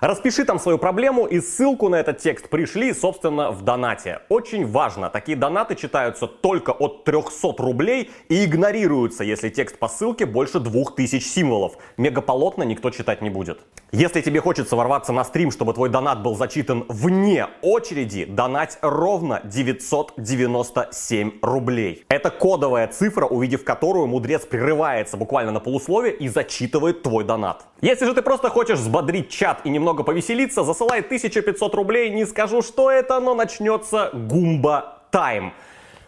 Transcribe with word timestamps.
Распиши 0.00 0.44
там 0.44 0.58
свою 0.58 0.76
проблему 0.76 1.24
и 1.24 1.40
ссылку 1.40 1.88
на 1.88 1.96
этот 1.96 2.18
текст 2.18 2.50
пришли, 2.50 2.92
собственно, 2.92 3.50
в 3.50 3.62
донате. 3.62 4.20
Очень 4.28 4.66
важно, 4.66 5.08
такие 5.08 5.38
донаты 5.38 5.74
читаются 5.74 6.26
только 6.26 6.72
от 6.72 7.04
300 7.04 7.54
рублей 7.58 8.10
и 8.28 8.44
игнорируются, 8.44 9.24
если 9.24 9.48
текст 9.48 9.78
по 9.78 9.88
ссылке 9.88 10.26
больше 10.26 10.60
2000 10.60 11.18
символов. 11.20 11.78
Мегаполотно 11.96 12.62
никто 12.64 12.90
читать 12.90 13.22
не 13.22 13.30
будет. 13.30 13.60
Если 13.90 14.20
тебе 14.20 14.40
хочется 14.42 14.76
ворваться 14.76 15.12
на 15.12 15.24
стрим, 15.24 15.50
чтобы 15.50 15.72
твой 15.72 15.88
донат 15.88 16.22
был 16.22 16.36
зачитан 16.36 16.84
вне 16.90 17.46
очереди, 17.62 18.26
донать 18.26 18.76
ровно 18.82 19.40
997 19.44 21.38
рублей. 21.40 22.04
Это 22.08 22.28
кодовая 22.30 22.88
цифра, 22.88 23.24
увидев 23.24 23.64
которую 23.64 24.08
мудрец 24.08 24.44
прерывается 24.44 25.16
буквально 25.16 25.52
на 25.52 25.60
полусловие 25.60 26.12
и 26.14 26.28
зачитывает 26.28 27.02
твой 27.02 27.24
донат. 27.24 27.64
Если 27.80 28.04
же 28.04 28.12
ты 28.12 28.20
просто 28.22 28.50
хочешь 28.50 28.78
взбодрить 28.78 29.30
чат 29.30 29.60
и 29.64 29.70
немного 29.70 29.85
повеселиться, 29.94 30.64
засылай 30.64 31.00
1500 31.00 31.74
рублей, 31.74 32.10
не 32.10 32.24
скажу, 32.24 32.62
что 32.62 32.90
это, 32.90 33.20
но 33.20 33.34
начнется 33.34 34.10
гумба 34.12 35.02
тайм. 35.10 35.52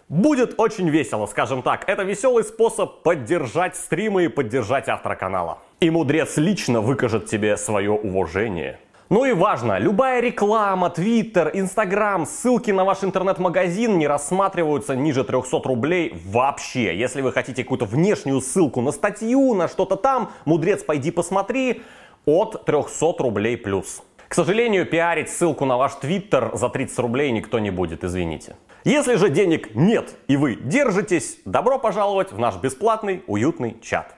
Будет 0.09 0.55
очень 0.59 0.89
весело, 0.89 1.27
скажем 1.27 1.63
так. 1.63 1.87
Это 1.87 2.03
веселый 2.03 2.43
способ 2.43 3.03
поддержать 3.03 3.77
стримы 3.77 4.25
и 4.25 4.29
поддержать 4.29 4.89
автора 4.89 5.17
канала. 5.17 5.59
И 5.81 5.91
мудрец 5.91 6.39
лично 6.39 6.81
выкажет 6.81 7.27
тебе 7.27 7.57
свое 7.59 7.91
уважение. 7.91 8.79
Ну 9.11 9.25
и 9.25 9.33
важно, 9.33 9.79
любая 9.79 10.21
реклама, 10.21 10.91
твиттер, 10.91 11.51
инстаграм, 11.55 12.27
ссылки 12.27 12.71
на 12.71 12.85
ваш 12.85 13.05
интернет-магазин 13.05 13.97
не 13.97 14.07
рассматриваются 14.07 14.95
ниже 14.95 15.25
300 15.25 15.63
рублей 15.65 16.15
вообще. 16.27 16.95
Если 16.95 17.23
вы 17.23 17.33
хотите 17.33 17.63
какую-то 17.63 17.87
внешнюю 17.87 18.43
ссылку 18.43 18.83
на 18.83 18.93
статью, 18.93 19.55
на 19.55 19.67
что-то 19.67 19.97
там, 19.97 20.31
мудрец, 20.45 20.83
пойди 20.83 21.11
посмотри, 21.11 21.81
от 22.29 22.67
300 22.67 23.15
рублей 23.21 23.57
плюс. 23.57 24.03
К 24.29 24.35
сожалению, 24.35 24.85
пиарить 24.85 25.31
ссылку 25.31 25.65
на 25.65 25.79
ваш 25.79 25.95
твиттер 25.95 26.51
за 26.55 26.69
30 26.69 26.99
рублей 26.99 27.33
никто 27.33 27.59
не 27.59 27.71
будет, 27.71 28.05
извините. 28.05 28.57
Если 28.85 29.15
же 29.17 29.31
денег 29.31 29.75
нет 29.75 30.15
и 30.29 30.37
вы 30.37 30.57
держитесь, 30.57 31.39
добро 31.47 31.79
пожаловать 31.79 32.31
в 32.31 32.39
наш 32.39 32.57
бесплатный 32.57 33.25
уютный 33.27 33.81
чат. 33.81 34.15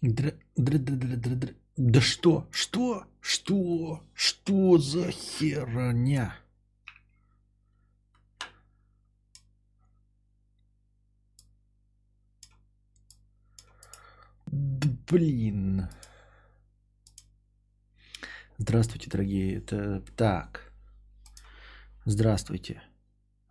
Др- 0.00 0.34
др- 0.56 0.78
др- 0.78 1.16
др- 1.16 1.36
др- 1.36 1.54
Да 1.76 2.00
что? 2.00 2.46
Что? 2.50 3.04
Что? 3.20 4.00
Что 4.14 4.78
за 4.78 5.10
херня? 5.10 6.34
Блин. 14.54 15.88
Здравствуйте, 18.56 19.10
дорогие. 19.10 19.56
Это 19.56 20.00
так. 20.16 20.72
Здравствуйте, 22.04 22.80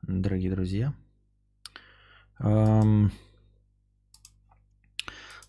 дорогие 0.02 0.50
друзья. 0.52 0.94
Ам, 2.38 3.12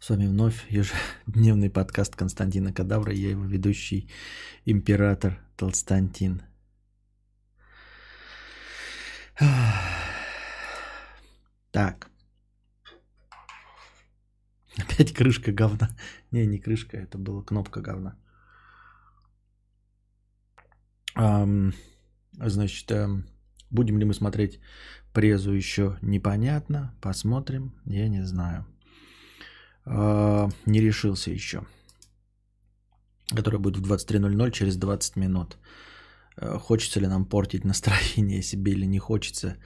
С 0.01 0.11
вами 0.11 0.27
вновь 0.27 0.69
ежедневный 0.73 1.71
подкаст 1.71 2.17
Константина 2.17 2.73
Кадавра. 2.73 3.13
Я 3.13 3.31
его 3.31 3.45
ведущий 3.45 4.11
император 4.65 5.39
Толстантин. 5.57 6.43
Так. 11.71 12.11
Опять 14.83 15.13
крышка 15.13 15.53
говна. 15.53 15.89
Не, 16.33 16.47
не 16.47 16.59
крышка, 16.59 16.97
это 16.97 17.19
была 17.19 17.43
кнопка 17.43 17.81
говна. 17.81 18.17
Ам, 21.15 21.73
значит, 22.33 22.91
эм, 22.91 23.25
будем 23.71 23.99
ли 23.99 24.05
мы 24.05 24.15
смотреть 24.15 24.61
презу 25.13 25.53
еще 25.53 25.99
непонятно. 26.03 26.95
Посмотрим, 27.01 27.73
я 27.87 28.09
не 28.09 28.25
знаю. 28.25 28.67
А, 29.87 30.49
не 30.67 30.81
решился 30.81 31.31
еще. 31.31 31.67
Которая 33.37 33.61
будет 33.61 33.77
в 33.77 33.93
23.00 33.93 34.51
через 34.51 34.77
20 34.77 35.17
минут. 35.17 35.57
Э, 36.37 36.59
Хочется 36.59 37.01
ли 37.01 37.07
нам 37.07 37.25
портить 37.25 37.65
настроение 37.65 38.43
себе 38.43 38.73
или 38.73 38.87
не 38.87 38.99
хочется, 38.99 39.57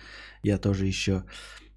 я 0.42 0.58
тоже 0.58 0.86
еще 0.86 1.24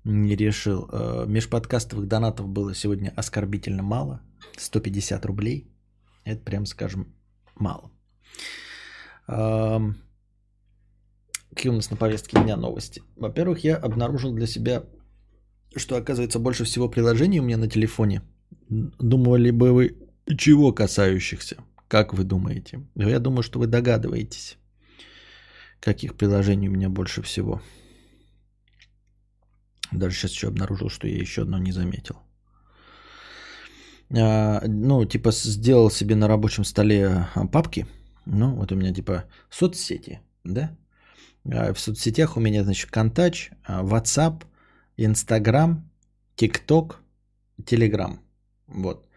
не 0.04 0.36
решил. 0.36 0.90
Э, 0.92 1.26
Межподкастовых 1.28 2.08
донатов 2.08 2.48
было 2.48 2.74
сегодня 2.74 3.14
оскорбительно 3.16 3.84
мало. 3.84 4.22
150 4.58 5.26
рублей. 5.26 5.68
Это 6.24 6.44
прям 6.44 6.66
скажем 6.66 7.14
мало. 7.56 7.92
Ам, 9.28 9.96
Какие 11.54 11.72
у 11.72 11.76
нас 11.76 11.92
на 11.92 11.98
повестке 11.98 12.42
дня 12.42 12.56
новости? 12.56 13.04
Во-первых, 13.18 13.64
я 13.64 13.76
обнаружил 13.76 14.32
для 14.32 14.48
себя, 14.48 14.84
что 15.76 15.98
оказывается 15.98 16.40
больше 16.40 16.64
всего 16.64 16.90
приложений 16.90 17.40
у 17.40 17.44
меня 17.44 17.58
на 17.58 17.68
телефоне. 17.68 18.22
Думали 18.70 19.52
бы 19.52 19.74
вы 19.74 19.98
чего 20.38 20.72
касающихся? 20.72 21.58
Как 21.90 22.14
вы 22.14 22.24
думаете? 22.24 22.86
Я 22.96 23.20
думаю, 23.20 23.44
что 23.44 23.60
вы 23.60 23.68
догадываетесь, 23.68 24.58
каких 25.82 26.16
приложений 26.16 26.70
у 26.70 26.72
меня 26.72 26.88
больше 26.88 27.22
всего. 27.22 27.62
Даже 29.92 30.16
сейчас 30.16 30.32
еще 30.32 30.48
обнаружил, 30.48 30.90
что 30.90 31.08
я 31.08 31.18
еще 31.18 31.42
одно 31.42 31.58
не 31.58 31.72
заметил. 31.72 32.18
А, 34.18 34.62
ну, 34.68 35.06
типа 35.06 35.32
сделал 35.32 35.90
себе 35.90 36.16
на 36.16 36.28
рабочем 36.28 36.64
столе 36.64 37.28
а, 37.36 37.48
папки. 37.48 37.86
Ну, 38.26 38.56
вот 38.56 38.72
у 38.72 38.76
меня 38.76 38.94
типа 38.94 39.26
соцсети, 39.50 40.22
да? 40.44 40.76
А 41.46 41.74
В 41.74 41.80
соцсетях 41.80 42.38
у 42.38 42.40
меня, 42.40 42.64
значит, 42.64 42.92
Контач, 42.92 43.52
а, 43.66 43.84
WhatsApp, 43.84 44.44
Instagram, 44.98 45.90
TikTok, 46.38 46.96
Telegram. 47.64 48.20
Вот. 48.68 49.08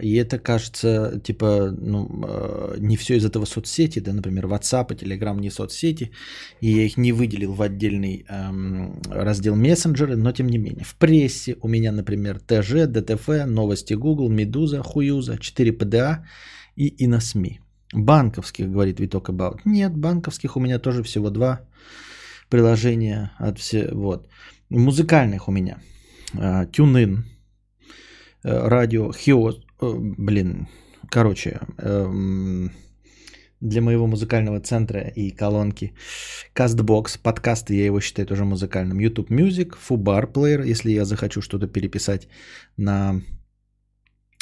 И 0.00 0.14
это 0.14 0.38
кажется, 0.38 1.20
типа, 1.22 1.74
ну, 1.78 2.08
э, 2.26 2.76
не 2.78 2.96
все 2.96 3.16
из 3.16 3.24
этого 3.24 3.44
соцсети, 3.44 4.00
да, 4.00 4.12
например, 4.12 4.46
WhatsApp 4.46 4.92
и 4.92 4.96
Telegram 4.96 5.40
не 5.40 5.50
соцсети, 5.50 6.10
и 6.60 6.70
я 6.70 6.84
их 6.84 6.96
не 6.96 7.12
выделил 7.12 7.52
в 7.52 7.62
отдельный 7.62 8.24
эм, 8.28 9.00
раздел 9.10 9.56
мессенджеры, 9.56 10.16
но 10.16 10.32
тем 10.32 10.46
не 10.46 10.58
менее. 10.58 10.84
В 10.84 10.94
прессе 10.94 11.56
у 11.62 11.68
меня, 11.68 11.92
например, 11.92 12.40
ТЖ, 12.40 12.86
ДТФ, 12.86 13.28
новости 13.46 13.94
Google, 13.94 14.28
Медуза, 14.28 14.82
Хуюза, 14.82 15.38
4 15.38 15.72
ПДА 15.72 16.24
и, 16.76 16.88
и 16.88 17.06
на 17.06 17.20
СМИ. 17.20 17.60
Банковских, 17.92 18.70
говорит 18.70 19.00
Виток 19.00 19.28
About. 19.28 19.60
Нет, 19.64 19.96
банковских 19.96 20.56
у 20.56 20.60
меня 20.60 20.78
тоже 20.78 21.02
всего 21.02 21.30
два 21.30 21.60
приложения 22.48 23.32
от 23.38 23.58
все, 23.58 23.88
вот. 23.92 24.28
Музыкальных 24.70 25.48
у 25.48 25.52
меня. 25.52 25.78
А, 26.38 26.66
TuneIn, 26.66 27.18
э, 28.44 28.68
радио, 28.68 29.12
Хио, 29.12 29.50
э, 29.50 29.54
блин, 29.80 30.68
короче, 31.10 31.60
эм, 31.78 32.70
для 33.60 33.80
моего 33.80 34.06
музыкального 34.06 34.60
центра 34.60 35.00
и 35.00 35.30
колонки. 35.30 35.92
Castbox, 36.54 37.18
подкасты, 37.22 37.74
я 37.74 37.86
его 37.86 38.00
считаю 38.00 38.26
тоже 38.26 38.44
музыкальным. 38.44 39.00
YouTube 39.00 39.30
Music, 39.30 39.74
Fubar 39.88 40.32
Player, 40.32 40.66
если 40.66 40.92
я 40.92 41.04
захочу 41.04 41.42
что-то 41.42 41.66
переписать 41.66 42.28
на 42.76 43.20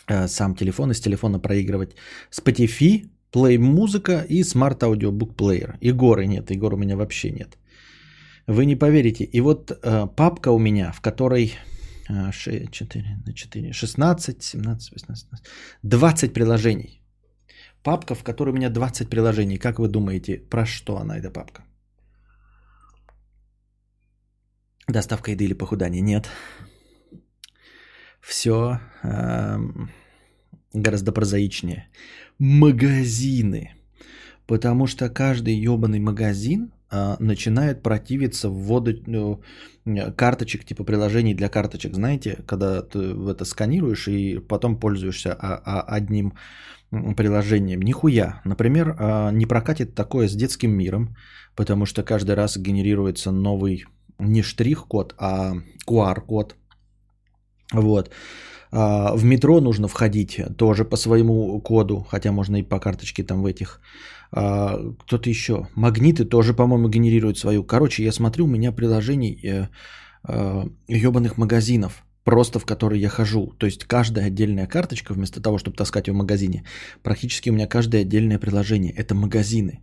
э, 0.08 0.28
сам 0.28 0.54
телефон, 0.54 0.90
из 0.90 1.00
телефона 1.00 1.40
проигрывать. 1.40 1.96
Spotify, 2.30 3.08
Play 3.32 3.58
музыка 3.58 4.24
и 4.28 4.42
Smart 4.42 4.78
Audio 4.80 5.10
Book 5.10 5.34
Player. 5.36 5.76
Егоры 5.80 6.26
нет, 6.26 6.50
Егор 6.50 6.74
у 6.74 6.76
меня 6.76 6.96
вообще 6.96 7.30
нет. 7.30 7.58
Вы 8.46 8.64
не 8.64 8.76
поверите. 8.76 9.24
И 9.24 9.40
вот 9.40 9.70
э, 9.70 10.06
папка 10.16 10.50
у 10.50 10.58
меня, 10.58 10.92
в 10.92 11.00
которой 11.00 11.46
э, 11.46 11.67
6, 12.08 12.70
4 12.70 13.22
на 13.26 13.34
4, 13.34 13.72
16, 13.72 14.42
17, 14.42 14.92
18, 14.92 15.26
20 15.82 16.32
приложений. 16.32 17.02
Папка, 17.82 18.14
в 18.14 18.22
которой 18.22 18.50
у 18.50 18.54
меня 18.54 18.70
20 18.70 19.08
приложений. 19.08 19.58
Как 19.58 19.78
вы 19.78 19.88
думаете, 19.88 20.38
про 20.50 20.66
что 20.66 20.98
она, 20.98 21.18
эта 21.18 21.30
папка? 21.30 21.62
Доставка 24.88 25.30
еды 25.30 25.44
или 25.44 25.54
похудание? 25.54 26.02
Нет. 26.02 26.28
Все. 28.20 28.80
гораздо 30.74 31.12
прозаичнее. 31.12 31.88
Магазины. 32.38 33.74
Потому 34.46 34.86
что 34.86 35.10
каждый 35.10 35.54
ебаный 35.54 36.00
магазин 36.00 36.72
а, 36.90 37.16
начинает 37.20 37.82
противиться 37.82 38.48
вводу 38.48 38.92
ну, 39.06 39.42
карточек, 40.16 40.64
типа 40.64 40.84
приложений 40.84 41.34
для 41.34 41.48
карточек. 41.48 41.94
Знаете, 41.94 42.38
когда 42.46 42.80
ты 42.80 42.98
это 43.30 43.44
сканируешь 43.44 44.08
и 44.08 44.38
потом 44.38 44.80
пользуешься 44.80 45.34
а, 45.34 45.60
а, 45.64 45.96
одним 45.96 46.32
приложением. 46.90 47.82
Нихуя. 47.82 48.40
Например, 48.44 48.96
не 49.32 49.44
прокатит 49.44 49.94
такое 49.94 50.26
с 50.26 50.34
детским 50.34 50.70
миром, 50.70 51.14
потому 51.54 51.84
что 51.84 52.02
каждый 52.02 52.34
раз 52.34 52.56
генерируется 52.56 53.30
новый 53.30 53.84
не 54.18 54.42
штрих-код, 54.42 55.14
а 55.18 55.52
QR-код. 55.86 56.56
Вот. 57.74 58.10
В 58.72 59.24
метро 59.24 59.60
нужно 59.60 59.88
входить 59.88 60.40
тоже 60.56 60.86
по 60.86 60.96
своему 60.96 61.60
коду, 61.60 62.06
хотя 62.08 62.32
можно 62.32 62.56
и 62.56 62.62
по 62.62 62.80
карточке 62.80 63.22
там 63.22 63.42
в 63.42 63.46
этих. 63.46 63.82
А, 64.30 64.78
кто-то 65.00 65.30
еще. 65.30 65.68
Магниты 65.74 66.24
тоже, 66.24 66.54
по-моему, 66.54 66.88
генерируют 66.88 67.38
свою. 67.38 67.64
Короче, 67.64 68.04
я 68.04 68.12
смотрю, 68.12 68.44
у 68.44 68.48
меня 68.48 68.72
приложений 68.72 69.40
э, 69.42 69.66
э, 70.28 70.64
ебаных 70.88 71.38
магазинов, 71.38 72.04
просто 72.24 72.58
в 72.58 72.66
которые 72.66 73.00
я 73.00 73.08
хожу. 73.08 73.54
То 73.58 73.66
есть 73.66 73.84
каждая 73.84 74.26
отдельная 74.26 74.66
карточка, 74.66 75.14
вместо 75.14 75.40
того, 75.40 75.58
чтобы 75.58 75.76
таскать 75.76 76.08
ее 76.08 76.14
в 76.14 76.16
магазине, 76.16 76.64
практически 77.02 77.50
у 77.50 77.54
меня 77.54 77.66
каждое 77.66 78.02
отдельное 78.02 78.38
приложение. 78.38 78.92
Это 78.92 79.14
магазины. 79.14 79.80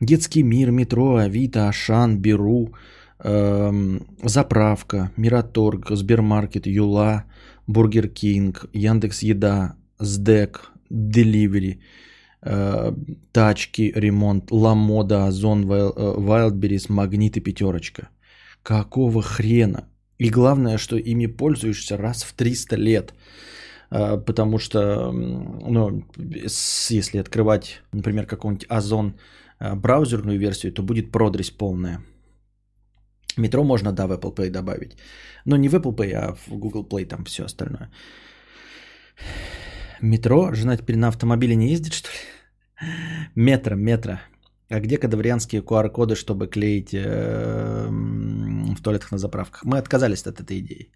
Детский 0.00 0.42
мир, 0.42 0.70
метро, 0.70 1.16
Авито, 1.16 1.68
Ашан, 1.68 2.18
Беру, 2.18 2.74
эм, 3.20 4.00
заправка, 4.24 5.12
Мираторг, 5.16 5.90
Сбермаркет, 5.90 6.66
Юла, 6.66 7.24
Бургер 7.68 8.08
Кинг, 8.08 8.64
Яндекс 8.72 9.22
Еда, 9.22 9.76
СДЭК, 10.00 10.72
Delivery, 10.90 11.78
э, 11.78 12.11
тачки, 12.42 13.92
ремонт, 13.94 14.50
Ламода, 14.50 15.26
Озон, 15.26 15.66
Вайлдберрис, 15.66 16.88
Магнит 16.88 17.36
и 17.36 17.40
Пятерочка. 17.40 18.08
Какого 18.62 19.22
хрена? 19.22 19.88
И 20.18 20.30
главное, 20.30 20.78
что 20.78 20.96
ими 20.96 21.26
пользуешься 21.26 21.96
раз 21.96 22.24
в 22.24 22.32
300 22.32 22.76
лет. 22.76 23.14
Э, 23.92 24.24
потому 24.24 24.58
что, 24.58 25.12
ну, 25.12 26.04
если 26.16 27.20
открывать, 27.20 27.82
например, 27.92 28.26
какой-нибудь 28.26 28.66
Озон 28.68 29.14
э, 29.60 29.74
браузерную 29.74 30.38
версию, 30.38 30.72
то 30.72 30.82
будет 30.82 31.12
продресь 31.12 31.50
полная. 31.50 32.00
Метро 33.36 33.64
можно, 33.64 33.92
да, 33.92 34.06
в 34.06 34.12
Apple 34.12 34.34
Pay 34.34 34.50
добавить. 34.50 34.96
Но 35.44 35.56
не 35.56 35.68
в 35.68 35.74
Apple 35.74 35.94
Pay, 35.94 36.12
а 36.12 36.34
в 36.34 36.58
Google 36.58 36.84
Play 36.84 37.06
там 37.06 37.24
все 37.24 37.44
остальное. 37.44 37.90
Метро? 40.00 40.54
Жена 40.54 40.76
теперь 40.76 40.96
на 40.96 41.08
автомобиле 41.08 41.56
не 41.56 41.70
ездит, 41.70 41.92
что 41.92 42.08
ли? 42.08 42.31
Метро, 43.34 43.76
метро. 43.76 44.18
А 44.70 44.80
где 44.80 44.98
кадаврианские 44.98 45.60
QR-коды, 45.62 46.14
чтобы 46.14 46.46
клеить 46.46 46.94
э, 46.94 47.88
в 47.88 48.82
туалетах 48.82 49.12
на 49.12 49.18
заправках? 49.18 49.64
Мы 49.64 49.78
отказались 49.78 50.26
от 50.26 50.40
этой 50.40 50.60
идеи. 50.60 50.92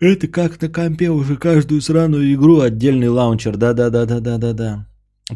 Это 0.00 0.26
как 0.28 0.60
на 0.62 0.68
компе 0.68 1.10
уже 1.10 1.36
каждую 1.36 1.80
сраную 1.80 2.32
игру 2.32 2.60
отдельный 2.60 3.08
лаунчер. 3.08 3.56
Да-да-да-да-да-да-да. 3.56 4.86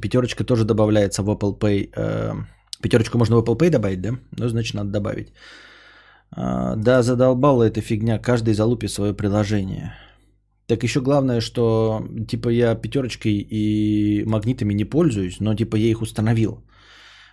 Пятерочка 0.01 0.45
тоже 0.45 0.65
добавляется 0.65 1.23
в 1.23 1.31
Apple 1.31 1.59
Pay. 1.59 1.91
Э, 1.97 2.35
Пятерочку 2.83 3.19
можно 3.19 3.37
в 3.37 3.43
Apple 3.43 3.57
Pay 3.59 3.71
добавить, 3.71 4.01
да? 4.01 4.11
Ну, 4.39 4.49
значит, 4.49 4.75
надо 4.75 4.91
добавить. 4.91 5.33
А, 6.37 6.75
да, 6.77 7.03
задолбала 7.03 7.63
эта 7.63 7.81
фигня. 7.81 8.19
Каждый 8.19 8.55
залупит 8.55 8.91
свое 8.91 9.15
приложение. 9.15 9.95
Так 10.67 10.83
еще 10.83 11.01
главное, 11.01 11.41
что 11.41 12.03
типа 12.29 12.49
я 12.49 12.75
пятерочкой 12.75 13.47
и 13.51 14.25
магнитами 14.27 14.75
не 14.75 14.85
пользуюсь, 14.85 15.41
но 15.41 15.55
типа 15.55 15.77
я 15.77 15.91
их 15.91 16.03
установил. 16.03 16.65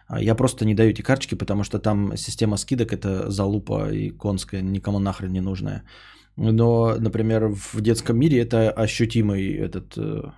А 0.08 0.22
я 0.22 0.36
просто 0.36 0.66
не 0.66 0.76
даю 0.76 0.90
эти 0.90 1.02
карточки, 1.02 1.36
потому 1.36 1.64
что 1.64 1.80
там 1.80 2.18
система 2.18 2.58
скидок 2.58 2.92
это 2.92 3.32
залупа 3.32 3.92
и 3.94 4.10
конская, 4.10 4.62
никому 4.62 5.00
нахрен 5.00 5.32
не 5.32 5.42
нужная. 5.42 5.84
Но, 6.36 6.96
например, 7.00 7.48
в 7.74 7.82
детском 7.82 8.18
мире 8.18 8.40
это 8.40 8.72
ощутимый 8.72 9.54
этот... 9.54 9.98
Э, 9.98 10.32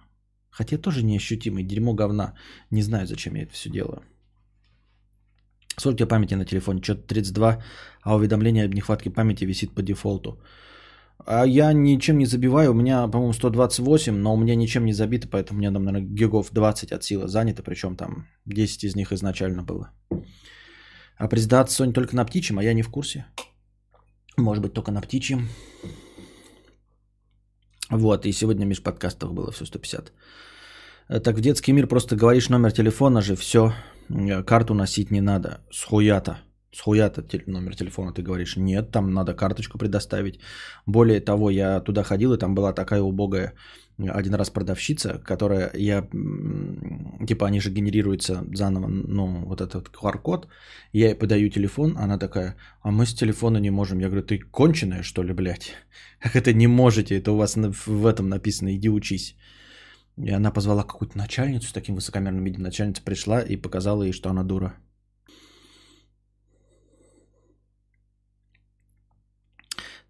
хотя 0.52 0.78
тоже 0.78 1.04
не 1.04 1.18
ощутимый, 1.18 1.64
дерьмо 1.64 1.94
говна. 1.94 2.34
Не 2.72 2.84
знаю, 2.84 3.08
зачем 3.08 3.36
я 3.36 3.44
это 3.44 3.54
все 3.54 3.70
делаю. 3.70 4.02
Сколько 5.78 5.96
у 5.96 5.98
тебя 5.98 6.08
памяти 6.08 6.36
на 6.36 6.46
телефоне? 6.46 6.82
Что-то 6.82 7.08
32, 7.08 7.64
а 8.04 8.16
уведомление 8.16 8.66
об 8.66 8.74
нехватке 8.76 9.10
памяти 9.10 9.46
висит 9.46 9.74
по 9.74 9.82
дефолту. 9.82 10.40
А 11.26 11.46
я 11.46 11.74
ничем 11.74 12.18
не 12.18 12.26
забиваю, 12.26 12.72
у 12.72 12.74
меня, 12.74 13.08
по-моему, 13.08 13.34
128, 13.34 14.14
но 14.16 14.34
у 14.34 14.38
меня 14.38 14.56
ничем 14.56 14.86
не 14.86 14.94
забито, 14.94 15.28
поэтому 15.28 15.58
у 15.58 15.62
меня 15.62 15.72
там, 15.72 15.84
наверное, 15.84 16.08
гигов 16.08 16.52
20 16.52 16.92
от 16.92 17.04
силы 17.04 17.28
занято, 17.28 17.64
причем 17.64 17.96
там 17.96 18.28
10 18.46 18.84
из 18.84 18.96
них 18.96 19.12
изначально 19.14 19.64
было. 19.64 19.92
А 21.18 21.28
презентация 21.28 21.88
Sony 21.88 21.94
только 21.94 22.16
на 22.16 22.26
птичьем, 22.26 22.60
а 22.60 22.64
я 22.64 22.74
не 22.74 22.82
в 22.82 22.90
курсе. 22.90 23.26
Может 24.38 24.64
быть, 24.64 24.74
только 24.74 24.92
на 24.92 25.02
птичьем. 25.02 25.48
Вот, 27.90 28.26
и 28.26 28.32
сегодня 28.32 28.66
меж 28.66 28.82
подкастов 28.82 29.34
было 29.34 29.52
все 29.52 29.66
150. 29.66 30.12
Так 31.24 31.36
в 31.36 31.42
детский 31.42 31.74
мир 31.74 31.88
просто 31.88 32.16
говоришь 32.16 32.50
номер 32.50 32.72
телефона 32.72 33.22
же, 33.22 33.36
все, 33.36 33.74
Э, 34.10 34.44
карту 34.44 34.74
носить 34.74 35.12
не 35.12 35.22
надо. 35.22 35.62
Схуята. 36.74 37.22
Схуята 37.22 37.52
номер 37.52 37.76
телефона 37.76 38.12
ты 38.14 38.22
говоришь. 38.22 38.58
Нет, 38.58 38.92
там 38.92 39.14
надо 39.14 39.34
карточку 39.34 39.78
предоставить. 39.78 40.40
Более 40.86 41.20
того, 41.20 41.50
я 41.52 41.80
туда 41.80 42.04
ходил, 42.04 42.34
и 42.34 42.38
там 42.38 42.56
была 42.56 42.74
такая 42.74 43.02
убогая 43.02 43.54
один 43.98 44.34
раз 44.34 44.50
продавщица, 44.50 45.20
которая 45.24 45.72
я, 45.76 46.08
типа, 47.28 47.48
они 47.48 47.60
же 47.60 47.72
генерируются 47.72 48.44
заново, 48.54 48.88
ну, 48.88 49.46
вот 49.46 49.62
этот 49.62 49.90
QR-код, 49.90 50.48
я 50.94 51.08
ей 51.08 51.16
подаю 51.16 51.50
телефон, 51.50 51.96
она 51.98 52.18
такая, 52.18 52.56
а 52.82 52.92
мы 52.92 53.06
с 53.06 53.14
телефона 53.14 53.60
не 53.60 53.72
можем. 53.72 54.00
Я 54.00 54.08
говорю, 54.08 54.24
ты 54.24 54.40
конченая, 54.40 55.04
что 55.04 55.24
ли, 55.24 55.34
блядь? 55.34 55.74
Как 56.20 56.36
это 56.36 56.54
не 56.54 56.68
можете? 56.68 57.18
Это 57.18 57.32
у 57.32 57.38
вас 57.38 57.56
в 57.56 58.06
этом 58.06 58.30
написано, 58.30 58.76
иди 58.76 58.90
учись. 58.90 59.36
И 60.18 60.30
она 60.30 60.52
позвала 60.52 60.84
какую-то 60.84 61.18
начальницу 61.18 61.68
с 61.68 61.74
таким 61.74 61.96
высокомерным 61.96 62.44
видом. 62.44 62.64
Начальница 62.64 63.02
пришла 63.04 63.42
и 63.42 63.58
показала 63.58 64.04
ей, 64.04 64.14
что 64.14 64.30
она 64.30 64.44
дура. 64.44 64.74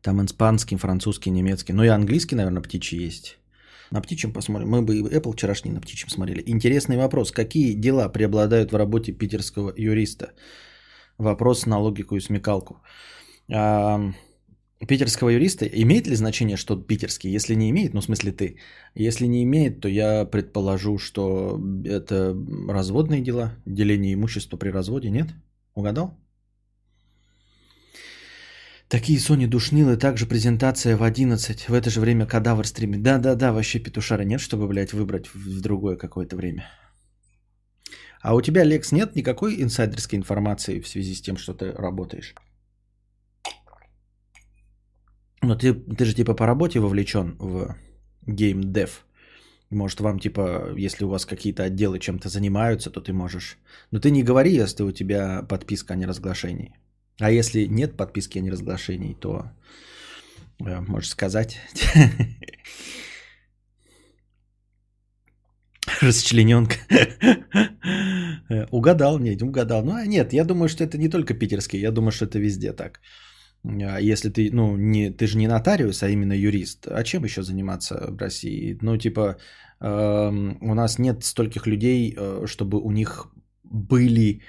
Там 0.04 0.22
испанский, 0.22 0.78
французский, 0.78 1.32
немецкий. 1.32 1.74
Ну 1.74 1.84
и 1.84 1.88
английский, 1.88 2.36
наверное, 2.36 2.62
птичий 2.62 3.06
есть. 3.06 3.40
На 3.92 4.02
птичьем 4.02 4.34
посмотрим. 4.34 4.70
Мы 4.70 4.82
бы 4.82 5.00
Apple 5.00 5.32
вчерашний 5.32 5.72
на 5.72 5.82
птичьем 5.82 6.10
смотрели. 6.10 6.44
Интересный 6.46 6.98
вопрос. 6.98 7.32
Какие 7.32 7.74
дела 7.74 8.10
преобладают 8.10 8.72
в 8.72 8.76
работе 8.76 9.14
питерского 9.14 9.74
юриста? 9.78 10.34
Вопрос 11.18 11.66
на 11.66 11.80
логику 11.80 12.16
и 12.16 12.20
смекалку. 12.20 12.82
питерского 14.88 15.30
юриста 15.30 15.66
имеет 15.66 16.08
ли 16.08 16.16
значение, 16.16 16.58
что 16.58 16.76
питерский? 16.76 17.36
Если 17.36 17.56
не 17.56 17.70
имеет, 17.70 17.94
ну 17.94 18.02
в 18.02 18.04
смысле 18.04 18.32
ты, 18.32 18.58
если 18.96 19.28
не 19.28 19.44
имеет, 19.44 19.80
то 19.80 19.88
я 19.88 20.26
предположу, 20.26 20.98
что 20.98 21.60
это 21.86 22.36
разводные 22.68 23.22
дела, 23.22 23.54
деление 23.66 24.14
имущества 24.14 24.58
при 24.58 24.72
разводе, 24.72 25.10
нет? 25.10 25.28
Угадал? 25.76 26.23
Такие 28.94 29.18
Sony 29.18 29.48
душнилы, 29.48 29.98
также 29.98 30.28
презентация 30.28 30.96
в 30.96 31.02
11, 31.02 31.68
в 31.68 31.74
это 31.74 31.90
же 31.90 32.00
время 32.00 32.28
кадавр 32.28 32.68
стримит. 32.68 33.02
Да-да-да, 33.02 33.52
вообще 33.52 33.80
петушара 33.80 34.22
нет, 34.22 34.40
чтобы, 34.40 34.68
блядь, 34.68 34.94
выбрать 34.94 35.34
в 35.34 35.62
другое 35.62 35.98
какое-то 35.98 36.36
время. 36.36 36.70
А 38.22 38.36
у 38.36 38.42
тебя, 38.42 38.64
Лекс, 38.64 38.92
нет 38.92 39.16
никакой 39.16 39.64
инсайдерской 39.64 40.20
информации 40.20 40.80
в 40.80 40.88
связи 40.88 41.16
с 41.16 41.22
тем, 41.22 41.38
что 41.38 41.56
ты 41.56 41.72
работаешь? 41.72 42.36
Но 45.42 45.56
ты, 45.56 45.74
ты 45.74 46.06
же 46.06 46.14
типа 46.14 46.36
по 46.36 46.46
работе 46.46 46.80
вовлечен 46.80 47.36
в 47.40 47.76
геймдев. 48.28 49.08
Может, 49.72 50.02
вам 50.02 50.20
типа, 50.20 50.76
если 50.78 51.06
у 51.06 51.10
вас 51.10 51.26
какие-то 51.26 51.64
отделы 51.64 51.98
чем-то 51.98 52.30
занимаются, 52.30 52.92
то 52.92 53.02
ты 53.02 53.12
можешь. 53.12 53.58
Но 53.90 54.00
ты 54.00 54.12
не 54.12 54.22
говори, 54.22 54.54
если 54.54 54.84
у 54.84 54.92
тебя 54.92 55.42
подписка 55.50 55.96
о 55.96 55.98
неразглашении. 55.98 56.76
А 57.20 57.32
если 57.32 57.66
нет 57.66 57.98
подписки 57.98 58.40
о 58.40 58.42
неразглашении, 58.42 59.14
то 59.14 59.52
э, 60.66 60.80
можешь 60.82 61.10
сказать. 61.10 61.60
Расчлененка. 66.02 66.76
Угадал, 68.72 69.20
нет, 69.20 69.42
угадал. 69.42 69.84
Ну, 69.86 69.92
а 69.94 70.06
нет, 70.06 70.34
я 70.34 70.44
думаю, 70.46 70.70
что 70.70 70.84
это 70.84 70.98
не 70.98 71.10
только 71.10 71.34
питерский, 71.34 71.80
я 71.80 71.92
думаю, 71.92 72.12
что 72.12 72.26
это 72.26 72.40
везде 72.40 72.74
так. 72.74 73.00
А 73.64 74.02
если 74.02 74.30
ты, 74.30 74.50
ну, 74.52 74.76
не, 74.78 75.10
ты 75.10 75.28
же 75.28 75.38
не 75.38 75.48
нотариус, 75.48 76.04
а 76.04 76.10
именно 76.10 76.34
юрист, 76.34 76.88
а 76.88 77.04
чем 77.04 77.24
еще 77.24 77.44
заниматься 77.44 77.96
в 78.10 78.18
России? 78.18 78.78
Ну, 78.82 78.98
типа, 78.98 79.38
э, 79.80 80.58
у 80.62 80.74
нас 80.74 81.00
нет 81.00 81.24
стольких 81.24 81.68
людей, 81.68 82.14
э, 82.18 82.46
чтобы 82.46 82.82
у 82.82 82.92
них 82.92 83.28
были 83.64 84.42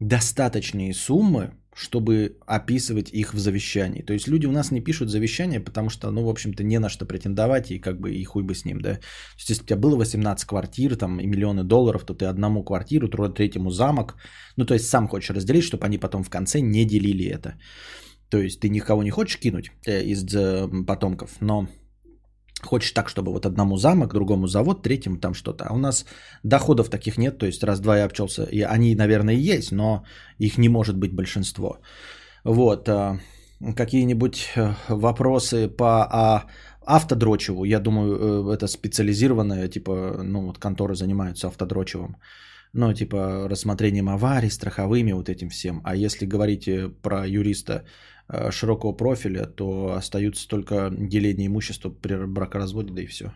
достаточные 0.00 0.94
суммы 0.94 1.52
чтобы 1.74 2.36
описывать 2.46 3.10
их 3.10 3.34
в 3.34 3.38
завещании. 3.38 4.02
То 4.02 4.12
есть 4.12 4.28
люди 4.28 4.46
у 4.46 4.52
нас 4.52 4.70
не 4.70 4.80
пишут 4.80 5.08
завещание, 5.08 5.60
потому 5.60 5.90
что, 5.90 6.10
ну, 6.10 6.24
в 6.24 6.28
общем-то, 6.28 6.62
не 6.62 6.78
на 6.78 6.88
что 6.88 7.06
претендовать, 7.06 7.70
и 7.70 7.78
как 7.78 7.98
бы 8.00 8.12
и 8.12 8.24
хуй 8.24 8.42
бы 8.42 8.54
с 8.54 8.64
ним, 8.64 8.80
да. 8.80 8.94
То 8.94 9.00
есть 9.38 9.50
если 9.50 9.62
у 9.62 9.66
тебя 9.66 9.76
было 9.76 9.96
18 9.96 10.44
квартир, 10.46 10.96
там, 10.96 11.18
и 11.20 11.26
миллионы 11.26 11.64
долларов, 11.64 12.04
то 12.04 12.14
ты 12.14 12.26
одному 12.26 12.64
квартиру, 12.64 13.08
третьему 13.08 13.70
замок, 13.70 14.16
ну, 14.56 14.66
то 14.66 14.74
есть 14.74 14.88
сам 14.88 15.08
хочешь 15.08 15.30
разделить, 15.30 15.64
чтобы 15.64 15.86
они 15.86 15.98
потом 15.98 16.22
в 16.22 16.30
конце 16.30 16.60
не 16.60 16.84
делили 16.84 17.24
это. 17.24 17.54
То 18.28 18.38
есть 18.38 18.60
ты 18.60 18.68
никого 18.68 19.02
не 19.02 19.10
хочешь 19.10 19.38
кинуть 19.38 19.70
э, 19.86 20.02
из 20.04 20.24
э, 20.34 20.68
потомков, 20.86 21.36
но 21.40 21.68
Хочешь 22.62 22.92
так, 22.92 23.08
чтобы 23.08 23.32
вот 23.32 23.46
одному 23.46 23.76
замок, 23.76 24.14
другому 24.14 24.46
завод, 24.46 24.82
третьему 24.82 25.18
там 25.18 25.34
что-то. 25.34 25.64
А 25.64 25.74
у 25.74 25.78
нас 25.78 26.06
доходов 26.44 26.90
таких 26.90 27.18
нет, 27.18 27.38
то 27.38 27.46
есть 27.46 27.64
раз-два 27.64 27.98
я 27.98 28.04
обчелся. 28.04 28.44
И 28.44 28.62
они, 28.62 28.94
наверное, 28.94 29.34
есть, 29.34 29.72
но 29.72 30.04
их 30.38 30.58
не 30.58 30.68
может 30.68 30.96
быть 30.96 31.12
большинство. 31.12 31.80
Вот. 32.44 32.88
А, 32.88 33.18
какие-нибудь 33.76 34.52
э, 34.56 34.74
вопросы 34.88 35.68
по 35.68 36.04
а, 36.04 36.44
автодрочеву, 36.86 37.64
я 37.64 37.80
думаю, 37.80 38.50
э, 38.50 38.54
это 38.54 38.68
специализированная, 38.68 39.68
типа, 39.68 40.20
ну 40.22 40.46
вот 40.46 40.58
конторы 40.58 40.94
занимаются 40.94 41.48
автодрочевым. 41.48 42.16
Ну, 42.74 42.94
типа, 42.94 43.48
рассмотрением 43.50 44.08
аварий, 44.08 44.50
страховыми, 44.50 45.12
вот 45.12 45.28
этим 45.28 45.48
всем. 45.50 45.82
А 45.84 45.94
если 45.94 46.26
говорить 46.26 46.68
про 47.02 47.26
юриста 47.26 47.72
Э, 47.72 47.86
широкого 48.50 48.92
профиля, 48.92 49.46
то 49.46 49.92
остаются 49.92 50.48
только 50.48 50.90
деление 50.90 51.46
имущества 51.46 51.90
при 51.90 52.26
бракоразводе, 52.26 52.92
да 52.92 53.02
и 53.02 53.06
все. 53.06 53.32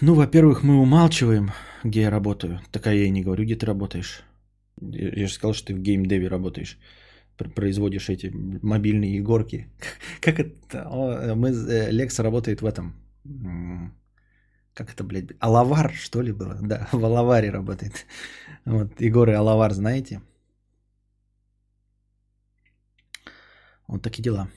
Ну, 0.00 0.14
во-первых, 0.14 0.62
мы 0.62 0.80
умалчиваем, 0.80 1.50
где 1.82 2.02
я 2.02 2.10
работаю. 2.10 2.60
Так 2.70 2.86
а 2.86 2.92
я 2.92 3.04
и 3.04 3.10
не 3.10 3.22
говорю, 3.22 3.44
где 3.44 3.56
ты 3.56 3.66
работаешь. 3.66 4.22
Я 4.80 5.26
же 5.26 5.32
сказал, 5.32 5.54
что 5.54 5.68
ты 5.68 5.74
в 5.74 5.80
геймдеве 5.80 6.28
работаешь. 6.28 6.78
Производишь 7.36 8.10
эти 8.10 8.30
мобильные 8.62 9.18
игорки. 9.18 9.66
Как 10.20 10.38
это? 10.38 11.34
Мы, 11.34 11.48
э, 11.48 11.90
Лекса 11.90 12.22
работает 12.22 12.62
в 12.62 12.66
этом. 12.66 12.94
Как 14.74 14.92
это, 14.92 15.04
блядь? 15.04 15.32
Алавар, 15.40 15.92
что 15.94 16.22
ли, 16.22 16.32
было? 16.32 16.58
Да, 16.62 16.88
в 16.92 17.04
Алаваре 17.04 17.50
работает. 17.50 18.06
Вот, 18.64 19.00
Егор 19.00 19.28
и 19.30 19.32
Алавар, 19.32 19.72
знаете? 19.72 20.20
Вот 23.94 24.02
такие 24.02 24.22
дела. 24.22 24.48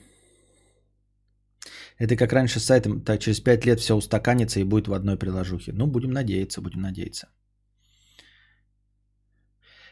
Это 1.98 2.16
как 2.16 2.32
раньше 2.32 2.58
с 2.58 2.64
сайтом, 2.64 3.00
так 3.00 3.20
через 3.20 3.40
5 3.40 3.66
лет 3.66 3.80
все 3.80 3.94
устаканится 3.94 4.58
и 4.58 4.64
будет 4.64 4.88
в 4.88 4.92
одной 4.92 5.16
приложухе. 5.16 5.72
Ну, 5.72 5.86
будем 5.86 6.10
надеяться, 6.10 6.60
будем 6.60 6.82
надеяться. 6.82 7.28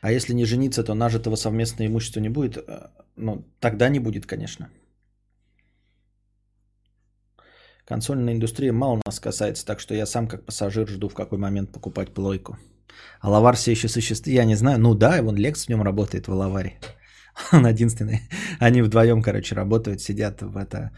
А 0.01 0.11
если 0.11 0.35
не 0.35 0.45
жениться, 0.45 0.83
то 0.83 0.95
нажитого 0.95 1.37
совместное 1.37 1.87
имущество 1.87 2.21
не 2.21 2.29
будет? 2.29 2.57
Э, 2.57 2.91
ну, 3.17 3.45
тогда 3.61 3.89
не 3.89 4.01
будет, 4.01 4.27
конечно. 4.27 4.69
Консольная 7.85 8.35
индустрия 8.35 8.73
мало 8.73 9.01
нас 9.07 9.21
касается, 9.21 9.65
так 9.65 9.79
что 9.79 9.95
я 9.95 10.07
сам 10.07 10.27
как 10.27 10.45
пассажир 10.45 10.89
жду 10.89 11.09
в 11.09 11.15
какой 11.15 11.39
момент 11.39 11.71
покупать 11.73 12.13
плойку. 12.13 12.59
А 13.21 13.31
лавар 13.31 13.55
все 13.55 13.71
еще 13.71 13.89
существует? 13.89 14.37
Я 14.37 14.45
не 14.45 14.57
знаю. 14.57 14.81
Ну 14.81 14.95
да, 14.95 15.23
вон 15.23 15.37
Лекс 15.37 15.67
в 15.67 15.69
нем 15.69 15.83
работает 15.83 16.27
в 16.27 16.33
лаваре. 16.33 16.81
Он 17.53 17.67
единственный. 17.67 18.21
Они 18.61 18.83
вдвоем, 18.83 19.23
короче, 19.23 19.55
работают, 19.55 20.01
сидят 20.01 20.43
в, 20.43 20.57
это, 20.57 20.91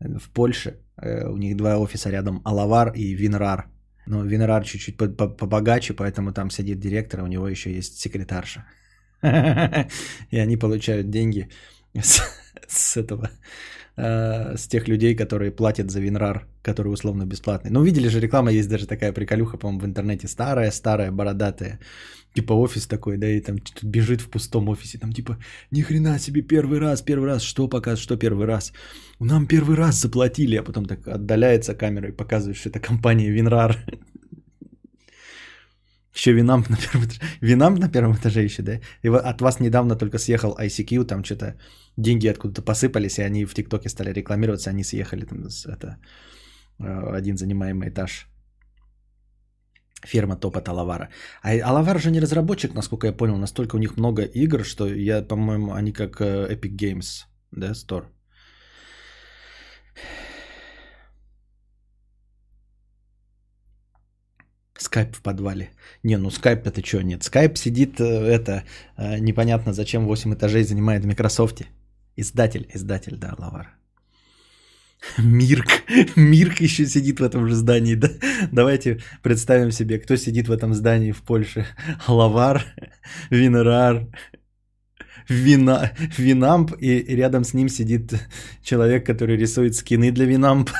в 0.00 0.30
Польше. 0.30 0.78
Э, 1.02 1.28
у 1.28 1.36
них 1.36 1.56
два 1.56 1.78
офиса 1.78 2.10
рядом, 2.10 2.40
Алавар 2.44 2.92
и 2.94 3.14
Винрар. 3.14 3.66
Но 4.06 4.24
Винрар 4.24 4.64
чуть-чуть 4.64 4.96
побогаче, 4.96 5.94
поэтому 5.94 6.32
там 6.32 6.50
сидит 6.50 6.78
директор, 6.78 7.22
у 7.22 7.26
него 7.26 7.48
еще 7.48 7.72
есть 7.72 7.98
секретарша. 7.98 8.64
И 10.30 10.38
они 10.38 10.56
получают 10.56 11.10
деньги 11.10 11.48
с, 12.00 12.22
с 12.68 12.96
этого, 12.96 13.30
э, 13.96 14.56
с 14.56 14.68
тех 14.68 14.88
людей, 14.88 15.16
которые 15.16 15.50
платят 15.50 15.90
за 15.90 16.00
Винрар, 16.00 16.46
который 16.62 16.92
условно 16.92 17.26
бесплатный. 17.26 17.70
Ну, 17.70 17.82
видели 17.82 18.08
же, 18.08 18.20
реклама 18.20 18.52
есть 18.52 18.68
даже 18.68 18.86
такая 18.86 19.12
приколюха, 19.12 19.56
по-моему, 19.56 19.80
в 19.80 19.86
интернете. 19.86 20.28
Старая, 20.28 20.70
старая, 20.70 21.10
бородатая 21.10 21.80
типа 22.36 22.54
офис 22.54 22.86
такой, 22.86 23.16
да, 23.16 23.26
и 23.26 23.40
там 23.40 23.56
бежит 23.82 24.20
в 24.20 24.28
пустом 24.28 24.68
офисе, 24.68 24.98
там 24.98 25.12
типа, 25.12 25.36
ни 25.72 25.82
хрена 25.82 26.18
себе, 26.18 26.42
первый 26.42 26.80
раз, 26.80 27.02
первый 27.02 27.26
раз, 27.26 27.42
что 27.42 27.68
показывает, 27.68 27.98
что 27.98 28.16
первый 28.16 28.46
раз? 28.46 28.72
Нам 29.20 29.46
первый 29.46 29.76
раз 29.76 30.00
заплатили, 30.00 30.56
а 30.56 30.62
потом 30.62 30.84
так 30.84 31.08
отдаляется 31.08 31.74
камера 31.74 32.08
и 32.08 32.16
показывает, 32.16 32.56
что 32.56 32.68
это 32.68 32.80
компания 32.80 33.30
WinRAR. 33.30 33.76
Еще 36.14 36.32
Winamp 36.32 36.70
на 36.70 36.76
первом 36.76 37.04
этаже. 37.04 37.20
Winamp 37.42 37.78
на 37.78 37.88
первом 37.88 38.14
этаже 38.14 38.44
еще, 38.44 38.62
да? 38.62 38.80
И 39.02 39.08
от 39.08 39.40
вас 39.40 39.60
недавно 39.60 39.96
только 39.96 40.18
съехал 40.18 40.56
ICQ, 40.58 41.04
там 41.04 41.24
что-то 41.24 41.54
деньги 41.96 42.30
откуда-то 42.30 42.62
посыпались, 42.62 43.18
и 43.18 43.22
они 43.22 43.46
в 43.46 43.54
ТикТоке 43.54 43.88
стали 43.88 44.12
рекламироваться, 44.12 44.70
они 44.70 44.84
съехали 44.84 45.26
там 45.26 45.46
это, 45.66 45.98
э, 46.80 47.16
один 47.18 47.36
занимаемый 47.36 47.88
этаж 47.88 48.28
ферма 50.04 50.36
топа 50.36 50.62
Алавара. 50.66 51.08
А 51.42 51.50
Алавар 51.50 51.98
же 52.00 52.10
не 52.10 52.20
разработчик, 52.20 52.74
насколько 52.74 53.06
я 53.06 53.12
понял, 53.12 53.36
настолько 53.36 53.76
у 53.76 53.78
них 53.78 53.96
много 53.96 54.22
игр, 54.22 54.64
что 54.64 54.86
я, 54.86 55.22
по-моему, 55.22 55.72
они 55.72 55.92
как 55.92 56.20
э, 56.20 56.54
Epic 56.54 56.76
Games, 56.76 57.26
да, 57.52 57.72
Store. 57.72 58.04
Скайп 64.78 65.16
в 65.16 65.22
подвале. 65.22 65.70
Не, 66.02 66.18
ну 66.18 66.30
скайп 66.30 66.66
это 66.66 66.84
что, 66.84 67.02
нет. 67.02 67.24
Скайп 67.24 67.56
сидит, 67.58 68.00
э, 68.00 68.04
это, 68.04 68.64
э, 68.96 69.18
непонятно 69.18 69.72
зачем 69.72 70.06
8 70.06 70.34
этажей 70.34 70.64
занимает 70.64 71.04
в 71.04 71.06
Microsoft. 71.06 71.62
Издатель, 72.16 72.66
издатель, 72.74 73.16
да, 73.16 73.34
Лавара. 73.38 73.68
mIRC. 75.18 75.66
mIRC 76.16 76.60
еще 76.60 76.86
сидит 76.86 77.20
в 77.20 77.24
этом 77.24 77.48
же 77.48 77.54
здании. 77.54 77.94
Да? 77.94 78.08
Давайте 78.52 79.00
представим 79.22 79.70
себе, 79.70 79.98
кто 79.98 80.16
сидит 80.16 80.48
в 80.48 80.52
этом 80.52 80.74
здании 80.74 81.12
в 81.12 81.22
Польше. 81.22 81.66
Лавар, 82.08 82.64
WinRAR, 83.30 84.06
Вина, 85.28 85.92
Winamp, 86.18 86.72
и 86.80 87.16
рядом 87.16 87.44
с 87.44 87.54
ним 87.54 87.68
сидит 87.68 88.14
человек, 88.62 89.06
который 89.06 89.36
рисует 89.36 89.74
скины 89.74 90.12
для 90.12 90.26
Winamp. 90.26 90.70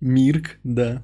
mIRC, 0.00 0.58
да. 0.64 1.02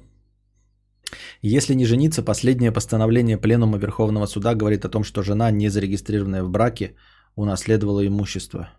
Если 1.41 1.75
не 1.75 1.85
жениться, 1.85 2.23
последнее 2.23 2.71
постановление 2.71 3.37
Пленума 3.37 3.77
Верховного 3.77 4.25
Суда 4.25 4.55
говорит 4.55 4.85
о 4.85 4.89
том, 4.89 5.03
что 5.03 5.23
жена, 5.23 5.51
не 5.51 5.69
зарегистрированная 5.69 6.43
в 6.43 6.49
браке, 6.49 6.95
унаследовала 7.37 8.05
имущество. 8.05 8.69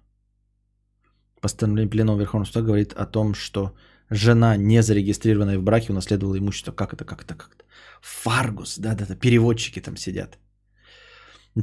Постановление 1.40 1.90
Пленума 1.90 2.18
Верховного 2.18 2.46
Суда 2.46 2.62
говорит 2.62 2.92
о 2.92 3.06
том, 3.06 3.34
что 3.34 3.72
жена, 4.10 4.56
не 4.56 4.82
зарегистрированная 4.82 5.58
в 5.58 5.62
браке, 5.62 5.92
унаследовала 5.92 6.36
имущество. 6.38 6.72
Как 6.72 6.92
это, 6.92 7.04
как 7.04 7.22
это, 7.22 7.34
как 7.34 7.54
это? 7.54 7.64
Фаргус, 8.02 8.78
да-да-да, 8.78 9.14
переводчики 9.14 9.80
там 9.80 9.96
сидят. 9.96 10.38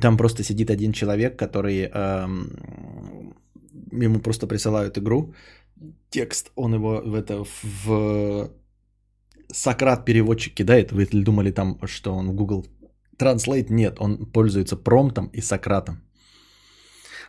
Там 0.02 0.18
просто 0.18 0.44
сидит 0.44 0.70
один 0.70 0.94
человек, 0.94 1.38
который 1.38 1.90
эм, 1.94 3.36
ему 3.92 4.20
просто 4.20 4.48
присылают 4.48 4.98
игру, 4.98 5.34
текст, 6.10 6.52
он 6.56 6.74
его 6.74 7.02
в 7.06 7.14
это 7.14 7.44
в 7.74 8.52
Сократ 9.52 10.06
переводчик 10.06 10.54
кидает. 10.54 10.92
Вы 10.92 11.06
думали 11.06 11.52
там, 11.52 11.78
что 11.86 12.16
он 12.16 12.30
в 12.30 12.36
Google 12.36 12.66
Translate? 13.18 13.68
Нет, 13.70 13.98
он 14.00 14.26
пользуется 14.26 14.78
промптом 14.78 15.30
и 15.34 15.42
Сократом. 15.42 16.02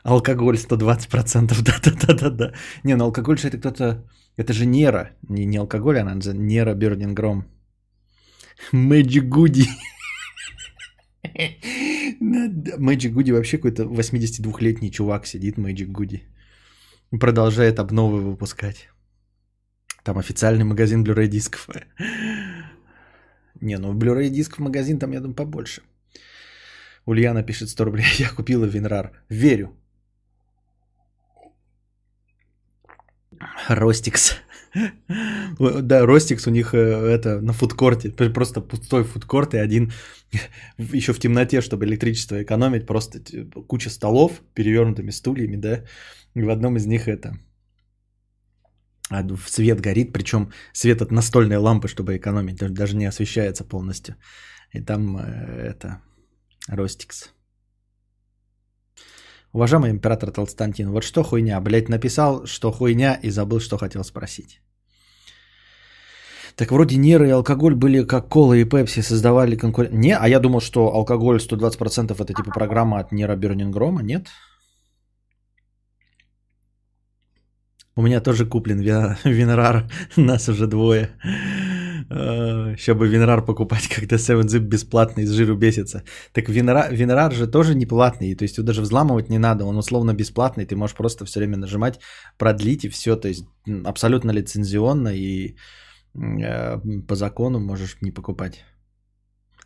Алкоголь 0.07 0.57
120%, 0.57 1.63
да-да-да-да-да. 1.63 2.53
Не, 2.85 2.97
ну 2.97 3.05
алкоголь 3.05 3.39
же 3.39 3.49
это 3.49 3.59
кто-то... 3.59 4.05
Это 4.37 4.53
же 4.53 4.67
Нера, 4.67 5.11
не, 5.29 5.47
не 5.47 5.59
алкоголь, 5.59 5.99
она 5.99 6.21
же 6.21 6.33
Нера 6.35 6.75
Бернингром. 6.75 7.45
Мэджик 8.73 9.25
Гуди. 9.29 9.67
Мэджик 12.79 13.13
Гуди 13.15 13.33
вообще 13.33 13.57
какой-то 13.57 13.83
82-летний 13.83 14.91
чувак 14.91 15.27
сидит, 15.27 15.59
Мэджик 15.59 15.89
Гуди. 15.89 16.23
Продолжает 17.21 17.79
обновы 17.79 18.21
выпускать. 18.21 18.89
Там 20.05 20.19
официальный 20.19 20.65
магазин 20.65 21.03
Blu-ray 21.03 21.27
дисков. 21.29 21.69
Не, 23.61 23.79
ну 23.79 23.93
Blu-ray 23.93 24.29
дисков 24.29 24.61
магазин 24.61 24.99
там, 24.99 25.13
я 25.13 25.21
думаю, 25.21 25.35
побольше. 25.35 25.83
Ульяна 27.07 27.43
пишет 27.43 27.71
100 27.71 27.85
рублей. 27.85 28.07
Я 28.19 28.29
купила 28.29 28.67
Винрар. 28.67 29.11
Верю. 29.31 29.73
Ростикс. 33.69 34.37
Да, 35.59 36.07
Ростикс 36.07 36.47
у 36.47 36.50
них 36.50 36.75
э, 36.75 36.78
это 36.78 37.40
на 37.40 37.52
фудкорте. 37.52 38.11
Просто 38.11 38.61
пустой 38.61 39.05
фудкорт 39.05 39.55
и 39.55 39.59
один 39.59 39.93
еще 40.78 41.12
в 41.12 41.19
темноте, 41.19 41.61
чтобы 41.62 41.85
электричество 41.85 42.43
экономить. 42.43 42.87
Просто 42.87 43.21
куча 43.69 43.90
столов 43.90 44.43
перевернутыми 44.55 45.11
стульями, 45.11 45.57
да. 45.57 45.85
И 46.35 46.43
в 46.43 46.50
одном 46.50 46.76
из 46.76 46.87
них 46.87 47.09
это 47.09 47.38
а 49.09 49.25
свет 49.47 49.81
горит, 49.81 50.12
причем 50.12 50.52
свет 50.73 51.00
от 51.00 51.12
настольной 51.12 51.59
лампы, 51.59 51.88
чтобы 51.88 52.16
экономить, 52.16 52.57
даже 52.75 52.97
не 52.97 53.07
освещается 53.07 53.64
полностью. 53.64 54.16
И 54.73 54.81
там 54.81 55.16
э, 55.16 55.23
это 55.71 56.00
Ростикс. 56.69 57.36
Уважаемый 59.57 59.91
император 59.91 60.31
Толстантин, 60.31 60.91
вот 60.91 61.03
что 61.03 61.23
хуйня? 61.23 61.59
Блять, 61.61 61.89
написал, 61.89 62.45
что 62.45 62.71
хуйня 62.71 63.15
и 63.23 63.31
забыл, 63.31 63.59
что 63.59 63.79
хотел 63.79 64.05
спросить. 64.05 64.61
Так 66.57 66.73
вроде 66.73 66.97
неры 66.97 67.29
и 67.29 67.31
алкоголь 67.31 67.75
были 67.75 68.05
как 68.05 68.29
кола 68.29 68.53
и 68.53 68.65
пепси, 68.65 69.01
создавали 69.01 69.57
конкурент. 69.57 69.95
Не, 69.95 70.15
а 70.15 70.29
я 70.29 70.41
думал, 70.41 70.61
что 70.61 70.93
алкоголь 70.95 71.39
120% 71.39 72.13
это 72.13 72.35
типа 72.35 72.51
программа 72.51 72.99
от 72.99 73.13
Нера 73.13 73.35
Бернингрома, 73.35 74.03
нет? 74.03 74.27
У 77.95 78.03
меня 78.03 78.21
тоже 78.21 78.45
куплен 78.45 78.81
Винрар, 79.25 79.89
нас 80.17 80.51
уже 80.51 80.67
двое. 80.67 81.09
Еще 82.09 82.95
бы 82.95 83.09
Винрар 83.09 83.45
покупать, 83.45 83.89
когда 83.95 84.17
7-Zip 84.17 84.61
бесплатный, 84.61 85.25
из 85.25 85.33
жиру 85.33 85.57
бесится. 85.57 86.03
Так 86.33 86.49
Винрар, 86.49 86.93
Винрар 86.93 87.33
же 87.33 87.47
тоже 87.47 87.75
не 87.75 87.87
платный, 87.87 88.35
то 88.35 88.45
есть 88.45 88.59
его 88.59 88.67
даже 88.67 88.83
взламывать 88.83 89.31
не 89.31 89.39
надо, 89.39 89.65
он 89.65 89.77
условно 89.77 90.15
бесплатный, 90.15 90.67
ты 90.67 90.77
можешь 90.77 90.97
просто 90.97 91.25
все 91.25 91.41
время 91.41 91.57
нажимать, 91.57 91.99
продлить 92.39 92.85
и 92.85 92.89
все, 92.89 93.17
то 93.17 93.29
есть 93.29 93.45
абсолютно 93.85 94.31
лицензионно 94.31 95.09
и 95.09 95.57
Э, 96.17 96.79
по 97.09 97.15
закону 97.15 97.61
можешь 97.61 97.97
не 98.03 98.11
покупать. 98.11 98.65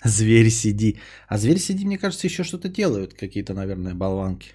Зверь 0.05 0.51
сиди. 0.51 0.99
А 1.29 1.39
зверь 1.39 1.59
сиди, 1.59 1.87
мне 1.87 1.99
кажется, 1.99 2.27
еще 2.27 2.45
что-то 2.45 2.69
делают. 2.69 3.15
Какие-то, 3.15 3.55
наверное, 3.55 3.95
болванки. 3.95 4.53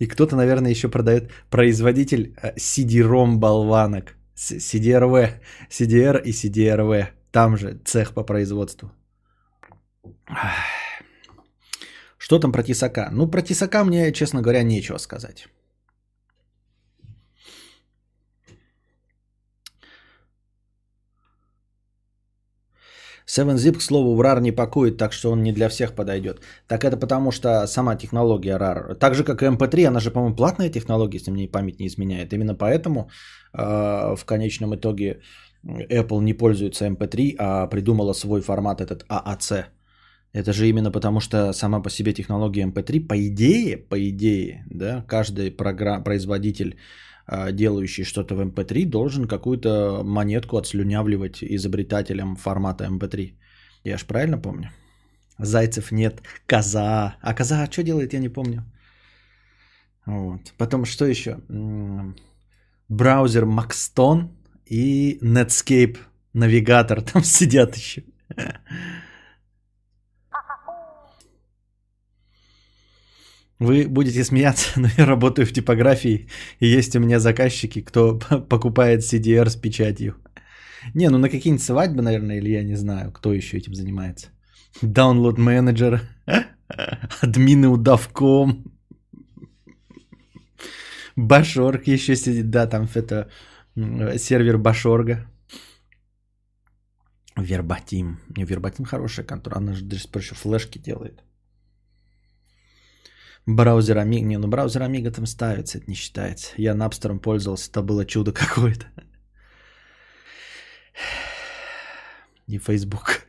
И 0.00 0.06
кто-то, 0.06 0.36
наверное, 0.36 0.70
еще 0.70 0.88
продает 0.88 1.30
производитель 1.50 2.34
э, 2.42 2.56
болванок. 3.38 4.16
CDRV. 4.36 5.40
CDR 5.70 6.22
и 6.22 6.32
CDRV. 6.32 7.06
Там 7.30 7.56
же 7.56 7.78
цех 7.84 8.12
по 8.14 8.22
производству. 8.22 8.90
Что 12.18 12.38
там 12.38 12.52
про 12.52 12.62
тесака? 12.62 13.10
Ну, 13.12 13.30
про 13.30 13.42
тесака 13.42 13.84
мне, 13.84 14.12
честно 14.12 14.40
говоря, 14.40 14.62
нечего 14.62 14.98
сказать. 14.98 15.48
7-Zip, 23.26 23.78
к 23.78 23.82
слову, 23.82 24.14
в 24.14 24.20
RAR 24.20 24.40
не 24.40 24.52
пакует, 24.52 24.96
так 24.96 25.12
что 25.12 25.30
он 25.30 25.42
не 25.42 25.52
для 25.52 25.68
всех 25.68 25.94
подойдет. 25.94 26.40
Так 26.66 26.84
это 26.84 26.96
потому, 26.96 27.32
что 27.32 27.66
сама 27.66 27.96
технология 27.96 28.58
RAR, 28.58 28.94
так 28.94 29.14
же 29.14 29.24
как 29.24 29.42
и 29.42 29.46
MP3, 29.46 29.86
она 29.86 30.00
же, 30.00 30.10
по-моему, 30.10 30.36
платная 30.36 30.70
технология, 30.70 31.18
если 31.18 31.30
мне 31.30 31.48
память 31.48 31.80
не 31.80 31.86
изменяет. 31.86 32.32
Именно 32.32 32.54
поэтому 32.54 33.08
э, 33.52 34.16
в 34.16 34.24
конечном 34.24 34.74
итоге 34.74 35.20
Apple 35.64 36.22
не 36.22 36.34
пользуется 36.34 36.86
MP3, 36.86 37.36
а 37.38 37.66
придумала 37.66 38.12
свой 38.12 38.40
формат 38.40 38.80
этот 38.80 39.06
AAC. 39.08 39.64
Это 40.34 40.52
же 40.52 40.68
именно 40.68 40.90
потому, 40.90 41.20
что 41.20 41.52
сама 41.52 41.80
по 41.80 41.90
себе 41.90 42.12
технология 42.12 42.66
MP3, 42.66 43.06
по 43.06 43.14
идее, 43.14 43.76
по 43.76 43.96
идее, 43.96 44.64
да, 44.70 45.04
каждый 45.08 45.50
программ, 45.50 46.02
производитель 46.02 46.74
а, 46.74 46.78
делающий 47.52 48.04
что-то 48.04 48.34
в 48.34 48.40
MP3, 48.40 48.84
эм 48.84 48.90
должен 48.90 49.28
какую-то 49.28 50.02
монетку 50.04 50.56
отслюнявливать 50.56 51.42
изобретателям 51.42 52.36
формата 52.36 52.84
MP3. 52.84 53.28
Эм 53.28 53.36
я 53.84 53.98
ж 53.98 54.04
правильно 54.04 54.38
помню? 54.38 54.70
Зайцев 55.38 55.92
нет, 55.92 56.22
коза. 56.46 57.16
А 57.20 57.34
коза 57.34 57.66
что 57.70 57.82
делает, 57.82 58.12
я 58.12 58.20
не 58.20 58.28
помню. 58.28 58.64
Вот. 60.06 60.40
Потом 60.58 60.84
что 60.84 61.06
еще? 61.06 61.40
Браузер 62.88 63.44
Maxton 63.44 64.28
и 64.66 65.18
Netscape 65.22 65.98
навигатор 66.32 67.02
там 67.12 67.24
сидят 67.24 67.76
еще. 67.76 68.04
Вы 73.64 73.88
будете 73.88 74.24
смеяться, 74.24 74.68
но 74.80 74.88
я 74.98 75.06
работаю 75.06 75.46
в 75.46 75.52
типографии, 75.52 76.28
и 76.60 76.66
есть 76.66 76.96
у 76.96 77.00
меня 77.00 77.18
заказчики, 77.18 77.80
кто 77.80 78.18
покупает 78.48 79.00
CDR 79.00 79.48
с 79.48 79.56
печатью. 79.56 80.14
Не, 80.94 81.08
ну 81.08 81.18
на 81.18 81.30
какие-нибудь 81.30 81.64
свадьбы, 81.64 82.02
наверное, 82.02 82.36
или 82.36 82.50
я 82.50 82.62
не 82.62 82.76
знаю, 82.76 83.10
кто 83.10 83.32
еще 83.32 83.56
этим 83.56 83.74
занимается. 83.74 84.26
Download 84.82 85.40
менеджер, 85.40 86.02
админы 87.22 87.68
удавком, 87.68 88.64
Башорг 91.16 91.86
еще 91.86 92.16
сидит, 92.16 92.50
да, 92.50 92.66
там 92.66 92.88
это 92.94 93.30
сервер 94.18 94.58
Башорга. 94.58 95.26
Вербатим. 97.36 98.20
Не, 98.36 98.44
Вербатим 98.44 98.84
хорошая 98.84 99.26
контора, 99.26 99.56
она 99.56 99.72
же 99.72 99.84
даже 99.84 100.04
еще 100.14 100.34
флешки 100.34 100.78
делает. 100.78 101.24
Браузер 103.46 103.98
Amiga. 103.98 104.24
Не, 104.24 104.38
ну 104.38 104.48
браузер 104.48 104.82
Amiga 104.82 105.10
там 105.10 105.26
ставится, 105.26 105.78
это 105.78 105.90
не 105.90 105.94
считается. 105.94 106.52
Я 106.56 106.74
Napster 106.74 107.18
пользовался, 107.18 107.70
это 107.70 107.82
было 107.82 108.06
чудо 108.06 108.32
какое-то. 108.32 108.86
И 112.46 112.58
Facebook. 112.58 113.26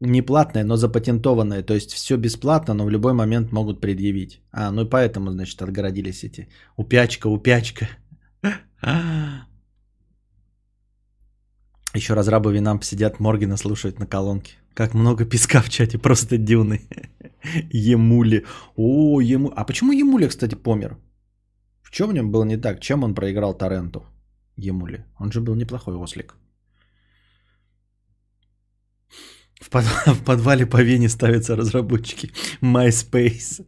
Не 0.00 0.22
платное, 0.22 0.64
но 0.64 0.76
запатентованное. 0.76 1.62
То 1.62 1.74
есть 1.74 1.92
все 1.92 2.16
бесплатно, 2.16 2.74
но 2.74 2.84
в 2.84 2.90
любой 2.90 3.12
момент 3.12 3.52
могут 3.52 3.80
предъявить. 3.80 4.40
А, 4.52 4.70
ну 4.70 4.82
и 4.82 4.88
поэтому, 4.88 5.30
значит, 5.30 5.62
отгородились 5.62 6.24
эти. 6.24 6.48
Упячка, 6.76 7.28
упячка. 7.28 7.88
Еще 11.94 12.14
разрабы 12.14 12.52
Винамп 12.52 12.82
сидят, 12.82 13.20
Моргина 13.20 13.56
слушают 13.56 14.00
на 14.00 14.06
колонке. 14.06 14.54
Как 14.74 14.94
много 14.94 15.24
песка 15.24 15.62
в 15.62 15.68
чате, 15.68 15.98
просто 15.98 16.36
дюны. 16.36 16.80
Емули. 17.70 18.44
О, 18.76 19.20
Ему... 19.20 19.52
А 19.54 19.64
почему 19.64 19.92
Емули, 19.92 20.26
кстати, 20.26 20.56
помер? 20.56 20.96
В 21.82 21.92
чем 21.92 22.10
в 22.10 22.12
нем 22.12 22.32
было 22.32 22.44
не 22.44 22.56
так? 22.56 22.80
Чем 22.80 23.04
он 23.04 23.14
проиграл 23.14 23.54
Торренту? 23.54 24.04
Емули. 24.56 25.04
Он 25.18 25.30
же 25.30 25.40
был 25.40 25.54
неплохой 25.54 25.94
ослик. 25.94 26.34
В, 29.60 29.70
под... 29.70 29.84
в 30.06 30.24
подвале 30.24 30.66
по 30.66 30.82
Вене 30.82 31.08
ставятся 31.08 31.54
разработчики. 31.54 32.32
MySpace. 32.60 33.64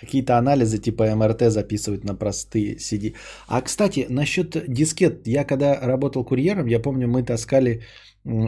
Какие-то 0.00 0.36
анализы 0.36 0.78
типа 0.78 1.14
МРТ 1.16 1.50
записывают 1.50 2.04
на 2.04 2.14
простые 2.14 2.76
CD. 2.76 3.14
А, 3.48 3.62
кстати, 3.62 4.06
насчет 4.10 4.64
дискет. 4.68 5.26
Я 5.26 5.44
когда 5.44 5.80
работал 5.80 6.24
курьером, 6.24 6.66
я 6.66 6.80
помню, 6.80 7.08
мы 7.08 7.22
таскали 7.22 7.80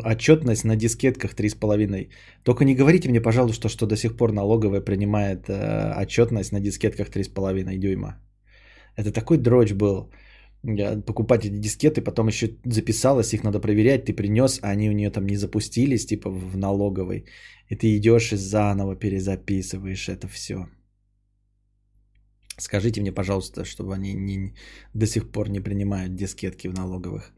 отчетность 0.04 0.64
на 0.64 0.76
дискетках 0.76 1.34
3,5. 1.34 2.08
Только 2.44 2.64
не 2.64 2.74
говорите 2.74 3.08
мне, 3.08 3.20
пожалуйста, 3.20 3.68
что 3.68 3.86
до 3.86 3.96
сих 3.96 4.16
пор 4.16 4.32
налоговая 4.32 4.80
принимает 4.80 5.48
э, 5.48 6.02
отчетность 6.02 6.52
на 6.52 6.60
дискетках 6.60 7.08
3,5 7.08 7.78
дюйма. 7.78 8.16
Это 8.96 9.12
такой 9.12 9.38
дрочь 9.38 9.72
был. 9.72 10.10
Покупать 11.06 11.44
эти 11.44 11.56
дискеты, 11.56 12.02
потом 12.02 12.26
еще 12.26 12.56
записалось, 12.64 13.32
их 13.32 13.44
надо 13.44 13.60
проверять, 13.60 14.06
ты 14.06 14.12
принес, 14.12 14.58
а 14.62 14.70
они 14.70 14.90
у 14.90 14.92
нее 14.92 15.10
там 15.10 15.26
не 15.26 15.36
запустились, 15.36 16.06
типа 16.06 16.30
в 16.30 16.56
налоговой. 16.56 17.24
И 17.70 17.76
ты 17.76 17.96
идешь 17.96 18.32
и 18.32 18.36
заново 18.36 18.96
перезаписываешь 18.96 20.08
это 20.08 20.26
все. 20.26 20.66
Скажите 22.58 23.00
мне, 23.00 23.12
пожалуйста, 23.12 23.64
чтобы 23.64 23.94
они 23.94 24.14
не, 24.14 24.52
до 24.94 25.06
сих 25.06 25.30
пор 25.30 25.48
не 25.48 25.60
принимают 25.60 26.16
дискетки 26.16 26.68
в 26.68 26.74
налоговых. 26.74 27.32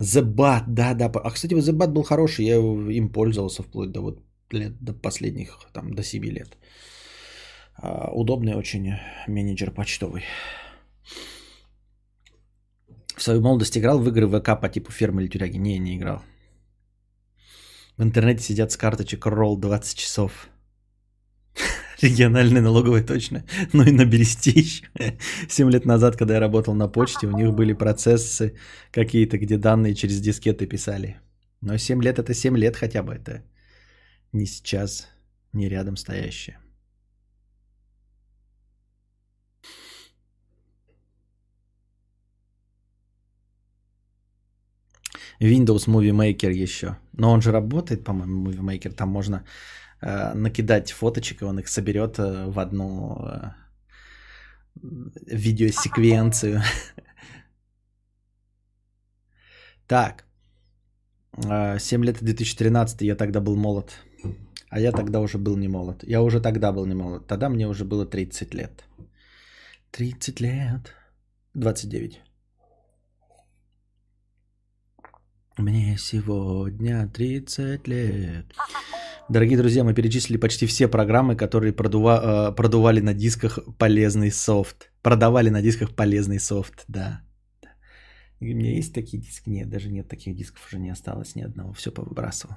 The 0.00 0.64
да, 0.66 0.94
да. 0.94 1.06
А, 1.06 1.30
кстати, 1.30 1.54
The 1.54 1.72
Bat 1.72 1.92
был 1.92 2.02
хороший, 2.02 2.44
я 2.44 2.56
им 2.56 3.08
пользовался 3.08 3.62
вплоть 3.62 3.92
до 3.92 4.00
вот 4.00 4.20
лет, 4.50 4.72
до 4.80 4.92
последних, 4.92 5.58
там, 5.72 5.94
до 5.94 6.02
7 6.02 6.24
лет. 6.24 6.58
А, 7.76 8.10
удобный 8.12 8.54
очень 8.56 8.94
менеджер 9.28 9.70
почтовый. 9.70 10.22
В 13.16 13.22
свою 13.22 13.40
молодость 13.40 13.78
играл 13.78 14.00
в 14.00 14.08
игры 14.08 14.26
ВК 14.26 14.60
по 14.60 14.68
типу 14.68 14.90
фермы 14.90 15.22
или 15.22 15.30
тюряги? 15.30 15.58
Не, 15.58 15.78
не 15.78 15.96
играл. 15.96 16.22
В 17.96 18.02
интернете 18.02 18.42
сидят 18.42 18.72
с 18.72 18.76
карточек 18.76 19.26
ролл 19.26 19.56
20 19.56 19.96
часов. 19.96 20.48
Региональная 22.04 22.60
налоговая 22.62 23.02
точно. 23.02 23.44
Ну 23.72 23.82
и 23.82 23.90
на 23.90 24.04
Бересте 24.04 24.50
еще. 24.50 24.84
7 25.48 25.70
лет 25.70 25.86
назад, 25.86 26.16
когда 26.16 26.34
я 26.34 26.40
работал 26.40 26.74
на 26.74 26.88
почте, 26.88 27.26
у 27.26 27.30
них 27.30 27.54
были 27.54 27.72
процессы 27.72 28.54
какие-то, 28.92 29.38
где 29.38 29.56
данные 29.56 29.94
через 29.94 30.20
дискеты 30.20 30.66
писали. 30.66 31.16
Но 31.62 31.78
7 31.78 32.02
лет 32.02 32.18
это 32.18 32.34
7 32.34 32.58
лет 32.58 32.76
хотя 32.76 33.02
бы. 33.02 33.14
Это 33.14 33.42
не 34.32 34.46
сейчас, 34.46 35.08
не 35.54 35.68
рядом 35.68 35.96
стоящее. 35.96 36.58
Windows 45.40 45.88
Movie 45.88 46.12
Maker 46.12 46.52
еще. 46.52 46.96
Но 47.12 47.32
он 47.32 47.40
же 47.40 47.50
работает, 47.50 48.04
по-моему, 48.04 48.50
Movie 48.50 48.60
Maker. 48.60 48.92
Там 48.92 49.08
можно 49.08 49.44
накидать 50.34 50.92
фоточек, 50.92 51.42
и 51.42 51.44
он 51.44 51.58
их 51.58 51.68
соберет 51.68 52.18
э, 52.18 52.46
в 52.46 52.58
одну 52.58 53.16
э, 53.26 53.52
видеосеквенцию. 55.26 56.62
Так. 59.86 60.24
7 61.78 62.04
лет 62.04 62.22
2013, 62.22 63.02
я 63.02 63.16
тогда 63.16 63.40
был 63.40 63.56
молод. 63.56 63.92
А 64.70 64.80
я 64.80 64.92
тогда 64.92 65.20
уже 65.20 65.38
был 65.38 65.56
не 65.56 65.68
молод. 65.68 66.02
Я 66.04 66.22
уже 66.22 66.40
тогда 66.40 66.72
был 66.72 66.86
не 66.86 66.94
молод. 66.94 67.26
Тогда 67.26 67.48
мне 67.48 67.68
уже 67.68 67.84
было 67.84 68.06
30 68.06 68.54
лет. 68.54 68.84
30 69.90 70.40
лет. 70.40 70.94
29. 71.54 72.20
Мне 75.58 75.96
сегодня 75.98 77.08
30 77.08 77.88
лет. 77.88 78.46
Дорогие 79.30 79.56
друзья, 79.56 79.84
мы 79.84 79.94
перечислили 79.94 80.36
почти 80.36 80.66
все 80.66 80.86
программы, 80.86 81.34
которые 81.34 81.72
продува, 81.72 82.20
э, 82.50 82.54
продували 82.54 83.00
на 83.00 83.14
дисках 83.14 83.58
полезный 83.78 84.30
софт. 84.30 84.90
Продавали 85.02 85.50
на 85.50 85.62
дисках 85.62 85.96
полезный 85.96 86.38
софт, 86.38 86.84
да. 86.88 87.22
И 88.40 88.52
у 88.52 88.56
меня 88.56 88.76
есть 88.76 88.92
такие 88.92 89.22
диски? 89.22 89.48
Нет, 89.50 89.70
даже 89.70 89.88
нет 89.88 90.08
таких 90.08 90.36
дисков 90.36 90.66
уже 90.66 90.78
не 90.78 90.90
осталось 90.92 91.36
ни 91.36 91.42
одного. 91.42 91.72
Все 91.72 91.90
повыбрасывал. 91.90 92.56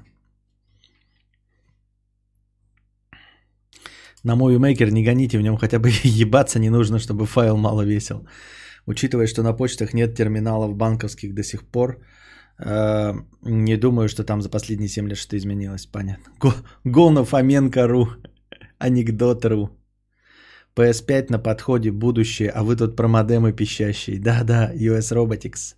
На 4.24 4.36
Movie 4.36 4.60
Maker 4.60 4.92
не 4.92 5.06
гоните, 5.06 5.38
в 5.38 5.42
нем 5.42 5.58
хотя 5.58 5.80
бы 5.80 5.90
ебаться 6.04 6.60
не 6.60 6.70
нужно, 6.70 7.00
чтобы 7.00 7.26
файл 7.26 7.56
мало 7.56 7.84
весил. 7.84 8.28
Учитывая, 8.86 9.28
что 9.28 9.42
на 9.42 9.54
почтах 9.54 9.94
нет 9.94 10.16
терминалов 10.16 10.76
банковских 10.76 11.34
до 11.34 11.44
сих 11.44 11.64
пор, 11.64 12.02
не 12.60 13.78
думаю, 13.78 14.10
что 14.10 14.24
там 14.24 14.42
за 14.42 14.50
последние 14.50 14.90
7 14.90 15.08
лет 15.08 15.18
что 15.18 15.38
изменилось. 15.38 15.86
Понятно. 15.86 16.34
Го, 16.84 17.26
Фоменко.ру. 17.26 18.08
Анекдот.ру. 18.80 19.70
PS5 20.76 21.32
на 21.32 21.40
подходе, 21.40 21.92
будущее, 21.92 22.52
а 22.52 22.64
вы 22.64 22.76
тут 22.76 22.96
про 22.96 23.08
модемы 23.08 23.52
пищащие. 23.52 24.20
Да-да, 24.20 24.72
US 24.76 25.12
Robotics. 25.12 25.76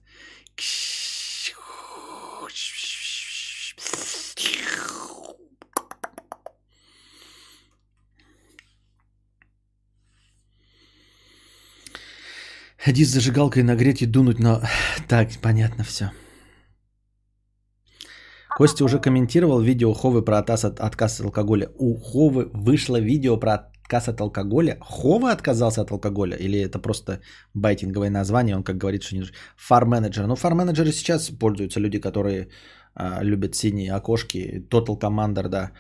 Ходи 12.77 13.05
с 13.05 13.09
зажигалкой 13.09 13.63
нагреть 13.63 14.01
и 14.01 14.05
дунуть, 14.05 14.39
но... 14.39 14.61
Так, 15.07 15.29
понятно 15.41 15.83
все. 15.83 16.11
Костя 18.59 18.83
уже 18.83 18.99
комментировал 18.99 19.61
видео 19.61 19.93
Ховы 19.93 20.21
про 20.21 20.37
отказ 20.37 20.65
от, 20.65 20.81
отказ 20.81 21.19
от 21.19 21.25
алкоголя. 21.25 21.69
У 21.77 21.95
Ховы 21.95 22.49
вышло 22.53 22.99
видео 22.99 23.37
про 23.37 23.53
отказ 23.53 24.09
от 24.09 24.19
алкоголя. 24.19 24.77
Хова 24.81 25.31
отказался 25.31 25.81
от 25.81 25.91
алкоголя? 25.91 26.35
Или 26.35 26.59
это 26.59 26.77
просто 26.77 27.21
байтинговое 27.53 28.09
название? 28.09 28.57
Он 28.57 28.63
как 28.63 28.75
говорит, 28.77 29.03
что 29.03 29.15
не... 29.15 29.23
Фар-менеджер. 29.55 30.27
Ну, 30.27 30.35
фар-менеджеры 30.35 30.91
сейчас 30.91 31.29
пользуются 31.29 31.79
люди, 31.79 31.99
которые 31.99 32.49
а, 32.95 33.23
любят 33.23 33.55
синие 33.55 33.93
окошки. 33.93 34.67
Total 34.69 34.99
Commander, 34.99 35.47
да. 35.47 35.71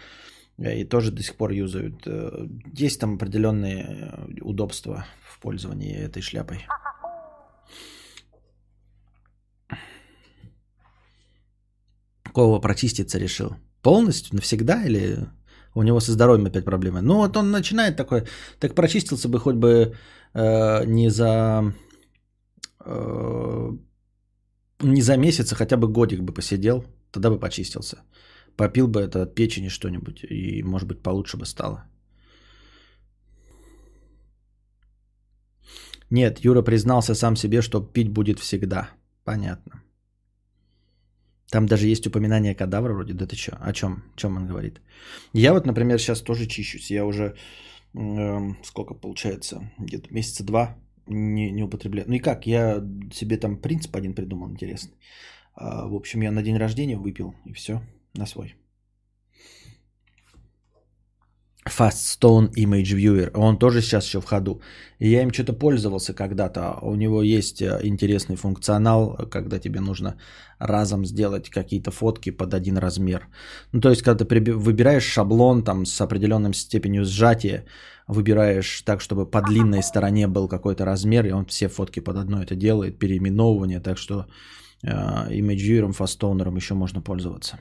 И 0.57 0.85
тоже 0.85 1.11
до 1.11 1.21
сих 1.21 1.35
пор 1.35 1.51
юзают. 1.51 2.07
Э, 2.07 2.47
есть 2.79 3.01
там 3.01 3.15
определенные 3.15 3.83
э, 3.83 4.41
удобства 4.41 5.05
в 5.27 5.39
пользовании 5.41 5.97
этой 5.97 6.21
шляпой. 6.21 6.65
Кого 12.39 12.61
прочиститься 12.61 13.19
решил? 13.19 13.49
Полностью, 13.81 14.35
навсегда 14.35 14.85
или 14.85 15.27
у 15.75 15.83
него 15.83 15.99
со 15.99 16.11
здоровьем 16.11 16.45
опять 16.45 16.63
проблемы? 16.63 17.01
Ну 17.01 17.15
вот 17.15 17.35
он 17.35 17.51
начинает 17.51 17.97
такой, 17.97 18.23
так 18.59 18.75
прочистился 18.75 19.27
бы 19.27 19.39
хоть 19.39 19.55
бы 19.55 19.93
э, 20.33 20.85
не 20.85 21.09
за 21.09 21.73
э, 22.85 23.71
не 24.83 25.01
за 25.01 25.17
месяц, 25.17 25.51
а 25.51 25.55
хотя 25.55 25.75
бы 25.75 25.89
годик 25.89 26.21
бы 26.21 26.33
посидел, 26.33 26.85
тогда 27.11 27.29
бы 27.29 27.39
почистился. 27.39 27.97
Попил 28.55 28.87
бы 28.87 29.01
это 29.01 29.23
от 29.23 29.35
печени 29.35 29.69
что-нибудь, 29.69 30.23
и 30.23 30.63
может 30.63 30.87
быть 30.87 31.03
получше 31.03 31.37
бы 31.37 31.45
стало. 31.45 31.83
Нет, 36.09 36.45
Юра 36.45 36.61
признался 36.61 37.15
сам 37.15 37.35
себе, 37.35 37.61
что 37.61 37.81
пить 37.81 38.13
будет 38.13 38.39
всегда. 38.39 38.91
Понятно. 39.25 39.83
Там 41.51 41.65
даже 41.65 41.87
есть 41.87 42.07
упоминание 42.07 42.55
кадавра 42.55 42.93
вроде. 42.93 43.13
Да 43.13 43.25
ты 43.25 43.35
что? 43.35 43.57
О 43.59 43.73
чем? 43.73 44.03
Чем 44.15 44.37
он 44.37 44.47
говорит? 44.47 44.81
Я 45.33 45.53
вот, 45.53 45.65
например, 45.65 45.99
сейчас 45.99 46.21
тоже 46.21 46.45
чищусь. 46.45 46.91
Я 46.91 47.05
уже 47.05 47.35
э, 47.93 48.39
сколько 48.63 48.93
получается? 48.93 49.71
Где-то 49.79 50.13
месяца 50.13 50.43
два 50.43 50.77
не, 51.07 51.51
не 51.51 51.63
употребляю. 51.63 52.07
Ну 52.07 52.15
и 52.15 52.19
как? 52.19 52.45
Я 52.45 52.83
себе 53.13 53.37
там 53.37 53.57
принцип 53.57 53.95
один 53.95 54.13
придумал 54.13 54.49
интересный. 54.49 54.93
А, 55.55 55.87
в 55.87 55.95
общем, 55.95 56.21
я 56.21 56.31
на 56.31 56.43
день 56.43 56.57
рождения 56.57 56.97
выпил 56.97 57.33
и 57.45 57.53
все 57.53 57.81
на 58.13 58.25
свой. 58.25 58.55
Faststone 61.67 62.49
Image 62.55 62.95
Viewer. 62.95 63.31
Он 63.35 63.57
тоже 63.57 63.81
сейчас 63.81 64.05
еще 64.05 64.21
в 64.21 64.25
ходу. 64.25 64.61
И 64.99 65.09
я 65.09 65.21
им 65.21 65.31
что-то 65.31 65.53
пользовался 65.53 66.13
когда-то. 66.13 66.79
У 66.81 66.95
него 66.95 67.21
есть 67.21 67.61
э, 67.61 67.79
интересный 67.83 68.35
функционал, 68.35 69.17
когда 69.29 69.59
тебе 69.59 69.79
нужно 69.79 70.15
разом 70.59 71.05
сделать 71.05 71.49
какие-то 71.49 71.91
фотки 71.91 72.31
под 72.31 72.53
один 72.53 72.77
размер. 72.77 73.27
Ну, 73.73 73.81
то 73.81 73.89
есть, 73.89 74.01
когда 74.01 74.25
ты 74.25 74.53
выбираешь 74.53 75.03
шаблон 75.03 75.63
там 75.63 75.85
с 75.85 76.01
определенной 76.01 76.53
степенью 76.53 77.05
сжатия, 77.05 77.65
выбираешь 78.07 78.81
так, 78.81 79.01
чтобы 79.01 79.29
по 79.29 79.41
длинной 79.41 79.83
стороне 79.83 80.27
был 80.27 80.47
какой-то 80.47 80.85
размер, 80.85 81.25
и 81.25 81.31
он 81.31 81.45
все 81.45 81.67
фотки 81.69 81.99
под 81.99 82.17
одно 82.17 82.41
это 82.41 82.55
делает, 82.55 82.99
переименовывание, 82.99 83.79
так 83.79 83.97
что 83.97 84.25
э, 84.83 84.89
Image 84.89 85.63
Viewer, 85.67 85.97
Faststoner 85.97 86.55
еще 86.55 86.73
можно 86.73 87.01
пользоваться. 87.01 87.59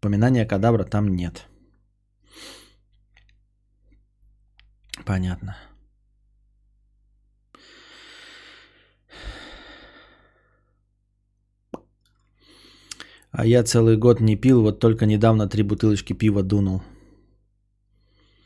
Поминания 0.00 0.46
кадабра 0.46 0.84
там 0.84 1.08
нет. 1.08 1.48
Понятно. 5.04 5.56
А 13.30 13.46
я 13.46 13.62
целый 13.62 13.96
год 13.96 14.20
не 14.20 14.36
пил, 14.36 14.62
вот 14.62 14.80
только 14.80 15.06
недавно 15.06 15.48
три 15.48 15.62
бутылочки 15.62 16.12
пива 16.12 16.42
дунул. 16.42 16.82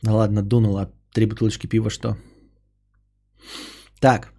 Ну 0.03 0.17
ладно, 0.17 0.43
дунул, 0.43 0.77
а 0.79 0.91
три 1.12 1.27
бутылочки 1.27 1.67
пива 1.67 1.91
что? 1.91 2.17
Так. 4.01 4.33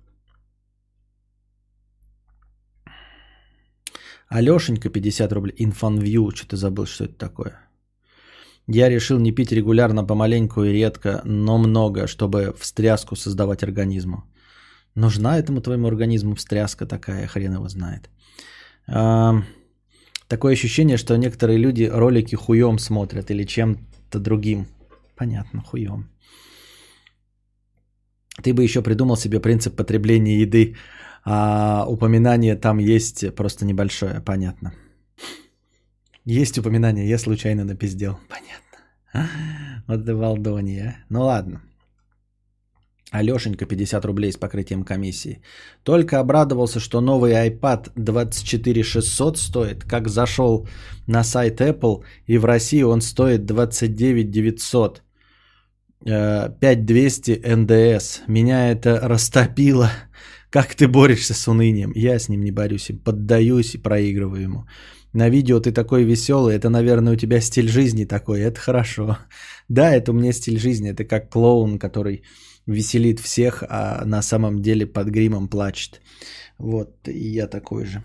Алешенька 4.27 4.89
50 4.89 5.31
рублей. 5.31 5.55
Инфанвью, 5.57 6.31
что-то 6.35 6.57
забыл, 6.57 6.85
что 6.85 7.05
это 7.05 7.13
такое. 7.13 7.62
Я 8.67 8.89
решил 8.89 9.19
не 9.19 9.31
пить 9.31 9.51
регулярно, 9.51 10.05
помаленьку 10.05 10.63
и 10.63 10.71
редко, 10.71 11.21
но 11.25 11.57
много, 11.57 12.07
чтобы 12.07 12.53
встряску 12.57 13.15
создавать 13.15 13.63
организму. 13.63 14.23
Нужна 14.95 15.37
этому 15.37 15.61
твоему 15.61 15.87
организму 15.87 16.35
встряска 16.35 16.85
такая, 16.85 17.27
хрен 17.27 17.53
его 17.53 17.67
знает. 17.67 18.09
А, 18.87 19.43
такое 20.27 20.53
ощущение, 20.53 20.97
что 20.97 21.17
некоторые 21.17 21.57
люди 21.57 21.83
ролики 21.83 22.35
хуем 22.35 22.79
смотрят 22.79 23.31
или 23.31 23.43
чем-то 23.43 24.19
другим. 24.19 24.67
Понятно, 25.15 25.61
хуем. 25.61 26.09
Ты 28.41 28.53
бы 28.53 28.63
еще 28.63 28.81
придумал 28.81 29.17
себе 29.17 29.39
принцип 29.39 29.75
потребления 29.75 30.39
еды, 30.39 30.75
а 31.25 31.85
упоминание 31.87 32.55
там 32.55 32.79
есть 32.79 33.35
просто 33.35 33.65
небольшое, 33.65 34.21
понятно. 34.21 34.73
Есть 36.25 36.57
упоминание, 36.57 37.09
я 37.09 37.17
случайно 37.17 37.65
напиздел. 37.65 38.17
Понятно. 38.29 38.63
Вот 39.87 40.01
это 40.01 40.15
Валдония. 40.15 41.05
Ну 41.09 41.25
ладно. 41.25 41.61
Алешенька 43.11 43.65
50 43.65 44.05
рублей 44.05 44.31
с 44.31 44.37
покрытием 44.37 44.83
комиссии. 44.83 45.41
Только 45.83 46.19
обрадовался, 46.19 46.79
что 46.79 47.01
новый 47.01 47.33
iPad 47.33 47.91
24600 47.95 49.37
стоит. 49.37 49.83
Как 49.83 50.07
зашел 50.07 50.67
на 51.07 51.23
сайт 51.23 51.61
Apple, 51.61 52.03
и 52.25 52.37
в 52.39 52.45
России 52.45 52.83
он 52.83 53.01
стоит 53.01 53.45
29 53.45 54.31
900. 54.31 55.03
5200 56.05 57.41
НДС. 57.55 58.21
Меня 58.27 58.71
это 58.71 58.99
растопило. 59.03 59.91
Как 60.49 60.75
ты 60.75 60.87
борешься 60.87 61.33
с 61.33 61.47
унынием? 61.47 61.91
Я 61.95 62.19
с 62.19 62.29
ним 62.29 62.41
не 62.41 62.51
борюсь, 62.51 62.91
поддаюсь 63.05 63.75
и 63.75 63.81
проигрываю 63.81 64.41
ему. 64.41 64.65
На 65.13 65.29
видео 65.29 65.59
ты 65.59 65.71
такой 65.71 66.03
веселый, 66.03 66.55
это, 66.55 66.69
наверное, 66.69 67.13
у 67.13 67.15
тебя 67.15 67.39
стиль 67.39 67.69
жизни 67.69 68.05
такой, 68.05 68.41
это 68.41 68.59
хорошо. 68.59 69.17
Да, 69.69 69.95
это 69.95 70.11
у 70.11 70.13
меня 70.13 70.33
стиль 70.33 70.59
жизни, 70.59 70.89
это 70.89 71.05
как 71.05 71.29
клоун, 71.29 71.79
который 71.79 72.23
веселит 72.65 73.19
всех, 73.19 73.63
а 73.69 74.03
на 74.05 74.21
самом 74.21 74.61
деле 74.61 74.85
под 74.85 75.07
гримом 75.07 75.47
плачет. 75.47 76.01
Вот, 76.57 77.07
и 77.07 77.29
я 77.29 77.47
такой 77.47 77.85
же. 77.85 78.03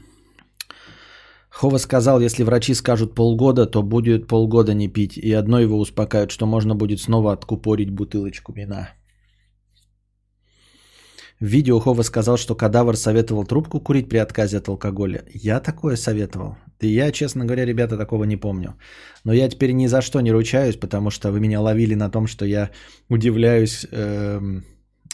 Хова 1.49 1.79
сказал, 1.79 2.21
если 2.21 2.45
врачи 2.45 2.75
скажут 2.75 3.15
полгода, 3.15 3.67
то 3.67 3.83
будет 3.83 4.29
полгода 4.29 4.75
не 4.75 4.89
пить. 4.89 5.19
И 5.19 5.33
одно 5.33 5.59
его 5.59 5.79
успокаивает, 5.79 6.31
что 6.31 6.47
можно 6.47 6.75
будет 6.75 7.01
снова 7.01 7.33
откупорить 7.33 7.91
бутылочку 7.91 8.53
вина. 8.53 8.91
В 11.41 11.45
видео 11.45 11.79
Хова 11.79 12.03
сказал, 12.03 12.37
что 12.37 12.57
кадавр 12.57 12.97
советовал 12.97 13.45
трубку 13.45 13.81
курить 13.81 14.09
при 14.09 14.19
отказе 14.19 14.59
от 14.59 14.69
алкоголя. 14.69 15.23
Я 15.33 15.61
такое 15.61 15.97
советовал. 15.97 16.57
И 16.81 16.89
я, 16.89 17.13
честно 17.13 17.45
говоря, 17.45 17.65
ребята, 17.65 17.97
такого 17.97 18.25
не 18.25 18.37
помню. 18.37 18.75
Но 19.25 19.33
я 19.33 19.49
теперь 19.49 19.73
ни 19.73 19.87
за 19.87 20.03
что 20.03 20.21
не 20.21 20.33
ручаюсь, 20.33 20.77
потому 20.77 21.11
что 21.11 21.31
вы 21.31 21.41
меня 21.41 21.61
ловили 21.61 21.95
на 21.95 22.11
том, 22.11 22.27
что 22.27 22.45
я 22.45 22.71
удивляюсь 23.09 23.87
э, 23.91 24.41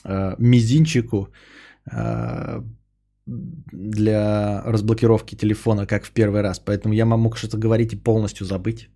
э, 0.05 0.35
мизинчику 0.39 1.29
э, 1.93 2.63
для 3.27 4.63
разблокировки 4.65 5.35
телефона, 5.37 5.87
как 5.87 6.05
в 6.05 6.11
первый 6.11 6.41
раз. 6.41 6.59
Поэтому 6.59 6.95
я 6.95 7.05
мог 7.05 7.37
что-то 7.37 7.59
говорить 7.59 7.93
и 7.93 7.97
полностью 7.97 8.47
забыть. 8.47 8.89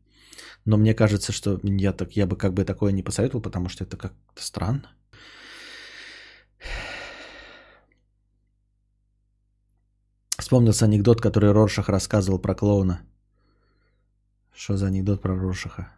Но 0.64 0.79
мне 0.79 0.95
кажется, 0.95 1.33
что 1.33 1.61
я, 1.62 1.93
так, 1.93 2.17
я 2.17 2.27
бы 2.27 2.37
как 2.37 2.55
бы 2.55 2.64
такое 2.64 2.93
не 2.93 3.03
посоветовал, 3.03 3.43
потому 3.43 3.69
что 3.69 3.85
это 3.85 3.97
как-то 3.99 4.43
странно. 4.43 4.83
Вспомнился 10.49 10.87
анекдот, 10.87 11.21
который 11.21 11.53
Роршах 11.53 11.91
рассказывал 11.91 12.39
про 12.39 12.55
клоуна. 12.55 13.01
Что 14.57 14.79
за 14.79 14.87
анекдот 14.87 15.21
про 15.21 15.37
Роршаха 15.37 15.89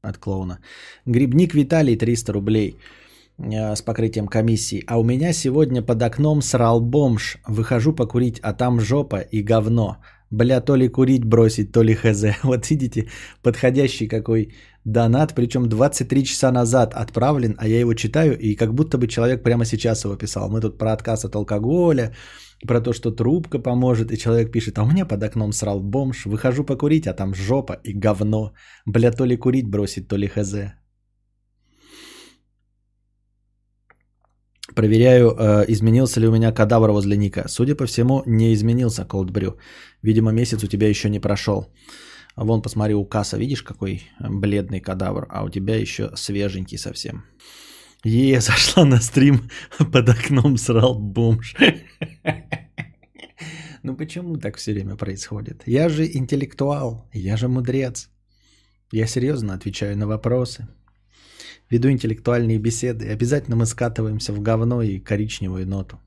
от 0.00 0.16
клоуна? 0.16 0.60
Грибник 1.04 1.52
Виталий 1.52 1.94
300 1.94 2.32
рублей 2.32 2.78
э, 3.36 3.76
с 3.76 3.82
покрытием 3.82 4.26
комиссии. 4.26 4.82
А 4.86 4.98
у 4.98 5.04
меня 5.04 5.34
сегодня 5.34 5.82
под 5.82 6.02
окном 6.02 6.40
срал 6.40 6.80
бомж. 6.80 7.36
Выхожу 7.46 7.92
покурить, 7.92 8.40
а 8.42 8.54
там 8.54 8.80
жопа 8.80 9.20
и 9.20 9.42
говно. 9.42 9.98
Бля, 10.30 10.62
то 10.62 10.76
ли 10.76 10.88
курить 10.88 11.24
бросить, 11.24 11.72
то 11.72 11.82
ли 11.82 11.94
хз. 11.94 12.24
Вот 12.44 12.70
видите, 12.70 13.08
подходящий 13.42 14.08
какой 14.08 14.54
донат, 14.86 15.34
причем 15.34 15.68
23 15.68 16.24
часа 16.24 16.50
назад 16.50 16.94
отправлен, 16.94 17.56
а 17.58 17.68
я 17.68 17.80
его 17.80 17.92
читаю, 17.92 18.38
и 18.38 18.56
как 18.56 18.72
будто 18.72 18.96
бы 18.96 19.06
человек 19.06 19.42
прямо 19.42 19.66
сейчас 19.66 20.04
его 20.04 20.16
писал. 20.16 20.48
Мы 20.48 20.62
тут 20.62 20.78
про 20.78 20.94
отказ 20.94 21.26
от 21.26 21.36
алкоголя, 21.36 22.14
про 22.66 22.80
то, 22.80 22.92
что 22.92 23.10
трубка 23.10 23.58
поможет, 23.58 24.10
и 24.10 24.18
человек 24.18 24.52
пишет, 24.52 24.78
а 24.78 24.82
у 24.82 24.86
меня 24.86 25.06
под 25.06 25.22
окном 25.22 25.52
срал 25.52 25.80
бомж, 25.80 26.26
выхожу 26.26 26.64
покурить, 26.64 27.06
а 27.06 27.14
там 27.14 27.34
жопа 27.34 27.80
и 27.84 27.92
говно. 27.92 28.52
Бля, 28.86 29.12
то 29.12 29.26
ли 29.26 29.36
курить 29.36 29.68
бросить, 29.68 30.08
то 30.08 30.16
ли 30.16 30.26
хз. 30.26 30.54
Проверяю, 34.74 35.30
э, 35.30 35.64
изменился 35.68 36.20
ли 36.20 36.28
у 36.28 36.32
меня 36.32 36.52
кадавр 36.52 36.90
возле 36.90 37.16
ника. 37.16 37.48
Судя 37.48 37.74
по 37.74 37.86
всему, 37.86 38.22
не 38.26 38.52
изменился, 38.54 39.02
Cold 39.02 39.56
Видимо, 40.02 40.32
месяц 40.32 40.62
у 40.62 40.66
тебя 40.66 40.88
еще 40.88 41.10
не 41.10 41.20
прошел. 41.20 41.66
Вон, 42.36 42.62
посмотри, 42.62 42.94
у 42.94 43.04
Касса, 43.04 43.38
видишь, 43.38 43.62
какой 43.62 44.02
бледный 44.20 44.80
кадавр, 44.80 45.26
а 45.30 45.44
у 45.44 45.48
тебя 45.48 45.76
еще 45.76 46.10
свеженький 46.14 46.78
совсем. 46.78 47.24
Е, 48.04 48.40
зашла 48.40 48.84
на 48.84 49.00
стрим, 49.00 49.50
под 49.92 50.08
окном 50.08 50.56
срал 50.56 50.98
бомж. 50.98 51.56
Ну 53.84 53.96
почему 53.96 54.36
так 54.36 54.56
все 54.56 54.72
время 54.72 54.96
происходит? 54.96 55.62
Я 55.66 55.88
же 55.88 56.04
интеллектуал, 56.04 57.08
я 57.12 57.36
же 57.36 57.48
мудрец. 57.48 58.10
Я 58.92 59.06
серьезно 59.06 59.54
отвечаю 59.54 59.96
на 59.96 60.06
вопросы. 60.06 60.66
Веду 61.70 61.88
интеллектуальные 61.88 62.58
беседы. 62.58 63.08
Обязательно 63.08 63.56
мы 63.56 63.66
скатываемся 63.66 64.32
в 64.32 64.40
говно 64.40 64.82
и 64.82 64.98
коричневую 64.98 65.66
ноту. 65.66 66.00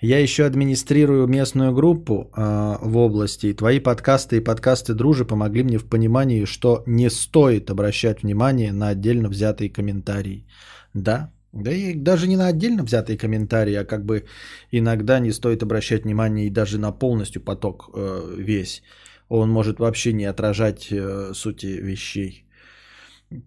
Я 0.00 0.20
еще 0.20 0.44
администрирую 0.44 1.26
местную 1.26 1.72
группу 1.72 2.30
э, 2.36 2.76
в 2.80 2.96
области. 2.96 3.52
Твои 3.52 3.80
подкасты 3.80 4.36
и 4.36 4.40
подкасты 4.40 4.94
дружи 4.94 5.24
помогли 5.24 5.64
мне 5.64 5.78
в 5.78 5.86
понимании, 5.86 6.44
что 6.44 6.84
не 6.86 7.10
стоит 7.10 7.70
обращать 7.70 8.22
внимание 8.22 8.72
на 8.72 8.88
отдельно 8.88 9.28
взятые 9.28 9.70
комментарии. 9.70 10.46
Да, 10.94 11.32
да 11.52 11.72
и 11.72 11.94
даже 11.94 12.28
не 12.28 12.36
на 12.36 12.46
отдельно 12.46 12.84
взятые 12.84 13.18
комментарии, 13.18 13.74
а 13.74 13.84
как 13.84 14.04
бы 14.04 14.26
иногда 14.70 15.18
не 15.18 15.32
стоит 15.32 15.62
обращать 15.64 16.04
внимание 16.04 16.46
и 16.46 16.50
даже 16.50 16.78
на 16.78 16.92
полностью 16.92 17.42
поток 17.42 17.90
э, 17.92 18.34
весь. 18.38 18.82
Он 19.28 19.50
может 19.50 19.80
вообще 19.80 20.12
не 20.12 20.26
отражать 20.26 20.92
э, 20.92 21.32
сути 21.34 21.66
вещей. 21.66 22.44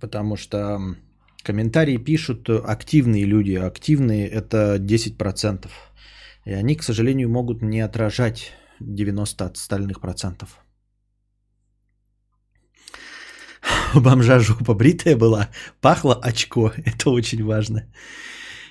Потому 0.02 0.36
что 0.36 0.82
комментарии 1.44 1.98
пишут 1.98 2.50
активные 2.50 3.24
люди. 3.24 3.54
Активные 3.54 4.28
это 4.28 4.76
10%. 4.76 5.70
И 6.46 6.54
они, 6.54 6.76
к 6.76 6.84
сожалению, 6.84 7.30
могут 7.30 7.62
не 7.62 7.82
отражать 7.82 8.52
90 8.80 9.46
остальных 9.46 10.00
процентов. 10.00 10.60
Бомжа 13.94 14.40
жопа 14.40 14.74
бритая 14.74 15.18
была, 15.18 15.50
пахло 15.82 16.16
очко, 16.16 16.72
это 16.86 17.10
очень 17.10 17.44
важно. 17.44 17.84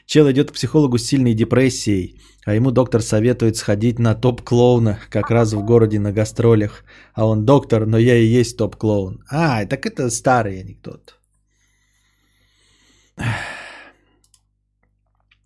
Чел 0.07 0.29
идет 0.31 0.51
к 0.51 0.55
психологу 0.55 0.99
с 0.99 1.07
сильной 1.07 1.35
депрессией, 1.35 2.21
а 2.45 2.55
ему 2.55 2.73
доктор 2.73 3.03
советует 3.03 3.57
сходить 3.57 3.99
на 3.99 4.15
топ-клоуна, 4.15 4.99
как 5.09 5.31
раз 5.31 5.53
в 5.53 5.65
городе 5.65 6.01
на 6.01 6.11
гастролях. 6.13 6.85
А 7.15 7.27
он 7.27 7.45
доктор, 7.45 7.87
но 7.87 7.99
я 7.99 8.17
и 8.17 8.41
есть 8.41 8.57
топ-клоун. 8.57 9.23
А, 9.31 9.65
так 9.67 9.87
это 9.87 10.11
старый 10.11 10.61
анекдот. 10.61 11.17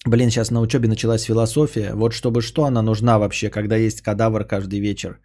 Блин, 0.06 0.30
сейчас 0.30 0.50
на 0.50 0.60
учебе 0.60 0.88
началась 0.88 1.24
философия. 1.24 1.94
Вот 1.94 2.12
чтобы 2.12 2.42
что 2.42 2.64
она 2.64 2.82
нужна 2.82 3.18
вообще, 3.18 3.50
когда 3.50 3.76
есть 3.76 4.02
кадавр 4.02 4.44
каждый 4.44 4.80
вечер. 4.80 5.18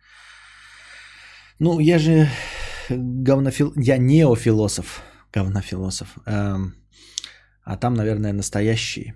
Ну, 1.59 1.79
я 1.79 1.99
же 1.99 2.29
говнофил... 2.89 3.73
Я 3.75 3.97
неофилософ. 3.97 5.01
Говнофилософ. 5.33 6.17
Эм... 6.25 6.75
А 7.63 7.77
там, 7.77 7.93
наверное, 7.93 8.33
настоящий. 8.33 9.13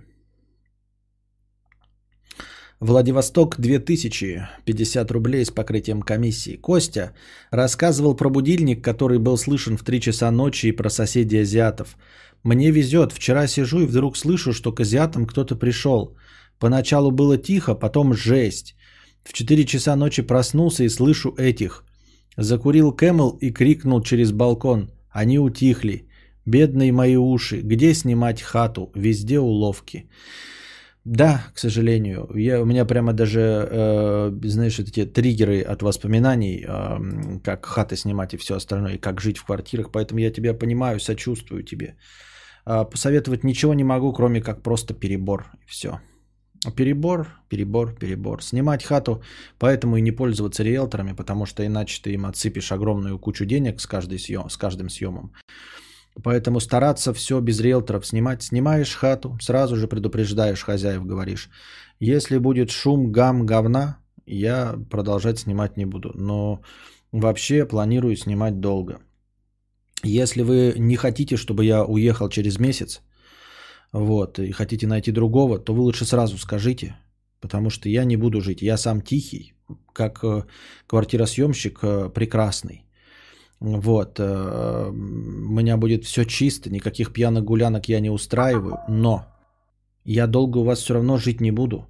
Владивосток 2.80 3.56
2000, 3.60 4.48
50 4.66 5.12
рублей 5.12 5.46
с 5.46 5.52
покрытием 5.52 6.02
комиссии. 6.02 6.58
Костя 6.58 7.14
рассказывал 7.52 8.16
про 8.16 8.30
будильник, 8.30 8.84
который 8.84 9.20
был 9.20 9.38
слышен 9.38 9.78
в 9.78 9.84
3 9.84 10.02
часа 10.02 10.32
ночи 10.32 10.68
и 10.68 10.72
про 10.74 10.90
соседей 10.90 11.42
азиатов. 11.42 11.96
Мне 12.44 12.72
везет, 12.72 13.14
вчера 13.14 13.48
сижу 13.48 13.82
и 13.82 13.86
вдруг 13.86 14.18
слышу, 14.18 14.54
что 14.54 14.72
к 14.72 14.82
азиатам 14.82 15.26
кто-то 15.26 15.56
пришел. 15.56 16.16
Поначалу 16.60 17.12
было 17.12 17.38
тихо, 17.38 17.76
потом 17.76 18.14
жесть. 18.14 18.76
В 19.24 19.34
4 19.34 19.66
часа 19.66 19.96
ночи 19.96 20.22
проснулся 20.22 20.84
и 20.84 20.90
слышу 20.90 21.34
этих. 21.38 21.84
Закурил 22.38 22.92
Camel 22.92 23.38
и 23.42 23.52
крикнул 23.52 24.02
через 24.02 24.32
балкон. 24.32 24.92
Они 25.10 25.40
утихли. 25.40 26.08
Бедные 26.46 26.92
мои 26.92 27.16
уши, 27.16 27.62
где 27.62 27.94
снимать 27.94 28.42
хату? 28.42 28.92
Везде 28.96 29.40
уловки. 29.40 30.10
Да, 31.06 31.46
к 31.54 31.60
сожалению. 31.60 32.30
Я, 32.36 32.62
у 32.62 32.66
меня 32.66 32.86
прямо 32.86 33.14
даже, 33.14 33.40
э, 33.40 34.32
знаешь, 34.44 34.80
эти 34.80 35.06
триггеры 35.06 35.62
от 35.62 35.82
воспоминаний, 35.82 36.66
э, 36.68 37.40
как 37.44 37.66
хаты 37.66 37.96
снимать 37.96 38.34
и 38.34 38.38
все 38.38 38.56
остальное, 38.56 38.96
и 38.96 38.98
как 38.98 39.22
жить 39.22 39.38
в 39.38 39.46
квартирах. 39.46 39.92
Поэтому 39.92 40.20
я 40.20 40.32
тебя 40.32 40.54
понимаю, 40.54 41.00
сочувствую 41.00 41.64
тебе. 41.64 41.96
Э, 42.66 42.86
посоветовать 42.86 43.44
ничего 43.44 43.74
не 43.74 43.84
могу, 43.84 44.14
кроме 44.14 44.42
как 44.42 44.64
просто 44.64 44.94
перебор. 44.94 45.46
И 45.66 45.70
все. 45.70 46.00
Перебор, 46.76 47.28
перебор, 47.50 47.94
перебор. 47.94 48.42
Снимать 48.42 48.84
хату, 48.84 49.22
поэтому 49.60 49.98
и 49.98 50.02
не 50.02 50.12
пользоваться 50.12 50.64
риэлторами, 50.64 51.14
потому 51.14 51.46
что 51.46 51.66
иначе 51.66 52.02
ты 52.02 52.14
им 52.14 52.26
отсыпешь 52.26 52.72
огромную 52.72 53.20
кучу 53.20 53.46
денег 53.46 53.82
с, 53.82 53.86
каждой 53.86 54.18
съем, 54.18 54.50
с 54.50 54.58
каждым 54.58 54.90
съемом. 54.90 55.34
Поэтому 56.24 56.60
стараться 56.60 57.14
все 57.14 57.42
без 57.42 57.60
риэлторов 57.60 58.06
снимать. 58.06 58.44
Снимаешь 58.44 58.96
хату, 58.96 59.38
сразу 59.42 59.76
же 59.76 59.88
предупреждаешь 59.88 60.64
хозяев, 60.64 61.06
говоришь. 61.06 61.50
Если 62.00 62.38
будет 62.38 62.70
шум, 62.70 63.12
гам, 63.12 63.46
говна, 63.46 63.98
я 64.26 64.76
продолжать 64.90 65.40
снимать 65.40 65.76
не 65.76 65.86
буду. 65.86 66.12
Но 66.14 66.62
вообще 67.12 67.66
планирую 67.66 68.16
снимать 68.16 68.60
долго. 68.60 69.00
Если 70.04 70.44
вы 70.44 70.74
не 70.78 70.96
хотите, 70.96 71.38
чтобы 71.38 71.66
я 71.66 71.86
уехал 71.86 72.30
через 72.30 72.60
месяц, 72.60 73.02
вот, 73.94 74.40
и 74.40 74.52
хотите 74.52 74.88
найти 74.88 75.12
другого, 75.12 75.60
то 75.60 75.74
вы 75.74 75.82
лучше 75.82 76.06
сразу 76.06 76.38
скажите, 76.38 76.96
потому 77.40 77.70
что 77.70 77.90
я 77.90 78.06
не 78.06 78.18
буду 78.18 78.42
жить. 78.42 78.62
Я 78.62 78.78
сам 78.78 79.02
тихий, 79.02 79.54
как 79.94 80.24
э, 80.24 80.44
квартиросъемщик 80.88 81.80
э, 81.84 82.10
прекрасный. 82.14 82.86
Вот, 83.60 84.20
э, 84.20 84.90
у 84.90 85.54
меня 85.54 85.78
будет 85.78 86.06
все 86.06 86.26
чисто, 86.26 86.70
никаких 86.70 87.14
пьяных 87.14 87.44
гулянок 87.44 87.88
я 87.88 88.02
не 88.02 88.10
устраиваю, 88.10 88.78
но 88.90 89.26
я 90.06 90.28
долго 90.28 90.58
у 90.58 90.64
вас 90.64 90.80
все 90.80 90.94
равно 90.96 91.18
жить 91.18 91.42
не 91.42 91.52
буду. 91.52 91.88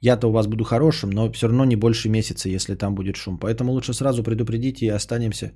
Я-то 0.00 0.28
у 0.28 0.32
вас 0.32 0.46
буду 0.46 0.64
хорошим, 0.64 1.10
но 1.10 1.32
все 1.32 1.48
равно 1.48 1.64
не 1.64 1.76
больше 1.76 2.08
месяца, 2.08 2.48
если 2.48 2.76
там 2.76 2.94
будет 2.94 3.16
шум. 3.16 3.38
Поэтому 3.38 3.72
лучше 3.72 3.94
сразу 3.94 4.22
предупредите 4.22 4.86
и 4.86 4.90
останемся 4.90 5.52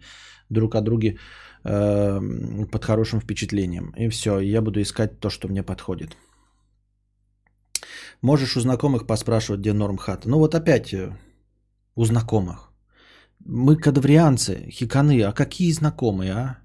друг 0.49 0.75
от 0.75 0.85
друга 0.85 1.15
э, 1.65 2.21
под 2.71 2.85
хорошим 2.85 3.21
впечатлением. 3.21 3.91
И 3.99 4.09
все, 4.09 4.41
я 4.41 4.63
буду 4.63 4.81
искать 4.81 5.21
то, 5.21 5.31
что 5.31 5.49
мне 5.49 5.63
подходит. 5.63 6.17
Можешь 8.23 8.57
у 8.57 8.61
знакомых 8.61 9.07
поспрашивать, 9.07 9.61
где 9.61 9.73
норм 9.73 9.97
хата. 9.97 10.29
Ну 10.29 10.39
вот 10.39 10.55
опять 10.55 10.95
э, 10.95 11.17
у 11.95 12.05
знакомых. 12.05 12.71
Мы 13.45 13.77
кадаврианцы, 13.77 14.71
хиканы, 14.71 15.23
а 15.23 15.33
какие 15.33 15.73
знакомые, 15.73 16.33
а? 16.33 16.59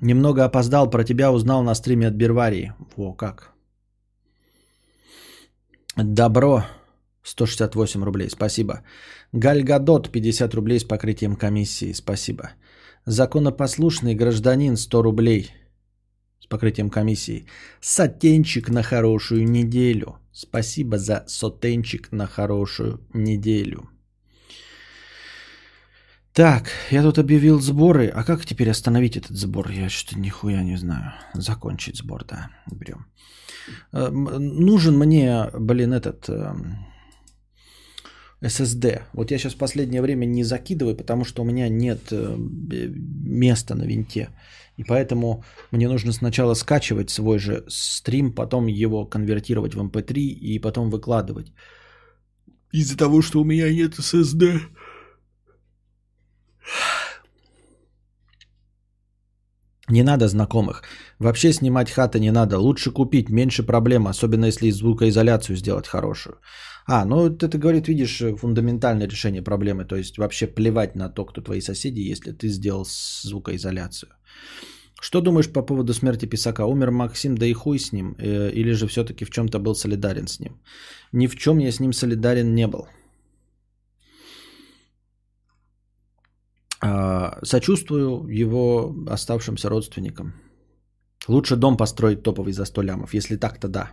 Немного 0.00 0.44
опоздал, 0.44 0.90
про 0.90 1.04
тебя 1.04 1.32
узнал 1.32 1.62
на 1.62 1.74
стриме 1.74 2.08
от 2.08 2.14
Берварии. 2.14 2.72
Во, 2.96 3.12
как. 3.12 3.52
Добро. 5.96 6.64
168 7.22 8.04
рублей, 8.04 8.30
спасибо. 8.30 8.82
Гальгадот, 9.32 10.10
50 10.10 10.54
рублей 10.54 10.80
с 10.80 10.84
покрытием 10.84 11.36
комиссии, 11.36 11.92
спасибо. 11.92 12.50
Законопослушный 13.06 14.14
гражданин, 14.14 14.76
100 14.76 15.02
рублей 15.02 15.50
с 16.40 16.46
покрытием 16.46 16.90
комиссии. 16.90 17.46
Сотенчик 17.80 18.68
на 18.70 18.82
хорошую 18.82 19.48
неделю. 19.48 20.18
Спасибо 20.32 20.98
за 20.98 21.24
сотенчик 21.26 22.12
на 22.12 22.26
хорошую 22.26 23.00
неделю. 23.14 23.88
Так, 26.32 26.70
я 26.90 27.02
тут 27.02 27.18
объявил 27.18 27.60
сборы. 27.60 28.06
А 28.14 28.22
как 28.22 28.46
теперь 28.46 28.70
остановить 28.70 29.16
этот 29.16 29.36
сбор? 29.36 29.70
Я 29.70 29.88
что-то 29.88 30.20
нихуя 30.20 30.62
не 30.62 30.76
знаю. 30.76 31.12
Закончить 31.34 31.96
сбор, 31.96 32.24
да, 32.24 32.50
берем. 32.70 33.06
Э, 33.92 34.08
нужен 34.08 34.96
мне, 34.96 35.50
блин, 35.58 35.92
этот 35.92 36.28
SSD. 38.42 39.02
Вот 39.12 39.30
я 39.30 39.38
сейчас 39.38 39.54
последнее 39.54 40.00
время 40.02 40.26
не 40.26 40.44
закидываю, 40.44 40.96
потому 40.96 41.24
что 41.24 41.42
у 41.42 41.44
меня 41.44 41.68
нет 41.68 42.12
э, 42.12 42.36
места 42.38 43.74
на 43.74 43.84
винте. 43.84 44.28
И 44.76 44.84
поэтому 44.84 45.44
мне 45.72 45.88
нужно 45.88 46.12
сначала 46.12 46.54
скачивать 46.54 47.10
свой 47.10 47.38
же 47.38 47.64
стрим, 47.68 48.32
потом 48.32 48.66
его 48.68 49.04
конвертировать 49.06 49.74
в 49.74 49.80
MP3 49.80 50.12
эм 50.12 50.38
и 50.40 50.58
потом 50.60 50.90
выкладывать. 50.90 51.52
Из-за 52.72 52.96
того, 52.96 53.22
что 53.22 53.40
у 53.40 53.44
меня 53.44 53.72
нет 53.72 53.98
SSD. 53.98 54.60
Не 59.90 60.02
надо 60.02 60.28
знакомых. 60.28 60.82
Вообще 61.18 61.52
снимать 61.52 61.90
хаты 61.90 62.20
не 62.20 62.30
надо. 62.30 62.58
Лучше 62.58 62.90
купить, 62.90 63.30
меньше 63.30 63.62
проблем, 63.62 64.06
особенно 64.06 64.46
если 64.46 64.70
звукоизоляцию 64.70 65.56
сделать 65.56 65.88
хорошую. 65.88 66.36
А, 66.86 67.04
ну 67.04 67.26
это 67.26 67.58
говорит, 67.58 67.88
видишь, 67.88 68.22
фундаментальное 68.38 69.08
решение 69.08 69.42
проблемы. 69.42 69.84
То 69.84 69.96
есть 69.96 70.18
вообще 70.18 70.46
плевать 70.46 70.96
на 70.96 71.08
то, 71.08 71.24
кто 71.24 71.40
твои 71.40 71.60
соседи, 71.60 72.00
если 72.00 72.32
ты 72.32 72.48
сделал 72.48 72.86
звукоизоляцию. 73.22 74.10
Что 75.00 75.20
думаешь 75.20 75.52
по 75.52 75.62
поводу 75.62 75.94
смерти 75.94 76.26
Писака? 76.26 76.66
Умер 76.66 76.90
Максим, 76.90 77.36
да 77.36 77.46
и 77.46 77.52
хуй 77.52 77.78
с 77.78 77.92
ним. 77.92 78.16
Э, 78.18 78.50
или 78.50 78.72
же 78.72 78.86
все-таки 78.88 79.24
в 79.24 79.30
чем-то 79.30 79.58
был 79.58 79.74
солидарен 79.74 80.26
с 80.26 80.40
ним? 80.40 80.60
Ни 81.12 81.28
в 81.28 81.36
чем 81.36 81.58
я 81.58 81.70
с 81.70 81.80
ним 81.80 81.92
солидарен 81.92 82.54
не 82.54 82.66
был. 82.66 82.88
Сочувствую 86.80 88.28
его 88.28 88.94
оставшимся 89.08 89.68
родственникам. 89.68 90.34
Лучше 91.28 91.56
дом 91.56 91.76
построить 91.76 92.22
топовый 92.22 92.52
за 92.52 92.64
100 92.64 92.82
лямов. 92.82 93.14
Если 93.14 93.36
так, 93.36 93.58
то 93.58 93.68
да. 93.68 93.90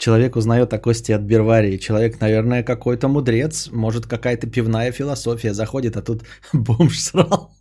Человек 0.00 0.36
узнает 0.36 0.72
о 0.72 0.78
Косте 0.78 1.14
от 1.14 1.22
Берварии. 1.22 1.76
Человек, 1.76 2.20
наверное, 2.20 2.62
какой-то 2.62 3.08
мудрец. 3.08 3.68
Может, 3.70 4.06
какая-то 4.06 4.46
пивная 4.46 4.92
философия 4.92 5.52
заходит, 5.52 5.96
а 5.96 6.02
тут 6.02 6.24
бомж 6.54 6.98
срал. 6.98 7.54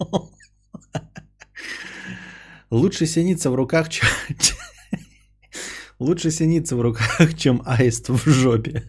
Лучше 2.71 3.07
синица 3.07 3.51
в 3.51 3.55
руках, 3.55 3.89
чем... 3.89 4.07
Лучше 5.99 6.31
синица 6.31 6.77
в 6.77 6.81
руках, 6.81 7.37
чем 7.37 7.61
аист 7.65 8.07
в 8.07 8.29
жопе. 8.29 8.83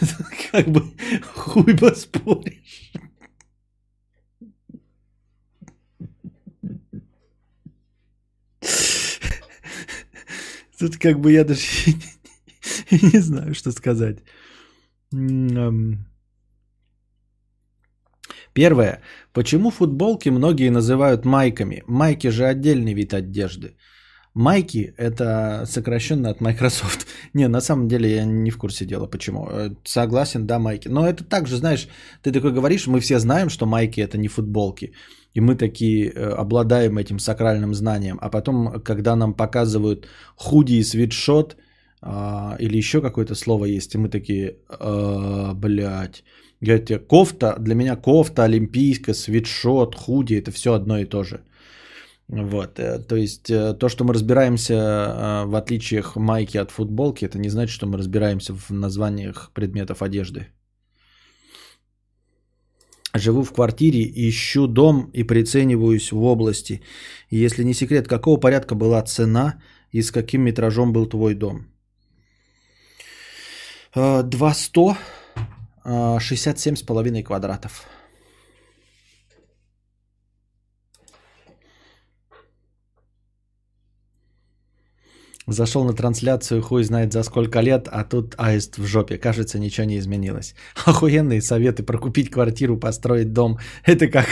Как 0.52 0.68
бы 0.68 0.82
хуй 1.34 1.76
поспоришь. 1.76 2.92
Тут 10.78 10.98
как 10.98 11.20
бы 11.20 11.32
я 11.32 11.44
даже 11.44 11.62
не 12.90 13.20
знаю, 13.20 13.54
что 13.54 13.72
сказать. 13.72 14.18
Первое. 18.52 19.02
Почему 19.32 19.70
футболки 19.70 20.30
многие 20.30 20.70
называют 20.70 21.24
майками? 21.24 21.82
Майки 21.86 22.30
же 22.30 22.44
отдельный 22.44 22.94
вид 22.94 23.14
одежды. 23.14 23.76
Майки– 24.36 24.92
это 24.98 25.64
сокращенно 25.66 26.28
от 26.28 26.42
Microsoft. 26.42 27.06
Не, 27.34 27.48
на 27.48 27.60
самом 27.60 27.88
деле 27.88 28.14
я 28.16 28.24
не 28.26 28.50
в 28.50 28.58
курсе 28.58 28.84
дела, 28.84 29.06
почему. 29.06 29.48
Э, 29.50 29.70
согласен, 29.84 30.46
да, 30.46 30.58
майки. 30.58 30.88
Но 30.88 31.08
это 31.08 31.24
также, 31.24 31.56
знаешь, 31.56 31.88
ты 32.22 32.32
такой 32.32 32.52
говоришь, 32.52 32.86
мы 32.86 33.00
все 33.00 33.18
знаем, 33.18 33.48
что 33.48 33.66
майки– 33.66 34.00
это 34.02 34.18
не 34.18 34.28
футболки. 34.28 34.92
И 35.32 35.40
мы 35.40 35.54
такие 35.54 36.10
э, 36.10 36.34
обладаем 36.38 36.98
этим 36.98 37.18
сакральным 37.18 37.74
знанием. 37.74 38.18
А 38.20 38.28
потом, 38.28 38.82
когда 38.84 39.16
нам 39.16 39.32
показывают 39.32 40.06
худи 40.36 40.74
и 40.74 40.84
свитшот, 40.84 41.56
а, 42.02 42.56
или 42.60 42.76
еще 42.76 43.00
какое-то 43.00 43.34
слово 43.34 43.64
есть, 43.64 43.94
и 43.94 43.98
мы 43.98 44.10
такие, 44.10 44.56
а, 44.68 45.54
блядь. 45.54 46.24
Говорят, 46.60 47.06
кофта, 47.08 47.56
для 47.58 47.74
меня 47.74 47.96
кофта, 47.96 48.44
олимпийская, 48.44 49.14
свитшот, 49.14 49.94
худи– 49.94 50.34
это 50.38 50.50
все 50.50 50.74
одно 50.74 50.98
и 50.98 51.06
то 51.06 51.22
же. 51.22 51.40
Вот, 52.28 52.78
э, 52.78 52.98
то 52.98 53.16
есть 53.16 53.50
э, 53.50 53.78
то, 53.78 53.88
что 53.88 54.04
мы 54.04 54.12
разбираемся 54.12 54.74
э, 54.74 55.44
в 55.46 55.54
отличиях 55.54 56.16
майки 56.16 56.58
от 56.58 56.70
футболки, 56.70 57.24
это 57.24 57.38
не 57.38 57.48
значит, 57.48 57.74
что 57.74 57.86
мы 57.86 57.98
разбираемся 57.98 58.52
в 58.52 58.70
названиях 58.70 59.52
предметов 59.54 60.02
одежды. 60.02 60.48
Живу 63.14 63.44
в 63.44 63.52
квартире, 63.52 64.12
ищу 64.28 64.66
дом 64.66 65.10
и 65.12 65.22
прицениваюсь 65.22 66.12
в 66.12 66.22
области. 66.22 66.82
Если 67.30 67.64
не 67.64 67.74
секрет, 67.74 68.08
какого 68.08 68.40
порядка 68.40 68.74
была 68.74 69.02
цена 69.02 69.62
и 69.92 70.02
с 70.02 70.10
каким 70.10 70.42
метражом 70.42 70.92
был 70.92 71.06
твой 71.06 71.34
дом? 71.34 71.66
200, 73.94 74.96
67,5 75.84 77.22
квадратов. 77.22 77.86
Зашел 85.48 85.84
на 85.84 85.92
трансляцию, 85.92 86.60
хуй 86.60 86.82
знает 86.82 87.12
за 87.12 87.22
сколько 87.22 87.60
лет, 87.60 87.88
а 87.92 88.04
тут 88.04 88.34
аист 88.36 88.78
в 88.78 88.86
жопе. 88.86 89.16
Кажется, 89.16 89.58
ничего 89.58 89.86
не 89.86 89.98
изменилось. 89.98 90.54
Охуенные 90.86 91.40
советы 91.40 91.84
про 91.84 91.98
купить 91.98 92.30
квартиру, 92.30 92.80
построить 92.80 93.32
дом. 93.32 93.58
Это 93.84 94.08
как 94.08 94.26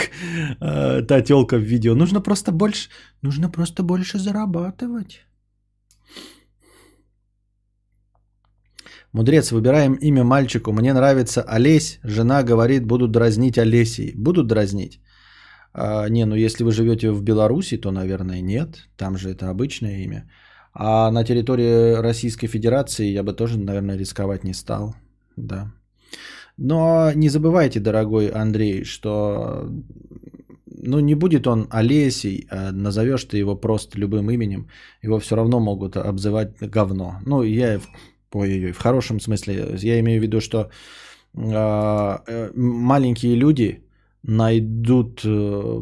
э, 0.59 1.01
та 1.07 1.21
телка 1.21 1.55
в 1.55 1.63
видео. 1.63 1.95
Нужно 1.95 2.21
просто 2.21 2.51
больше, 2.51 2.89
нужно 3.21 3.49
просто 3.49 3.83
больше 3.83 4.19
зарабатывать. 4.19 5.21
Мудрец, 9.13 9.51
выбираем 9.51 9.93
имя 9.93 10.25
мальчику. 10.25 10.73
Мне 10.73 10.93
нравится 10.93 11.41
Олесь. 11.41 11.99
Жена 12.03 12.43
говорит, 12.43 12.85
будут 12.85 13.11
дразнить 13.11 13.57
Олесей. 13.57 14.11
Будут 14.15 14.47
дразнить? 14.47 14.99
А, 15.73 16.09
не, 16.09 16.25
ну 16.25 16.35
если 16.35 16.65
вы 16.65 16.73
живете 16.73 17.11
в 17.11 17.23
Беларуси, 17.23 17.77
то, 17.77 17.91
наверное, 17.91 18.41
нет. 18.41 18.89
Там 18.97 19.17
же 19.17 19.29
это 19.29 19.49
обычное 19.49 20.03
имя. 20.03 20.29
А 20.77 21.09
на 21.09 21.23
территории 21.23 21.93
Российской 21.93 22.47
Федерации 22.47 23.05
я 23.07 23.23
бы 23.23 23.33
тоже, 23.33 23.57
наверное, 23.57 23.97
рисковать 23.97 24.43
не 24.43 24.53
стал. 24.53 24.93
Да. 25.37 25.71
Но 26.57 27.11
не 27.15 27.29
забывайте, 27.29 27.79
дорогой 27.79 28.27
Андрей, 28.27 28.83
что 28.83 29.69
ну, 30.65 30.99
не 30.99 31.15
будет 31.15 31.47
он 31.47 31.67
Олесей, 31.71 32.47
а 32.51 32.71
назовешь 32.71 33.23
ты 33.23 33.37
его 33.37 33.55
просто 33.55 33.97
любым 33.97 34.29
именем, 34.29 34.67
его 35.01 35.19
все 35.19 35.35
равно 35.35 35.59
могут 35.61 35.95
обзывать 35.95 36.59
говно. 36.59 37.19
Ну, 37.25 37.43
я 37.43 37.79
ой, 38.33 38.65
ой, 38.65 38.71
в 38.71 38.77
хорошем 38.77 39.21
смысле, 39.21 39.77
я 39.77 39.99
имею 40.01 40.19
в 40.19 40.23
виду, 40.23 40.41
что 40.41 40.69
а, 41.37 42.21
э, 42.27 42.51
маленькие 42.53 43.35
люди 43.35 43.83
найдут, 44.23 45.21
э, 45.23 45.81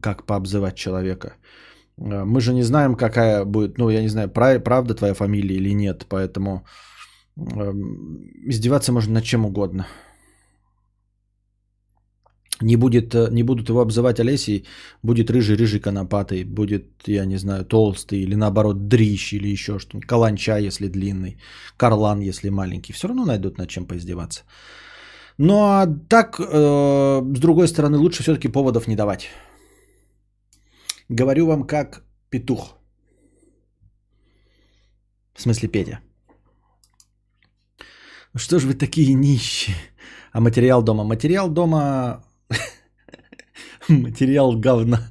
как 0.00 0.26
пообзывать 0.26 0.76
человека. 0.76 1.34
Э, 1.98 2.24
мы 2.24 2.40
же 2.40 2.52
не 2.54 2.62
знаем, 2.62 2.96
какая 2.96 3.44
будет, 3.44 3.78
ну, 3.78 3.90
я 3.90 4.02
не 4.02 4.08
знаю, 4.08 4.28
правда 4.28 4.94
твоя 4.94 5.14
фамилия 5.14 5.56
или 5.56 5.74
нет, 5.74 6.06
поэтому 6.08 6.64
эм, 7.36 8.30
издеваться 8.48 8.92
можно 8.92 9.14
над 9.14 9.24
чем 9.24 9.44
угодно. 9.44 9.86
Не, 12.62 12.76
будет, 12.76 13.14
э, 13.14 13.28
не 13.30 13.42
будут 13.42 13.68
его 13.68 13.80
обзывать 13.80 14.20
Олесей, 14.20 14.64
будет 15.02 15.30
рыжий-рыжий 15.30 15.80
конопатый, 15.80 16.44
будет, 16.44 16.84
я 17.06 17.26
не 17.26 17.36
знаю, 17.36 17.64
толстый, 17.64 18.22
или 18.22 18.36
наоборот 18.36 18.88
дрищ, 18.88 19.32
или 19.32 19.48
еще 19.48 19.78
что-нибудь, 19.78 20.06
каланча, 20.06 20.58
если 20.58 20.88
длинный, 20.88 21.36
карлан, 21.76 22.20
если 22.20 22.50
маленький. 22.50 22.92
Все 22.92 23.08
равно 23.08 23.24
найдут 23.24 23.58
над 23.58 23.68
чем 23.68 23.86
поиздеваться. 23.86 24.42
Ну 25.38 25.54
а 25.54 25.86
так, 26.08 26.38
э, 26.38 27.22
с 27.36 27.40
другой 27.40 27.66
стороны, 27.66 27.98
лучше 27.98 28.22
все-таки 28.22 28.48
поводов 28.48 28.86
не 28.86 28.96
давать. 28.96 29.30
Говорю 31.08 31.46
вам 31.46 31.66
как 31.66 32.04
петух. 32.30 32.78
В 35.34 35.40
смысле 35.42 35.68
Петя. 35.68 36.00
Что 38.36 38.58
ж 38.58 38.64
вы 38.64 38.74
такие 38.74 39.14
нищие? 39.14 39.76
А 40.32 40.40
материал 40.40 40.82
дома? 40.82 41.04
Материал 41.04 41.48
дома 41.48 42.24
Материал 43.88 44.56
говна. 44.56 45.08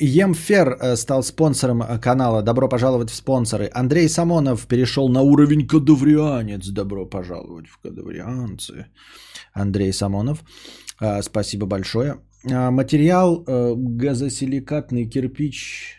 Емфер 0.00 0.68
э, 0.80 0.96
стал 0.96 1.22
спонсором 1.22 1.82
э, 1.82 1.98
канала. 1.98 2.42
Добро 2.42 2.68
пожаловать 2.68 3.10
в 3.10 3.14
спонсоры. 3.14 3.68
Андрей 3.74 4.08
Самонов 4.08 4.66
перешел 4.66 5.08
на 5.08 5.22
уровень 5.22 5.66
кадаврианец. 5.66 6.68
Добро 6.68 7.06
пожаловать 7.06 7.66
в 7.66 7.78
кадаврианцы. 7.80 8.86
Андрей 9.52 9.92
Самонов. 9.92 10.44
Э, 11.00 11.22
спасибо 11.22 11.66
большое. 11.66 12.18
Материал 12.44 13.44
газосиликатный 13.46 15.06
кирпич, 15.10 15.96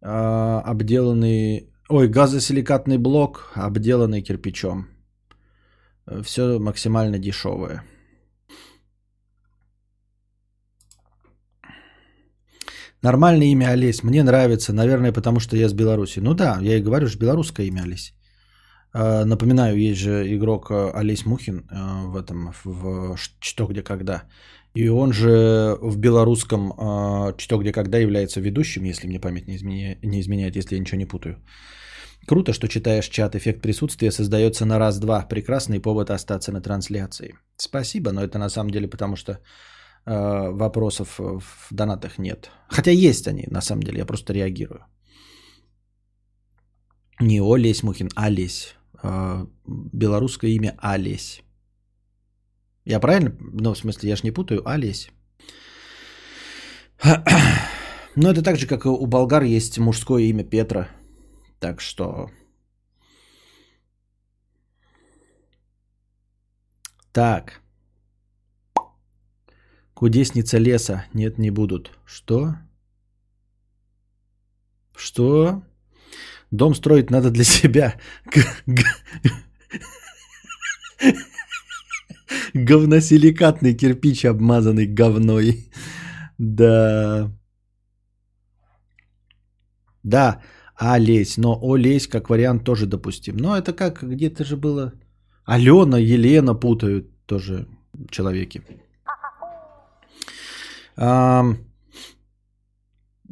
обделанный... 0.00 1.70
Ой, 1.88 2.08
газосиликатный 2.08 2.98
блок, 2.98 3.52
обделанный 3.54 4.22
кирпичом. 4.22 4.88
Все 6.22 6.58
максимально 6.58 7.18
дешевое. 7.18 7.82
Нормальное 13.02 13.46
имя 13.46 13.70
Олесь. 13.70 14.02
Мне 14.02 14.22
нравится. 14.22 14.72
Наверное, 14.72 15.12
потому 15.12 15.40
что 15.40 15.56
я 15.56 15.68
с 15.68 15.72
Беларуси. 15.72 16.20
Ну 16.20 16.34
да, 16.34 16.58
я 16.60 16.76
и 16.76 16.82
говорю, 16.82 17.06
что 17.08 17.18
белорусское 17.18 17.66
имя 17.66 17.82
Олесь. 17.82 18.14
А, 18.92 19.24
напоминаю, 19.24 19.78
есть 19.78 20.00
же 20.00 20.34
игрок 20.34 20.70
э, 20.70 20.90
Олесь 20.94 21.24
Мухин 21.24 21.64
э, 21.70 22.06
в 22.06 22.16
этом, 22.16 22.52
в 22.64 23.16
«Что, 23.40 23.66
где, 23.66 23.82
когда». 23.82 24.24
И 24.74 24.88
он 24.88 25.12
же 25.12 25.76
в 25.80 25.96
белорусском 25.96 26.72
э, 26.72 27.34
«Что, 27.38 27.58
где, 27.58 27.72
когда» 27.72 27.98
является 27.98 28.40
ведущим, 28.40 28.84
если 28.84 29.08
мне 29.08 29.20
память 29.20 29.48
не, 29.48 29.56
изменя... 29.56 29.98
не 30.02 30.20
изменяет, 30.20 30.56
если 30.56 30.76
я 30.76 30.80
ничего 30.80 30.98
не 30.98 31.06
путаю. 31.06 31.36
Круто, 32.26 32.52
что 32.52 32.68
читаешь 32.68 33.08
чат. 33.08 33.34
Эффект 33.34 33.62
присутствия 33.62 34.12
создается 34.12 34.64
на 34.64 34.78
раз-два. 34.78 35.26
Прекрасный 35.28 35.80
повод 35.80 36.10
остаться 36.10 36.52
на 36.52 36.60
трансляции. 36.60 37.34
Спасибо, 37.56 38.12
но 38.12 38.22
это 38.22 38.38
на 38.38 38.48
самом 38.48 38.70
деле 38.70 38.88
потому, 38.88 39.16
что 39.16 39.40
Э, 40.06 40.50
вопросов 40.50 41.18
в 41.18 41.68
донатах 41.70 42.18
нет. 42.18 42.50
Хотя 42.68 42.90
есть 42.90 43.28
они, 43.28 43.46
на 43.50 43.60
самом 43.60 43.82
деле, 43.82 43.98
я 43.98 44.06
просто 44.06 44.32
реагирую. 44.32 44.84
Не 47.20 47.40
Олесь 47.40 47.82
Мухин, 47.82 48.08
Алесь. 48.16 48.74
Э, 49.02 49.46
белорусское 49.66 50.50
имя 50.50 50.74
Алесь. 50.78 51.42
Я 52.90 53.00
правильно? 53.00 53.32
Ну, 53.40 53.72
в 53.72 53.78
смысле, 53.78 54.08
я 54.08 54.16
же 54.16 54.22
не 54.24 54.32
путаю. 54.32 54.68
Алесь. 54.68 55.10
Но 58.16 58.30
это 58.32 58.42
так 58.42 58.56
же, 58.56 58.66
как 58.66 58.84
у 58.84 59.06
болгар 59.06 59.44
есть 59.44 59.78
мужское 59.78 60.22
имя 60.24 60.42
Петра. 60.44 60.88
Так 61.60 61.80
что... 61.80 62.30
Так. 67.12 67.60
Кудесница 69.94 70.58
леса. 70.58 71.04
Нет, 71.14 71.38
не 71.38 71.50
будут. 71.50 71.92
Что? 72.04 72.56
Что? 74.96 75.62
Дом 76.50 76.74
строить 76.74 77.10
надо 77.10 77.30
для 77.30 77.44
себя. 77.56 77.94
Говносиликатный 82.54 83.74
кирпич, 83.74 84.24
обмазанный 84.24 84.86
говной. 84.86 85.70
Да. 86.38 87.30
Да, 90.02 90.40
Олесь. 90.76 91.36
Но 91.38 91.58
Олесь 91.62 92.06
как 92.06 92.30
вариант 92.30 92.64
тоже 92.64 92.86
допустим. 92.86 93.36
Но 93.36 93.56
это 93.56 93.72
как, 93.72 94.02
где-то 94.02 94.44
же 94.44 94.56
было... 94.56 94.92
Алена, 95.44 95.98
Елена 95.98 96.54
путают 96.54 97.06
тоже 97.26 97.66
человеки. 98.10 98.62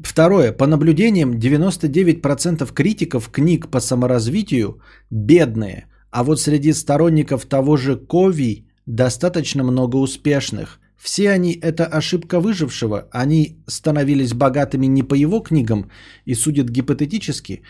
Второе. 0.02 0.52
По 0.52 0.66
наблюдениям, 0.66 1.32
99% 1.32 2.72
критиков 2.72 3.28
книг 3.30 3.68
по 3.70 3.80
саморазвитию 3.80 4.80
бедные, 5.10 5.86
а 6.10 6.22
вот 6.24 6.40
среди 6.40 6.72
сторонников 6.72 7.46
того 7.46 7.76
же 7.76 7.96
Кови 7.96 8.67
достаточно 8.88 9.62
много 9.62 9.96
успешных. 9.96 10.80
Все 10.96 11.30
они– 11.30 11.52
это 11.62 11.86
ошибка 11.86 12.40
выжившего, 12.40 13.08
они 13.12 13.62
становились 13.66 14.34
богатыми 14.34 14.86
не 14.86 15.02
по 15.02 15.14
его 15.14 15.40
книгам 15.40 15.90
и 16.24 16.34
судят 16.34 16.68
гипотетически. 16.70 17.62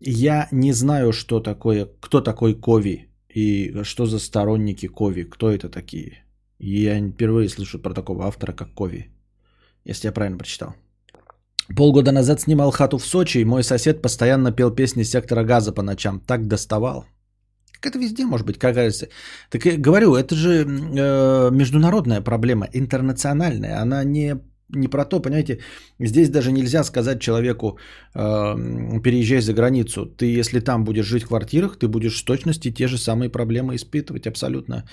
Я 0.00 0.48
не 0.52 0.72
знаю, 0.72 1.12
что 1.12 1.40
такое, 1.40 1.88
кто 2.00 2.20
такой 2.20 2.54
Кови 2.54 3.08
и 3.34 3.74
что 3.84 4.06
за 4.06 4.18
сторонники 4.18 4.88
Кови, 4.88 5.22
кто 5.22 5.50
это 5.50 5.70
такие. 5.70 6.24
Я 6.58 7.00
впервые 7.00 7.48
слышу 7.48 7.78
про 7.78 7.94
такого 7.94 8.26
автора, 8.26 8.52
как 8.52 8.74
Кови 8.74 9.14
если 9.84 10.08
я 10.08 10.12
правильно 10.12 10.38
прочитал. 10.38 10.74
Полгода 11.76 12.12
назад 12.12 12.40
снимал 12.40 12.70
хату 12.70 12.98
в 12.98 13.06
Сочи, 13.06 13.38
и 13.38 13.44
мой 13.44 13.62
сосед 13.62 14.02
постоянно 14.02 14.52
пел 14.52 14.70
песни 14.70 15.02
сектора 15.02 15.44
газа 15.44 15.72
по 15.72 15.82
ночам. 15.82 16.20
Так 16.20 16.46
доставал. 16.46 17.06
Как 17.84 17.92
это 17.92 17.98
везде 17.98 18.24
может 18.24 18.46
быть, 18.46 18.58
как 18.58 18.74
говорится. 18.74 19.08
Так 19.50 19.66
я 19.66 19.76
говорю, 19.76 20.14
это 20.14 20.34
же 20.34 20.64
э, 20.64 21.50
международная 21.50 22.22
проблема, 22.22 22.66
интернациональная. 22.72 23.82
Она 23.82 24.04
не, 24.04 24.36
не 24.70 24.88
про 24.88 25.04
то, 25.04 25.20
понимаете, 25.20 25.58
здесь 26.00 26.30
даже 26.30 26.52
нельзя 26.52 26.84
сказать 26.84 27.20
человеку, 27.20 27.78
э, 28.14 29.00
переезжай 29.02 29.40
за 29.40 29.52
границу. 29.52 30.06
Ты, 30.06 30.40
если 30.40 30.60
там 30.60 30.84
будешь 30.84 31.06
жить 31.06 31.24
в 31.24 31.28
квартирах, 31.28 31.76
ты 31.78 31.88
будешь 31.88 32.22
в 32.22 32.24
точности 32.24 32.70
те 32.72 32.88
же 32.88 32.96
самые 32.96 33.28
проблемы 33.28 33.74
испытывать 33.74 34.26
абсолютно. 34.26 34.84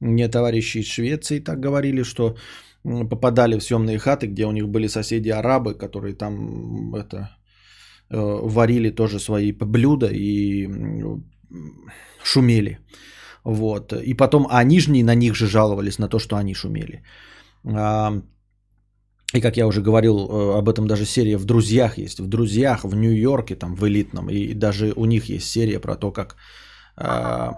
Мне 0.00 0.28
товарищи 0.28 0.78
из 0.78 0.86
Швеции 0.86 1.40
так 1.40 1.60
говорили, 1.60 2.02
что 2.02 2.36
попадали 2.82 3.58
в 3.58 3.62
съемные 3.62 3.98
хаты, 3.98 4.26
где 4.26 4.46
у 4.46 4.52
них 4.52 4.68
были 4.68 4.88
соседи 4.88 5.28
арабы, 5.28 5.74
которые 5.74 6.14
там 6.14 6.94
это 6.94 7.36
э, 8.10 8.16
варили 8.42 8.90
тоже 8.90 9.18
свои 9.18 9.52
блюда 9.52 10.06
и 10.06 10.66
шумели. 12.22 12.78
Вот. 13.44 13.92
И 13.92 14.14
потом, 14.14 14.46
а 14.50 14.64
нижние 14.64 15.04
на 15.04 15.14
них 15.14 15.34
же 15.34 15.46
жаловались 15.46 15.98
на 15.98 16.08
то, 16.08 16.18
что 16.18 16.36
они 16.36 16.54
шумели. 16.54 17.02
И 19.34 19.40
как 19.40 19.56
я 19.56 19.66
уже 19.66 19.82
говорил, 19.82 20.16
э, 20.18 20.58
об 20.58 20.68
этом 20.68 20.86
даже 20.86 21.04
серия 21.04 21.36
в 21.36 21.44
«Друзьях» 21.44 21.98
есть. 21.98 22.18
В 22.18 22.28
«Друзьях», 22.28 22.84
в 22.84 22.94
Нью-Йорке, 22.94 23.56
там, 23.56 23.74
в 23.74 23.86
элитном. 23.86 24.30
И 24.30 24.54
даже 24.54 24.92
у 24.96 25.04
них 25.04 25.28
есть 25.28 25.50
серия 25.50 25.80
про 25.80 25.96
то, 25.96 26.12
как 26.12 26.36
а, 26.96 27.52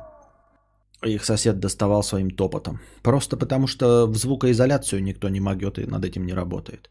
их 1.06 1.24
сосед 1.24 1.60
доставал 1.60 2.02
своим 2.02 2.30
топотом. 2.30 2.80
Просто 3.02 3.36
потому, 3.36 3.66
что 3.66 4.06
в 4.06 4.16
звукоизоляцию 4.16 5.02
никто 5.02 5.28
не 5.28 5.40
могет 5.40 5.78
и 5.78 5.86
над 5.86 6.04
этим 6.04 6.26
не 6.26 6.34
работает. 6.34 6.90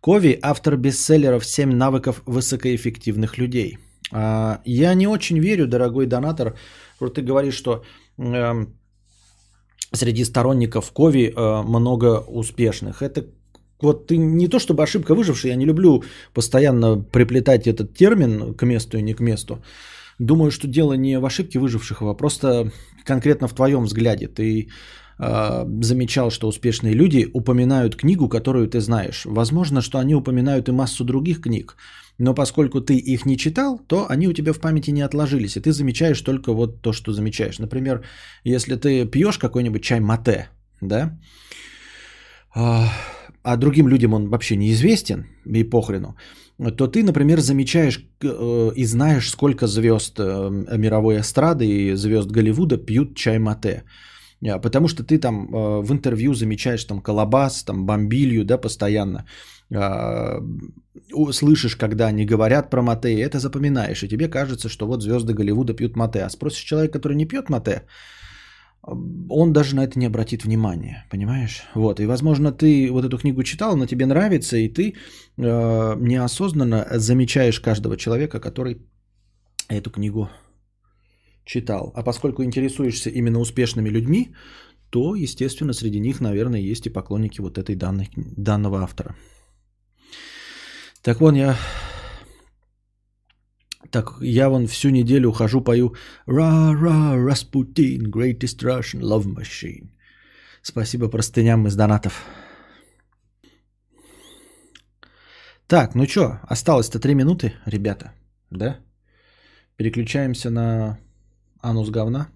Кови– 0.00 0.38
автор 0.42 0.76
бестселлеров 0.76 1.44
«7 1.44 1.66
навыков 1.66 2.22
высокоэффективных 2.26 3.38
людей». 3.38 3.78
А, 4.12 4.60
я 4.64 4.94
не 4.94 5.06
очень 5.06 5.38
верю, 5.38 5.66
дорогой 5.66 6.06
донатор, 6.06 6.56
что 6.96 7.08
ты 7.08 7.22
говоришь, 7.22 7.54
что 7.54 7.84
э, 8.18 8.66
среди 9.92 10.24
сторонников 10.24 10.90
Кови 10.92 11.32
э, 11.34 11.62
много 11.62 12.20
успешных. 12.20 13.02
Это 13.02 13.26
вот 13.80 14.06
ты 14.06 14.16
не 14.16 14.48
то 14.48 14.58
чтобы 14.58 14.82
ошибка 14.82 15.14
выжившая, 15.14 15.52
я 15.52 15.56
не 15.56 15.66
люблю 15.66 16.02
постоянно 16.32 17.04
приплетать 17.12 17.66
этот 17.66 17.94
термин 17.94 18.54
к 18.54 18.62
месту 18.62 18.98
и 18.98 19.02
не 19.02 19.14
к 19.14 19.20
месту. 19.20 19.58
Думаю, 20.18 20.50
что 20.50 20.68
дело 20.68 20.92
не 20.96 21.18
в 21.18 21.24
ошибке 21.24 21.58
выживших, 21.58 22.02
а 22.02 22.14
просто 22.14 22.70
конкретно 23.04 23.48
в 23.48 23.54
твоем 23.54 23.84
взгляде. 23.84 24.28
Ты 24.28 24.68
э, 25.18 25.66
замечал, 25.82 26.30
что 26.30 26.48
успешные 26.48 26.94
люди 26.94 27.28
упоминают 27.32 27.96
книгу, 27.96 28.28
которую 28.28 28.68
ты 28.68 28.80
знаешь. 28.80 29.26
Возможно, 29.26 29.80
что 29.82 29.98
они 29.98 30.14
упоминают 30.14 30.68
и 30.68 30.72
массу 30.72 31.04
других 31.04 31.40
книг, 31.40 31.76
но 32.18 32.34
поскольку 32.34 32.80
ты 32.80 32.94
их 32.94 33.26
не 33.26 33.36
читал, 33.36 33.78
то 33.88 34.06
они 34.08 34.28
у 34.28 34.32
тебя 34.32 34.52
в 34.52 34.60
памяти 34.60 34.92
не 34.92 35.02
отложились, 35.02 35.56
и 35.56 35.60
ты 35.60 35.72
замечаешь 35.72 36.20
только 36.20 36.52
вот 36.52 36.82
то, 36.82 36.92
что 36.92 37.12
замечаешь. 37.12 37.58
Например, 37.58 38.04
если 38.44 38.76
ты 38.76 39.04
пьешь 39.06 39.38
какой-нибудь 39.38 39.82
чай 39.82 40.00
мате, 40.00 40.48
да, 40.80 41.18
а, 42.54 42.88
а 43.42 43.56
другим 43.56 43.88
людям 43.88 44.14
он 44.14 44.28
вообще 44.28 44.56
неизвестен 44.56 45.26
и 45.44 45.64
похрену, 45.64 46.16
то 46.76 46.86
ты, 46.86 47.02
например, 47.02 47.40
замечаешь 47.40 48.00
э, 48.22 48.72
и 48.76 48.84
знаешь, 48.84 49.30
сколько 49.30 49.66
звезд 49.66 50.20
э, 50.20 50.50
мировой 50.78 51.20
эстрады 51.20 51.66
и 51.66 51.96
звезд 51.96 52.30
Голливуда 52.30 52.76
пьют 52.76 53.16
чай 53.16 53.38
мате. 53.38 53.82
А, 54.48 54.58
потому 54.58 54.88
что 54.88 55.02
ты 55.02 55.18
там 55.18 55.48
э, 55.48 55.82
в 55.82 55.92
интервью 55.92 56.34
замечаешь 56.34 56.84
там 56.84 57.00
колобас, 57.00 57.64
там 57.64 57.86
бомбилью, 57.86 58.44
да, 58.44 58.58
постоянно. 58.58 59.26
А, 59.72 60.40
слышишь, 61.32 61.76
когда 61.76 62.06
они 62.06 62.26
говорят 62.26 62.70
про 62.70 62.82
мате, 62.82 63.20
это 63.20 63.38
запоминаешь. 63.38 64.02
И 64.02 64.08
тебе 64.08 64.28
кажется, 64.28 64.68
что 64.68 64.86
вот 64.86 65.02
звезды 65.02 65.34
Голливуда 65.34 65.74
пьют 65.74 65.96
мате. 65.96 66.24
А 66.24 66.30
спросишь 66.30 66.64
человека, 66.64 66.98
который 66.98 67.16
не 67.16 67.26
пьет 67.26 67.50
мате, 67.50 67.82
он 69.30 69.52
даже 69.52 69.76
на 69.76 69.84
это 69.84 69.98
не 69.98 70.06
обратит 70.06 70.44
внимания, 70.44 71.06
понимаешь? 71.10 71.62
Вот, 71.74 72.00
и 72.00 72.06
возможно 72.06 72.52
ты 72.52 72.90
вот 72.90 73.04
эту 73.04 73.18
книгу 73.18 73.42
читал, 73.42 73.72
она 73.72 73.86
тебе 73.86 74.06
нравится, 74.06 74.56
и 74.56 74.68
ты 74.68 74.94
э, 75.38 75.96
неосознанно 76.00 76.86
замечаешь 76.98 77.60
каждого 77.60 77.96
человека, 77.96 78.40
который 78.40 78.76
эту 79.70 79.90
книгу 79.90 80.28
читал. 81.44 81.92
А 81.94 82.02
поскольку 82.02 82.44
интересуешься 82.44 83.10
именно 83.10 83.40
успешными 83.40 83.88
людьми, 83.88 84.34
то, 84.90 85.14
естественно, 85.14 85.72
среди 85.72 86.00
них, 86.00 86.20
наверное, 86.20 86.60
есть 86.60 86.86
и 86.86 86.90
поклонники 86.90 87.40
вот 87.40 87.58
этой 87.58 87.76
данной, 87.76 88.10
данного 88.16 88.82
автора. 88.82 89.16
Так 91.04 91.20
вон 91.20 91.34
я... 91.36 91.56
Так 93.90 94.16
я 94.20 94.48
вон 94.48 94.66
всю 94.66 94.90
неделю 94.90 95.32
хожу, 95.32 95.60
пою 95.60 95.94
«Ра-ра, 96.26 97.16
Распутин, 97.16 98.10
greatest 98.10 98.62
Russian 98.62 99.02
love 99.02 99.26
machine». 99.26 99.90
Спасибо 100.62 101.10
простыням 101.10 101.66
из 101.66 101.76
донатов. 101.76 102.24
Так, 105.66 105.94
ну 105.94 106.06
что, 106.06 106.40
осталось-то 106.42 106.98
три 106.98 107.14
минуты, 107.14 107.52
ребята, 107.66 108.12
да? 108.50 108.78
Переключаемся 109.76 110.50
на 110.50 110.98
анус 111.60 111.90
говна. 111.90 112.28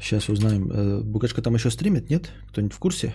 Сейчас 0.00 0.28
узнаем. 0.28 0.70
Э, 0.72 1.00
Букашка 1.02 1.42
там 1.42 1.54
еще 1.54 1.70
стримит, 1.70 2.08
нет? 2.10 2.30
Кто-нибудь 2.48 2.74
в 2.74 2.78
курсе? 2.78 3.14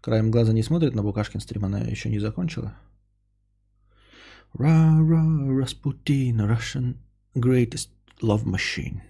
Краем 0.00 0.30
глаза 0.30 0.52
не 0.52 0.62
смотрит 0.62 0.94
на 0.94 1.02
Букашкин 1.02 1.40
стрим, 1.40 1.64
она 1.64 1.80
еще 1.80 2.08
не 2.08 2.18
закончила. 2.18 2.74
Ra-ra, 4.54 5.48
Rasputin, 5.48 6.36
Russian 6.38 6.96
greatest 7.34 7.90
love 8.22 8.44
machine. 8.44 9.00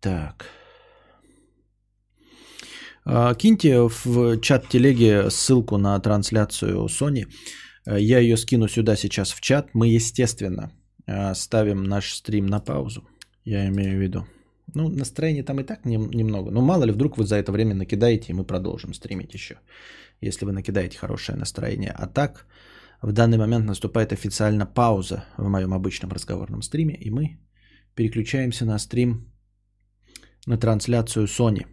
Так. 0.00 0.46
А, 3.04 3.34
киньте 3.34 3.80
в 3.82 4.40
чат 4.40 4.68
телеги 4.68 5.28
ссылку 5.28 5.76
на 5.76 5.98
трансляцию 6.00 6.86
Sony. 6.86 7.26
Э, 7.84 8.00
я 8.00 8.20
ее 8.20 8.36
скину 8.36 8.68
сюда 8.68 8.96
сейчас 8.96 9.32
в 9.32 9.40
чат. 9.40 9.74
Мы, 9.74 9.88
естественно, 9.88 10.72
ставим 11.34 11.84
наш 11.84 12.14
стрим 12.14 12.46
на 12.46 12.60
паузу. 12.60 13.08
Я 13.44 13.68
имею 13.68 13.98
в 13.98 14.02
виду. 14.02 14.26
Ну, 14.74 14.88
настроение 14.88 15.42
там 15.42 15.60
и 15.60 15.64
так 15.64 15.84
немного. 15.84 16.50
Но 16.50 16.60
мало 16.60 16.84
ли, 16.84 16.92
вдруг 16.92 17.18
вы 17.18 17.24
за 17.24 17.36
это 17.36 17.52
время 17.52 17.74
накидаете, 17.74 18.32
и 18.32 18.34
мы 18.34 18.44
продолжим 18.44 18.94
стримить 18.94 19.34
еще. 19.34 19.58
Если 20.20 20.46
вы 20.46 20.52
накидаете 20.52 20.98
хорошее 20.98 21.38
настроение. 21.38 21.90
А 21.90 22.06
так, 22.06 22.46
в 23.02 23.12
данный 23.12 23.38
момент 23.38 23.66
наступает 23.66 24.12
официально 24.12 24.66
пауза 24.66 25.24
в 25.36 25.48
моем 25.48 25.74
обычном 25.74 26.12
разговорном 26.12 26.62
стриме, 26.62 26.94
и 26.94 27.10
мы 27.10 27.38
переключаемся 27.94 28.64
на 28.64 28.78
стрим, 28.78 29.32
на 30.46 30.56
трансляцию 30.56 31.26
Sony. 31.26 31.66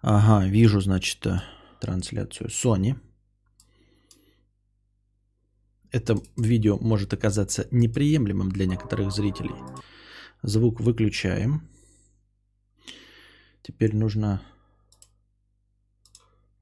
Ага, 0.00 0.46
вижу, 0.46 0.80
значит, 0.80 1.26
э, 1.26 1.40
трансляцию 1.80 2.50
Sony. 2.50 2.94
Это 5.90 6.20
видео 6.36 6.78
может 6.78 7.12
оказаться 7.14 7.66
неприемлемым 7.70 8.50
для 8.50 8.66
некоторых 8.66 9.10
зрителей. 9.12 9.54
Звук 10.42 10.80
выключаем. 10.80 11.68
Теперь 13.62 13.94
нужно 13.96 14.42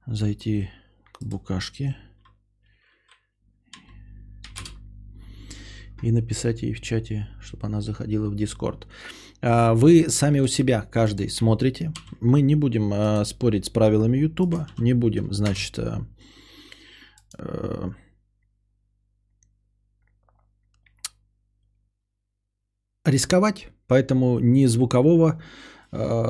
зайти 0.05 0.69
к 1.11 1.23
букашке 1.23 1.97
и 6.01 6.11
написать 6.11 6.61
ей 6.61 6.73
в 6.73 6.81
чате, 6.81 7.27
чтобы 7.41 7.67
она 7.67 7.81
заходила 7.81 8.29
в 8.29 8.35
Дискорд. 8.35 8.87
А, 9.41 9.73
вы 9.73 10.09
сами 10.09 10.39
у 10.39 10.47
себя, 10.47 10.81
каждый, 10.81 11.29
смотрите. 11.29 11.91
Мы 12.19 12.41
не 12.41 12.55
будем 12.55 12.91
а, 12.93 13.25
спорить 13.25 13.65
с 13.65 13.69
правилами 13.69 14.17
Ютуба, 14.17 14.67
не 14.77 14.93
будем, 14.93 15.33
значит, 15.33 15.79
рисковать, 23.07 23.67
поэтому 23.87 24.39
ни 24.39 24.67
звукового 24.67 25.41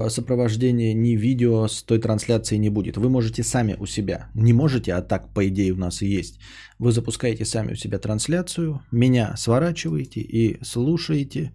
сопровождения, 0.09 0.93
ни 0.93 1.15
видео 1.15 1.67
с 1.67 1.83
той 1.83 1.99
трансляции 1.99 2.57
не 2.57 2.69
будет. 2.69 2.95
Вы 2.97 3.09
можете 3.09 3.43
сами 3.43 3.75
у 3.79 3.87
себя, 3.87 4.29
не 4.35 4.53
можете, 4.53 4.93
а 4.93 5.01
так 5.01 5.33
по 5.33 5.47
идее 5.47 5.73
у 5.73 5.77
нас 5.77 6.01
и 6.01 6.07
есть. 6.19 6.39
Вы 6.79 6.91
запускаете 6.91 7.45
сами 7.45 7.71
у 7.71 7.75
себя 7.75 7.97
трансляцию, 7.99 8.81
меня 8.91 9.35
сворачиваете 9.35 10.21
и 10.21 10.63
слушаете 10.63 11.53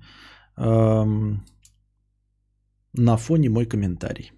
на 0.56 1.36
фоне 3.16 3.48
мой 3.50 3.66
комментарий. 3.66 4.32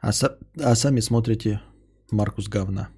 А, 0.00 0.12
со, 0.12 0.36
а 0.60 0.74
сами 0.74 1.00
смотрите 1.00 1.60
Маркус 2.10 2.48
говна. 2.48 2.88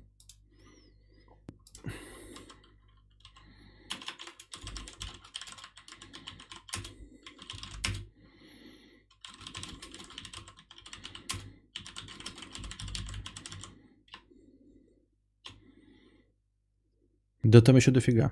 Да 17.48 17.62
там 17.62 17.76
еще 17.76 17.90
дофига. 17.90 18.30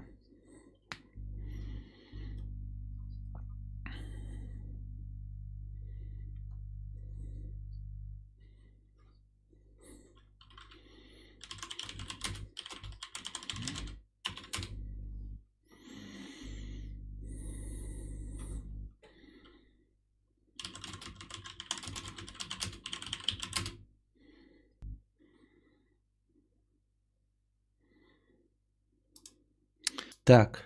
Так. 30.26 30.64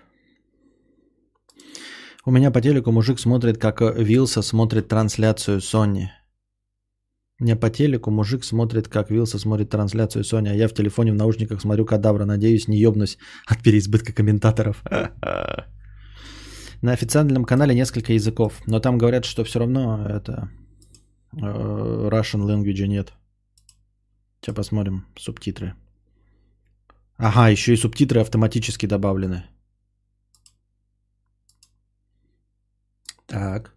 У 2.24 2.30
меня 2.30 2.50
по 2.50 2.60
телеку 2.60 2.92
мужик 2.92 3.20
смотрит, 3.20 3.58
как 3.58 3.80
Вилса 3.80 4.42
смотрит 4.42 4.88
трансляцию 4.88 5.58
Sony. 5.58 6.06
У 7.40 7.44
меня 7.44 7.56
по 7.56 7.68
телеку 7.68 8.10
мужик 8.10 8.44
смотрит, 8.44 8.88
как 8.88 9.10
Вилса 9.10 9.38
смотрит 9.38 9.68
трансляцию 9.70 10.24
Sony, 10.24 10.48
а 10.50 10.54
я 10.54 10.68
в 10.68 10.72
телефоне 10.72 11.12
в 11.12 11.16
наушниках 11.16 11.60
смотрю 11.60 11.84
кадавра. 11.84 12.24
Надеюсь, 12.24 12.68
не 12.68 12.78
ебнусь 12.78 13.18
от 13.46 13.62
переизбытка 13.62 14.14
комментаторов. 14.14 14.82
На 16.82 16.92
официальном 16.92 17.44
канале 17.44 17.74
несколько 17.74 18.14
языков, 18.14 18.62
но 18.66 18.80
там 18.80 18.96
говорят, 18.96 19.26
что 19.26 19.44
все 19.44 19.58
равно 19.58 20.06
это 20.08 20.48
э, 21.32 21.36
Russian 21.36 22.46
language 22.46 22.86
нет. 22.86 23.12
Сейчас 24.40 24.54
посмотрим 24.54 25.04
субтитры. 25.18 25.74
Ага, 27.22 27.48
еще 27.50 27.74
и 27.74 27.76
субтитры 27.76 28.20
автоматически 28.20 28.86
добавлены. 28.86 29.44
Так. 33.26 33.74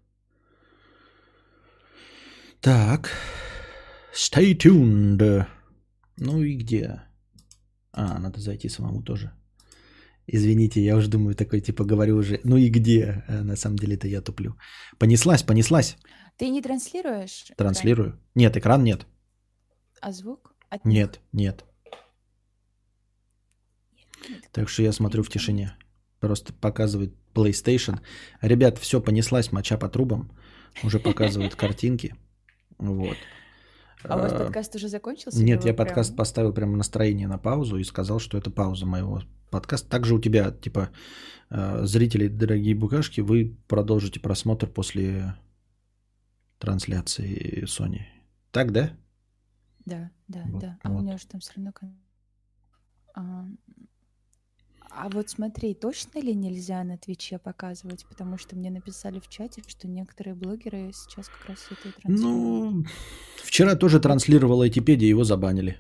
Так. 2.62 3.10
Stay 4.14 4.56
tuned. 4.56 5.46
Ну 6.18 6.42
и 6.42 6.56
где? 6.56 7.02
А, 7.92 8.20
надо 8.20 8.40
зайти 8.40 8.70
самому 8.70 9.04
тоже. 9.04 9.32
Извините, 10.26 10.80
я 10.82 10.96
уже 10.96 11.10
думаю, 11.10 11.36
такой 11.36 11.60
типа 11.60 11.84
говорю 11.84 12.16
уже, 12.18 12.40
ну 12.46 12.56
и 12.56 12.70
где? 12.70 13.26
А 13.28 13.44
на 13.44 13.58
самом 13.58 13.78
деле 13.78 13.96
это 13.96 14.08
я 14.08 14.22
туплю. 14.22 14.56
Понеслась, 15.00 15.44
понеслась. 15.44 15.98
Ты 16.38 16.50
не 16.50 16.62
транслируешь? 16.62 17.52
Транслирую. 17.58 18.08
Экран? 18.08 18.22
Нет, 18.36 18.58
экран 18.58 18.84
нет. 18.84 19.06
А 20.02 20.12
звук? 20.12 20.56
От 20.70 20.86
нет, 20.86 21.20
нет. 21.34 21.66
Так 24.52 24.70
что 24.70 24.84
я 24.84 24.92
смотрю 24.92 25.24
в 25.24 25.30
тишине. 25.30 25.76
Просто 26.20 26.54
показывает 26.54 27.14
PlayStation. 27.34 28.00
Ребят, 28.42 28.78
все 28.78 29.02
понеслась, 29.02 29.52
моча 29.52 29.78
по 29.78 29.90
трубам. 29.90 30.32
Уже 30.84 31.00
показывают 31.00 31.56
картинки. 31.56 32.16
Вот. 32.78 33.18
А 34.04 34.18
у 34.18 34.20
вас 34.20 34.34
а, 34.34 34.40
подкаст 34.40 34.76
уже 34.76 34.90
закончился? 34.90 35.42
Нет, 35.44 35.66
я 35.66 35.74
подкаст 35.74 36.10
прям... 36.10 36.18
поставил 36.18 36.54
прямо 36.54 36.76
настроение 36.76 37.28
на 37.28 37.38
паузу 37.38 37.78
и 37.78 37.84
сказал, 37.84 38.20
что 38.20 38.38
это 38.38 38.52
пауза 38.52 38.86
моего 38.86 39.22
подкаста. 39.50 39.90
Также 39.90 40.16
у 40.16 40.20
тебя, 40.20 40.52
типа, 40.52 40.90
а, 41.50 41.86
зрители, 41.86 42.28
дорогие 42.28 42.76
букашки, 42.76 43.22
вы 43.22 43.58
продолжите 43.68 44.20
просмотр 44.20 44.68
после 44.68 45.36
трансляции 46.60 47.64
Sony. 47.66 48.02
Так, 48.52 48.72
да? 48.72 48.92
Да, 49.86 50.12
да, 50.28 50.44
вот, 50.48 50.62
да. 50.62 50.80
А 50.84 50.90
вот. 50.90 51.00
у 51.00 51.02
меня 51.02 51.16
уже 51.16 51.28
там 51.28 51.42
все 51.42 51.54
равно... 51.56 51.74
А, 53.16 53.46
а 54.96 55.10
вот 55.10 55.30
смотри, 55.30 55.74
точно 55.74 56.20
ли 56.20 56.36
нельзя 56.36 56.84
на 56.84 56.98
Твиче 56.98 57.38
показывать? 57.38 58.06
Потому 58.06 58.38
что 58.38 58.56
мне 58.56 58.70
написали 58.70 59.20
в 59.20 59.28
чате, 59.28 59.64
что 59.68 59.88
некоторые 59.88 60.36
блогеры 60.36 60.92
сейчас 60.94 61.30
как 61.30 61.50
раз 61.50 61.66
это 61.72 61.90
и 61.90 62.02
транслируют. 62.02 62.74
Ну, 62.74 62.86
вчера 63.44 63.76
тоже 63.76 64.00
транслировал 64.00 64.62
Айтипедия, 64.62 65.10
его 65.10 65.24
забанили. 65.24 65.78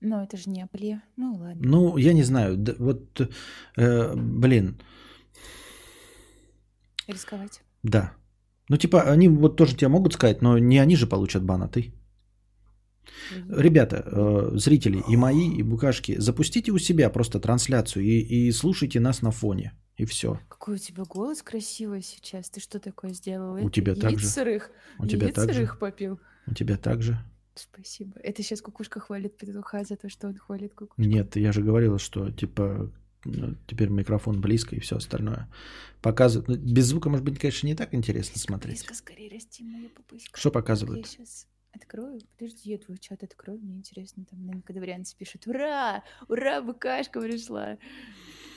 Ну, 0.00 0.22
это 0.22 0.36
же 0.36 0.48
не 0.48 0.62
Apple. 0.62 1.00
Ну, 1.16 1.34
ладно. 1.34 1.60
Ну, 1.62 1.96
я 1.98 2.14
не 2.14 2.22
знаю. 2.22 2.56
да, 2.56 2.74
вот, 2.78 3.20
э, 3.76 4.14
блин, 4.16 4.80
Рисковать. 7.06 7.62
да. 7.82 8.12
Ну, 8.68 8.76
типа, 8.76 9.02
они 9.02 9.28
вот 9.28 9.56
тоже 9.56 9.76
тебе 9.76 9.88
могут 9.88 10.14
сказать, 10.14 10.42
но 10.42 10.58
не 10.58 10.78
они 10.78 10.96
же 10.96 11.06
получат 11.06 11.42
бан, 11.42 11.62
а 11.62 11.68
ты. 11.68 11.92
Ребята, 13.48 14.02
э, 14.04 14.50
зрители, 14.54 15.02
и 15.08 15.16
мои, 15.16 15.50
и 15.54 15.62
букашки, 15.62 16.18
запустите 16.18 16.72
у 16.72 16.78
себя 16.78 17.10
просто 17.10 17.40
трансляцию 17.40 18.04
и, 18.04 18.20
и 18.20 18.52
слушайте 18.52 19.00
нас 19.00 19.22
на 19.22 19.30
фоне. 19.30 19.72
И 19.96 20.06
все. 20.06 20.40
Какой 20.48 20.76
у 20.76 20.78
тебя 20.78 21.04
голос 21.04 21.42
красивый 21.42 22.02
сейчас. 22.02 22.48
Ты 22.48 22.60
что 22.60 22.80
такое 22.80 23.12
сделал? 23.12 23.62
У 23.62 23.68
тебя 23.68 23.94
так 23.94 24.18
же. 24.18 24.26
сырых. 24.26 24.70
У 24.98 25.06
тебя 25.06 25.28
так 25.28 25.52
же. 25.52 25.68
попил. 25.78 26.18
У 26.46 26.54
тебя 26.54 26.78
так 26.78 27.02
же? 27.02 27.18
Спасибо. 27.54 28.18
Это 28.22 28.42
сейчас 28.42 28.62
кукушка 28.62 29.00
хвалит 29.00 29.36
петуха 29.36 29.84
за 29.84 29.96
то, 29.96 30.08
что 30.08 30.28
он 30.28 30.36
хвалит 30.36 30.72
кукушку. 30.72 31.02
Нет, 31.02 31.36
я 31.36 31.52
же 31.52 31.62
говорил, 31.62 31.98
что 31.98 32.30
типа 32.30 32.90
ну, 33.24 33.56
теперь 33.66 33.90
микрофон 33.90 34.40
близко 34.40 34.74
и 34.74 34.80
все 34.80 34.96
остальное. 34.96 35.50
Показывает. 36.00 36.48
ну, 36.48 36.56
Без 36.56 36.86
звука, 36.86 37.10
может 37.10 37.24
быть, 37.24 37.38
конечно, 37.38 37.66
не 37.66 37.74
так 37.74 37.92
интересно 37.92 38.38
смотреть. 38.38 38.78
Близко 38.78 38.94
скорее 38.94 39.30
расти, 39.30 39.62
моя 39.64 39.90
пупыська. 39.90 40.38
Что 40.38 40.48
Я 40.48 40.52
показывают? 40.52 41.06
сейчас 41.06 41.46
открою. 41.72 42.20
Подожди, 42.36 42.70
я 42.70 42.78
твой 42.78 42.98
чат 42.98 43.22
открою. 43.22 43.58
Мне 43.60 43.76
интересно, 43.76 44.24
там, 44.24 44.40
наверное, 44.40 44.62
когда 44.62 44.80
варианты 44.80 45.14
пишут. 45.16 45.46
Ура! 45.46 46.02
Ура, 46.28 46.60
букашка 46.62 47.20
пришла! 47.20 47.78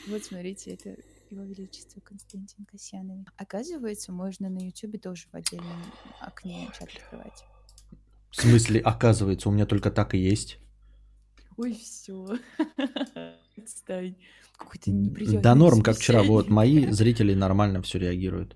Вот, 0.07 0.23
смотрите, 0.23 0.71
это 0.71 0.95
его 1.29 1.43
величество 1.43 1.99
Константин 2.01 2.65
Касьянович. 2.65 3.27
Оказывается, 3.37 4.11
можно 4.11 4.49
на 4.49 4.59
Ютубе 4.59 4.99
тоже 4.99 5.27
в 5.31 5.35
отдельном 5.35 5.81
окне 6.19 6.69
чат 6.77 6.89
открывать. 6.95 7.43
В 8.31 8.41
смысле, 8.41 8.79
оказывается, 8.79 9.49
у 9.49 9.51
меня 9.51 9.65
только 9.65 9.91
так 9.91 10.15
и 10.15 10.17
есть. 10.17 10.59
Ой, 11.57 11.73
все. 11.73 12.37
Отстань. 13.57 14.15
Какой-то 14.57 14.91
неприятный 14.91 15.41
Да 15.41 15.55
норм, 15.55 15.81
как 15.81 15.97
вчера. 15.97 16.23
Вот, 16.23 16.49
мои 16.49 16.91
зрители 16.91 17.33
нормально 17.33 17.81
все 17.81 17.99
реагируют. 17.99 18.55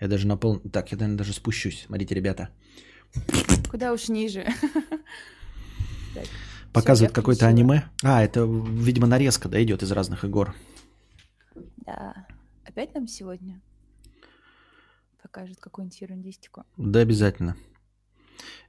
Я 0.00 0.08
даже 0.08 0.26
на 0.26 0.36
пол... 0.36 0.58
Так, 0.60 0.90
я, 0.90 0.98
наверное, 0.98 1.18
даже 1.18 1.32
спущусь. 1.32 1.84
Смотрите, 1.86 2.14
ребята. 2.14 2.50
Куда 3.70 3.92
уж 3.92 4.08
ниже. 4.08 4.46
Так, 6.14 6.26
Показывает 6.72 7.10
я 7.10 7.14
какое-то 7.14 7.48
аниме. 7.48 7.90
А, 8.04 8.22
это, 8.22 8.44
видимо, 8.44 9.08
нарезка, 9.08 9.48
да, 9.48 9.60
идет 9.60 9.82
из 9.82 9.90
разных 9.90 10.24
игр. 10.24 10.54
Да. 11.78 12.26
Опять 12.64 12.94
нам 12.94 13.08
сегодня 13.08 13.60
покажет 15.20 15.58
какую-нибудь 15.58 16.00
ерундистику. 16.00 16.64
Да, 16.76 17.00
обязательно. 17.00 17.56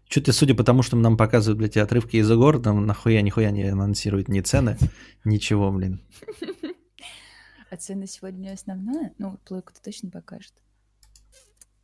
Что-то, 0.08 0.34
судя 0.34 0.56
по 0.56 0.64
тому, 0.64 0.82
что 0.82 0.96
нам 0.96 1.18
показывают, 1.18 1.60
блядь, 1.60 1.78
отрывки 1.78 2.18
из 2.18 2.30
игр, 2.32 2.60
там 2.60 2.86
нахуя 2.88 3.22
нихуя 3.22 3.52
не 3.52 3.64
анонсируют 3.64 4.28
ни 4.28 4.41
цены, 4.41 4.78
ничего, 5.24 5.72
блин. 5.72 6.02
А 7.72 7.78
цена 7.78 8.06
сегодня 8.06 8.54
основная? 8.54 9.14
Ну, 9.18 9.38
плойку-то 9.43 9.82
точно 9.82 10.10
покажет. 10.10 10.54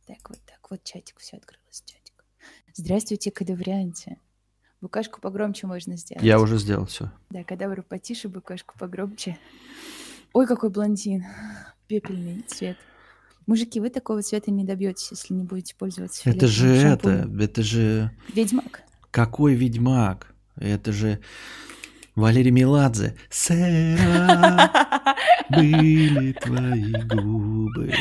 Так, 0.06 0.30
вот 0.30 0.38
так, 0.46 0.70
вот 0.70 0.82
чатик, 0.84 1.18
все 1.18 1.36
открылось, 1.36 1.82
чатик. 1.84 2.01
Здравствуйте, 2.74 3.30
кадаврианте. 3.30 4.16
Букашку 4.80 5.20
погромче 5.20 5.66
можно 5.66 5.96
сделать. 5.96 6.24
Я 6.24 6.40
уже 6.40 6.58
сделал 6.58 6.86
все. 6.86 7.12
Да, 7.30 7.44
кадавру 7.44 7.82
потише, 7.82 8.28
букашку 8.28 8.74
погромче. 8.78 9.38
Ой, 10.32 10.46
какой 10.46 10.70
блондин. 10.70 11.24
Пепельный 11.86 12.42
цвет. 12.48 12.78
Мужики, 13.46 13.78
вы 13.78 13.90
такого 13.90 14.22
цвета 14.22 14.50
не 14.50 14.64
добьетесь, 14.64 15.10
если 15.10 15.34
не 15.34 15.44
будете 15.44 15.74
пользоваться 15.74 16.28
Это 16.30 16.46
же 16.46 16.74
фиолетовым 16.74 17.16
это, 17.16 17.22
шампунем. 17.22 17.40
это 17.44 17.62
же... 17.62 18.10
Ведьмак. 18.34 18.82
Какой 19.10 19.54
ведьмак? 19.54 20.34
Это 20.56 20.92
же 20.92 21.20
Валерий 22.14 22.50
Меладзе. 22.50 23.16
Сэра 23.30 24.70
были 25.50 26.32
твои 26.32 26.92
губы 27.04 27.92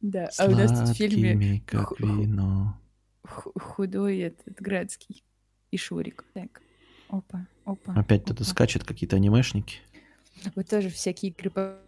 Да, 0.00 0.28
а 0.38 0.46
у 0.46 0.50
нас 0.50 0.70
тут 0.70 0.88
в 0.90 0.94
фильме 0.94 1.62
как 1.66 1.98
вино. 1.98 2.78
ху- 3.22 3.52
худой 3.58 4.18
этот 4.18 4.54
Градский 4.60 5.22
и 5.70 5.76
Шурик. 5.76 6.24
Так, 6.34 6.62
опа, 7.08 7.46
опа. 7.64 7.94
Опять 7.94 8.22
опа. 8.22 8.44
скачет, 8.44 8.84
какие-то 8.84 9.16
анимешники. 9.16 9.78
Вот 10.54 10.68
тоже 10.68 10.88
всякие 10.90 11.32
игры 11.32 11.50
по 11.50 11.78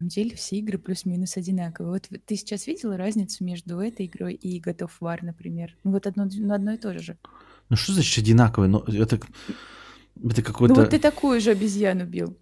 самом 0.00 0.08
деле 0.08 0.34
все 0.34 0.56
игры 0.56 0.78
плюс-минус 0.78 1.36
одинаковые. 1.36 1.92
Вот 1.92 2.08
ты 2.24 2.36
сейчас 2.36 2.66
видела 2.66 2.96
разницу 2.96 3.44
между 3.44 3.78
этой 3.80 4.06
игрой 4.06 4.34
и 4.34 4.60
of 4.78 4.90
War, 5.00 5.18
например? 5.20 5.76
Ну 5.84 5.92
вот 5.92 6.06
одно, 6.06 6.26
ну, 6.32 6.54
одно 6.54 6.72
и 6.72 6.78
то 6.78 6.98
же. 6.98 7.18
Ну 7.68 7.76
что 7.76 7.92
значит 7.92 8.24
одинаковые? 8.24 8.70
Ну 8.70 8.78
это, 8.78 9.16
это 9.16 9.22
Ну 10.16 10.42
какой-то... 10.42 10.74
вот 10.74 10.90
ты 10.90 10.98
такую 10.98 11.40
же 11.40 11.50
обезьяну 11.50 12.06
бил. 12.06 12.36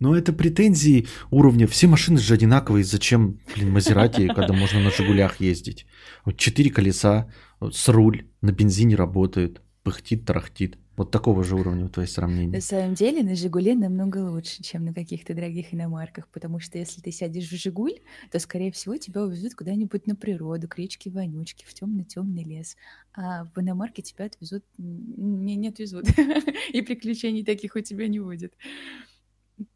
Ну 0.00 0.14
это 0.14 0.32
претензии 0.32 1.06
уровня. 1.30 1.66
Все 1.66 1.86
машины 1.86 2.18
же 2.18 2.34
одинаковые. 2.34 2.84
Зачем, 2.84 3.40
блин, 3.54 3.72
Мазерати, 3.72 4.28
когда 4.28 4.52
можно 4.52 4.80
на 4.80 4.90
Жигулях 4.90 5.40
ездить? 5.40 5.86
Вот 6.24 6.36
четыре 6.36 6.70
колеса, 6.70 7.30
с 7.60 7.88
руль, 7.88 8.26
на 8.40 8.52
бензине 8.52 8.96
работают, 8.96 9.62
пыхтит, 9.82 10.24
тарахтит. 10.24 10.78
Вот 10.96 11.10
такого 11.10 11.42
же 11.42 11.56
уровня 11.56 11.88
твои 11.88 12.06
сравнения. 12.06 12.52
На 12.52 12.60
самом 12.60 12.94
деле 12.94 13.24
на 13.24 13.34
Жигуле 13.34 13.74
намного 13.74 14.18
лучше, 14.18 14.62
чем 14.62 14.84
на 14.84 14.94
каких-то 14.94 15.34
дорогих 15.34 15.74
иномарках, 15.74 16.28
потому 16.28 16.60
что 16.60 16.78
если 16.78 17.00
ты 17.00 17.10
сядешь 17.10 17.48
в 17.48 17.56
Жигуль, 17.56 17.98
то, 18.30 18.38
скорее 18.38 18.70
всего, 18.70 18.96
тебя 18.96 19.24
увезут 19.24 19.54
куда-нибудь 19.54 20.06
на 20.06 20.14
природу, 20.14 20.68
к 20.68 20.78
речке 20.78 21.10
Вонючки, 21.10 21.64
в 21.66 21.74
темный-темный 21.74 22.44
лес. 22.44 22.76
А 23.12 23.44
в 23.44 23.60
иномарке 23.60 24.02
тебя 24.02 24.26
отвезут... 24.26 24.64
Не, 24.78 25.56
не 25.56 25.68
отвезут. 25.68 26.06
И 26.72 26.80
приключений 26.80 27.44
таких 27.44 27.74
у 27.74 27.80
тебя 27.80 28.06
не 28.06 28.20
будет. 28.20 28.54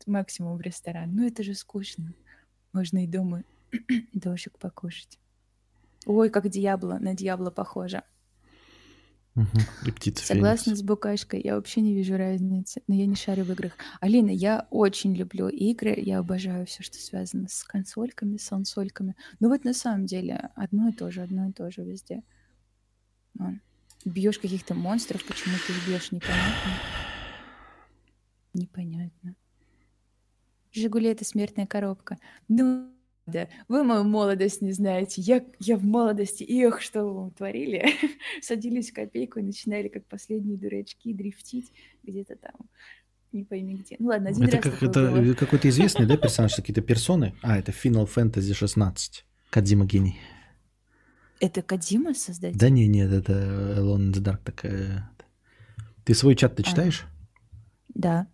Максимум 0.07 0.57
в 0.57 0.61
ресторан. 0.61 1.14
Ну, 1.14 1.26
это 1.26 1.43
же 1.43 1.55
скучно. 1.55 2.14
Можно 2.72 3.05
и 3.05 3.07
дома 3.07 3.45
дошек 4.12 4.59
покушать. 4.59 5.18
Ой, 6.07 6.31
как 6.31 6.49
Диабло, 6.49 6.99
на 6.99 7.14
Диабло 7.14 7.51
похоже. 7.51 8.03
Мгм. 9.35 9.61
И 9.87 9.93
птица 9.93 10.26
Согласна 10.26 10.64
Феникс. 10.64 10.81
с 10.81 10.83
Букашкой, 10.83 11.41
я 11.43 11.55
вообще 11.55 11.81
не 11.81 11.95
вижу 11.95 12.16
разницы, 12.16 12.83
но 12.89 12.95
я 12.97 13.07
не 13.07 13.14
шарю 13.14 13.45
в 13.45 13.53
играх. 13.53 13.72
Алина, 14.01 14.31
я 14.31 14.66
очень 14.70 15.14
люблю 15.14 15.49
игры, 15.49 15.95
я 15.97 16.18
обожаю 16.18 16.66
все, 16.66 16.83
что 16.83 16.97
связано 16.97 17.47
с 17.49 17.62
консольками, 17.62 18.37
с 18.37 18.51
ансольками. 18.51 19.14
Ну 19.39 19.49
вот 19.49 19.62
на 19.64 19.74
самом 19.74 20.07
деле 20.07 20.51
одно 20.57 20.89
и 20.89 20.93
то 20.93 21.12
же, 21.12 21.22
одно 21.22 21.49
и 21.49 21.53
то 21.53 21.70
же 21.70 21.85
везде. 21.85 22.24
Бьешь 24.05 24.41
каких-то 24.41 24.74
монстров, 24.74 25.24
почему 25.24 25.55
ты 25.66 25.72
их 25.72 25.87
бьешь, 25.87 26.11
непонятно. 26.11 26.72
Непонятно. 28.55 29.37
Жигули 30.79 31.09
это 31.09 31.24
смертная 31.24 31.66
коробка. 31.66 32.18
Ну, 32.49 32.91
да, 33.26 33.49
вы 33.68 33.85
мою 33.85 34.05
молодость 34.05 34.62
не 34.62 34.72
знаете. 34.72 35.20
Я, 35.20 35.45
я 35.59 35.76
в 35.76 35.85
молодости, 35.85 36.45
эх, 36.45 36.81
что 36.81 37.05
вы 37.05 37.31
творили. 37.33 37.87
Садились 38.43 38.91
в 38.91 38.95
копейку 38.95 39.39
и 39.39 39.43
начинали, 39.43 39.89
как 39.89 40.07
последние 40.07 40.57
дурачки, 40.57 41.12
дрифтить 41.12 41.72
где-то 42.03 42.37
там. 42.37 42.55
Не 43.33 43.45
пойми 43.45 43.74
где. 43.74 43.97
Ну 43.99 44.09
ладно, 44.09 44.31
один 44.31 44.45
Это 44.45 44.57
раз 44.57 44.64
как 44.64 44.83
это 44.83 45.11
было. 45.11 45.18
э, 45.18 45.35
какой-то 45.35 45.68
известный, 45.68 46.07
да, 46.07 46.16
персонаж, 46.16 46.55
какие-то 46.55 46.81
персоны? 46.81 47.35
А, 47.43 47.59
это 47.59 47.72
Final 47.72 48.09
Fantasy 48.09 48.55
16. 48.55 49.26
Кадзима 49.51 49.85
гений. 49.85 50.18
Это 51.41 51.61
Кадима 51.62 52.14
создатель? 52.14 52.59
Да 52.59 52.70
не, 52.70 52.87
нет, 52.89 53.12
это 53.12 53.33
Alone 53.79 54.11
in 54.11 54.12
the 54.12 54.22
Dark 54.22 54.39
такая. 54.45 55.11
Ты 56.05 56.14
свой 56.14 56.35
чат 56.35 56.57
ты 56.57 56.62
А. 56.62 56.66
читаешь? 56.66 57.05
Да. 57.95 58.26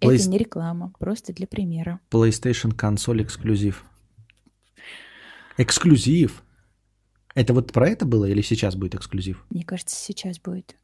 Плейс- 0.00 0.22
Это 0.22 0.30
не 0.30 0.38
реклама, 0.38 0.92
просто 0.98 1.32
для 1.32 1.46
примера. 1.46 2.00
PlayStation 2.10 2.72
консоль 2.74 3.22
эксклюзив. 3.22 3.84
Эксклюзив? 5.56 6.42
Это 7.34 7.52
вот 7.54 7.72
про 7.72 7.88
это 7.88 8.04
было 8.06 8.24
или 8.26 8.42
сейчас 8.42 8.76
будет 8.76 8.94
эксклюзив? 8.94 9.44
Мне 9.50 9.64
кажется, 9.64 9.96
сейчас 9.96 10.38
будет. 10.38 10.76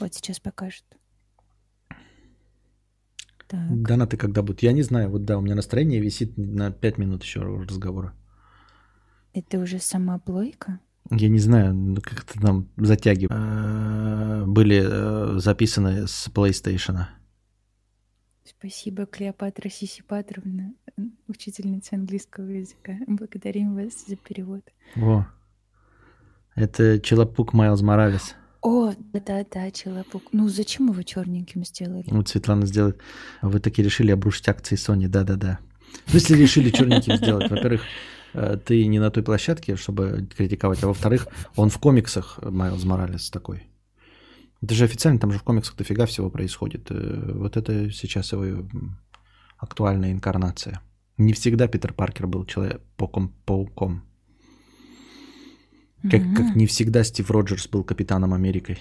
Вот 0.00 0.14
сейчас 0.14 0.40
покажет. 0.40 0.84
Так. 3.48 3.82
Донаты 3.82 4.16
когда 4.16 4.42
будут? 4.42 4.62
Я 4.62 4.72
не 4.72 4.82
знаю. 4.82 5.10
Вот 5.10 5.24
да, 5.24 5.38
у 5.38 5.40
меня 5.40 5.54
настроение 5.54 6.00
висит 6.00 6.36
на 6.36 6.70
5 6.72 6.98
минут 6.98 7.22
еще 7.22 7.40
разговора. 7.40 8.12
Это 9.32 9.58
уже 9.58 9.78
сама 9.78 10.18
плойка? 10.18 10.80
Я 11.10 11.28
не 11.28 11.38
знаю, 11.38 11.72
ну, 11.72 12.00
как-то 12.00 12.40
там 12.40 12.68
затягивает. 12.76 13.30
Э, 13.32 14.44
Были 14.46 14.82
э, 14.84 15.38
записаны 15.38 16.08
с 16.08 16.28
PlayStation. 16.28 17.04
Спасибо, 18.46 19.06
Клеопатра 19.06 19.68
Сисипатровна, 19.68 20.72
учительница 21.26 21.96
английского 21.96 22.48
языка. 22.48 22.92
Благодарим 23.08 23.74
вас 23.74 24.06
за 24.06 24.14
перевод. 24.14 24.62
Во. 24.94 25.26
Это 26.54 27.00
Челопук 27.00 27.52
Майлз 27.52 27.82
Моралес. 27.82 28.36
О, 28.62 28.92
да-да-да, 29.12 29.70
Челопук. 29.72 30.22
Ну, 30.32 30.48
зачем 30.48 30.90
его 30.90 31.02
черненьким 31.02 31.64
сделали? 31.64 32.04
Вот 32.08 32.28
Светлана 32.28 32.66
сделает. 32.66 33.00
Вы 33.42 33.58
таки 33.58 33.82
решили 33.82 34.12
обрушить 34.12 34.48
акции 34.48 34.76
Sony. 34.76 35.08
Да-да-да. 35.08 35.58
Ну, 36.06 36.14
если 36.14 36.36
решили 36.36 36.70
черненьким 36.70 37.16
сделать, 37.16 37.50
во-первых, 37.50 37.82
э, 38.32 38.58
ты 38.64 38.86
не 38.86 39.00
на 39.00 39.10
той 39.10 39.24
площадке, 39.24 39.76
чтобы 39.76 40.28
критиковать, 40.36 40.82
а 40.84 40.88
во-вторых, 40.88 41.26
он 41.56 41.68
в 41.68 41.78
комиксах 41.78 42.38
Майлз 42.42 42.84
Моралес 42.84 43.30
такой. 43.30 43.64
Это 44.66 44.74
же 44.74 44.84
официально, 44.84 45.20
там 45.20 45.30
же 45.30 45.38
в 45.38 45.44
комиксах 45.44 45.76
дофига 45.76 46.06
всего 46.06 46.28
происходит. 46.28 46.90
Э, 46.90 47.32
вот 47.34 47.56
это 47.56 47.88
сейчас 47.92 48.32
его 48.32 48.66
актуальная 49.58 50.10
инкарнация. 50.10 50.80
Не 51.18 51.34
всегда 51.34 51.68
Питер 51.68 51.92
Паркер 51.92 52.26
был 52.26 52.44
человеком-пауком. 52.44 54.02
Как, 56.02 56.20
mm-hmm. 56.20 56.34
как 56.34 56.56
не 56.56 56.66
всегда 56.66 57.04
Стив 57.04 57.30
Роджерс 57.30 57.68
был 57.68 57.84
капитаном 57.84 58.34
Америкой. 58.34 58.80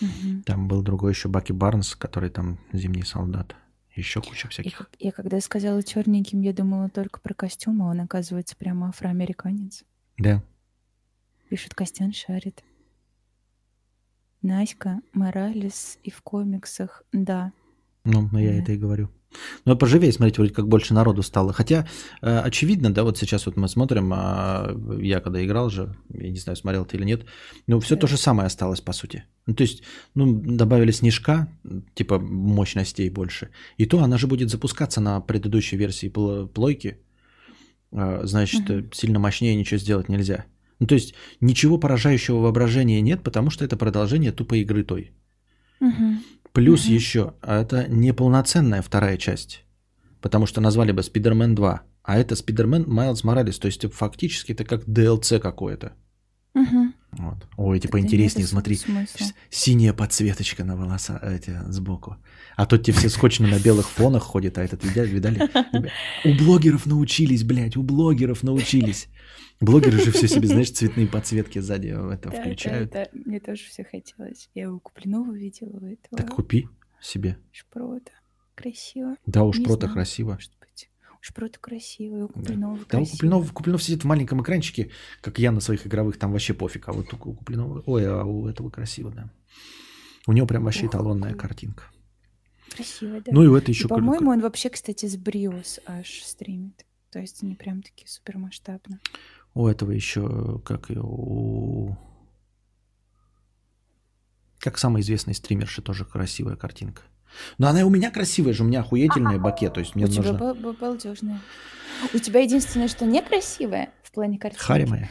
Mm-hmm. 0.00 0.42
Там 0.42 0.66
был 0.66 0.82
другой 0.82 1.12
еще 1.12 1.28
Баки 1.28 1.52
Барнс, 1.52 1.94
который 1.94 2.28
там 2.28 2.58
зимний 2.72 3.04
солдат. 3.04 3.54
Еще 3.94 4.20
куча 4.20 4.48
всяких. 4.48 4.90
Я, 4.98 5.06
я 5.06 5.12
когда 5.12 5.40
сказала 5.40 5.80
черненьким, 5.80 6.40
я 6.40 6.52
думала 6.52 6.88
только 6.88 7.20
про 7.20 7.34
костюм, 7.34 7.82
а 7.82 7.90
он, 7.90 8.00
оказывается, 8.00 8.56
прямо 8.56 8.88
афроамериканец. 8.88 9.84
Да. 10.18 10.42
Пишет, 11.48 11.74
Костян 11.74 12.12
шарит. 12.12 12.64
Наська, 14.42 15.00
Моралес 15.12 15.98
и 16.02 16.10
в 16.10 16.22
комиксах, 16.22 17.04
да. 17.12 17.52
Ну, 18.04 18.28
но 18.32 18.40
я 18.40 18.52
да. 18.52 18.56
это 18.56 18.72
и 18.72 18.76
говорю. 18.78 19.10
Ну, 19.64 19.76
поживее, 19.76 20.12
смотрите, 20.12 20.38
вроде 20.38 20.54
как 20.54 20.66
больше 20.66 20.94
народу 20.94 21.22
стало. 21.22 21.52
Хотя, 21.52 21.86
э, 22.22 22.38
очевидно, 22.38 22.92
да, 22.92 23.04
вот 23.04 23.18
сейчас 23.18 23.46
вот 23.46 23.56
мы 23.56 23.68
смотрим, 23.68 24.12
а 24.12 24.74
я 25.00 25.20
когда 25.20 25.44
играл 25.44 25.70
же, 25.70 25.94
я 26.08 26.30
не 26.30 26.38
знаю, 26.38 26.56
смотрел 26.56 26.84
ты 26.84 26.96
или 26.96 27.04
нет, 27.04 27.26
ну, 27.66 27.78
все 27.80 27.94
да. 27.94 28.00
то 28.00 28.06
же 28.06 28.16
самое 28.16 28.46
осталось, 28.46 28.80
по 28.80 28.92
сути. 28.92 29.24
Ну, 29.46 29.54
то 29.54 29.62
есть, 29.62 29.82
ну, 30.14 30.32
добавили 30.32 30.90
снежка, 30.90 31.48
типа 31.94 32.18
мощностей 32.18 33.08
больше. 33.10 33.50
И 33.76 33.86
то 33.86 34.02
она 34.02 34.18
же 34.18 34.26
будет 34.26 34.50
запускаться 34.50 35.00
на 35.00 35.20
предыдущей 35.20 35.76
версии 35.76 36.08
плойки. 36.08 36.98
А, 37.92 38.22
значит, 38.24 38.68
угу. 38.68 38.88
сильно 38.92 39.18
мощнее 39.18 39.54
ничего 39.54 39.78
сделать 39.78 40.08
нельзя. 40.08 40.46
Ну, 40.80 40.86
то 40.86 40.94
есть, 40.94 41.14
ничего 41.40 41.78
поражающего 41.78 42.38
воображения 42.38 43.00
нет, 43.00 43.22
потому 43.22 43.50
что 43.50 43.64
это 43.64 43.76
продолжение 43.76 44.32
тупой 44.32 44.60
игры 44.60 44.82
той. 44.82 45.12
Угу. 45.80 46.16
Плюс 46.52 46.86
угу. 46.86 46.92
еще, 46.92 47.34
а 47.42 47.60
это 47.60 47.86
неполноценная 47.88 48.82
вторая 48.82 49.16
часть, 49.16 49.64
потому 50.20 50.46
что 50.46 50.60
назвали 50.60 50.92
бы 50.92 51.02
Спидермен 51.02 51.54
2, 51.54 51.82
а 52.02 52.18
это 52.18 52.34
Спидермен 52.34 52.84
Майлз 52.88 53.24
Моралес, 53.24 53.58
то 53.58 53.66
есть 53.66 53.84
фактически 53.92 54.52
это 54.52 54.64
как 54.64 54.84
DLC 54.84 55.38
какое-то. 55.38 55.92
Угу. 56.54 56.89
Вот. 57.30 57.46
Ой, 57.56 57.80
типа 57.80 58.00
интереснее, 58.00 58.46
смотри, 58.46 58.78
синяя 59.50 59.92
подсветочка 59.92 60.64
на 60.64 60.76
волоса 60.76 61.18
эти, 61.22 61.56
сбоку. 61.68 62.16
А 62.56 62.66
тут 62.66 62.84
те 62.84 62.92
все 62.92 63.08
скотчно 63.08 63.48
на 63.48 63.58
белых 63.58 63.88
фонах 63.88 64.22
ходят, 64.22 64.58
а 64.58 64.62
этот 64.62 64.84
видали? 64.84 65.08
видали? 65.08 65.90
У 66.24 66.34
блогеров 66.34 66.86
научились, 66.86 67.44
блядь, 67.44 67.76
у 67.76 67.82
блогеров 67.82 68.42
научились. 68.42 69.08
Блогеры 69.60 69.98
же 69.98 70.10
все 70.10 70.26
себе, 70.26 70.48
знаешь, 70.48 70.70
цветные 70.70 71.06
подсветки 71.06 71.58
сзади 71.58 71.88
это 71.88 72.30
да, 72.30 72.40
включают. 72.40 72.90
Да, 72.90 73.04
да, 73.04 73.20
мне 73.26 73.40
тоже 73.40 73.62
все 73.64 73.84
хотелось. 73.84 74.48
Я 74.54 74.64
его 74.64 74.80
купленного 74.80 75.32
видела 75.32 75.76
этого. 75.76 76.16
Так 76.16 76.30
купи 76.30 76.68
себе. 77.00 77.36
Шпрота. 77.52 78.12
Красиво. 78.54 79.16
Да, 79.26 79.44
у 79.44 79.52
Шпрота 79.52 79.88
красиво. 79.88 80.38
Может 81.20 81.36
быть. 81.38 82.00
У 82.00 82.28
Куплинова 82.28 82.78
да. 82.88 82.98
у 82.98 83.06
Куплинова, 83.06 83.46
Куплинов 83.52 83.82
сидит 83.82 84.02
в 84.02 84.06
маленьком 84.06 84.42
экранчике, 84.42 84.90
как 85.20 85.38
я 85.38 85.52
на 85.52 85.60
своих 85.60 85.86
игровых, 85.86 86.18
там 86.18 86.32
вообще 86.32 86.54
пофиг. 86.54 86.88
А 86.88 86.92
вот 86.92 87.12
у 87.12 87.16
Куплинова, 87.16 87.82
ой, 87.86 88.06
а 88.06 88.24
у 88.24 88.46
этого 88.46 88.70
красиво, 88.70 89.10
да. 89.10 89.30
У 90.26 90.32
него 90.32 90.46
прям 90.46 90.64
вообще 90.64 90.86
Ох, 90.86 90.92
эталонная 90.92 91.32
какой. 91.32 91.48
картинка. 91.48 91.84
Красиво, 92.74 93.20
да. 93.20 93.32
Ну 93.32 93.44
и 93.44 93.48
в 93.48 93.54
это 93.54 93.70
еще... 93.70 93.86
И, 93.86 93.88
по-моему, 93.88 94.30
он 94.30 94.40
вообще, 94.40 94.70
кстати, 94.70 95.06
с 95.06 95.16
Бриус 95.16 95.80
аж 95.86 96.22
стримит. 96.22 96.86
То 97.10 97.18
есть 97.18 97.42
они 97.42 97.54
прям 97.54 97.82
такие 97.82 98.08
супер 98.08 98.38
масштабно. 98.38 99.00
У 99.54 99.66
этого 99.66 99.90
еще, 99.90 100.60
как 100.64 100.90
и 100.90 100.98
у... 100.98 101.96
Как 104.58 104.78
самый 104.78 105.02
известный 105.02 105.34
стримерши, 105.34 105.82
тоже 105.82 106.04
красивая 106.04 106.56
картинка. 106.56 107.02
Но 107.58 107.68
она 107.68 107.80
и 107.80 107.82
у 107.82 107.90
меня 107.90 108.10
красивая 108.10 108.52
же, 108.52 108.64
у 108.64 108.66
меня 108.66 108.80
охуительные 108.80 109.38
баке, 109.38 109.70
то 109.70 109.80
есть 109.80 109.94
мне 109.94 110.04
у 110.04 110.08
нужно... 110.08 110.22
тебя 110.22 110.72
балдежная. 110.72 111.40
У 112.14 112.18
тебя 112.18 112.40
единственное, 112.40 112.88
что 112.88 113.04
некрасивое 113.04 113.90
в 114.02 114.12
плане 114.12 114.38
картинки. 114.38 114.64
Харя 114.64 114.86
моя. 114.86 115.08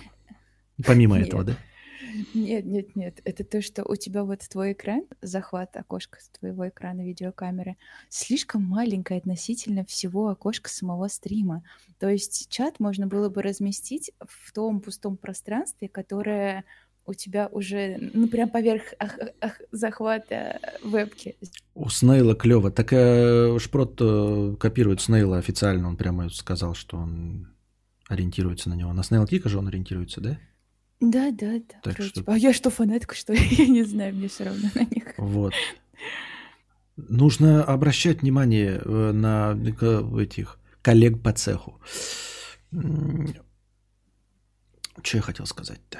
Помимо 0.86 1.20
этого, 1.20 1.43
да? 1.43 1.55
Нет, 2.34 2.65
нет, 2.65 2.95
нет. 2.95 3.22
Это 3.24 3.43
то, 3.43 3.61
что 3.61 3.84
у 3.84 3.95
тебя 3.95 4.24
вот 4.24 4.41
твой 4.49 4.74
экран, 4.74 5.03
захват 5.22 5.76
окошка 5.76 6.20
с 6.22 6.30
твоего 6.30 6.67
экрана 6.67 7.01
видеокамеры, 7.01 7.78
слишком 8.09 8.63
маленькое 8.63 9.20
относительно 9.20 9.86
всего 9.86 10.30
окошка 10.30 10.70
самого 10.70 11.07
стрима. 11.07 11.63
То 11.99 12.09
есть 12.09 12.49
чат 12.49 12.80
можно 12.80 13.07
было 13.07 13.30
бы 13.30 13.41
разместить 13.41 14.11
в 14.20 14.51
том 14.53 14.82
пустом 14.82 15.17
пространстве, 15.17 15.88
которое 15.88 16.65
у 17.10 17.14
тебя 17.16 17.47
уже, 17.51 18.12
ну, 18.14 18.28
прям 18.28 18.49
поверх 18.49 18.84
ах, 18.99 19.18
ах, 19.41 19.60
захвата 19.72 20.60
вебки. 20.84 21.36
У 21.74 21.89
Снейла 21.89 22.36
клево. 22.36 22.70
Так 22.70 22.93
э, 22.93 23.57
Шпрот 23.60 23.97
э, 23.99 24.55
копирует 24.60 25.01
Снейла 25.01 25.39
официально. 25.39 25.88
Он 25.88 25.97
прямо 25.97 26.30
сказал, 26.30 26.76
что 26.76 26.97
он 26.97 27.47
ориентируется 28.07 28.70
на 28.70 28.76
него. 28.76 28.93
На 28.93 29.01
Снейл 29.03 29.26
Кика 29.26 29.49
же 29.49 29.57
он 29.57 29.68
ориентируется, 29.68 30.22
да? 30.22 30.39
Да, 30.99 31.32
да, 31.32 31.53
да. 31.53 31.80
Так 31.82 31.99
что... 31.99 32.24
А 32.28 32.38
я 32.38 32.53
что, 32.53 32.70
фанатка, 32.70 33.16
что 33.16 33.34
Я 33.34 33.68
не 33.68 33.84
знаю, 33.84 34.14
мне 34.14 34.28
все 34.28 34.43
равно 34.43 34.70
на 34.76 34.82
них. 34.82 35.16
Вот. 35.18 35.53
Нужно 36.95 37.64
обращать 37.64 38.22
внимание 38.22 38.82
э, 38.86 39.12
на 39.14 39.57
этих 40.22 40.60
коллег 40.84 41.24
по 41.24 41.34
цеху. 41.34 41.82
Что 45.01 45.18
я 45.18 45.22
хотел 45.22 45.47
сказать-то? 45.47 45.99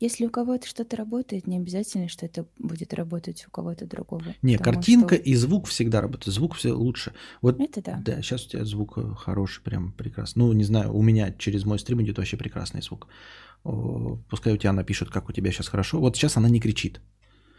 Если 0.00 0.24
у 0.24 0.30
кого-то 0.30 0.66
что-то 0.66 0.96
работает, 0.96 1.46
не 1.46 1.58
обязательно, 1.58 2.08
что 2.08 2.26
это 2.26 2.46
будет 2.58 2.94
работать 2.94 3.44
у 3.46 3.50
кого-то 3.50 3.86
другого. 3.86 4.24
Не, 4.42 4.56
картинка 4.56 5.14
что... 5.14 5.24
и 5.24 5.34
звук 5.34 5.66
всегда 5.66 6.00
работают. 6.00 6.34
Звук 6.34 6.54
все 6.54 6.72
лучше. 6.72 7.12
Вот, 7.42 7.60
это 7.60 7.82
да. 7.82 8.02
Да, 8.02 8.22
сейчас 8.22 8.46
у 8.46 8.48
тебя 8.48 8.64
звук 8.64 8.96
э, 8.96 9.14
хороший, 9.16 9.62
прям 9.62 9.92
прекрасный. 9.92 10.40
Ну, 10.40 10.52
не 10.52 10.64
знаю, 10.64 10.94
у 10.94 11.02
меня 11.02 11.32
через 11.32 11.66
мой 11.66 11.78
стрим 11.78 12.02
идет 12.02 12.16
вообще 12.16 12.36
прекрасный 12.38 12.80
звук 12.80 13.08
пускай 13.62 14.52
у 14.54 14.56
тебя 14.56 14.72
напишут, 14.72 15.10
как 15.10 15.28
у 15.28 15.32
тебя 15.32 15.50
сейчас 15.50 15.68
хорошо. 15.68 16.00
Вот 16.00 16.16
сейчас 16.16 16.36
она 16.36 16.48
не 16.48 16.60
кричит, 16.60 17.00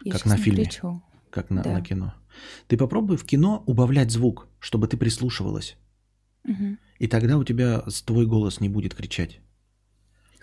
Я 0.04 0.12
как 0.12 0.26
на 0.26 0.36
фильме, 0.36 0.64
кричу. 0.64 1.02
как 1.30 1.50
на, 1.50 1.62
да. 1.62 1.72
на 1.72 1.82
кино. 1.82 2.14
Ты 2.66 2.76
попробуй 2.76 3.16
в 3.16 3.24
кино 3.24 3.62
убавлять 3.66 4.10
звук, 4.10 4.48
чтобы 4.58 4.88
ты 4.88 4.96
прислушивалась. 4.96 5.76
Угу. 6.44 6.76
И 6.98 7.08
тогда 7.08 7.38
у 7.38 7.44
тебя 7.44 7.84
твой 8.04 8.26
голос 8.26 8.60
не 8.60 8.68
будет 8.68 8.94
кричать. 8.94 9.40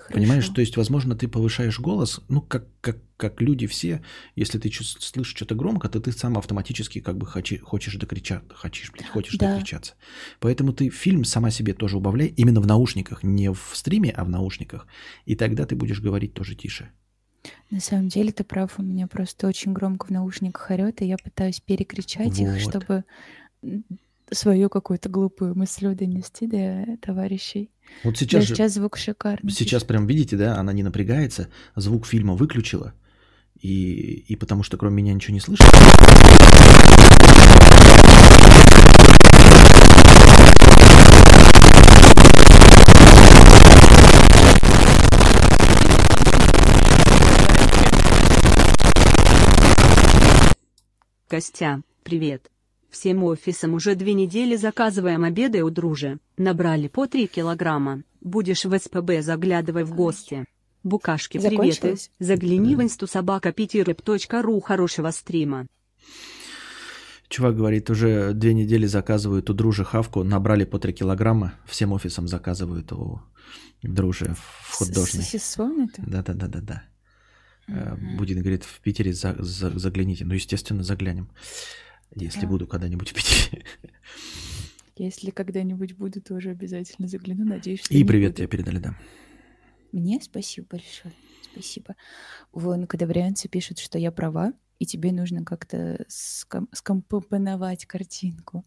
Хорошо. 0.09 0.23
Понимаешь, 0.23 0.49
то 0.49 0.61
есть, 0.61 0.75
возможно, 0.75 1.15
ты 1.15 1.27
повышаешь 1.27 1.79
голос, 1.79 2.19
ну, 2.29 2.41
как, 2.41 2.65
как, 2.81 2.97
как 3.15 3.41
люди 3.41 3.67
все, 3.67 4.01
если 4.35 4.57
ты 4.57 4.71
слышишь 4.71 5.35
что-то 5.35 5.53
громко, 5.53 5.87
то 5.87 5.99
ты 5.99 6.11
сам 6.11 6.35
автоматически 6.35 6.99
как 6.99 7.15
бы 7.15 7.27
хочи, 7.27 7.57
хочешь 7.57 7.93
докричать, 7.93 8.41
хочешь, 8.55 8.91
блядь, 8.91 9.07
хочешь 9.07 9.37
да. 9.37 9.53
докричаться. 9.53 9.93
Поэтому 10.39 10.73
ты 10.73 10.89
фильм 10.89 11.25
сама 11.25 11.51
себе 11.51 11.75
тоже 11.75 11.97
убавляй, 11.97 12.33
именно 12.35 12.59
в 12.59 12.65
наушниках, 12.65 13.23
не 13.23 13.51
в 13.51 13.71
стриме, 13.73 14.09
а 14.09 14.25
в 14.25 14.29
наушниках. 14.29 14.87
И 15.25 15.35
тогда 15.35 15.67
ты 15.67 15.75
будешь 15.75 16.01
говорить 16.01 16.33
тоже 16.33 16.55
тише. 16.55 16.89
На 17.69 17.79
самом 17.79 18.07
деле 18.07 18.31
ты 18.31 18.43
прав, 18.43 18.79
у 18.79 18.81
меня 18.81 19.05
просто 19.05 19.47
очень 19.47 19.73
громко 19.73 20.07
в 20.07 20.09
наушниках 20.09 20.71
орет, 20.71 21.03
и 21.03 21.05
я 21.05 21.17
пытаюсь 21.17 21.59
перекричать 21.59 22.39
вот. 22.39 22.39
их, 22.39 22.59
чтобы 22.59 23.03
свою 24.31 24.69
какую-то 24.69 25.09
глупую 25.09 25.57
мысль 25.57 25.93
донести 25.95 26.47
до 26.47 26.97
товарищей. 27.01 27.71
Вот 28.03 28.17
сейчас, 28.17 28.41
да, 28.41 28.47
же, 28.47 28.55
сейчас 28.55 28.73
звук 28.73 28.97
шикарный. 28.97 29.51
Сейчас 29.51 29.83
прям 29.83 30.07
видите, 30.07 30.37
да, 30.37 30.57
она 30.57 30.73
не 30.73 30.83
напрягается, 30.83 31.49
звук 31.75 32.05
фильма 32.05 32.35
выключила, 32.35 32.93
и, 33.59 34.25
и 34.27 34.35
потому 34.35 34.63
что 34.63 34.77
кроме 34.77 35.03
меня 35.03 35.13
ничего 35.13 35.33
не 35.33 35.39
слышит. 35.39 35.65
Костя, 51.27 51.83
привет. 52.03 52.49
Всем 52.89 53.23
офисам 53.23 53.75
уже 53.75 53.95
две 53.95 54.13
недели 54.13 54.55
заказываем 54.55 55.23
обеды 55.23 55.63
у 55.63 55.69
дружи. 55.69 56.19
Набрали 56.37 56.87
по 56.87 57.07
3 57.07 57.27
килограмма. 57.27 58.03
Будешь 58.21 58.65
в 58.65 58.77
СПБ 58.77 59.21
заглядывай 59.21 59.83
в 59.83 59.93
гости. 59.93 60.45
Букашки, 60.83 61.37
приветы. 61.37 61.97
Загляни 62.19 62.75
в 62.75 62.81
инсту 62.81 63.05
собака 63.05 63.53
ру 64.41 64.59
хорошего 64.59 65.11
стрима. 65.11 65.67
Чувак 67.27 67.55
говорит, 67.55 67.91
уже 67.91 68.33
две 68.33 68.55
недели 68.55 68.87
заказывают 68.87 69.51
у 69.51 69.53
дружи 69.53 69.85
хавку, 69.85 70.23
набрали 70.23 70.65
по 70.65 70.79
3 70.79 70.93
килограмма, 70.93 71.53
всем 71.67 71.91
офисам 71.91 72.27
заказывают 72.27 72.91
у 72.91 73.21
дружи 73.83 74.33
в 74.35 74.73
художной. 74.73 75.25
Да-да-да-да-да. 75.99 76.83
Mm-hmm. 77.69 78.17
Будет, 78.17 78.39
говорит, 78.39 78.63
в 78.63 78.79
Питере 78.79 79.13
за, 79.13 79.35
за, 79.37 79.77
загляните. 79.77 80.25
Ну, 80.25 80.33
естественно, 80.33 80.81
заглянем. 80.81 81.29
Если 82.15 82.41
да. 82.41 82.47
буду 82.47 82.67
когда-нибудь 82.67 83.09
в 83.11 83.13
Питере. 83.13 83.65
Если 84.95 85.29
когда-нибудь 85.31 85.93
буду, 85.93 86.21
тоже 86.21 86.49
обязательно 86.49 87.07
загляну. 87.07 87.45
Надеюсь, 87.45 87.79
что 87.83 87.93
И 87.93 88.03
привет 88.03 88.31
буду. 88.31 88.37
тебе 88.37 88.47
передали, 88.47 88.79
да. 88.79 88.95
Мне 89.91 90.19
спасибо 90.21 90.67
большое. 90.71 91.13
Спасибо. 91.51 91.95
Вон, 92.51 92.85
кадаврианцы 92.85 93.47
пишут, 93.47 93.79
что 93.79 93.97
я 93.97 94.11
права, 94.11 94.53
и 94.77 94.85
тебе 94.85 95.11
нужно 95.11 95.43
как-то 95.43 96.05
ском- 96.09 96.67
скомпоновать 96.73 97.85
картинку. 97.85 98.65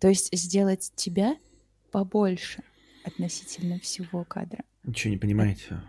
То 0.00 0.08
есть 0.08 0.28
сделать 0.36 0.92
тебя 0.94 1.36
побольше 1.90 2.62
относительно 3.04 3.78
всего 3.78 4.24
кадра. 4.24 4.64
Ничего 4.84 5.12
не 5.12 5.18
понимаете. 5.18 5.80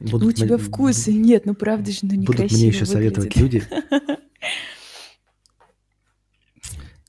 Будут 0.00 0.22
ну, 0.22 0.28
у 0.28 0.32
тебя 0.32 0.54
м- 0.54 0.60
вкуса 0.60 1.12
нет, 1.12 1.44
ну 1.44 1.54
правда 1.54 1.90
же, 1.92 1.98
ну 2.02 2.14
некрасиво 2.14 2.42
Будут 2.46 2.52
мне 2.52 2.66
еще 2.68 2.84
выглядит. 2.86 2.92
советовать 2.92 3.36
люди. 3.36 3.62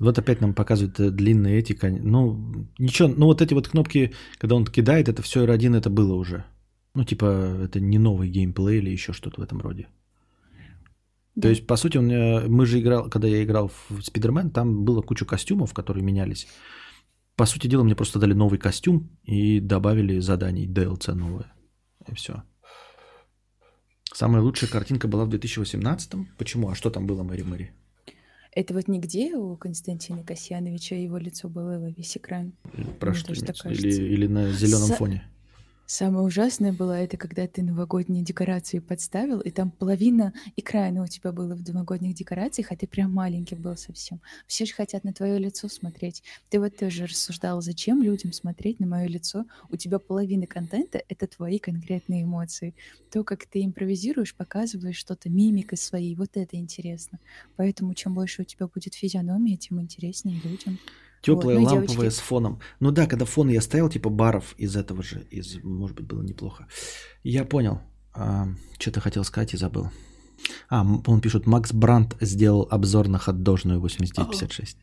Вот 0.01 0.17
опять 0.17 0.41
нам 0.41 0.55
показывают 0.55 0.99
э, 0.99 1.11
длинные 1.11 1.59
эти, 1.59 1.77
ну 1.83 2.67
ничего, 2.79 3.07
ну 3.07 3.27
вот 3.27 3.41
эти 3.41 3.53
вот 3.53 3.67
кнопки, 3.67 4.13
когда 4.39 4.55
он 4.55 4.65
кидает, 4.65 5.07
это 5.07 5.21
все 5.21 5.45
R1, 5.45 5.77
это 5.77 5.91
было 5.91 6.15
уже. 6.15 6.43
Ну 6.95 7.03
типа 7.03 7.25
это 7.65 7.79
не 7.79 7.99
новый 7.99 8.27
геймплей 8.27 8.79
или 8.79 8.89
еще 8.89 9.13
что-то 9.13 9.39
в 9.39 9.43
этом 9.43 9.61
роде. 9.61 9.87
Да. 11.35 11.43
То 11.43 11.49
есть, 11.49 11.67
по 11.67 11.77
сути, 11.77 11.97
он, 11.97 12.07
мы 12.51 12.65
же 12.65 12.79
играл, 12.79 13.09
когда 13.09 13.27
я 13.27 13.43
играл 13.43 13.69
в 13.89 14.01
Спидермен, 14.01 14.49
там 14.49 14.83
было 14.83 15.01
куча 15.01 15.25
костюмов, 15.25 15.73
которые 15.73 16.03
менялись. 16.03 16.47
По 17.35 17.45
сути 17.45 17.67
дела, 17.67 17.83
мне 17.83 17.95
просто 17.95 18.19
дали 18.19 18.33
новый 18.33 18.57
костюм 18.57 19.07
и 19.23 19.59
добавили 19.59 20.19
заданий 20.19 20.67
DLC 20.67 21.13
новое. 21.13 21.53
И 22.09 22.15
все. 22.15 22.43
Самая 24.13 24.41
лучшая 24.41 24.69
картинка 24.69 25.07
была 25.07 25.25
в 25.25 25.29
2018. 25.29 26.37
Почему? 26.37 26.69
А 26.69 26.75
что 26.75 26.89
там 26.89 27.07
было, 27.07 27.23
Мэри 27.23 27.43
Мэри? 27.43 27.71
Это 28.53 28.73
вот 28.73 28.87
нигде 28.87 29.35
у 29.35 29.55
Константина 29.55 30.23
Касьяновича 30.23 30.95
его 30.95 31.17
лицо 31.17 31.47
было 31.47 31.79
во 31.79 31.89
весь 31.89 32.17
экран. 32.17 32.53
Про 32.99 33.13
что? 33.13 33.33
Или, 33.33 33.93
или 33.93 34.27
на 34.27 34.51
зеленом 34.51 34.89
С... 34.89 34.95
фоне? 34.95 35.23
Самое 35.93 36.23
ужасное 36.23 36.71
было 36.71 36.93
это, 36.93 37.17
когда 37.17 37.45
ты 37.47 37.61
новогодние 37.61 38.23
декорации 38.23 38.79
подставил, 38.79 39.41
и 39.41 39.51
там 39.51 39.71
половина 39.71 40.33
экрана 40.55 41.03
у 41.03 41.07
тебя 41.07 41.33
было 41.33 41.53
в 41.53 41.67
новогодних 41.67 42.15
декорациях, 42.15 42.71
а 42.71 42.77
ты 42.77 42.87
прям 42.87 43.11
маленький 43.11 43.55
был 43.55 43.75
совсем. 43.75 44.21
Все 44.47 44.65
же 44.65 44.73
хотят 44.73 45.03
на 45.03 45.11
твое 45.11 45.37
лицо 45.37 45.67
смотреть. 45.67 46.23
Ты 46.49 46.61
вот 46.61 46.77
тоже 46.77 47.07
рассуждал, 47.07 47.61
зачем 47.61 48.01
людям 48.01 48.31
смотреть 48.31 48.79
на 48.79 48.87
мое 48.87 49.05
лицо? 49.07 49.43
У 49.69 49.75
тебя 49.75 49.99
половина 49.99 50.47
контента— 50.47 51.03
это 51.09 51.27
твои 51.27 51.59
конкретные 51.59 52.23
эмоции. 52.23 52.73
То, 53.11 53.25
как 53.25 53.45
ты 53.45 53.61
импровизируешь, 53.65 54.33
показываешь 54.33 54.95
что-то 54.95 55.29
мимикой 55.29 55.77
своей, 55.77 56.15
вот 56.15 56.37
это 56.37 56.55
интересно. 56.55 57.19
Поэтому 57.57 57.95
чем 57.95 58.13
больше 58.13 58.43
у 58.43 58.45
тебя 58.45 58.67
будет 58.67 58.95
физиономии, 58.95 59.57
тем 59.57 59.81
интереснее 59.81 60.39
людям. 60.41 60.79
Теплая 61.21 61.57
вот, 61.57 61.61
ну, 61.61 61.75
ламповая 61.75 61.87
девочки... 61.87 62.17
с 62.17 62.19
фоном. 62.19 62.59
Ну 62.79 62.91
да, 62.91 63.05
когда 63.05 63.25
фон 63.25 63.49
я 63.49 63.61
ставил, 63.61 63.89
типа 63.89 64.09
баров 64.09 64.55
из 64.57 64.75
этого 64.75 65.03
же, 65.03 65.25
из, 65.29 65.63
может 65.63 65.95
быть, 65.95 66.07
было 66.07 66.21
неплохо. 66.21 66.67
Я 67.23 67.45
понял. 67.45 67.81
А, 68.13 68.47
что-то 68.79 68.99
хотел 68.99 69.23
сказать 69.23 69.53
и 69.53 69.57
забыл. 69.57 69.89
А, 70.69 70.85
он 71.05 71.21
пишет, 71.21 71.45
Макс 71.45 71.71
Брандт 71.71 72.17
сделал 72.19 72.67
обзор 72.69 73.07
на 73.07 73.19
ходдожную 73.19 73.79
8956. 73.79 74.77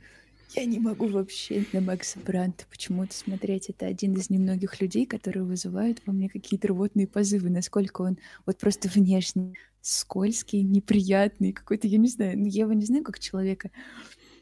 Я 0.55 0.65
не 0.65 0.79
могу 0.79 1.09
вообще 1.09 1.65
на 1.73 1.81
Макса 1.81 2.19
Брандта 2.25 2.65
почему-то 2.71 3.15
смотреть. 3.15 3.69
Это 3.69 3.87
один 3.87 4.15
из 4.15 4.31
немногих 4.31 4.81
людей, 4.81 5.05
которые 5.05 5.45
вызывают 5.45 6.01
во 6.07 6.13
мне 6.13 6.29
какие-то 6.29 6.69
рвотные 6.69 7.07
позывы. 7.07 7.51
Насколько 7.51 8.03
он 8.03 8.19
вот 8.47 8.57
просто 8.59 8.89
внешне 8.89 9.55
скользкий, 9.83 10.63
неприятный, 10.63 11.53
какой-то, 11.53 11.87
я 11.87 11.99
не 11.99 12.09
знаю, 12.09 12.39
ну 12.39 12.47
я 12.47 12.63
его 12.63 12.73
не 12.73 12.85
знаю 12.85 13.05
как 13.05 13.19
человека, 13.19 13.71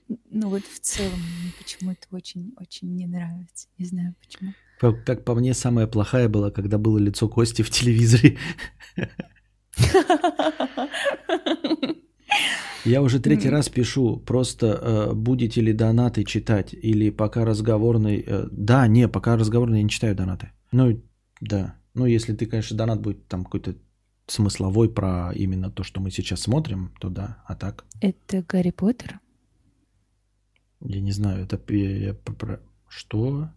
ну 0.08 0.48
вот 0.48 0.62
в 0.64 0.80
целом 0.80 1.18
мне 1.18 1.52
почему-то 1.58 2.06
очень-очень 2.10 2.94
не 2.94 3.06
нравится. 3.06 3.68
Не 3.78 3.86
знаю 3.86 4.14
почему. 4.20 4.52
Как 4.78 5.24
по 5.24 5.34
мне, 5.34 5.54
самая 5.54 5.86
плохая 5.86 6.28
была, 6.28 6.50
когда 6.50 6.78
было 6.78 6.98
лицо 6.98 7.28
Кости 7.28 7.62
в 7.62 7.70
телевизоре. 7.70 8.36
Я 12.84 13.02
уже 13.02 13.18
третий 13.18 13.48
раз 13.48 13.68
пишу, 13.68 14.18
просто 14.18 14.66
э, 14.80 15.12
будете 15.12 15.60
ли 15.60 15.72
донаты 15.72 16.22
читать 16.22 16.72
или 16.72 17.10
пока 17.10 17.44
разговорный... 17.44 18.22
Э, 18.24 18.46
да, 18.52 18.86
не, 18.86 19.08
пока 19.08 19.36
разговорный 19.36 19.78
я 19.78 19.82
не 19.82 19.90
читаю 19.90 20.14
донаты. 20.14 20.52
Ну, 20.70 21.02
да. 21.40 21.74
Ну, 21.94 22.06
если 22.06 22.32
ты, 22.32 22.46
конечно, 22.46 22.76
донат 22.76 23.00
будет 23.00 23.26
там 23.26 23.42
какой-то 23.42 23.74
смысловой 24.28 24.88
про 24.88 25.32
именно 25.34 25.68
то, 25.68 25.82
что 25.82 26.00
мы 26.00 26.12
сейчас 26.12 26.42
смотрим, 26.42 26.92
то 27.00 27.08
да, 27.08 27.42
а 27.46 27.56
так. 27.56 27.84
Это 28.00 28.44
Гарри 28.48 28.70
Поттер? 28.70 29.18
Я 30.86 31.00
не 31.00 31.12
знаю, 31.12 31.44
это 31.44 31.60
я, 31.68 31.96
я 31.96 32.14
про... 32.14 32.60
что? 32.88 33.50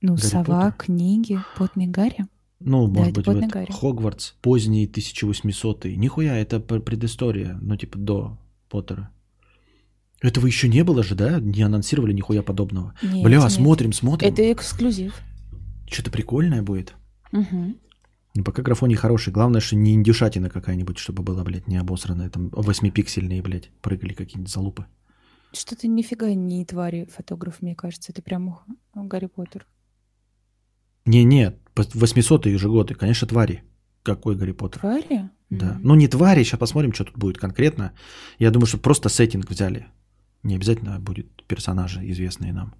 Ну, 0.00 0.14
Гарри 0.14 0.26
сова, 0.26 0.44
Поттер? 0.44 0.74
книги, 0.78 1.38
потный 1.56 1.86
Гарри. 1.86 2.26
Ну, 2.60 2.86
может 2.86 3.14
да, 3.14 3.20
быть, 3.20 3.42
вот 3.42 3.52
Гарри. 3.52 3.72
Хогвартс, 3.72 4.32
поздний 4.40 4.86
1800-й. 4.86 5.96
Нихуя, 5.96 6.36
это 6.36 6.60
предыстория, 6.60 7.58
ну, 7.60 7.76
типа 7.76 7.98
до 7.98 8.38
Поттера. 8.68 9.10
Этого 10.22 10.46
еще 10.46 10.68
не 10.68 10.82
было 10.82 11.02
же, 11.02 11.14
да? 11.14 11.40
Не 11.40 11.62
анонсировали 11.62 12.12
нихуя 12.12 12.42
подобного. 12.42 12.94
Нет, 13.02 13.24
Бля, 13.24 13.38
нет. 13.38 13.52
смотрим, 13.52 13.92
смотрим. 13.92 14.32
Это 14.32 14.50
эксклюзив. 14.52 15.14
Что-то 15.90 16.10
прикольное 16.10 16.62
будет. 16.62 16.94
Угу. 17.32 17.74
Ну, 18.34 18.44
пока 18.44 18.62
графоний 18.62 18.96
хороший. 18.96 19.32
Главное, 19.32 19.60
что 19.60 19.76
не 19.76 19.94
индюшатина 19.94 20.48
какая-нибудь, 20.48 20.98
чтобы 20.98 21.22
была, 21.22 21.44
блядь, 21.44 21.68
не 21.68 21.76
обосранная. 21.76 22.30
Там 22.30 22.48
восьмипиксельные, 22.52 23.42
блядь, 23.42 23.70
прыгали 23.82 24.14
какие-нибудь 24.14 24.52
залупы. 24.52 24.86
Что-то 25.52 25.88
нифига 25.88 26.32
не 26.34 26.64
твари 26.64 27.08
фотограф, 27.14 27.62
мне 27.62 27.74
кажется. 27.74 28.12
Это 28.12 28.22
прям 28.22 28.58
Гарри 28.94 29.26
Поттер. 29.26 29.66
Не-не, 31.04 31.54
800-е 31.74 32.58
же 32.58 32.68
годы, 32.68 32.94
конечно, 32.94 33.28
твари. 33.28 33.62
Какой 34.02 34.36
Гарри 34.36 34.52
Поттер? 34.52 34.80
Твари? 34.80 35.30
Да. 35.50 35.66
Mm-hmm. 35.66 35.80
Ну, 35.82 35.94
не 35.94 36.08
твари, 36.08 36.42
сейчас 36.42 36.58
посмотрим, 36.58 36.92
что 36.92 37.04
тут 37.04 37.16
будет 37.16 37.38
конкретно. 37.38 37.92
Я 38.38 38.50
думаю, 38.50 38.66
что 38.66 38.78
просто 38.78 39.08
сеттинг 39.08 39.48
взяли. 39.48 39.86
Не 40.42 40.56
обязательно 40.56 40.98
будет 40.98 41.44
персонажи, 41.46 42.00
известные 42.10 42.52
нам. 42.52 42.74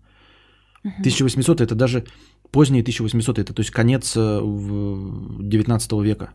Mm-hmm. 0.84 1.00
1800 1.00 1.60
это 1.60 1.74
даже 1.74 2.06
поздние 2.50 2.82
1800 2.82 3.40
это 3.40 3.52
то 3.52 3.60
есть 3.60 3.72
конец 3.72 4.14
19 4.14 5.92
э, 5.92 6.02
века. 6.02 6.30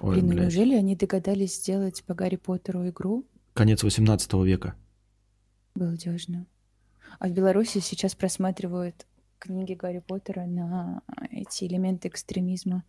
Ой, 0.00 0.16
Блин, 0.20 0.26
ну 0.26 0.32
неужели 0.42 0.74
они 0.74 0.96
догадались 0.96 1.56
сделать 1.56 2.02
по 2.04 2.14
Гарри 2.14 2.36
Поттеру 2.36 2.88
игру? 2.88 3.24
Конец 3.54 3.82
18 3.82 4.32
века. 4.44 4.74
Балдежно. 5.76 6.46
А 7.18 7.28
в 7.28 7.32
Беларуси 7.32 7.78
сейчас 7.78 8.14
просматривают 8.14 9.06
книги 9.38 9.74
Гарри 9.74 10.02
Поттера 10.06 10.46
на 10.46 11.02
эти 11.30 11.64
элементы 11.64 12.08
экстремизма. 12.08 12.84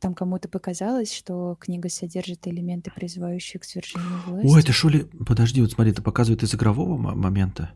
Там 0.00 0.14
кому-то 0.14 0.48
показалось, 0.48 1.12
что 1.12 1.56
книга 1.58 1.88
содержит 1.88 2.46
элементы, 2.46 2.90
призывающие 2.94 3.58
к 3.60 3.64
свержению 3.64 4.20
власти. 4.26 4.46
Ой, 4.46 4.60
это 4.60 4.72
что 4.72 4.88
ли... 4.88 5.04
Подожди, 5.26 5.60
вот 5.62 5.72
смотри, 5.72 5.92
это 5.92 6.02
показывает 6.02 6.42
из 6.42 6.54
игрового 6.54 6.96
момента. 6.96 7.70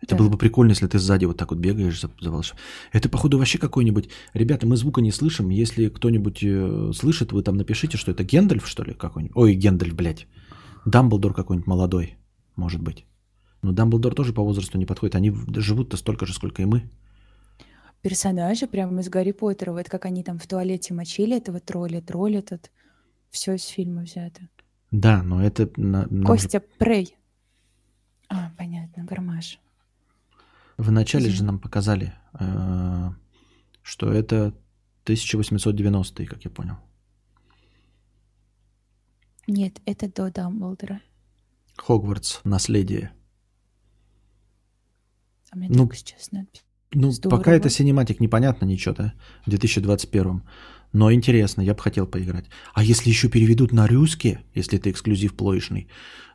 Это 0.00 0.16
да. 0.16 0.18
было 0.18 0.28
бы 0.28 0.38
прикольно, 0.38 0.70
если 0.70 0.88
ты 0.88 0.98
сзади 0.98 1.26
вот 1.26 1.36
так 1.36 1.50
вот 1.50 1.60
бегаешь 1.60 2.00
за, 2.00 2.10
за 2.20 2.32
волшеб... 2.32 2.56
Это, 2.90 3.08
походу, 3.08 3.38
вообще 3.38 3.58
какой-нибудь... 3.58 4.08
Ребята, 4.34 4.66
мы 4.66 4.76
звука 4.76 5.00
не 5.00 5.12
слышим. 5.12 5.50
Если 5.50 5.88
кто-нибудь 5.88 6.42
э, 6.42 6.90
слышит, 6.92 7.30
вы 7.30 7.44
там 7.44 7.56
напишите, 7.56 7.96
что 7.96 8.10
это 8.10 8.24
Гендальф, 8.24 8.66
что 8.66 8.82
ли, 8.82 8.94
какой-нибудь. 8.94 9.36
Ой, 9.36 9.54
Гендальф, 9.54 9.94
блядь. 9.94 10.26
Дамблдор 10.84 11.32
какой-нибудь 11.32 11.68
молодой, 11.68 12.16
может 12.56 12.82
быть. 12.82 13.06
Но 13.62 13.72
Дамблдор 13.72 14.14
тоже 14.14 14.32
по 14.32 14.42
возрасту 14.42 14.76
не 14.76 14.86
подходит. 14.86 15.14
Они 15.14 15.32
живут-то 15.54 15.96
столько 15.96 16.26
же, 16.26 16.34
сколько 16.34 16.62
и 16.62 16.64
мы. 16.64 16.90
Персонажи 18.02 18.66
прямо 18.66 19.00
из 19.00 19.08
Гарри 19.08 19.30
Поттера. 19.30 19.72
Вот 19.72 19.88
как 19.88 20.04
они 20.04 20.24
там 20.24 20.38
в 20.38 20.46
туалете 20.46 20.92
мочили 20.92 21.36
этого 21.36 21.60
тролля. 21.60 22.00
Тролль 22.00 22.36
этот. 22.36 22.72
Все 23.30 23.54
из 23.54 23.64
фильма 23.64 24.02
взято. 24.02 24.48
Да, 24.90 25.22
но 25.22 25.42
это... 25.42 25.70
На, 25.76 26.06
Костя 26.24 26.58
же... 26.58 26.64
Прей. 26.78 27.16
А, 28.28 28.50
понятно, 28.58 29.04
Гармаш. 29.04 29.60
Вначале 30.76 31.26
Извини. 31.26 31.36
же 31.36 31.44
нам 31.44 31.58
показали, 31.60 32.12
э, 32.38 33.10
что 33.82 34.12
это 34.12 34.54
1890 35.04 36.26
как 36.26 36.44
я 36.44 36.50
понял. 36.50 36.76
Нет, 39.46 39.80
это 39.86 40.12
до 40.12 40.30
Дамблдора. 40.30 41.00
Хогвартс. 41.76 42.40
Наследие. 42.44 43.12
А 45.52 45.56
ну, 45.56 45.90
сейчас 45.92 46.32
надпись. 46.32 46.64
Ну, 46.94 47.10
Здорово. 47.10 47.38
пока 47.38 47.52
это 47.52 47.68
синематик, 47.68 48.20
непонятно 48.20 48.64
ничего, 48.64 48.94
да, 48.94 49.12
в 49.46 49.50
2021. 49.50 50.42
Но 50.92 51.12
интересно, 51.12 51.62
я 51.62 51.74
бы 51.74 51.80
хотел 51.80 52.06
поиграть. 52.06 52.46
А 52.74 52.82
если 52.84 53.08
еще 53.08 53.28
переведут 53.28 53.72
на 53.72 53.86
русский, 53.86 54.38
если 54.54 54.78
это 54.78 54.90
эксклюзив 54.90 55.34
плоечный, 55.34 55.88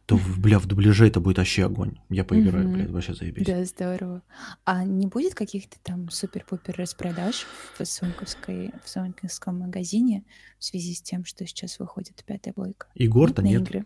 то, 0.07 0.17
бля, 0.37 0.57
в 0.57 0.65
дубляже 0.67 1.05
это 1.05 1.19
будет 1.19 1.37
вообще 1.37 1.65
огонь. 1.65 1.97
Я 2.09 2.23
поиграю, 2.23 2.69
блядь, 2.69 2.89
вообще 2.89 3.13
заебись. 3.13 3.45
Да, 3.45 3.65
здорово. 3.65 4.23
А 4.63 4.85
не 4.85 5.05
будет 5.05 5.35
каких-то 5.35 5.75
там 5.83 6.09
супер-пупер 6.09 6.75
распродаж 6.77 7.45
в 7.77 7.83
Соньковской, 7.83 8.71
в 8.85 8.89
Соньковском 8.89 9.59
магазине 9.59 10.23
в 10.59 10.63
связи 10.63 10.93
с 10.93 11.01
тем, 11.01 11.25
что 11.25 11.45
сейчас 11.45 11.77
выходит 11.77 12.23
пятая 12.25 12.53
блойка? 12.55 12.87
Игор-то 12.95 13.41
нет. 13.41 13.63
Игры? 13.63 13.85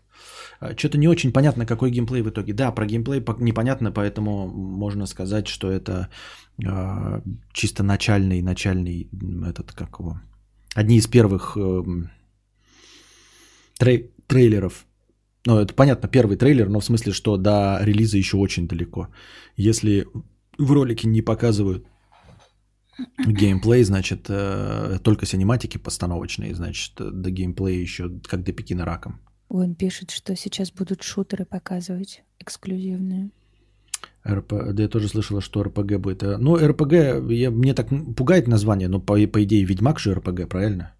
А, 0.60 0.76
Что-то 0.76 0.96
не 0.96 1.08
очень 1.08 1.32
понятно, 1.32 1.66
какой 1.66 1.90
геймплей 1.90 2.22
в 2.22 2.30
итоге. 2.30 2.52
Да, 2.52 2.70
про 2.70 2.86
геймплей 2.86 3.20
непонятно, 3.38 3.90
поэтому 3.90 4.46
можно 4.46 5.06
сказать, 5.06 5.48
что 5.48 5.72
это 5.72 6.08
э, 6.64 7.20
чисто 7.52 7.82
начальный, 7.82 8.42
начальный 8.42 9.10
этот, 9.44 9.72
как 9.72 9.98
его, 9.98 10.20
одни 10.74 10.96
из 10.96 11.06
первых 11.06 11.56
э, 11.56 11.82
трей- 13.78 14.10
трейлеров 14.26 14.86
ну, 15.44 15.58
это 15.58 15.74
понятно, 15.74 16.08
первый 16.08 16.36
трейлер, 16.36 16.68
но 16.68 16.78
в 16.78 16.84
смысле, 16.84 17.12
что 17.12 17.36
до 17.36 17.80
релиза 17.82 18.16
еще 18.16 18.36
очень 18.36 18.68
далеко. 18.68 19.08
Если 19.56 20.06
в 20.56 20.70
ролике 20.70 21.08
не 21.08 21.20
показывают 21.20 21.84
геймплей, 23.26 23.82
значит, 23.82 24.26
э, 24.28 24.98
только 25.02 25.26
синематики 25.26 25.78
постановочные, 25.78 26.54
значит, 26.54 26.92
до 26.96 27.30
геймплея 27.30 27.80
еще 27.80 28.20
как 28.20 28.44
до 28.44 28.52
Пекина 28.52 28.84
раком. 28.84 29.20
Он 29.48 29.74
пишет, 29.74 30.10
что 30.10 30.36
сейчас 30.36 30.70
будут 30.70 31.02
шутеры 31.02 31.44
показывать 31.44 32.22
эксклюзивные. 32.38 33.30
РП, 34.26 34.52
да 34.72 34.82
я 34.82 34.88
тоже 34.88 35.08
слышала, 35.08 35.40
что 35.40 35.62
РПГ 35.62 35.98
будет. 35.98 36.22
Э, 36.22 36.36
ну, 36.38 36.56
РПГ, 36.56 36.92
я, 37.30 37.50
мне 37.50 37.74
так 37.74 37.88
пугает 38.16 38.48
название, 38.48 38.88
но 38.88 39.00
по, 39.00 39.14
по 39.26 39.42
идее 39.42 39.64
Ведьмак 39.64 39.98
же 39.98 40.14
РПГ, 40.14 40.48
правильно? 40.48 40.94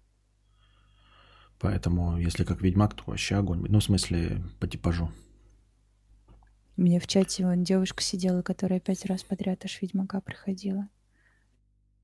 Поэтому, 1.59 2.17
если 2.17 2.43
как 2.43 2.61
Ведьмак, 2.61 2.93
то 2.93 3.03
вообще 3.05 3.35
огонь. 3.35 3.65
Ну, 3.69 3.79
в 3.79 3.83
смысле, 3.83 4.43
по 4.59 4.67
типажу. 4.67 5.09
У 6.75 6.81
меня 6.81 6.99
в 6.99 7.07
чате 7.07 7.45
вон 7.45 7.63
девушка 7.63 8.03
сидела, 8.03 8.41
которая 8.41 8.79
пять 8.79 9.05
раз 9.05 9.23
подряд 9.23 9.63
аж 9.63 9.81
Ведьмака 9.81 10.19
приходила. 10.19 10.89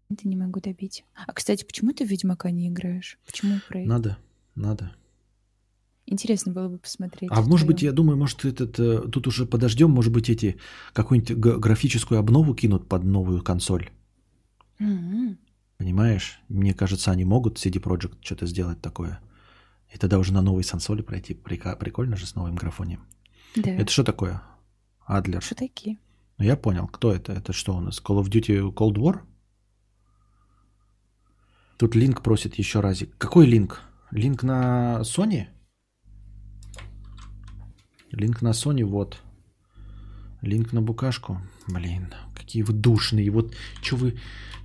Это 0.10 0.28
не 0.28 0.36
могу 0.36 0.60
добить. 0.60 1.04
А, 1.28 1.34
кстати, 1.34 1.66
почему 1.66 1.92
ты 1.92 2.06
в 2.06 2.10
Ведьмака 2.10 2.52
не 2.52 2.70
играешь? 2.70 3.20
Почему 3.26 3.60
про 3.68 3.80
Надо, 3.82 4.18
надо. 4.56 4.92
Интересно 6.12 6.52
было 6.52 6.70
бы 6.70 6.80
посмотреть. 6.80 7.30
А 7.32 7.42
может 7.44 7.68
быть, 7.68 7.84
я 7.84 7.92
думаю, 7.92 8.18
может, 8.18 8.44
этот, 8.44 8.80
э, 8.80 9.08
тут 9.12 9.28
уже 9.28 9.46
подождем, 9.46 9.92
может 9.92 10.12
быть, 10.12 10.28
эти 10.28 10.58
какую-нибудь 10.94 11.38
графическую 11.38 12.20
обнову 12.20 12.56
кинут 12.56 12.88
под 12.90 13.04
новую 13.04 13.44
консоль. 13.44 13.92
Mm-hmm. 14.80 15.38
Понимаешь? 15.78 16.42
Мне 16.50 16.74
кажется, 16.74 17.12
они 17.12 17.26
могут 17.26 17.64
CD 17.64 17.80
Projekt 17.80 18.18
что-то 18.22 18.48
сделать 18.48 18.82
такое. 18.82 19.20
И 19.94 20.00
тогда 20.00 20.18
уже 20.18 20.34
на 20.34 20.42
новой 20.42 20.64
сансоле 20.64 21.04
пройти. 21.04 21.36
Прикольно 21.36 22.18
же 22.18 22.26
с 22.26 22.34
новым 22.34 22.56
графонием. 22.56 23.06
Да. 23.56 23.70
Это 23.70 23.92
что 23.92 24.04
такое? 24.04 24.42
Адлер. 25.06 25.44
Что 25.44 25.54
такие? 25.54 26.00
Ну, 26.40 26.46
я 26.46 26.58
понял. 26.58 26.88
Кто 26.88 27.14
это? 27.14 27.34
Это 27.34 27.54
что 27.54 27.76
у 27.76 27.82
нас? 27.82 28.02
Call 28.04 28.20
of 28.20 28.30
Duty 28.30 28.74
Cold 28.74 28.96
War? 28.96 29.20
Тут 31.78 31.94
линк 31.94 32.24
просит 32.24 32.56
еще 32.56 32.80
разик. 32.80 33.16
Какой 33.20 33.46
линк? 33.46 33.82
Линк 34.10 34.42
на 34.42 35.02
Sony? 35.02 35.50
Линк 38.12 38.42
на 38.42 38.50
Sony, 38.50 38.84
вот. 38.84 39.22
Линк 40.42 40.74
на 40.74 40.82
букашку. 40.82 41.42
Блин, 41.68 42.14
какие 42.36 42.64
вы 42.64 42.74
душные. 42.74 43.30
Вот 43.30 43.54
что 43.82 43.98
вы 43.98 44.20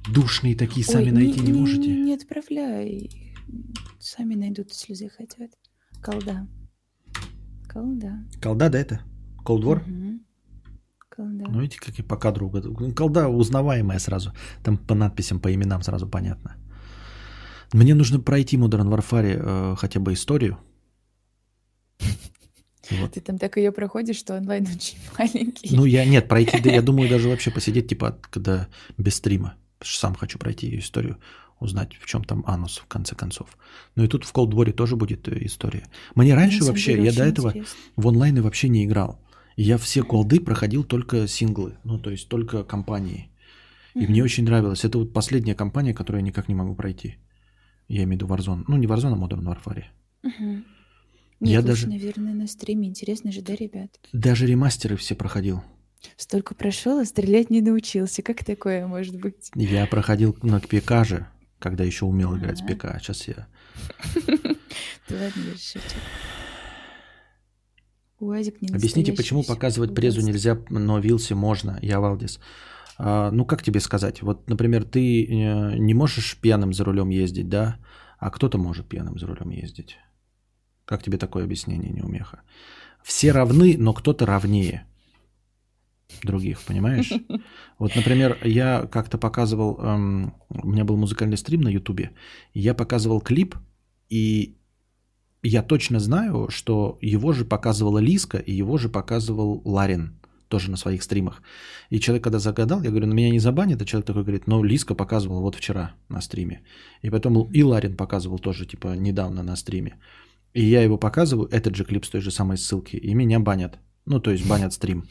душные 0.08 0.56
такие 0.56 0.86
сами 0.86 1.06
Ой, 1.06 1.12
найти 1.12 1.40
не, 1.40 1.52
не 1.52 1.58
можете? 1.58 1.88
Не, 1.88 2.00
не 2.02 2.14
отправляй. 2.14 3.10
Сами 3.98 4.34
найдут, 4.34 4.72
слезы 4.72 5.08
хотят. 5.08 5.50
Колда. 6.02 6.46
Колда. 7.68 8.24
Колда, 8.42 8.68
да, 8.70 8.78
это? 8.78 9.00
Колдвор? 9.44 9.78
Угу. 9.78 10.20
Колда. 11.10 11.44
Ну, 11.48 11.60
видите, 11.60 11.80
как 11.80 11.98
и 11.98 12.02
по 12.02 12.16
кадру. 12.16 12.50
Колда 12.96 13.28
узнаваемая 13.28 13.98
сразу. 13.98 14.32
Там 14.62 14.78
по 14.78 14.94
надписям, 14.94 15.40
по 15.40 15.52
именам 15.52 15.82
сразу 15.82 16.08
понятно. 16.08 16.56
Мне 17.72 17.94
нужно 17.94 18.20
пройти 18.20 18.56
Modern 18.56 18.88
Warfare 18.88 19.72
э, 19.72 19.76
хотя 19.76 20.00
бы 20.00 20.12
историю. 20.12 20.58
Вот. 22.90 23.12
Ты 23.12 23.20
там 23.20 23.38
так 23.38 23.56
ее 23.56 23.72
проходишь, 23.72 24.16
что 24.16 24.36
онлайн 24.36 24.66
очень 24.76 24.98
маленький. 25.18 25.74
Ну, 25.74 25.84
я 25.84 26.04
нет, 26.04 26.28
пройти, 26.28 26.60
да 26.60 26.70
я 26.70 26.82
думаю, 26.82 27.08
даже 27.08 27.28
вообще 27.28 27.50
посидеть, 27.50 27.88
типа, 27.88 28.18
когда 28.30 28.68
без 28.98 29.16
стрима. 29.16 29.56
Потому 29.78 29.90
что 29.90 30.00
сам 30.00 30.14
хочу 30.14 30.38
пройти 30.38 30.66
ее 30.66 30.78
историю 30.80 31.18
узнать, 31.60 31.94
в 32.00 32.06
чем 32.06 32.24
там 32.24 32.44
анус, 32.46 32.78
в 32.78 32.86
конце 32.86 33.14
концов. 33.14 33.56
Ну 33.96 34.04
и 34.04 34.08
тут 34.08 34.24
в 34.24 34.32
Колдворе 34.32 34.72
тоже 34.72 34.96
будет 34.96 35.28
э, 35.28 35.46
история. 35.46 35.84
Мне 36.14 36.34
раньше 36.34 36.58
Мне 36.58 36.68
вообще, 36.68 37.02
я 37.02 37.12
до 37.12 37.24
этого 37.24 37.48
интересно. 37.48 37.78
в 37.96 38.08
онлайны 38.08 38.42
вообще 38.42 38.68
не 38.68 38.84
играл. 38.84 39.20
Я 39.56 39.78
все 39.78 40.02
колды 40.02 40.40
проходил 40.40 40.84
только 40.84 41.28
синглы, 41.28 41.78
ну 41.84 41.98
то 41.98 42.10
есть 42.10 42.28
только 42.28 42.64
компании. 42.64 43.30
И 43.94 43.98
mm-hmm. 43.98 44.08
мне 44.08 44.24
очень 44.24 44.44
нравилось. 44.44 44.84
Это 44.84 44.98
вот 44.98 45.12
последняя 45.12 45.54
компания, 45.54 45.94
которую 45.94 46.20
я 46.20 46.26
никак 46.26 46.48
не 46.48 46.54
могу 46.54 46.74
пройти. 46.74 47.16
Я 47.86 48.02
имею 48.02 48.18
в 48.18 48.22
виду 48.22 48.26
Warzone. 48.26 48.64
Ну, 48.66 48.76
не 48.76 48.86
Warzone, 48.86 49.12
а 49.12 49.16
Modern 49.16 49.44
Warfare. 49.44 49.84
Mm-hmm. 50.24 50.62
Я 51.50 51.58
лучше, 51.58 51.68
даже... 51.68 51.88
наверное, 51.88 52.34
на 52.34 52.46
стриме. 52.46 52.88
Интересно 52.88 53.32
же, 53.32 53.42
да, 53.42 53.54
ребят? 53.54 53.90
Даже 54.12 54.46
ремастеры 54.46 54.96
все 54.96 55.14
проходил. 55.14 55.62
Столько 56.16 56.54
прошел, 56.54 56.98
а 56.98 57.04
стрелять 57.04 57.50
не 57.50 57.62
научился. 57.62 58.22
Как 58.22 58.44
такое 58.44 58.86
может 58.86 59.18
быть? 59.18 59.50
Я 59.54 59.86
проходил 59.86 60.36
на 60.42 60.60
ПК 60.60 61.04
же 61.04 61.26
когда 61.64 61.82
еще 61.82 62.04
умел 62.04 62.36
играть 62.36 62.60
в 62.60 62.66
ПК. 62.66 63.00
Сейчас 63.00 63.26
я... 63.26 63.46
Уазик 68.20 68.60
не 68.60 68.68
Объясните, 68.68 69.14
почему 69.14 69.42
показывать 69.42 69.94
презу 69.94 70.20
нельзя, 70.20 70.58
но 70.68 70.98
Вилсе 70.98 71.34
можно, 71.34 71.78
я 71.80 72.00
Валдис. 72.00 72.38
А, 72.98 73.30
ну, 73.30 73.46
как 73.46 73.62
тебе 73.62 73.80
сказать? 73.80 74.20
Вот, 74.20 74.48
например, 74.48 74.84
ты 74.84 75.24
э, 75.24 75.78
не 75.78 75.94
можешь 75.94 76.38
пьяным 76.38 76.74
за 76.74 76.84
рулем 76.84 77.08
ездить, 77.08 77.48
да? 77.48 77.78
А 78.18 78.30
кто-то 78.30 78.58
может 78.58 78.86
пьяным 78.86 79.18
за 79.18 79.26
рулем 79.26 79.48
ездить. 79.48 79.96
Как 80.84 81.02
тебе 81.02 81.18
такое 81.18 81.44
объяснение, 81.44 81.92
неумеха? 81.92 82.42
Все 83.02 83.32
равны, 83.32 83.76
но 83.78 83.92
кто-то 83.92 84.26
равнее 84.26 84.86
других, 86.22 86.60
понимаешь? 86.62 87.12
Вот, 87.78 87.96
например, 87.96 88.38
я 88.44 88.86
как-то 88.86 89.18
показывал, 89.18 89.78
эм, 89.80 90.34
у 90.48 90.68
меня 90.68 90.84
был 90.84 90.96
музыкальный 90.96 91.36
стрим 91.36 91.62
на 91.62 91.68
Ютубе, 91.68 92.12
я 92.54 92.72
показывал 92.72 93.20
клип, 93.20 93.56
и 94.08 94.56
я 95.42 95.62
точно 95.62 95.98
знаю, 95.98 96.48
что 96.50 96.98
его 97.02 97.32
же 97.32 97.44
показывала 97.44 97.98
Лиска, 97.98 98.38
и 98.38 98.52
его 98.52 98.78
же 98.78 98.88
показывал 98.88 99.60
Ларин 99.64 100.20
тоже 100.48 100.70
на 100.70 100.76
своих 100.76 101.02
стримах. 101.02 101.42
И 101.90 101.98
человек, 101.98 102.24
когда 102.24 102.38
загадал, 102.38 102.82
я 102.82 102.90
говорю, 102.90 103.06
на 103.06 103.14
меня 103.14 103.30
не 103.30 103.40
забанят, 103.40 103.82
а 103.82 103.84
человек 103.84 104.06
такой 104.06 104.22
говорит, 104.22 104.46
ну, 104.46 104.62
Лиска 104.62 104.94
показывал 104.94 105.40
вот 105.40 105.56
вчера 105.56 105.92
на 106.08 106.20
стриме. 106.20 106.62
И 107.02 107.10
потом 107.10 107.50
и 107.52 107.62
Ларин 107.62 107.96
показывал 107.96 108.38
тоже, 108.38 108.66
типа, 108.66 108.96
недавно 108.96 109.42
на 109.42 109.56
стриме. 109.56 109.98
И 110.54 110.64
я 110.64 110.82
его 110.82 110.98
показываю, 110.98 111.48
этот 111.50 111.74
же 111.74 111.84
клип 111.84 112.04
с 112.04 112.10
той 112.10 112.20
же 112.20 112.30
самой 112.30 112.56
ссылки, 112.56 112.96
и 112.96 113.14
меня 113.14 113.40
банят. 113.40 113.78
Ну, 114.06 114.20
то 114.20 114.30
есть 114.30 114.46
банят 114.46 114.72
стрим. 114.72 115.04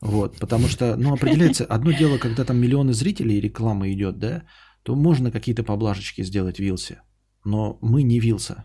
Вот, 0.00 0.36
потому 0.38 0.68
что, 0.68 0.96
ну, 0.96 1.14
определяется, 1.14 1.64
одно 1.64 1.92
дело, 1.92 2.18
когда 2.18 2.44
там 2.44 2.58
миллионы 2.58 2.92
зрителей 2.92 3.38
и 3.38 3.40
реклама 3.40 3.90
идет, 3.90 4.18
да, 4.18 4.42
то 4.82 4.94
можно 4.94 5.30
какие-то 5.30 5.62
поблажечки 5.62 6.22
сделать 6.22 6.58
Вилсе. 6.58 7.02
Но 7.44 7.78
мы 7.82 8.02
не 8.02 8.20
Вилса. 8.20 8.64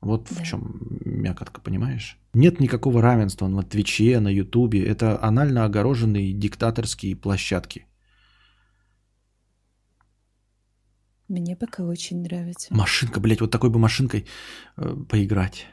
Вот 0.00 0.28
да. 0.30 0.42
в 0.42 0.46
чем 0.46 0.80
мякотка, 1.04 1.60
понимаешь? 1.60 2.18
Нет 2.34 2.60
никакого 2.60 3.02
равенства 3.02 3.48
на 3.48 3.62
Твиче, 3.62 4.20
на 4.20 4.28
Ютубе. 4.28 4.84
Это 4.84 5.22
анально 5.22 5.64
огороженные 5.64 6.32
диктаторские 6.32 7.16
площадки. 7.16 7.86
Мне 11.30 11.54
пока 11.54 11.84
очень 11.84 12.22
нравится. 12.22 12.74
Машинка, 12.74 13.20
блядь, 13.20 13.40
вот 13.40 13.52
такой 13.52 13.70
бы 13.70 13.78
машинкой 13.78 14.26
э, 14.76 14.96
поиграть. 15.08 15.66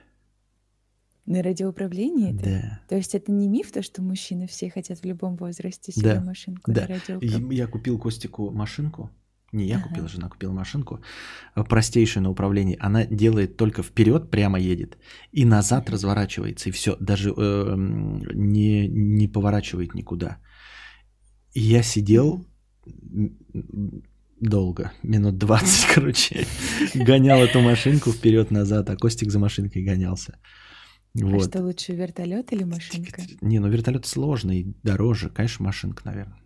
На 1.26 1.42
радиоуправлении? 1.42 2.32
Да. 2.32 2.80
То 2.88 2.96
есть 2.96 3.16
это 3.16 3.32
не 3.32 3.48
миф, 3.50 3.72
то, 3.72 3.82
что 3.82 4.04
мужчины 4.04 4.46
все 4.46 4.70
хотят 4.70 5.00
в 5.00 5.06
любом 5.06 5.36
возрасте 5.36 5.92
себе 5.92 6.14
да. 6.14 6.22
машинку 6.22 6.72
да. 6.72 6.88
на 6.88 7.52
Я 7.52 7.66
купил 7.66 7.98
Костику 7.98 8.52
машинку. 8.52 9.10
Не 9.52 9.66
я 9.66 9.78
ага. 9.78 9.88
купил, 9.88 10.08
жена 10.08 10.30
купила 10.30 10.52
машинку. 10.52 11.02
Э, 11.56 11.64
простейшую 11.64 12.22
на 12.22 12.30
управлении. 12.30 12.78
Она 12.80 13.08
делает 13.08 13.58
только 13.58 13.82
вперед, 13.82 14.30
прямо 14.30 14.60
едет. 14.60 15.00
И 15.32 15.44
назад 15.44 15.90
разворачивается. 15.90 16.70
И 16.70 16.72
все. 16.72 16.96
Даже 17.00 17.34
э, 17.36 17.76
не, 17.76 18.88
не 18.88 19.28
поворачивает 19.28 19.96
никуда. 19.96 20.38
И 21.56 21.62
я 21.62 21.82
сидел 21.82 22.46
долго, 24.40 24.92
минут 25.04 25.38
20, 25.38 25.88
короче, 25.96 26.46
гонял 26.94 27.40
эту 27.40 27.62
машинку 27.62 28.12
вперед-назад, 28.12 28.90
а 28.90 28.96
Костик 28.96 29.32
за 29.32 29.40
машинкой 29.40 29.84
гонялся. 29.84 30.40
А 31.20 31.26
вот. 31.26 31.48
А 31.48 31.50
что 31.50 31.64
лучше, 31.64 31.94
вертолет 31.94 32.54
или 32.54 32.64
машинка? 32.64 33.24
Не, 33.42 33.60
ну 33.60 33.70
вертолет 33.70 34.06
сложный, 34.06 34.76
дороже. 34.84 35.30
Конечно, 35.30 35.66
машинка, 35.66 36.04
наверное. 36.06 36.38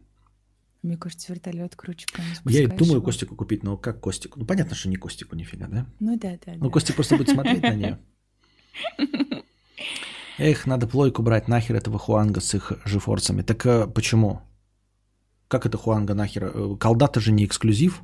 Мне 0.82 0.98
кажется, 0.98 1.32
вертолет 1.32 1.76
круче 1.76 2.08
Я 2.46 2.64
и 2.64 2.68
думаю 2.68 2.96
его. 2.96 3.06
Костику 3.06 3.36
купить, 3.36 3.64
но 3.64 3.78
как 3.78 4.02
Костику? 4.02 4.40
Ну, 4.40 4.46
понятно, 4.46 4.76
что 4.76 4.90
не 4.90 4.96
Костику 4.96 5.36
нифига, 5.36 5.68
да? 5.68 5.86
Ну 6.00 6.18
да, 6.18 6.40
да. 6.44 6.54
Ну, 6.56 6.66
да. 6.66 6.70
Костик 6.70 6.96
просто 6.96 7.18
будет 7.18 7.30
смотреть 7.30 7.62
на 7.62 7.76
нее. 7.76 8.00
Эх, 10.40 10.66
надо 10.66 10.88
плойку 10.88 11.22
брать 11.22 11.48
нахер 11.48 11.76
этого 11.76 12.00
Хуанга 12.00 12.42
с 12.42 12.56
их 12.56 12.72
жифорцами. 12.84 13.44
Так 13.44 13.64
а, 13.68 13.86
почему? 13.86 14.42
Как 15.52 15.66
это 15.66 15.78
Хуанга 15.78 16.14
нахер? 16.14 16.46
Э, 16.46 16.78
колда-то 16.78 17.20
же 17.20 17.34
не 17.34 17.44
эксклюзив. 17.44 18.04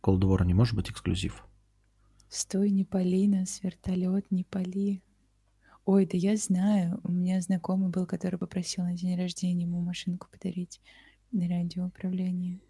Колдвора 0.00 0.42
не 0.42 0.54
может 0.54 0.74
быть 0.74 0.90
эксклюзив. 0.90 1.46
Стой, 2.28 2.70
не 2.70 2.84
пали 2.84 3.28
нас, 3.28 3.62
вертолет, 3.62 4.28
не 4.32 4.42
пали. 4.42 5.04
Ой, 5.84 6.04
да 6.04 6.18
я 6.18 6.36
знаю. 6.36 6.98
У 7.04 7.12
меня 7.12 7.40
знакомый 7.40 7.90
был, 7.90 8.06
который 8.06 8.40
попросил 8.40 8.82
на 8.82 8.94
день 8.94 9.16
рождения 9.16 9.66
ему 9.66 9.80
машинку 9.80 10.26
подарить 10.28 10.80
на 11.30 11.46
радиоуправлении. 11.46 12.60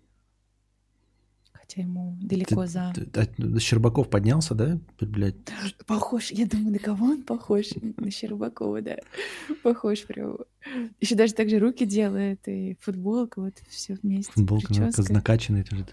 Хотя 1.61 1.83
ему 1.83 2.17
далеко 2.21 2.63
ты, 2.63 2.69
за... 2.69 2.93
Ты, 2.95 3.07
ты, 3.07 3.61
Щербаков 3.61 4.09
поднялся, 4.11 4.55
да? 4.55 4.79
Блядь. 5.01 5.37
Похож. 5.87 6.31
Я 6.31 6.47
думаю, 6.47 6.73
на 6.73 6.79
кого 6.79 7.07
он 7.07 7.23
похож? 7.23 7.67
На 7.97 8.11
Щербакова, 8.11 8.83
да. 8.83 8.97
Похож 9.63 10.03
прям. 10.05 10.39
Еще 11.01 11.15
даже 11.15 11.35
так 11.35 11.49
же 11.49 11.59
руки 11.59 11.87
делает, 11.87 12.47
и 12.49 12.77
футболка, 12.81 13.41
вот 13.41 13.55
все 13.69 13.99
вместе. 14.03 14.33
Футболка 14.33 14.69
прическа. 14.69 15.13
накачанная 15.13 15.65
тоже. 15.65 15.87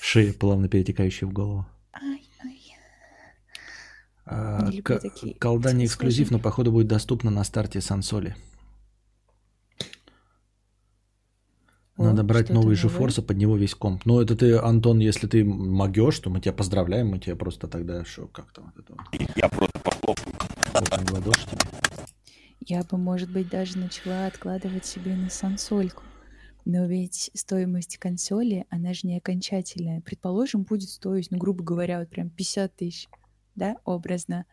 Шея 0.00 0.32
плавно 0.32 0.68
перетекающая 0.68 1.28
в 1.28 1.32
голову. 1.32 1.66
Ай, 1.92 2.28
ай. 2.44 2.60
А, 4.24 4.70
к- 4.82 5.00
колда 5.40 5.72
не 5.72 5.86
эксклюзив, 5.86 6.30
но 6.30 6.38
походу 6.38 6.72
будет 6.72 6.88
доступна 6.88 7.30
на 7.30 7.44
старте 7.44 7.80
Сансоли. 7.80 8.34
Надо 11.96 12.22
брать 12.22 12.48
новый 12.48 12.74
GeForce, 12.74 13.20
а 13.20 13.22
под 13.22 13.36
него 13.36 13.56
весь 13.56 13.74
комп. 13.74 14.04
Ну, 14.06 14.20
это 14.20 14.34
ты, 14.36 14.56
Антон, 14.56 14.98
если 14.98 15.26
ты 15.26 15.44
могешь, 15.44 16.18
то 16.18 16.30
мы 16.30 16.40
тебя 16.40 16.52
поздравляем, 16.52 17.08
мы 17.08 17.18
тебя 17.18 17.36
просто 17.36 17.68
тогда, 17.68 18.04
что, 18.04 18.26
как 18.28 18.52
там 18.52 18.72
вот 18.74 18.84
это 18.84 18.94
Я 19.36 19.48
просто 19.48 19.78
похлопаю. 19.80 20.34
Вот 20.72 21.36
Я 22.60 22.82
бы, 22.82 22.96
может 22.96 23.30
быть, 23.30 23.48
даже 23.48 23.78
начала 23.78 24.26
откладывать 24.26 24.86
себе 24.86 25.14
на 25.14 25.28
сансольку. 25.28 26.02
Но 26.64 26.86
ведь 26.86 27.30
стоимость 27.34 27.98
консоли, 27.98 28.66
она 28.70 28.94
же 28.94 29.06
не 29.06 29.18
окончательная. 29.18 30.00
Предположим, 30.00 30.62
будет 30.62 30.88
стоить, 30.88 31.30
ну, 31.30 31.38
грубо 31.38 31.64
говоря, 31.64 31.98
вот 31.98 32.08
прям 32.08 32.30
50 32.30 32.76
тысяч, 32.76 33.08
да, 33.56 33.76
образно. 33.84 34.46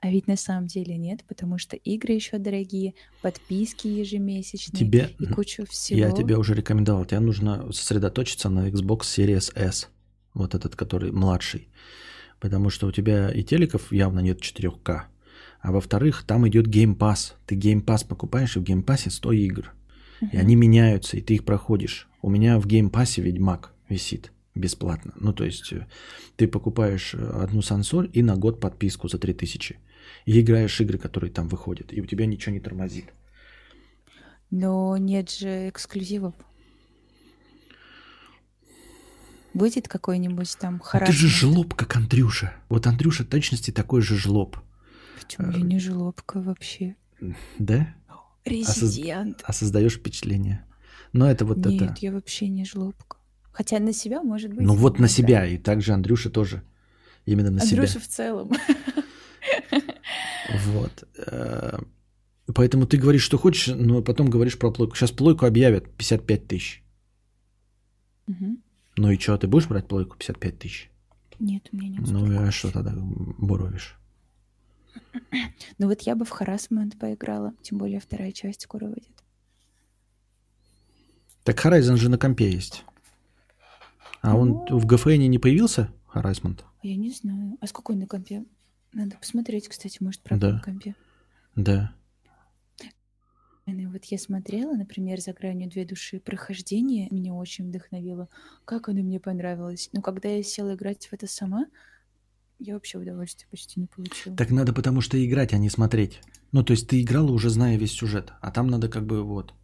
А 0.00 0.08
ведь 0.08 0.26
на 0.26 0.36
самом 0.36 0.66
деле 0.66 0.96
нет, 0.96 1.24
потому 1.28 1.58
что 1.58 1.76
игры 1.76 2.14
еще 2.14 2.38
дорогие, 2.38 2.94
подписки 3.20 3.86
ежемесячные 3.86 4.80
тебе, 4.80 5.10
и 5.18 5.26
кучу 5.26 5.66
всего. 5.66 5.98
Я 5.98 6.10
тебе 6.10 6.38
уже 6.38 6.54
рекомендовал. 6.54 7.04
Тебе 7.04 7.20
нужно 7.20 7.70
сосредоточиться 7.70 8.48
на 8.48 8.70
Xbox 8.70 9.00
Series 9.00 9.52
S. 9.54 9.90
Вот 10.32 10.54
этот, 10.54 10.74
который 10.74 11.12
младший. 11.12 11.68
Потому 12.38 12.70
что 12.70 12.86
у 12.86 12.92
тебя 12.92 13.30
и 13.30 13.42
телеков 13.42 13.92
явно 13.92 14.20
нет 14.20 14.40
4К. 14.40 15.02
А 15.60 15.72
во-вторых, 15.72 16.24
там 16.26 16.48
идет 16.48 16.66
Game 16.66 16.96
Pass. 16.96 17.34
Ты 17.44 17.54
Game 17.54 17.84
Pass 17.84 18.06
покупаешь, 18.06 18.56
и 18.56 18.60
в 18.60 18.62
Game 18.62 18.82
Pass 18.82 19.10
100 19.10 19.32
игр. 19.32 19.74
Uh-huh. 20.22 20.28
И 20.32 20.36
они 20.38 20.56
меняются, 20.56 21.18
и 21.18 21.20
ты 21.20 21.34
их 21.34 21.44
проходишь. 21.44 22.08
У 22.22 22.30
меня 22.30 22.58
в 22.58 22.66
Game 22.66 22.90
Pass 22.90 23.20
Ведьмак 23.20 23.74
висит 23.90 24.32
бесплатно. 24.54 25.12
Ну, 25.20 25.34
то 25.34 25.44
есть 25.44 25.70
э, 25.74 25.86
ты 26.36 26.48
покупаешь 26.48 27.14
э, 27.14 27.42
одну 27.42 27.60
сансоль 27.60 28.08
и 28.14 28.22
на 28.22 28.36
год 28.36 28.60
подписку 28.60 29.08
за 29.08 29.18
3000 29.18 29.78
и 30.24 30.40
играешь 30.40 30.80
игры, 30.80 30.98
которые 30.98 31.30
там 31.30 31.48
выходят, 31.48 31.92
и 31.92 32.00
у 32.00 32.06
тебя 32.06 32.26
ничего 32.26 32.52
не 32.52 32.60
тормозит. 32.60 33.06
Но 34.50 34.96
нет 34.96 35.30
же 35.30 35.68
эксклюзивов. 35.68 36.34
Будет 39.54 39.88
какой-нибудь 39.88 40.56
там 40.58 40.78
характер? 40.78 41.14
Ты 41.14 41.20
же 41.20 41.28
жлоб, 41.28 41.74
как 41.74 41.96
Андрюша. 41.96 42.54
Вот 42.68 42.86
Андрюша 42.86 43.24
точности 43.24 43.70
такой 43.70 44.00
же 44.00 44.16
жлоб. 44.16 44.56
Почему 45.20 45.50
я 45.50 45.60
не 45.60 45.78
жлобка 45.78 46.40
вообще? 46.40 46.96
Да? 47.58 47.94
Резидент. 48.44 49.42
А, 49.42 49.52
соз... 49.52 49.56
а 49.56 49.58
создаешь 49.64 49.96
впечатление. 49.96 50.64
Но 51.12 51.30
это 51.30 51.44
вот 51.44 51.58
Нет, 51.58 51.66
это... 51.66 51.84
Нет, 51.86 51.98
я 51.98 52.12
вообще 52.12 52.48
не 52.48 52.64
жлобка. 52.64 53.18
Хотя 53.52 53.78
на 53.80 53.92
себя, 53.92 54.22
может 54.22 54.50
быть. 54.52 54.64
Ну 54.64 54.74
вот 54.74 54.98
на 54.98 55.08
себя, 55.08 55.44
и 55.44 55.58
также 55.58 55.92
Андрюша 55.92 56.30
тоже. 56.30 56.62
Именно 57.26 57.50
на 57.50 57.60
Андрюша 57.60 57.68
себя. 57.68 57.82
Андрюша 57.82 58.00
в 58.00 58.08
целом. 58.08 58.52
Вот. 60.66 61.08
Э, 61.26 61.78
поэтому 62.54 62.86
ты 62.86 62.96
говоришь, 62.96 63.22
что 63.22 63.38
хочешь, 63.38 63.74
но 63.74 64.02
потом 64.02 64.28
говоришь 64.30 64.58
про 64.58 64.70
плойку. 64.70 64.96
Сейчас 64.96 65.10
плойку 65.10 65.46
объявят 65.46 65.90
55 65.96 66.46
тысяч. 66.46 66.82
Угу. 68.26 68.56
Ну 68.96 69.10
и 69.10 69.18
что, 69.18 69.36
ты 69.38 69.46
будешь 69.46 69.68
брать 69.68 69.88
плойку 69.88 70.16
55 70.16 70.58
тысяч? 70.58 70.90
Нет, 71.38 71.68
у 71.72 71.76
меня 71.76 71.88
нет. 71.88 72.00
Ну 72.10 72.40
а 72.40 72.50
что 72.50 72.70
тогда 72.70 72.92
буровишь? 72.94 73.96
Ну 75.78 75.88
вот 75.88 76.02
я 76.02 76.14
бы 76.14 76.24
в 76.24 76.30
Харасмент 76.30 76.98
поиграла, 76.98 77.54
тем 77.62 77.78
более 77.78 78.00
вторая 78.00 78.32
часть 78.32 78.62
скоро 78.62 78.86
выйдет. 78.86 79.24
Так 81.44 81.64
Horizon 81.64 81.96
же 81.96 82.10
на 82.10 82.18
компе 82.18 82.50
есть. 82.50 82.84
А 84.20 84.36
он 84.36 84.64
ну. 84.68 84.78
в 84.78 84.86
GFN 84.86 85.26
не 85.26 85.38
появился, 85.38 85.90
Harassment? 86.12 86.60
Я 86.82 86.96
не 86.96 87.10
знаю. 87.10 87.56
А 87.60 87.66
сколько 87.66 87.92
он 87.92 88.00
на 88.00 88.06
компе? 88.06 88.44
Надо 88.92 89.16
посмотреть, 89.16 89.68
кстати, 89.68 89.98
может, 90.00 90.20
правда 90.22 90.52
да. 90.52 90.60
компе. 90.60 90.94
Да. 91.54 91.94
Вот 94.00 94.04
я 94.06 94.18
смотрела, 94.18 94.72
например, 94.72 95.20
«За 95.20 95.32
гранью 95.32 95.68
две 95.68 95.84
души» 95.84 96.20
прохождение 96.20 97.08
меня 97.10 97.34
очень 97.34 97.68
вдохновило. 97.68 98.28
Как 98.64 98.88
оно 98.88 99.02
мне 99.02 99.20
понравилось. 99.20 99.90
Но 99.92 100.00
когда 100.00 100.28
я 100.28 100.42
села 100.42 100.74
играть 100.74 101.06
в 101.06 101.12
это 101.12 101.26
сама, 101.26 101.66
я 102.58 102.74
вообще 102.74 102.98
удовольствия 102.98 103.46
почти 103.50 103.78
не 103.78 103.86
получила. 103.86 104.34
Так 104.36 104.50
надо 104.50 104.72
потому 104.72 105.02
что 105.02 105.22
играть, 105.22 105.52
а 105.52 105.58
не 105.58 105.68
смотреть. 105.68 106.20
Ну, 106.52 106.62
то 106.62 106.72
есть 106.72 106.88
ты 106.88 107.02
играла, 107.02 107.30
уже 107.30 107.50
зная 107.50 107.76
весь 107.76 107.92
сюжет, 107.92 108.32
а 108.40 108.50
там 108.50 108.68
надо 108.68 108.88
как 108.88 109.04
бы 109.04 109.22
вот. 109.22 109.54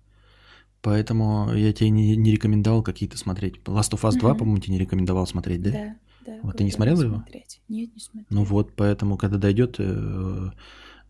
Поэтому 0.82 1.52
я 1.54 1.72
тебе 1.72 1.90
не, 1.90 2.14
не 2.14 2.30
рекомендовал 2.30 2.82
какие-то 2.82 3.16
смотреть. 3.16 3.56
Last 3.64 3.92
of 3.92 4.02
Us 4.02 4.18
2, 4.18 4.30
угу. 4.30 4.38
по-моему, 4.38 4.60
тебе 4.60 4.74
не 4.74 4.80
рекомендовал 4.80 5.26
смотреть, 5.26 5.62
да? 5.62 5.70
Да. 5.70 5.96
Да, 6.24 6.38
вот 6.42 6.56
ты 6.56 6.64
не 6.64 6.70
смотрел 6.70 7.00
его? 7.00 7.16
Смотреть. 7.16 7.60
Нет, 7.68 7.94
не 7.94 8.00
смотрел. 8.00 8.26
Ну 8.30 8.44
вот, 8.44 8.74
поэтому, 8.74 9.16
когда 9.16 9.38
дойдет, 9.38 9.76
э, 9.78 10.50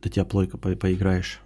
до 0.02 0.08
тебя 0.08 0.24
плойка 0.24 0.58
по 0.58 0.74
поиграешь. 0.74 1.40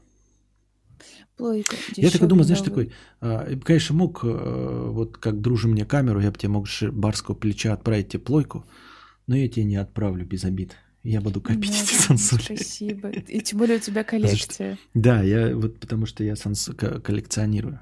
Плойка. 1.36 1.76
Я 1.96 2.10
так 2.10 2.28
думаю, 2.28 2.44
знаешь, 2.44 2.62
такой, 2.62 2.92
э, 3.20 3.56
конечно, 3.64 3.94
мог, 3.94 4.20
э, 4.24 4.88
вот 4.90 5.16
как 5.16 5.40
дружи 5.40 5.68
мне 5.68 5.84
камеру, 5.84 6.20
я 6.20 6.30
бы 6.30 6.38
тебе 6.38 6.50
мог 6.50 6.66
барского 6.92 7.34
плеча 7.34 7.72
отправить 7.72 8.08
тебе 8.08 8.20
плойку, 8.20 8.66
но 9.26 9.36
я 9.36 9.48
тебе 9.48 9.64
не 9.64 9.76
отправлю 9.76 10.26
без 10.26 10.44
обид. 10.44 10.76
Я 11.02 11.22
буду 11.22 11.40
копить 11.40 11.70
эти 11.70 11.94
сансоли. 11.94 12.42
Спасибо. 12.42 13.08
И 13.28 13.40
тем 13.40 13.58
более 13.58 13.78
у 13.78 13.80
тебя 13.80 14.04
коллекция. 14.04 14.78
Да, 14.92 15.22
я 15.22 15.56
вот 15.56 15.80
потому 15.80 16.04
что 16.04 16.22
я 16.24 16.36
санс 16.36 16.68
коллекционирую. 16.76 17.80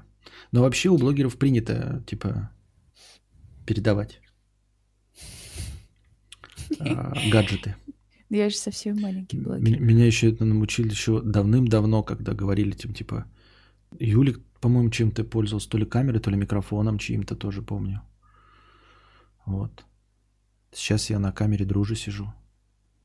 Но 0.51 0.61
вообще 0.61 0.89
у 0.89 0.97
блогеров 0.97 1.37
принято, 1.37 2.03
типа, 2.07 2.49
передавать. 3.65 4.21
А, 6.79 7.13
гаджеты. 7.31 7.75
Я 8.29 8.49
же 8.49 8.55
совсем 8.55 8.99
маленький 8.99 9.37
блогер. 9.37 9.79
Меня 9.79 10.05
еще 10.05 10.31
это 10.31 10.45
научили 10.45 10.89
еще 10.89 11.21
давным-давно, 11.21 12.03
когда 12.03 12.33
говорили, 12.33 12.71
тем, 12.71 12.93
типа, 12.93 13.25
Юлик, 13.97 14.39
по-моему, 14.61 14.89
чем-то 14.91 15.23
пользовался, 15.23 15.69
то 15.69 15.77
ли 15.77 15.85
камерой, 15.85 16.19
то 16.19 16.29
ли 16.29 16.37
микрофоном 16.37 16.99
чьим-то 16.99 17.35
тоже 17.35 17.61
помню. 17.61 18.01
Вот. 19.45 19.83
Сейчас 20.71 21.09
я 21.09 21.17
на 21.17 21.31
камере 21.31 21.65
дружи 21.65 21.95
сижу. 21.95 22.31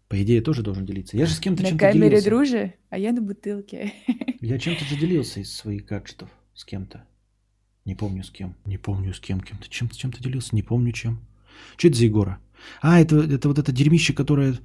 По 0.09 0.23
идее, 0.23 0.43
тоже 0.43 0.63
должен 0.63 0.85
делиться. 0.85 1.17
Я 1.17 1.25
же 1.25 1.33
с 1.33 1.41
кем-то 1.41 1.63
чем-то 1.63 1.79
делился. 1.79 1.99
На 1.99 2.03
камере 2.05 2.23
дружи, 2.23 2.75
а 2.91 2.99
я 2.99 3.13
на 3.13 3.23
бутылке. 3.23 3.95
Я 4.41 4.59
чем-то 4.59 4.85
же 4.85 4.97
делился 4.97 5.41
из 5.41 5.57
своих 5.57 5.87
гаджетов 5.87 6.29
с 6.53 6.67
кем-то. 6.67 7.07
Не 7.87 7.95
помню 7.95 8.23
с 8.23 8.31
кем. 8.31 8.55
Не 8.67 8.77
помню 8.77 9.15
с 9.15 9.21
кем. 9.21 9.41
Кем-то 9.41 9.71
чем-то 9.71 9.97
чем-то 9.97 10.23
делился. 10.23 10.55
Не 10.55 10.63
помню 10.63 10.93
чем. 10.93 11.19
Что 11.79 11.89
это 11.89 11.97
за 11.97 12.05
Егора? 12.05 12.39
А, 12.81 13.01
это, 13.01 13.17
это 13.17 13.49
вот 13.49 13.59
это 13.59 13.73
дерьмище, 13.73 14.13
которое 14.13 14.59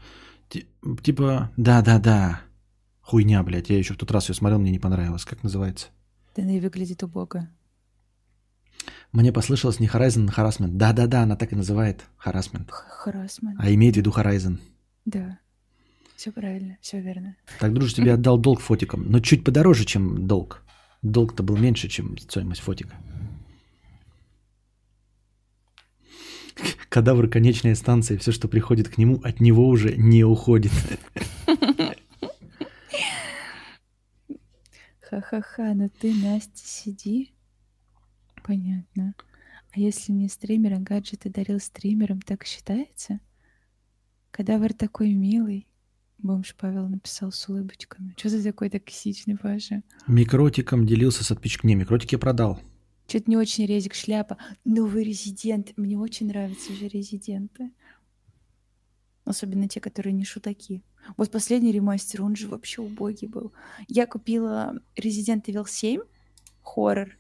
типа, 0.50 1.52
да-да-да, 1.58 2.42
хуйня, 3.02 3.44
блядь. 3.44 3.70
Я 3.70 3.78
еще 3.78 3.94
в 3.94 3.98
тот 3.98 4.12
раз 4.12 4.30
ее 4.30 4.36
смотрел, 4.36 4.60
мне 4.60 4.72
не 4.72 4.80
понравилось. 4.80 5.26
Как 5.26 5.44
называется? 5.44 5.88
Да 6.36 6.44
она 6.44 6.54
и 6.54 6.60
выглядит 6.60 7.04
убого. 7.04 7.50
Мне 9.12 9.34
послышалось 9.34 9.80
не 9.80 9.88
Horizon, 9.88 10.32
а 10.34 10.42
Harassment. 10.42 10.74
Да-да-да, 10.74 11.24
она 11.24 11.36
так 11.36 11.52
и 11.52 11.56
называет 11.56 12.06
Harassment. 12.24 12.70
Harassment. 13.06 13.56
А 13.58 13.72
имеет 13.74 13.96
в 13.96 13.98
виду 13.98 14.12
Horizon. 14.12 14.60
Да. 15.06 15.40
Все 16.16 16.32
правильно, 16.32 16.78
все 16.82 17.00
верно. 17.00 17.36
Так, 17.60 17.74
дружи, 17.74 17.96
тебе 17.96 18.14
отдал 18.14 18.38
долг 18.38 18.60
фотиком. 18.60 19.10
Но 19.10 19.20
чуть 19.20 19.44
подороже, 19.44 19.86
чем 19.86 20.28
долг. 20.28 20.62
Долг-то 21.02 21.44
был 21.44 21.58
меньше, 21.58 21.88
чем 21.88 22.18
стоимость 22.18 22.62
фотика. 22.62 22.98
Кадавр 26.90 27.28
конечная 27.28 27.76
станция, 27.76 28.18
все, 28.18 28.32
что 28.32 28.48
приходит 28.48 28.90
к 28.90 28.98
нему, 28.98 29.20
от 29.24 29.40
него 29.40 29.68
уже 29.68 29.96
не 29.96 30.24
уходит. 30.24 30.72
Ха-ха-ха, 35.02 35.74
ну 35.74 35.90
ты, 35.90 36.14
Настя, 36.14 36.52
сиди. 36.56 37.34
Понятно. 38.44 39.16
А 39.72 39.80
если 39.80 40.12
мне 40.12 40.30
стример 40.30 40.80
гаджеты 40.80 41.30
дарил 41.30 41.60
стримерам, 41.60 42.22
так 42.22 42.46
считается? 42.46 43.20
Кадавр 44.32 44.74
такой 44.74 45.14
милый. 45.14 45.68
Бомж 46.20 46.56
Павел 46.56 46.88
написал 46.90 47.32
с 47.32 47.48
улыбочками. 47.48 48.14
Что 48.18 48.30
за 48.30 48.44
такой 48.44 48.70
токсичный, 48.70 49.38
Паша? 49.38 49.84
Микротиком 50.06 50.86
делился 50.86 51.24
с 51.24 51.32
отпечком. 51.32 51.70
Не, 51.70 51.76
микротики 51.76 52.18
продал. 52.18 52.60
Что-то 53.10 53.32
не 53.32 53.38
очень 53.38 53.66
резик 53.66 53.96
шляпа. 53.96 54.38
Новый 54.66 55.04
резидент. 55.04 55.74
Мне 55.78 55.98
очень 55.98 56.28
нравятся 56.28 56.72
же 56.74 56.88
резиденты. 56.88 57.72
Особенно 59.26 59.68
те, 59.68 59.80
которые 59.80 60.14
не 60.14 60.24
шутаки. 60.24 60.84
Вот 61.18 61.32
последний 61.32 61.72
ремастер, 61.72 62.22
он 62.22 62.36
же 62.36 62.48
вообще 62.48 62.84
убогий 62.84 63.28
был. 63.28 63.52
Я 63.88 64.06
купила 64.06 64.76
Resident 64.96 65.46
Evil 65.46 65.66
7, 65.68 66.02
хоррор, 66.62 67.18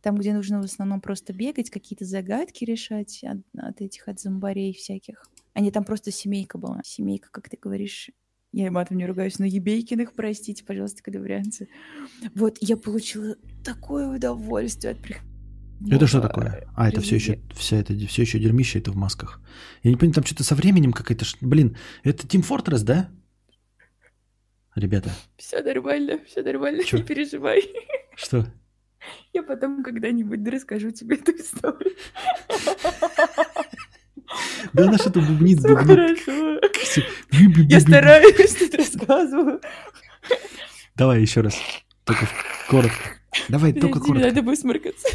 там, 0.00 0.16
где 0.16 0.32
нужно 0.32 0.62
в 0.62 0.64
основном 0.64 1.00
просто 1.00 1.32
бегать, 1.32 1.70
какие-то 1.70 2.04
загадки 2.04 2.64
решать 2.64 3.24
от, 3.24 3.38
от 3.58 3.80
этих, 3.80 4.06
от 4.06 4.20
зомбарей 4.20 4.72
всяких. 4.72 5.24
А 5.54 5.60
не 5.60 5.72
там 5.72 5.82
просто 5.82 6.12
семейка 6.12 6.56
была. 6.56 6.82
Семейка, 6.84 7.30
как 7.32 7.48
ты 7.48 7.58
говоришь, 7.60 8.10
я 8.52 8.70
матом 8.70 8.98
не 8.98 9.06
ругаюсь, 9.06 9.38
но 9.38 9.46
Ебейкиных, 9.46 10.12
простите, 10.12 10.62
пожалуйста, 10.62 11.02
кадаврианцы. 11.02 11.68
Вот, 12.34 12.58
я 12.60 12.76
получила 12.76 13.36
такое 13.64 14.14
удовольствие 14.14 14.92
от 14.92 15.00
это 15.90 16.06
что 16.06 16.20
такое? 16.20 16.66
А, 16.76 16.88
это 16.88 17.00
все 17.00 17.16
еще, 17.16 17.40
вся 17.54 17.76
это 17.76 17.94
все 18.06 18.22
еще 18.22 18.38
дерьмище, 18.38 18.78
это 18.78 18.92
в 18.92 18.96
масках. 18.96 19.40
Я 19.82 19.90
не 19.90 19.96
понимаю, 19.96 20.14
там 20.14 20.24
что-то 20.24 20.44
со 20.44 20.54
временем 20.54 20.92
какая-то... 20.92 21.24
Блин, 21.40 21.76
это 22.02 22.26
Team 22.26 22.46
Fortress, 22.46 22.82
да? 22.82 23.08
Ребята. 24.74 25.10
Все 25.36 25.62
нормально, 25.62 26.18
все 26.26 26.42
нормально, 26.42 26.84
Чё? 26.84 26.98
не 26.98 27.02
переживай. 27.02 27.62
Что? 28.16 28.46
Я 29.32 29.42
потом 29.42 29.82
когда-нибудь 29.82 30.46
расскажу 30.48 30.90
тебе 30.90 31.16
эту 31.16 31.32
историю. 31.32 31.96
Да 34.72 34.84
она 34.84 34.96
что-то 34.96 35.20
бубнит, 35.20 35.58
Все 35.58 35.76
хорошо. 35.76 36.58
Я 37.68 37.80
стараюсь, 37.80 38.54
тут 38.54 38.74
рассказываю. 38.74 39.60
Давай 40.94 41.20
еще 41.20 41.42
раз. 41.42 41.54
Только 42.04 42.26
коротко. 42.68 43.18
Давай, 43.48 43.72
только 43.74 44.00
коротко. 44.00 44.26
Надо 44.28 44.40
высморкаться. 44.40 45.06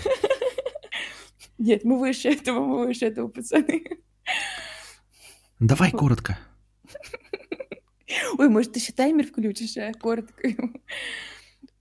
Нет, 1.58 1.84
мы 1.84 2.00
выше 2.00 2.30
этого, 2.30 2.64
мы 2.64 2.86
выше 2.86 3.06
этого, 3.06 3.28
пацаны. 3.28 3.84
Давай 5.60 5.92
коротко. 5.92 6.38
Ой, 8.38 8.50
может, 8.50 8.74
ты 8.74 8.80
еще 8.80 8.94
таймер 8.94 9.26
включишь, 9.26 9.78
а? 9.78 9.92
Коротко. 9.94 10.50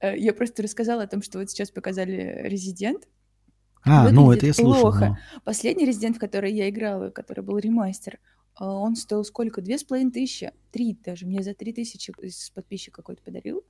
Э, 0.00 0.16
я 0.16 0.32
просто 0.32 0.62
рассказала 0.62 1.04
о 1.04 1.06
том, 1.06 1.22
что 1.22 1.38
вот 1.38 1.50
сейчас 1.50 1.70
показали 1.70 2.40
«Резидент». 2.44 3.08
А, 3.84 4.10
ну 4.10 4.32
это 4.32 4.46
я 4.46 4.52
слушал. 4.52 4.82
Плохо. 4.82 5.18
Но... 5.34 5.40
Последний 5.44 5.86
«Резидент», 5.86 6.16
в 6.16 6.20
который 6.20 6.52
я 6.52 6.68
играла, 6.68 7.10
который 7.10 7.44
был 7.44 7.58
ремастер, 7.58 8.14
э, 8.14 8.64
он 8.64 8.96
стоил 8.96 9.24
сколько? 9.24 9.60
Две 9.62 9.78
с 9.78 9.84
половиной 9.84 10.12
тысячи? 10.12 10.52
Три 10.72 10.98
даже. 11.04 11.26
Мне 11.26 11.42
за 11.42 11.54
три 11.54 11.72
тысячи 11.72 12.12
подписчик 12.54 12.94
какой-то 12.94 13.22
подарил. 13.22 13.64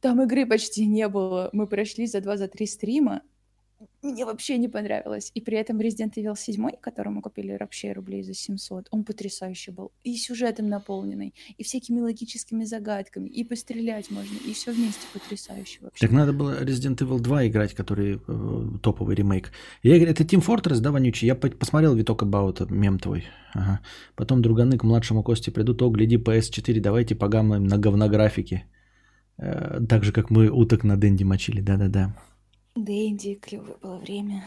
Там 0.00 0.22
игры 0.22 0.46
почти 0.46 0.86
не 0.86 1.08
было. 1.08 1.50
Мы 1.52 1.66
прошли 1.66 2.06
за 2.06 2.20
два, 2.20 2.36
за 2.36 2.46
три 2.46 2.66
стрима 2.66 3.22
мне 4.02 4.24
вообще 4.24 4.58
не 4.58 4.68
понравилось. 4.68 5.30
И 5.34 5.40
при 5.40 5.56
этом 5.56 5.80
Resident 5.80 6.14
Evil 6.14 6.36
7, 6.36 6.70
который 6.80 7.12
мы 7.12 7.20
купили 7.20 7.56
вообще 7.58 7.92
рублей 7.92 8.22
за 8.22 8.34
700, 8.34 8.88
он 8.90 9.04
потрясающий 9.04 9.70
был. 9.70 9.92
И 10.04 10.16
сюжетом 10.16 10.68
наполненный, 10.68 11.34
и 11.56 11.62
всякими 11.62 12.00
логическими 12.00 12.64
загадками, 12.64 13.28
и 13.28 13.44
пострелять 13.44 14.10
можно, 14.10 14.36
и 14.46 14.52
все 14.52 14.72
вместе 14.72 15.06
потрясающе 15.12 15.78
вообще. 15.82 16.06
Так 16.06 16.12
надо 16.12 16.32
было 16.32 16.62
Resident 16.62 16.96
Evil 16.98 17.20
2 17.20 17.48
играть, 17.48 17.74
который 17.74 18.20
э, 18.26 18.78
топовый 18.82 19.14
ремейк. 19.14 19.52
Я 19.82 19.96
говорю, 19.96 20.10
это 20.10 20.24
Team 20.24 20.44
Fortress, 20.44 20.80
да, 20.80 20.90
вонючий? 20.90 21.26
Я 21.26 21.34
посмотрел 21.34 21.94
Виток 21.94 22.22
About, 22.22 22.72
мем 22.72 22.98
твой. 22.98 23.24
Ага. 23.54 23.80
Потом 24.14 24.42
друганы 24.42 24.78
к 24.78 24.84
младшему 24.84 25.22
Косте 25.22 25.50
придут, 25.50 25.82
о, 25.82 25.90
гляди, 25.90 26.16
PS4, 26.16 26.80
давайте 26.80 27.14
погамаем 27.14 27.64
на 27.64 27.78
говнографике. 27.78 28.64
Э, 29.38 29.80
так 29.88 30.04
же, 30.04 30.12
как 30.12 30.30
мы 30.30 30.48
уток 30.50 30.84
на 30.84 30.96
Дэнди 30.96 31.24
мочили, 31.24 31.60
да-да-да. 31.60 32.14
Дэнди, 32.84 33.34
клевое 33.34 33.76
было 33.82 33.98
время. 33.98 34.44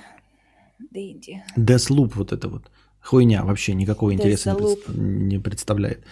Дэнди. 0.79 1.43
Deathloop 1.57 2.13
вот 2.15 2.31
это 2.31 2.47
вот. 2.47 2.71
Хуйня 3.01 3.43
вообще 3.43 3.73
никакого 3.73 4.13
интереса 4.13 4.55
не 4.87 5.39
представляет. 5.39 6.05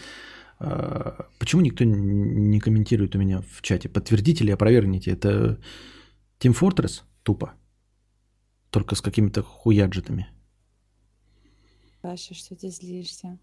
А, 0.59 1.27
почему 1.39 1.61
никто 1.61 1.85
не 1.85 2.59
комментирует 2.59 3.15
у 3.15 3.19
меня 3.19 3.41
в 3.41 3.61
чате? 3.61 3.89
Подтвердите 3.89 4.43
или 4.43 4.51
опровергните? 4.51 5.11
Это 5.11 5.59
Team 6.39 6.53
Fortress? 6.59 7.03
Тупо. 7.23 7.53
Только 8.69 8.95
с 8.95 9.01
какими-то 9.01 9.41
хуяджетами. 9.41 10.27
Паша, 12.01 12.33
что 12.33 12.55
ты 12.55 12.69
злишься? 12.69 13.37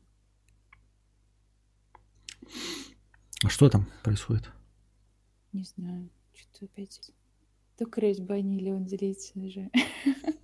А 3.44 3.48
что 3.48 3.69
там 3.69 3.86
происходит? 4.03 4.51
Не 5.53 5.65
знаю. 5.65 6.11
Что-то 6.35 6.66
опять... 6.66 7.12
То 7.77 7.86
кресь 7.86 8.20
банили, 8.20 8.70
он 8.70 8.89
злится 8.89 9.39
уже. 9.39 9.70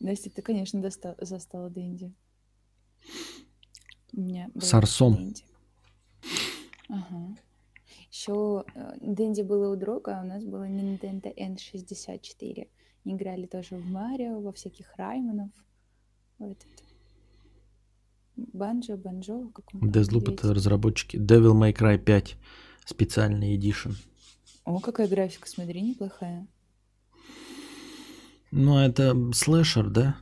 Настя, 0.00 0.30
ты, 0.30 0.42
конечно, 0.42 0.80
доста- 0.80 1.16
застала 1.20 1.70
Дэнди. 1.70 2.12
У 4.14 4.20
меня 4.20 4.50
С 4.54 4.74
Арсом. 4.74 5.14
Дэнди. 5.14 5.44
Ага. 6.88 7.36
Еще 8.10 8.64
э, 8.74 8.94
Дэнди 9.00 9.42
было 9.42 9.72
у 9.72 9.76
друга, 9.76 10.18
а 10.18 10.22
у 10.22 10.26
нас 10.26 10.44
было 10.44 10.68
Nintendo 10.68 11.32
N64. 11.34 12.68
Играли 13.04 13.46
тоже 13.46 13.76
в 13.76 13.86
Марио, 13.86 14.40
во 14.40 14.52
всяких 14.52 14.94
Раймонов. 14.96 15.50
Вот 16.38 16.58
это. 16.58 16.82
Банджо, 18.36 18.96
Банджо. 18.96 19.50
Deathloop 19.72 20.32
это 20.32 20.54
разработчики. 20.54 21.16
Devil 21.16 21.54
May 21.54 21.72
Cry 21.72 21.98
5. 21.98 22.36
Специальный 22.86 23.54
эдишн. 23.56 23.92
О, 24.64 24.78
какая 24.80 25.08
графика, 25.08 25.48
смотри, 25.48 25.82
неплохая. 25.82 26.46
Ну, 28.50 28.78
это 28.78 29.16
слэшер, 29.32 29.88
да? 29.90 30.16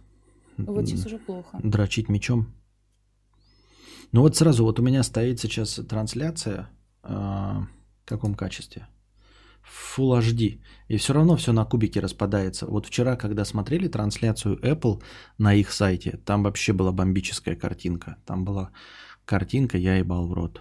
Вот 0.57 0.87
сейчас 0.87 1.07
уже 1.07 1.19
плохо. 1.19 1.59
Дрочить 1.62 2.09
мечом. 2.09 2.47
Ну 4.12 4.23
вот 4.23 4.37
сразу, 4.37 4.65
вот 4.65 4.79
у 4.81 4.83
меня 4.83 5.03
стоит 5.03 5.41
сейчас 5.41 5.75
трансляция 5.89 6.69
э, 7.03 7.09
в 7.09 7.69
каком 8.05 8.35
качестве? 8.35 8.89
Full 9.97 10.21
HD. 10.21 10.61
И 10.89 10.97
все 10.97 11.12
равно 11.12 11.37
все 11.37 11.53
на 11.53 11.65
кубике 11.65 12.01
распадается. 12.01 12.67
Вот 12.67 12.87
вчера, 12.87 13.17
когда 13.17 13.45
смотрели 13.45 13.89
трансляцию 13.89 14.59
Apple 14.59 15.03
на 15.39 15.55
их 15.55 15.71
сайте, 15.71 16.19
там 16.25 16.43
вообще 16.43 16.73
была 16.73 16.93
бомбическая 16.93 17.57
картинка. 17.57 18.17
Там 18.27 18.45
была 18.45 18.71
картинка, 19.25 19.79
я 19.79 19.97
ебал 19.97 20.27
в 20.27 20.33
рот. 20.33 20.61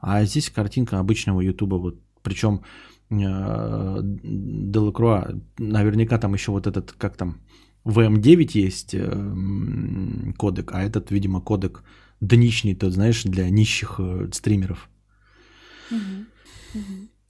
А 0.00 0.24
здесь 0.24 0.50
картинка 0.50 0.98
обычного 0.98 1.40
Ютуба, 1.40 1.76
вот, 1.76 2.00
причем 2.22 2.62
э, 3.10 4.00
Делакруа, 4.02 5.34
наверняка 5.58 6.18
там 6.18 6.34
еще 6.34 6.52
вот 6.52 6.66
этот, 6.66 6.92
как 6.92 7.16
там, 7.16 7.40
VM9 7.84 8.50
есть 8.54 8.94
э, 8.94 10.32
кодек, 10.36 10.72
а 10.72 10.82
этот, 10.82 11.10
видимо, 11.10 11.40
кодек 11.40 11.82
дничный, 12.20 12.74
тот, 12.74 12.92
знаешь, 12.92 13.22
для 13.24 13.48
нищих 13.50 13.96
э, 13.98 14.28
стримеров. 14.32 14.88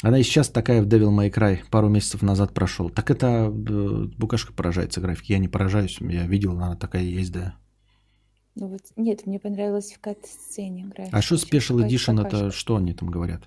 Она 0.03 0.19
и 0.19 0.23
сейчас 0.23 0.49
такая 0.49 0.83
в 0.83 0.87
Devil 0.87 1.11
May 1.11 1.31
Cry 1.31 1.61
пару 1.71 1.89
месяцев 1.89 2.23
назад 2.23 2.55
прошел. 2.55 2.89
Так 2.89 3.11
это 3.11 3.51
букашка 3.51 4.53
поражается 4.53 5.01
графики. 5.01 5.33
Я 5.33 5.39
не 5.39 5.49
поражаюсь, 5.49 5.99
я 6.01 6.27
видел, 6.27 6.53
она 6.53 6.75
такая 6.75 7.03
есть, 7.03 7.33
да. 7.33 7.57
Ну 8.55 8.68
вот, 8.68 8.82
нет, 8.97 9.27
мне 9.27 9.39
понравилось 9.39 9.93
в 9.93 10.01
кат-сцене 10.01 10.82
играть. 10.82 11.09
А 11.12 11.22
что 11.22 11.36
Special 11.36 11.86
Edition, 11.86 12.24
это 12.27 12.51
что 12.51 12.77
они 12.77 12.93
там 12.93 13.09
говорят? 13.09 13.43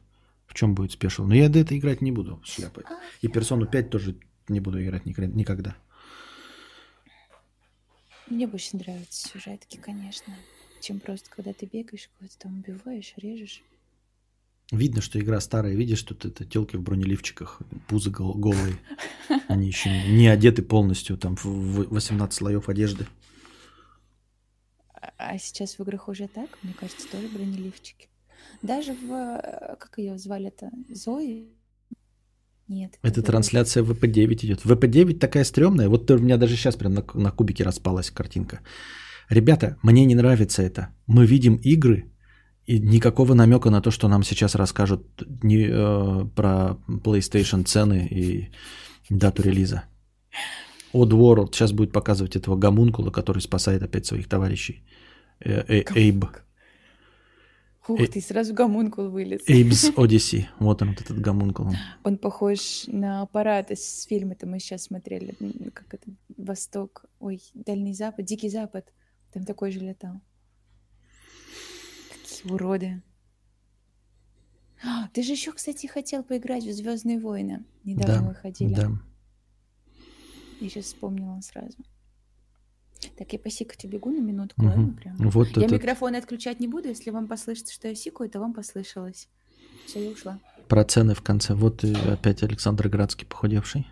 В 0.48 0.54
чем 0.54 0.76
будет 0.76 0.92
Special? 0.92 1.26
Ну 1.26 1.34
я 1.34 1.50
до 1.50 1.60
этого 1.60 1.78
играть 1.78 2.02
не 2.02 2.12
буду, 2.12 2.40
шляпой. 2.44 2.84
А, 2.88 3.00
И 3.22 3.28
Персону 3.28 3.66
5 3.66 3.90
тоже 3.90 4.16
не 4.48 4.60
буду 4.60 4.84
играть 4.84 5.06
никогда. 5.06 5.76
Мне 8.30 8.48
больше 8.48 8.78
нравятся 8.78 9.30
сюжетки, 9.30 9.78
конечно, 9.78 10.34
чем 10.82 11.00
просто 11.00 11.30
когда 11.30 11.54
ты 11.54 11.66
бегаешь, 11.66 12.10
кого-то 12.18 12.38
там 12.40 12.60
убиваешь, 12.60 13.14
режешь. 13.18 13.62
Видно, 14.72 15.02
что 15.02 15.20
игра 15.20 15.40
старая, 15.40 15.76
видишь, 15.76 16.02
тут 16.04 16.26
это 16.26 16.46
телки 16.46 16.78
в 16.78 16.82
бронеливчиках, 16.82 17.62
пузы 17.88 18.10
голые. 18.10 18.80
Они 19.48 19.68
еще 19.68 19.90
не 20.08 20.28
одеты 20.28 20.64
полностью, 20.64 21.18
там 21.18 21.36
в 21.36 21.94
18 21.94 22.34
слоев 22.34 22.70
одежды. 22.70 23.06
А 25.18 25.38
сейчас 25.38 25.78
в 25.78 25.82
играх 25.82 26.08
уже 26.08 26.28
так, 26.28 26.50
мне 26.64 26.74
кажется, 26.74 27.08
тоже 27.12 27.28
бронеливчики. 27.28 28.08
Даже 28.62 28.94
в... 28.94 29.12
Э, 29.12 29.76
как 29.80 29.98
ее 29.98 30.18
звали-то? 30.18 30.70
Зои? 30.90 31.48
Нет. 32.68 32.98
Это 33.02 33.22
трансляция 33.22 33.84
VP9 33.84 34.46
идет. 34.46 34.66
VP9 34.66 35.20
такая 35.20 35.44
стрёмная. 35.44 35.90
Вот 35.90 36.10
у 36.12 36.18
меня 36.18 36.38
даже 36.38 36.56
сейчас 36.56 36.76
прям 36.76 36.94
на, 36.94 37.06
на 37.14 37.32
кубике 37.32 37.64
распалась 37.64 38.10
картинка. 38.10 38.62
Ребята, 39.30 39.78
мне 39.84 40.06
не 40.06 40.16
нравится 40.16 40.62
это. 40.62 40.90
Мы 41.08 41.26
видим 41.26 41.56
игры, 41.56 42.14
и 42.66 42.80
никакого 42.80 43.34
намека 43.34 43.70
на 43.70 43.82
то, 43.82 43.92
что 43.92 44.08
нам 44.08 44.24
сейчас 44.24 44.56
расскажут 44.56 45.24
не, 45.44 45.68
э, 45.70 46.26
про 46.36 46.78
PlayStation 46.88 47.64
цены 47.66 48.08
и 48.10 48.52
дату 49.10 49.44
релиза. 49.44 49.84
Odd 50.94 51.10
World 51.10 51.54
сейчас 51.54 51.72
будет 51.72 51.92
показывать 51.92 52.36
этого 52.36 52.56
гомункула, 52.56 53.12
который 53.12 53.42
спасает 53.42 53.84
опять 53.84 54.06
своих 54.06 54.28
товарищей. 54.28 54.84
Э, 55.40 55.64
э, 55.68 55.84
Эйб. 55.96 56.26
Ух 57.88 58.00
ты, 58.08 58.22
сразу 58.22 58.54
гомункул 58.54 59.10
вылез. 59.10 59.42
Эйбс 59.48 59.92
Одисси. 59.98 60.48
Вот 60.60 60.82
он, 60.82 60.90
вот 60.90 61.02
этот 61.02 61.20
гомункул. 61.20 61.68
Он 62.04 62.18
похож 62.18 62.86
на 62.88 63.24
аппарат 63.24 63.72
из 63.72 64.06
фильма-то 64.06 64.48
мы 64.48 64.60
сейчас 64.60 64.84
смотрели. 64.84 65.36
Как 65.74 65.94
это? 65.94 66.10
Восток. 66.38 67.06
Ой, 67.20 67.42
Дальний 67.54 67.94
Запад, 67.94 68.26
Дикий 68.26 68.50
Запад. 68.50 68.88
Там 69.34 69.44
такой 69.44 69.72
же 69.72 69.80
летал. 69.80 70.22
Какие 72.10 72.54
уроды. 72.54 73.04
А, 74.86 75.08
ты 75.14 75.24
же 75.24 75.34
еще, 75.34 75.52
кстати, 75.52 75.88
хотел 75.88 76.24
поиграть 76.24 76.64
в 76.64 76.72
Звездные 76.72 77.20
войны. 77.20 77.66
Недавно 77.84 78.22
да, 78.22 78.28
выходили. 78.30 78.74
Да. 78.74 78.92
Я 80.64 80.70
сейчас 80.70 80.86
вспомнила 80.86 81.42
сразу. 81.42 81.78
Так, 83.18 83.34
я 83.34 83.40
по 83.40 83.50
сикоту 83.50 83.90
бегу 83.90 84.12
на 84.12 84.22
минутку, 84.22 84.62
угу. 84.62 84.70
ладно? 84.70 84.94
Прям. 84.94 85.18
Вот 85.18 85.50
я 85.58 85.64
этот... 85.64 85.72
микрофон 85.74 86.16
отключать 86.16 86.62
не 86.62 86.70
буду, 86.70 86.88
если 86.88 87.10
вам 87.10 87.28
послышится, 87.28 87.74
что 87.74 87.90
я 87.90 87.96
сикаю, 87.96 88.30
то 88.30 88.40
вам 88.40 88.54
послышалось. 88.54 89.28
Все, 89.86 90.06
я 90.06 90.12
ушла. 90.12 90.40
Про 90.70 90.86
цены 90.86 91.16
в 91.16 91.22
конце. 91.22 91.54
Вот 91.54 91.84
опять 91.84 92.44
Александр 92.44 92.88
Градский 92.88 93.28
похудевший. 93.28 93.86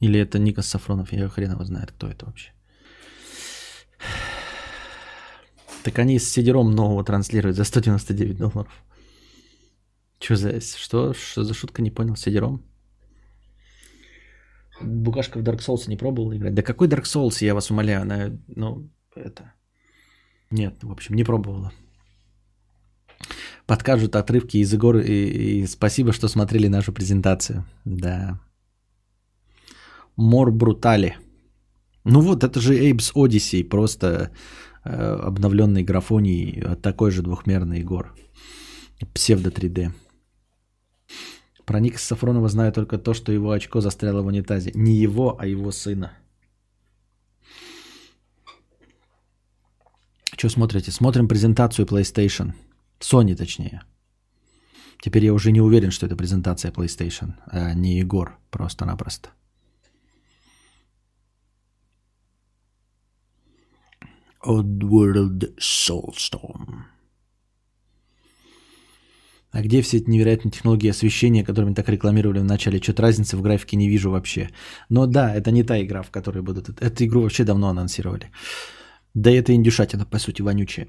Или 0.00 0.20
это 0.20 0.38
Никас 0.38 0.66
Сафронов, 0.66 1.10
я 1.10 1.26
хрен 1.28 1.52
его 1.52 1.64
знает, 1.64 1.90
кто 1.92 2.06
это 2.06 2.26
вообще. 2.26 2.52
Так 5.84 5.98
они 5.98 6.18
с 6.18 6.30
сидером 6.30 6.72
нового 6.72 7.02
транслируют 7.02 7.56
за 7.56 7.64
199 7.64 8.36
долларов. 8.36 8.84
Что 10.20 10.36
за, 10.36 10.60
что, 10.60 11.14
что 11.14 11.44
за 11.44 11.54
шутка, 11.54 11.80
не 11.80 11.90
понял, 11.90 12.14
сидером? 12.14 12.62
Букашка 14.80 15.38
в 15.38 15.42
Dark 15.42 15.58
Souls 15.58 15.88
не 15.88 15.96
пробовал 15.96 16.34
играть? 16.34 16.54
Да 16.54 16.62
какой 16.62 16.88
Dark 16.88 17.04
Souls, 17.04 17.44
я 17.44 17.54
вас 17.54 17.70
умоляю, 17.70 18.02
она, 18.02 18.30
ну, 18.48 18.88
это... 19.14 19.52
Нет, 20.50 20.82
в 20.82 20.90
общем, 20.90 21.14
не 21.14 21.24
пробовала. 21.24 21.72
Подкажут 23.66 24.16
отрывки 24.16 24.56
из 24.56 24.72
игр, 24.72 24.98
и, 24.98 25.60
и 25.60 25.66
спасибо, 25.66 26.12
что 26.12 26.28
смотрели 26.28 26.68
нашу 26.68 26.92
презентацию. 26.92 27.64
Да. 27.84 28.40
Мор 30.16 30.50
Брутали. 30.50 31.16
Ну 32.04 32.20
вот, 32.20 32.44
это 32.44 32.60
же 32.60 32.74
Apes 32.74 33.12
Odyssey, 33.14 33.62
просто 33.62 34.30
э, 34.84 34.90
обновленный 34.90 35.82
графоний 35.82 36.64
такой 36.82 37.10
же 37.10 37.22
двухмерный 37.22 37.82
гор. 37.82 38.14
Псевдо 39.12 39.50
3D. 39.50 39.92
Про 41.68 41.80
Ника 41.80 41.98
Сафронова 41.98 42.48
знаю 42.48 42.72
только 42.72 42.96
то, 42.96 43.12
что 43.12 43.30
его 43.30 43.50
очко 43.50 43.80
застряло 43.82 44.22
в 44.22 44.26
унитазе. 44.26 44.72
Не 44.74 44.94
его, 44.94 45.36
а 45.38 45.44
его 45.44 45.70
сына. 45.70 46.12
Что 50.38 50.48
смотрите? 50.48 50.90
Смотрим 50.90 51.28
презентацию 51.28 51.84
PlayStation. 51.86 52.54
Sony 53.00 53.34
точнее. 53.34 53.82
Теперь 55.02 55.26
я 55.26 55.34
уже 55.34 55.52
не 55.52 55.60
уверен, 55.60 55.90
что 55.90 56.06
это 56.06 56.16
презентация 56.16 56.72
PlayStation, 56.72 57.34
а 57.46 57.74
не 57.74 57.98
Егор 57.98 58.38
просто-напросто. 58.50 59.28
Oddworld 64.42 65.54
Soulstorm. 65.58 66.84
А 69.50 69.62
где 69.62 69.80
все 69.80 69.96
эти 69.96 70.10
невероятные 70.10 70.52
технологии 70.52 70.90
освещения, 70.90 71.44
которыми 71.44 71.74
так 71.74 71.88
рекламировали 71.88 72.40
в 72.40 72.44
начале? 72.44 72.80
Что-то 72.80 73.02
разницы 73.02 73.36
в 73.36 73.42
графике 73.42 73.76
не 73.76 73.88
вижу 73.88 74.10
вообще. 74.10 74.50
Но 74.90 75.06
да, 75.06 75.34
это 75.34 75.50
не 75.50 75.64
та 75.64 75.80
игра, 75.80 76.02
в 76.02 76.10
которой 76.10 76.42
будут... 76.42 76.68
Эту 76.80 77.04
игру 77.04 77.22
вообще 77.22 77.44
давно 77.44 77.68
анонсировали. 77.68 78.30
Да 79.14 79.30
это 79.30 79.54
индюшатина, 79.54 80.04
по 80.04 80.18
сути, 80.18 80.42
вонючая. 80.42 80.88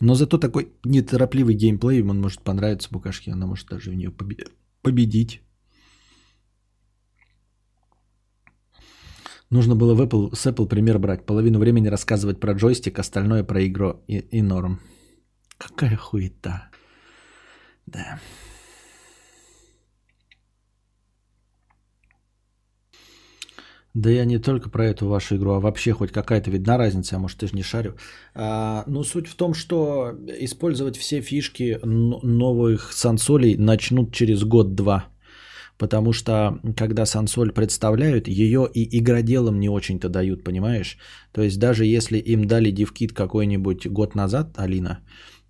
Но 0.00 0.14
зато 0.14 0.38
такой 0.38 0.72
неторопливый 0.84 1.54
геймплей, 1.54 2.02
он 2.02 2.20
может 2.20 2.40
понравиться 2.42 2.88
букашке, 2.90 3.32
она 3.32 3.46
может 3.46 3.68
даже 3.68 3.90
в 3.90 3.94
нее 3.94 4.12
победить. 4.82 5.40
Нужно 9.50 9.76
было 9.76 9.94
в 9.94 10.00
Apple, 10.00 10.34
с 10.34 10.46
Apple 10.46 10.66
пример 10.66 10.98
брать. 10.98 11.24
Половину 11.26 11.60
времени 11.60 11.86
рассказывать 11.86 12.40
про 12.40 12.54
джойстик, 12.54 12.98
остальное 12.98 13.44
про 13.44 13.64
игру 13.66 14.00
и, 14.08 14.18
и 14.18 14.42
норм. 14.42 14.80
Какая 15.58 15.96
хуета. 15.96 16.70
Да. 17.86 18.18
Да 23.94 24.10
я 24.10 24.24
не 24.24 24.38
только 24.38 24.70
про 24.70 24.86
эту 24.86 25.06
вашу 25.06 25.36
игру, 25.36 25.52
а 25.52 25.60
вообще 25.60 25.92
хоть 25.92 26.10
какая-то 26.10 26.50
видна 26.50 26.78
разница, 26.78 27.14
а 27.14 27.18
может 27.20 27.38
ты 27.38 27.46
же 27.46 27.54
не 27.54 27.62
шарю. 27.62 27.94
А, 28.34 28.82
ну, 28.88 29.04
суть 29.04 29.28
в 29.28 29.36
том, 29.36 29.54
что 29.54 30.10
использовать 30.40 30.96
все 30.96 31.20
фишки 31.20 31.78
новых 31.84 32.92
сансолей 32.92 33.56
начнут 33.56 34.12
через 34.12 34.42
год-два. 34.42 35.04
Потому 35.78 36.12
что, 36.12 36.58
когда 36.76 37.06
сансоль 37.06 37.52
представляют, 37.52 38.28
ее 38.28 38.68
и 38.74 38.98
игроделам 38.98 39.60
не 39.60 39.68
очень-то 39.68 40.08
дают, 40.08 40.44
понимаешь? 40.44 40.98
То 41.32 41.42
есть, 41.42 41.58
даже 41.58 41.84
если 41.84 42.18
им 42.18 42.46
дали 42.46 42.70
дивкит 42.72 43.12
какой-нибудь 43.12 43.86
год 43.86 44.14
назад, 44.14 44.54
Алина, 44.56 45.00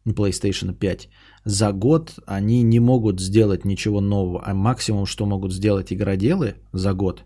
PlayStation 0.07 0.75
5, 0.75 1.09
за 1.45 1.73
год 1.73 2.19
они 2.27 2.63
не 2.63 2.81
могут 2.81 3.21
сделать 3.21 3.65
ничего 3.65 4.01
нового. 4.01 4.43
А 4.45 4.55
максимум, 4.55 5.07
что 5.07 5.27
могут 5.27 5.53
сделать 5.53 5.93
игроделы 5.93 6.55
за 6.73 6.93
год, 6.93 7.25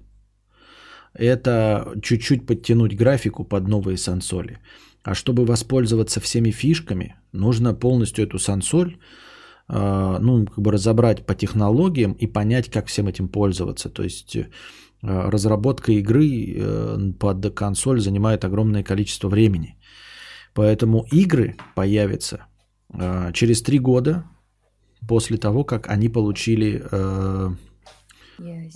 это 1.15 1.93
чуть-чуть 2.03 2.47
подтянуть 2.47 2.97
графику 2.97 3.45
под 3.45 3.69
новые 3.69 3.97
сансоли. 3.97 4.59
А 5.03 5.15
чтобы 5.15 5.45
воспользоваться 5.45 6.21
всеми 6.21 6.51
фишками, 6.51 7.17
нужно 7.33 7.75
полностью 7.75 8.25
эту 8.25 8.39
сансоль 8.39 8.99
а, 9.69 10.19
ну, 10.21 10.47
как 10.47 10.59
бы 10.59 10.73
разобрать 10.73 11.27
по 11.27 11.35
технологиям 11.35 12.13
и 12.13 12.27
понять, 12.27 12.71
как 12.71 12.87
всем 12.87 13.07
этим 13.07 13.29
пользоваться. 13.29 13.91
То 13.91 14.03
есть 14.03 14.37
а, 15.03 15.31
разработка 15.31 15.93
игры 15.93 16.55
э, 16.57 17.13
под 17.19 17.55
консоль 17.55 18.01
занимает 18.01 18.45
огромное 18.45 18.83
количество 18.83 19.29
времени. 19.29 19.77
Поэтому 20.55 21.07
игры 21.13 21.57
появятся 21.75 22.47
через 23.33 23.63
три 23.63 23.79
года 23.79 24.25
после 25.07 25.37
того, 25.37 25.65
как 25.65 25.89
они 25.89 26.09
получили 26.09 26.83
э, 26.91 27.51
э, 28.39 28.69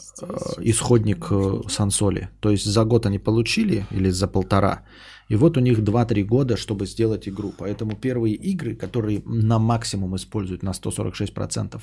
исходник 0.61 1.27
э, 1.31 1.69
сансоли. 1.69 2.29
То 2.41 2.51
есть 2.51 2.65
за 2.65 2.85
год 2.85 3.07
они 3.07 3.19
получили 3.19 3.87
или 3.91 4.11
за 4.11 4.29
полтора. 4.29 4.83
И 5.29 5.37
вот 5.37 5.57
у 5.57 5.61
них 5.61 5.79
2-3 5.79 6.25
года, 6.25 6.57
чтобы 6.57 6.87
сделать 6.87 7.29
игру. 7.29 7.53
Поэтому 7.59 7.97
первые 7.97 8.35
игры, 8.35 8.75
которые 8.75 9.23
на 9.25 9.59
максимум 9.59 10.15
используют 10.17 10.63
на 10.63 10.73
146% 10.73 11.81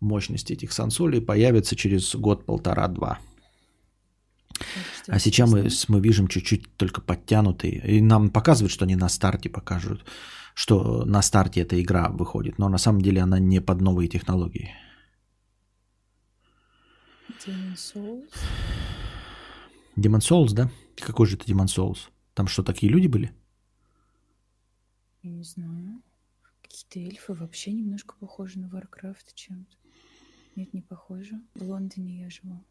мощности 0.00 0.52
этих 0.52 0.72
сансолей, 0.72 1.20
появятся 1.20 1.74
через 1.76 2.14
год-полтора-два. 2.14 3.18
А 5.08 5.18
сейчас 5.18 5.50
мы, 5.50 5.68
мы 5.88 6.00
видим 6.00 6.28
чуть-чуть 6.28 6.76
только 6.76 7.00
подтянутые. 7.00 7.82
И 7.96 8.00
нам 8.00 8.30
показывают, 8.30 8.72
что 8.72 8.84
они 8.84 8.96
на 8.96 9.08
старте 9.08 9.48
покажут 9.48 10.04
что 10.54 11.04
на 11.04 11.22
старте 11.22 11.60
эта 11.60 11.80
игра 11.80 12.08
выходит, 12.08 12.58
но 12.58 12.68
на 12.68 12.78
самом 12.78 13.00
деле 13.00 13.22
она 13.22 13.38
не 13.38 13.60
под 13.60 13.80
новые 13.80 14.08
технологии. 14.08 14.70
Demon 17.44 17.74
Souls? 17.74 18.30
Demon 19.96 20.20
Souls, 20.20 20.52
да? 20.52 20.70
Какой 20.96 21.26
же 21.26 21.36
это 21.36 21.46
Demon 21.46 21.66
Souls? 21.66 22.10
Там 22.34 22.46
что, 22.46 22.62
такие 22.62 22.92
люди 22.92 23.08
были? 23.08 23.34
Я 25.22 25.30
не 25.30 25.44
знаю. 25.44 26.02
Какие-то 26.62 26.98
эльфы 27.00 27.34
вообще 27.34 27.72
немножко 27.72 28.14
похожи 28.18 28.58
на 28.58 28.66
Warcraft 28.66 29.34
чем-то. 29.34 29.76
Нет, 30.56 30.72
не 30.72 30.82
похоже. 30.82 31.40
В 31.54 31.62
Лондоне 31.62 32.20
я 32.22 32.30
живу. 32.30 32.64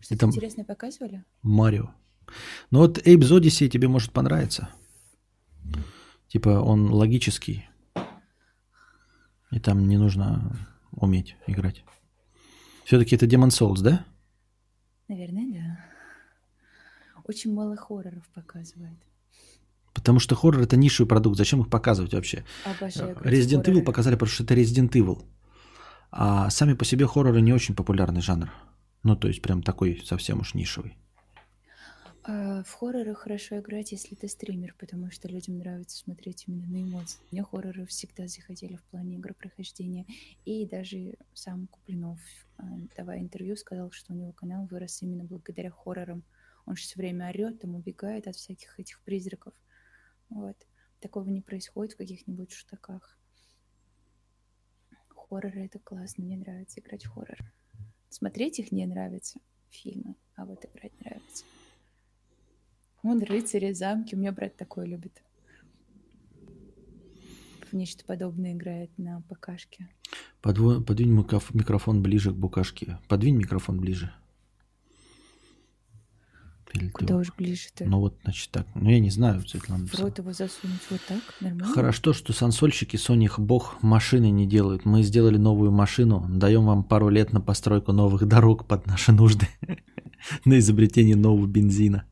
Что-то 0.00 0.26
интересное 0.26 0.64
показывали? 0.64 1.24
Марио. 1.42 1.94
Ну 2.70 2.80
вот 2.80 2.98
Apes 2.98 3.30
Odyssey 3.30 3.68
тебе 3.68 3.88
может 3.88 4.12
понравиться. 4.12 4.68
Типа 6.28 6.48
он 6.48 6.90
логический. 6.92 7.68
И 9.50 9.60
там 9.60 9.86
не 9.88 9.98
нужно 9.98 10.56
уметь 10.90 11.36
играть. 11.46 11.84
Все-таки 12.84 13.16
это 13.16 13.26
Demon 13.26 13.48
Souls, 13.48 13.82
да? 13.82 14.04
Наверное, 15.08 15.52
да. 15.52 15.84
Очень 17.24 17.54
мало 17.54 17.76
хорроров 17.76 18.28
показывает. 18.34 18.98
Потому 19.94 20.18
что 20.18 20.34
хоррор 20.34 20.62
это 20.62 20.76
нишевый 20.76 21.08
продукт. 21.08 21.36
Зачем 21.38 21.60
их 21.60 21.70
показывать 21.70 22.12
вообще? 22.14 22.44
Обожаю 22.64 23.16
Resident 23.16 23.62
хорроры. 23.62 23.80
Evil 23.80 23.82
показали, 23.84 24.14
потому 24.16 24.30
что 24.30 24.44
это 24.44 24.54
Resident 24.54 24.90
Evil. 24.90 25.24
А 26.10 26.50
сами 26.50 26.74
по 26.74 26.84
себе 26.84 27.06
хорроры 27.06 27.40
не 27.40 27.52
очень 27.52 27.74
популярный 27.74 28.20
жанр. 28.20 28.50
Ну, 29.02 29.16
то 29.16 29.28
есть 29.28 29.40
прям 29.40 29.62
такой 29.62 30.02
совсем 30.04 30.40
уж 30.40 30.54
нишевый. 30.54 30.96
А, 32.26 32.62
в 32.62 32.72
хорроры 32.72 33.14
хорошо 33.14 33.58
играть, 33.58 33.92
если 33.92 34.14
ты 34.14 34.28
стример, 34.28 34.74
потому 34.78 35.10
что 35.10 35.28
людям 35.28 35.58
нравится 35.58 35.98
смотреть 35.98 36.44
именно 36.46 36.66
на 36.66 36.82
эмоции. 36.82 37.20
Мне 37.30 37.42
хорроры 37.42 37.84
всегда 37.84 38.26
заходили 38.28 38.76
в 38.76 38.82
плане 38.84 39.16
игропрохождения. 39.16 40.06
И 40.46 40.66
даже 40.66 41.18
сам 41.34 41.66
Куплинов, 41.66 42.18
а, 42.56 42.64
давая 42.96 43.20
интервью, 43.20 43.56
сказал, 43.56 43.90
что 43.90 44.14
у 44.14 44.16
него 44.16 44.32
канал 44.32 44.66
вырос 44.66 45.02
именно 45.02 45.24
благодаря 45.24 45.70
хоррорам. 45.70 46.24
Он 46.64 46.76
же 46.76 46.84
все 46.84 46.98
время 46.98 47.28
орет, 47.28 47.60
там 47.60 47.74
убегает 47.74 48.26
от 48.26 48.36
всяких 48.36 48.80
этих 48.80 49.02
призраков. 49.02 49.52
Вот. 50.30 50.56
Такого 51.00 51.28
не 51.28 51.42
происходит 51.42 51.92
в 51.92 51.98
каких-нибудь 51.98 52.52
шутаках. 52.52 53.18
Хорроры— 55.08 55.64
это 55.66 55.78
классно, 55.78 56.24
мне 56.24 56.38
нравится 56.38 56.80
играть 56.80 57.04
в 57.04 57.10
хоррор. 57.10 57.52
Смотреть 58.08 58.60
их 58.60 58.72
не 58.72 58.86
нравится, 58.86 59.40
фильмы, 59.68 60.16
а 60.36 60.46
вот 60.46 60.64
играть 60.64 60.98
нравится. 61.00 61.44
Он 63.04 63.22
рыцари, 63.22 63.72
замки. 63.72 64.14
У 64.14 64.18
меня 64.18 64.32
брат 64.32 64.56
такой 64.56 64.88
любит. 64.88 65.22
В 67.70 67.74
нечто 67.74 68.04
подобное 68.04 68.54
играет 68.54 68.90
на 68.96 69.22
ПКшке. 69.28 69.88
Подво... 70.40 70.80
Подвинь 70.80 71.12
микрофон 71.12 72.02
ближе 72.02 72.32
к 72.32 72.34
букашке. 72.34 72.98
Подвинь 73.08 73.36
микрофон 73.36 73.78
ближе. 73.78 74.12
Или 76.72 76.88
Куда 76.88 77.08
ты... 77.08 77.14
уж 77.14 77.32
ближе-то? 77.36 77.84
Ну 77.84 78.00
вот, 78.00 78.18
значит, 78.24 78.50
так. 78.50 78.66
Ну, 78.74 78.90
я 78.90 78.98
не 78.98 79.10
знаю, 79.10 79.46
Светлана. 79.46 79.86
В 79.86 79.94
рот 80.00 80.18
его 80.18 80.32
засунуть 80.32 80.80
вот 80.90 81.00
так? 81.06 81.20
Нормально? 81.40 81.72
Хорошо, 81.72 82.12
что 82.12 82.32
сансольщики 82.32 82.96
Соних 82.96 83.38
Бог 83.38 83.80
машины 83.82 84.30
не 84.30 84.46
делают. 84.46 84.84
Мы 84.84 85.02
сделали 85.02 85.36
новую 85.36 85.70
машину, 85.70 86.26
даем 86.28 86.64
вам 86.64 86.82
пару 86.82 87.10
лет 87.10 87.32
на 87.32 87.40
постройку 87.40 87.92
новых 87.92 88.26
дорог 88.26 88.66
под 88.66 88.86
наши 88.86 89.12
нужды, 89.12 89.46
на 90.44 90.58
изобретение 90.58 91.16
нового 91.16 91.46
бензина. 91.46 92.06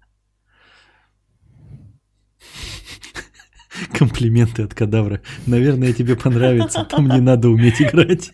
Комплименты 3.93 4.63
от 4.63 4.75
кадавра. 4.75 5.23
Наверное, 5.47 5.93
тебе 5.93 6.17
понравится. 6.17 6.85
Там 6.85 7.09
не 7.09 7.21
надо 7.21 7.49
уметь 7.49 7.81
играть. 7.81 8.31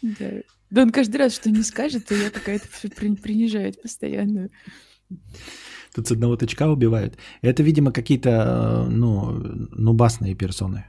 Да. 0.00 0.80
Он 0.82 0.90
каждый 0.90 1.16
раз 1.16 1.34
что 1.34 1.50
не 1.50 1.62
скажет, 1.62 2.06
то 2.06 2.14
я 2.14 2.30
какая-то 2.30 2.68
все 2.70 2.88
принижает 2.88 3.80
постоянно. 3.82 4.48
Тут 5.94 6.06
с 6.06 6.12
одного 6.12 6.36
тычка 6.36 6.68
убивают. 6.68 7.16
Это, 7.42 7.62
видимо, 7.62 7.90
какие-то, 7.90 8.86
ну, 8.88 9.32
нубасные 9.72 10.34
персоны. 10.34 10.84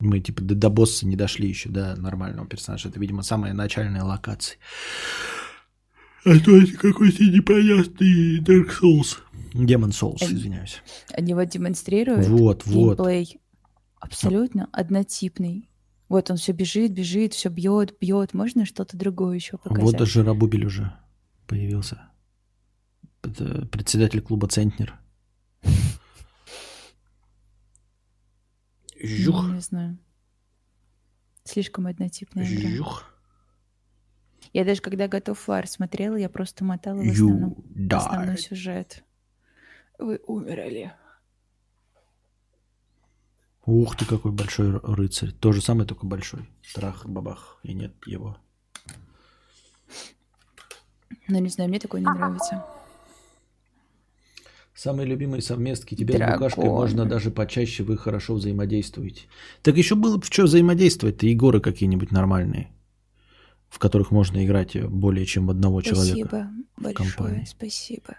Мы, 0.00 0.18
типа, 0.18 0.42
до, 0.42 0.56
до 0.56 0.68
босса 0.68 1.06
не 1.06 1.14
дошли 1.14 1.48
еще, 1.48 1.68
до 1.68 1.94
нормального 1.96 2.46
персонажа. 2.46 2.88
Это, 2.88 2.98
видимо, 2.98 3.22
самая 3.22 3.54
начальная 3.54 4.02
локация. 4.02 4.58
А 6.24 6.38
то 6.38 6.56
это 6.56 6.76
какой-то 6.76 7.24
непонятный 7.24 8.38
Dark 8.40 8.70
Souls. 8.80 9.18
Demon 9.54 9.90
Souls, 9.90 10.18
они, 10.22 10.34
извиняюсь. 10.34 10.82
Они 11.12 11.34
вот 11.34 11.48
демонстрируют 11.48 12.26
вот, 12.26 12.64
геймплей 12.64 13.40
вот. 13.40 13.64
абсолютно 14.00 14.68
однотипный. 14.72 15.68
Вот 16.08 16.30
он 16.30 16.36
все 16.36 16.52
бежит, 16.52 16.92
бежит, 16.92 17.34
все 17.34 17.48
бьет, 17.48 17.96
бьет. 18.00 18.34
Можно 18.34 18.64
что-то 18.64 18.96
другое 18.96 19.34
еще 19.36 19.58
показать? 19.58 19.82
Вот 19.82 19.96
даже 19.96 20.22
Рабубель 20.22 20.66
уже 20.66 20.92
появился. 21.46 22.02
Это 23.22 23.66
председатель 23.66 24.20
клуба 24.20 24.48
Центнер. 24.48 24.98
Жух. 29.02 29.50
Не 29.50 29.60
знаю. 29.60 29.98
Слишком 31.44 31.86
однотипная 31.86 32.46
игра. 32.46 32.70
Жух. 32.70 33.11
Я 34.52 34.64
даже 34.64 34.82
когда 34.82 35.08
готов 35.08 35.48
War 35.48 35.66
смотрела, 35.66 36.16
я 36.16 36.28
просто 36.28 36.64
мотала 36.64 37.02
в 37.02 37.08
основном, 37.08 37.64
основной 37.90 38.38
сюжет. 38.38 39.02
Вы 39.98 40.20
умерли. 40.26 40.92
Ух 43.64 43.96
ты, 43.96 44.04
какой 44.04 44.32
большой 44.32 44.78
рыцарь. 44.80 45.30
То 45.32 45.52
же 45.52 45.62
самое, 45.62 45.86
только 45.86 46.04
большой. 46.04 46.48
Трах-бабах. 46.74 47.60
И 47.62 47.72
нет 47.74 47.94
его. 48.06 48.36
Ну, 51.28 51.38
не 51.38 51.48
знаю, 51.48 51.70
мне 51.70 51.78
такой 51.78 52.00
не 52.00 52.06
нравится. 52.06 52.66
Самые 54.74 55.06
любимые 55.06 55.42
совместки. 55.42 55.94
Тебе 55.94 56.14
Дракон. 56.14 56.34
с 56.34 56.38
Букашкой 56.38 56.64
можно 56.64 57.06
даже 57.06 57.30
почаще, 57.30 57.84
вы 57.84 57.96
хорошо 57.96 58.34
взаимодействуете. 58.34 59.22
Так 59.62 59.76
еще 59.76 59.94
было 59.94 60.16
бы 60.16 60.24
что 60.24 60.42
взаимодействовать-то, 60.42 61.26
Егоры 61.26 61.60
какие-нибудь 61.60 62.10
нормальные 62.10 62.72
в 63.72 63.78
которых 63.78 64.10
можно 64.10 64.44
играть 64.44 64.76
более 64.84 65.24
чем 65.24 65.48
одного 65.48 65.80
спасибо 65.80 66.04
человека. 66.04 66.52
Спасибо 66.78 66.94
большое, 66.94 67.46
спасибо. 67.46 68.16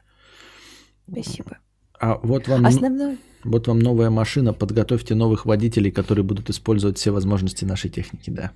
Спасибо. 1.07 1.57
А 1.99 2.17
вот 2.23 2.47
вам, 2.47 2.65
Основной... 2.65 3.19
вот 3.43 3.67
вам 3.67 3.77
новая 3.77 4.09
машина, 4.09 4.53
подготовьте 4.53 5.13
новых 5.13 5.45
водителей, 5.45 5.91
которые 5.91 6.25
будут 6.25 6.49
использовать 6.49 6.97
все 6.97 7.11
возможности 7.11 7.65
нашей 7.65 7.91
техники, 7.91 8.31
да. 8.31 8.51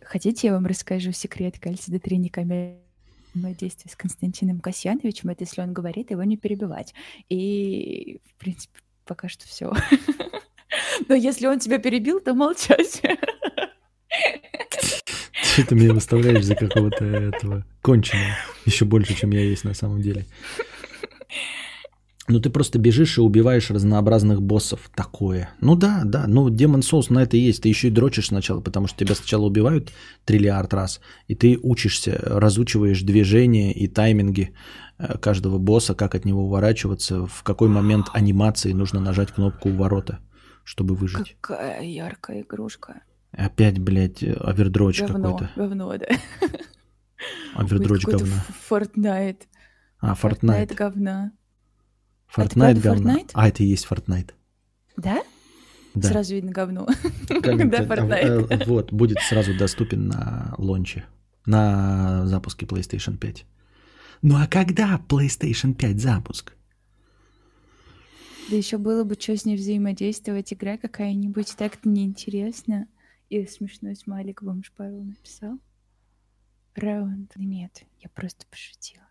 Хотите, 0.00 0.46
я 0.46 0.52
вам 0.52 0.66
расскажу 0.66 1.10
секрет 1.10 1.58
кальция 1.58 1.96
D3 1.96 2.16
не 2.16 3.54
действие 3.54 3.90
с 3.90 3.96
Константином 3.96 4.60
Касьяновичем, 4.60 5.30
это 5.30 5.42
если 5.42 5.62
он 5.62 5.72
говорит, 5.72 6.12
его 6.12 6.22
не 6.22 6.36
перебивать. 6.36 6.94
И, 7.28 8.20
в 8.24 8.34
принципе, 8.38 8.78
пока 9.04 9.28
что 9.28 9.48
все. 9.48 9.72
Но 11.08 11.16
если 11.16 11.48
он 11.48 11.58
тебя 11.58 11.78
перебил, 11.78 12.20
то 12.20 12.34
молчать. 12.34 13.02
Что 15.42 15.66
ты 15.68 15.74
меня 15.74 15.92
выставляешь 15.92 16.44
за 16.44 16.54
какого-то 16.54 17.04
этого 17.04 17.64
конченого? 17.82 18.36
Еще 18.64 18.84
больше, 18.84 19.14
чем 19.14 19.30
я 19.30 19.40
есть 19.40 19.64
на 19.64 19.74
самом 19.74 20.02
деле. 20.02 20.26
Ну, 22.28 22.40
ты 22.40 22.50
просто 22.50 22.78
бежишь 22.78 23.18
и 23.18 23.20
убиваешь 23.20 23.70
разнообразных 23.70 24.40
боссов. 24.40 24.90
Такое. 24.94 25.50
Ну 25.60 25.74
да, 25.74 26.02
да. 26.04 26.26
Ну, 26.28 26.48
Demon 26.48 26.80
Souls 26.80 27.12
на 27.12 27.24
это 27.24 27.36
и 27.36 27.40
есть. 27.40 27.62
Ты 27.62 27.68
еще 27.68 27.88
и 27.88 27.90
дрочишь 27.90 28.28
сначала, 28.28 28.60
потому 28.60 28.86
что 28.86 28.98
тебя 28.98 29.14
сначала 29.14 29.46
убивают 29.46 29.92
триллиард 30.24 30.72
раз, 30.72 31.00
и 31.26 31.34
ты 31.34 31.58
учишься, 31.60 32.18
разучиваешь 32.22 33.02
движения 33.02 33.72
и 33.72 33.88
тайминги 33.88 34.54
э, 34.98 35.18
каждого 35.18 35.58
босса, 35.58 35.94
как 35.94 36.14
от 36.14 36.24
него 36.24 36.44
уворачиваться, 36.44 37.26
в 37.26 37.42
какой 37.42 37.68
момент 37.68 38.06
анимации 38.14 38.72
нужно 38.72 39.00
нажать 39.00 39.32
кнопку 39.32 39.70
ворота, 39.70 40.20
чтобы 40.62 40.94
выжить. 40.94 41.36
Какая 41.40 41.82
яркая 41.82 42.42
игрушка. 42.42 43.02
Опять, 43.32 43.78
блядь, 43.78 44.22
овердроч 44.22 45.00
какой-то. 45.00 45.50
Говно, 45.56 45.96
да. 45.96 46.06
Овердроч 47.54 48.04
говно. 48.04 48.34
Fortnite. 48.68 49.42
А, 50.00 50.14
Fortnite. 50.14 50.68
Fortnite 50.68 50.74
говна. 50.74 51.32
Fortnite 52.34 52.80
говно. 52.80 53.16
А, 53.32 53.48
это 53.48 53.62
и 53.62 53.66
есть 53.66 53.86
Fortnite. 53.88 54.32
Да? 54.96 55.22
Да. 55.94 56.08
Сразу 56.08 56.34
видно 56.34 56.52
говно. 56.52 56.86
да, 57.28 57.36
Fortnite. 57.36 58.46
Э, 58.50 58.64
вот, 58.66 58.92
будет 58.92 59.18
сразу 59.20 59.56
доступен 59.56 60.08
на 60.08 60.54
лонче, 60.58 61.04
на 61.46 62.26
запуске 62.26 62.66
PlayStation 62.66 63.16
5. 63.16 63.46
Ну 64.22 64.36
а 64.36 64.46
когда 64.46 65.00
PlayStation 65.08 65.74
5 65.74 66.00
запуск? 66.00 66.52
Да 68.50 68.56
еще 68.56 68.78
было 68.78 69.04
бы 69.04 69.14
что 69.18 69.36
с 69.36 69.44
ней 69.44 69.56
взаимодействовать, 69.56 70.52
игра 70.52 70.76
какая-нибудь, 70.76 71.54
так-то 71.56 71.88
неинтересно. 71.88 72.86
И 73.32 73.46
смешной 73.46 73.96
смайлик 73.96 74.42
бомж 74.42 74.70
Павел 74.76 75.04
написал. 75.04 75.58
Раунд. 76.74 77.32
Нет, 77.36 77.82
я 78.00 78.10
просто 78.10 78.44
пошутила. 78.50 79.06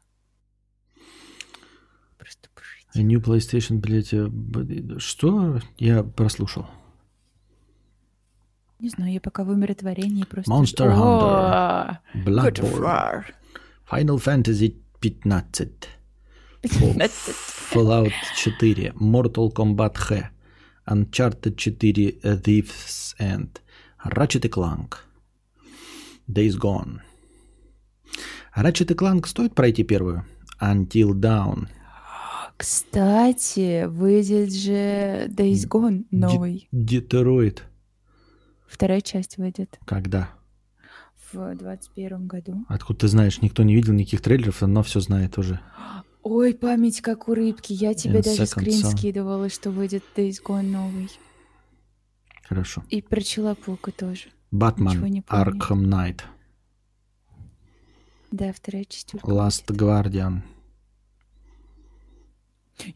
Просто 2.20 2.48
пошутила. 2.54 3.04
New 3.04 3.20
PlayStation, 3.20 3.78
блядь, 3.80 4.14
что? 5.02 5.60
Я 5.80 6.04
прослушал. 6.04 6.68
Не 8.78 8.90
знаю, 8.90 9.12
я 9.12 9.20
пока 9.20 9.44
в 9.44 9.50
умиротворении 9.50 10.24
просто... 10.26 10.52
Monster 10.52 10.96
Hunter. 10.96 11.98
Bloodborne. 12.24 13.26
Final 13.90 14.20
Fantasy 14.20 14.76
15. 15.00 15.90
15. 16.62 17.36
Fallout 17.74 18.14
4. 18.36 18.94
Mortal 19.00 19.52
Kombat 19.52 19.98
H. 20.12 20.30
Uncharted 20.86 21.58
4 21.58 22.38
Thieves 22.44 23.16
End. 23.18 23.60
Ratchet 24.06 24.50
Clank. 24.50 24.96
Days 26.28 26.58
Gone. 26.58 27.00
Ratchet 28.56 28.96
Clank 28.96 29.28
стоит 29.28 29.54
пройти 29.54 29.84
первую? 29.84 30.26
Until 30.60 31.14
Dawn. 31.14 31.68
Кстати, 32.58 33.86
выйдет 33.86 34.54
же 34.54 35.28
Days 35.30 35.68
Gone 35.68 36.06
новый. 36.12 36.68
Детройт. 36.72 37.64
Вторая 38.68 39.02
часть 39.02 39.38
выйдет. 39.38 39.80
Когда? 39.86 40.30
В 41.32 41.56
двадцать 41.56 41.92
первом 41.92 42.28
году. 42.28 42.66
Откуда 42.68 43.02
ты 43.02 43.08
знаешь? 43.08 43.42
Никто 43.42 43.64
не 43.64 43.74
видел 43.76 43.94
никаких 43.94 44.22
трейлеров, 44.22 44.62
но 44.62 44.84
все 44.84 45.00
знает 45.00 45.38
уже. 45.38 45.60
Ой, 46.24 46.54
память 46.54 47.02
как 47.02 47.30
у 47.30 47.34
рыбки. 47.34 47.74
Я 47.74 47.94
тебе 47.94 48.20
In 48.20 48.24
даже 48.24 48.46
скрин 48.46 48.82
son. 48.82 48.96
скидывала, 48.98 49.50
что 49.50 49.72
выйдет 49.72 50.04
Days 50.16 50.38
Gone 50.46 50.64
новый. 50.64 51.10
Хорошо. 52.52 52.84
И 52.90 53.02
про 53.02 53.22
Человека 53.22 53.94
тоже. 53.94 54.28
Батман 54.52 55.24
Аркхам 55.30 55.90
Найт. 55.90 56.26
Да, 58.30 58.52
вторая 58.52 58.84
часть. 58.84 59.14
Last 59.14 59.68
Guardian. 59.68 60.42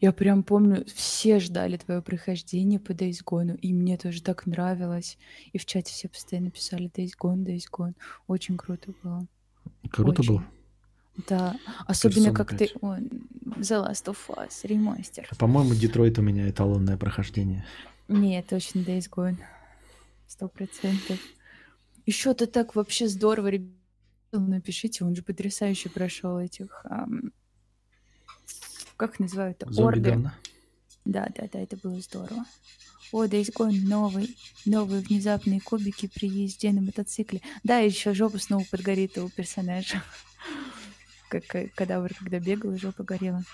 Я 0.02 0.12
прям 0.12 0.42
помню, 0.42 0.84
все 0.94 1.40
ждали 1.40 1.78
твое 1.78 2.02
прохождение 2.02 2.78
по 2.78 2.90
Days 2.90 3.24
Gone, 3.24 3.56
и 3.56 3.72
мне 3.72 3.96
тоже 3.96 4.20
так 4.20 4.44
нравилось. 4.44 5.16
И 5.54 5.56
в 5.56 5.64
чате 5.64 5.90
все 5.90 6.10
постоянно 6.10 6.50
писали 6.50 6.90
Days 6.90 7.12
Gone, 7.18 7.42
Days 7.46 7.64
Gone. 7.72 7.94
Очень 8.26 8.58
круто 8.58 8.92
было. 9.02 9.26
Круто 9.90 10.20
Очень. 10.20 10.34
было? 10.34 10.44
Да, 11.26 11.56
особенно 11.86 12.28
Persona 12.28 12.34
как 12.34 12.50
5. 12.50 12.58
ты... 12.58 12.78
Ой, 12.82 12.98
The 13.56 13.88
Last 13.88 14.04
of 14.04 14.18
Us, 14.36 14.66
ремастер. 14.66 15.26
По-моему, 15.38 15.74
Детройт 15.74 16.18
у 16.18 16.22
меня 16.22 16.46
эталонное 16.46 16.98
прохождение. 16.98 17.64
Нет, 18.08 18.46
точно 18.48 18.80
Days 18.80 19.08
Gone. 19.10 19.38
Сто 20.26 20.48
процентов. 20.48 21.18
Еще 22.04 22.34
то 22.34 22.46
так 22.46 22.74
вообще 22.74 23.08
здорово, 23.08 23.48
ребята. 23.48 23.74
Напишите, 24.32 25.04
он 25.04 25.14
же 25.16 25.22
потрясающе 25.22 25.88
прошел 25.88 26.38
этих... 26.38 26.84
ам, 26.84 27.32
как 28.96 29.18
называют-то? 29.18 29.70
Зомби 29.72 29.98
Орды. 29.98 30.10
говна. 30.10 30.34
Да, 31.04 31.28
да, 31.36 31.48
да, 31.52 31.60
это 31.60 31.76
было 31.76 32.00
здорово. 32.00 32.44
О, 33.12 33.24
Days 33.24 33.52
Gone 33.52 33.86
новый, 33.86 34.36
новые 34.64 35.00
внезапные 35.00 35.60
кубики 35.60 36.10
при 36.12 36.28
езде 36.28 36.72
на 36.72 36.80
мотоцикле. 36.80 37.40
Да, 37.62 37.78
еще 37.78 38.14
жопа 38.14 38.38
снова 38.38 38.64
подгорит 38.70 39.16
у 39.18 39.28
персонажа. 39.28 40.02
Как 41.28 41.54
э, 41.54 41.68
кадавр, 41.74 42.12
когда 42.14 42.40
бегал, 42.40 42.72
и 42.72 42.78
жопа 42.78 43.04
горела. 43.04 43.44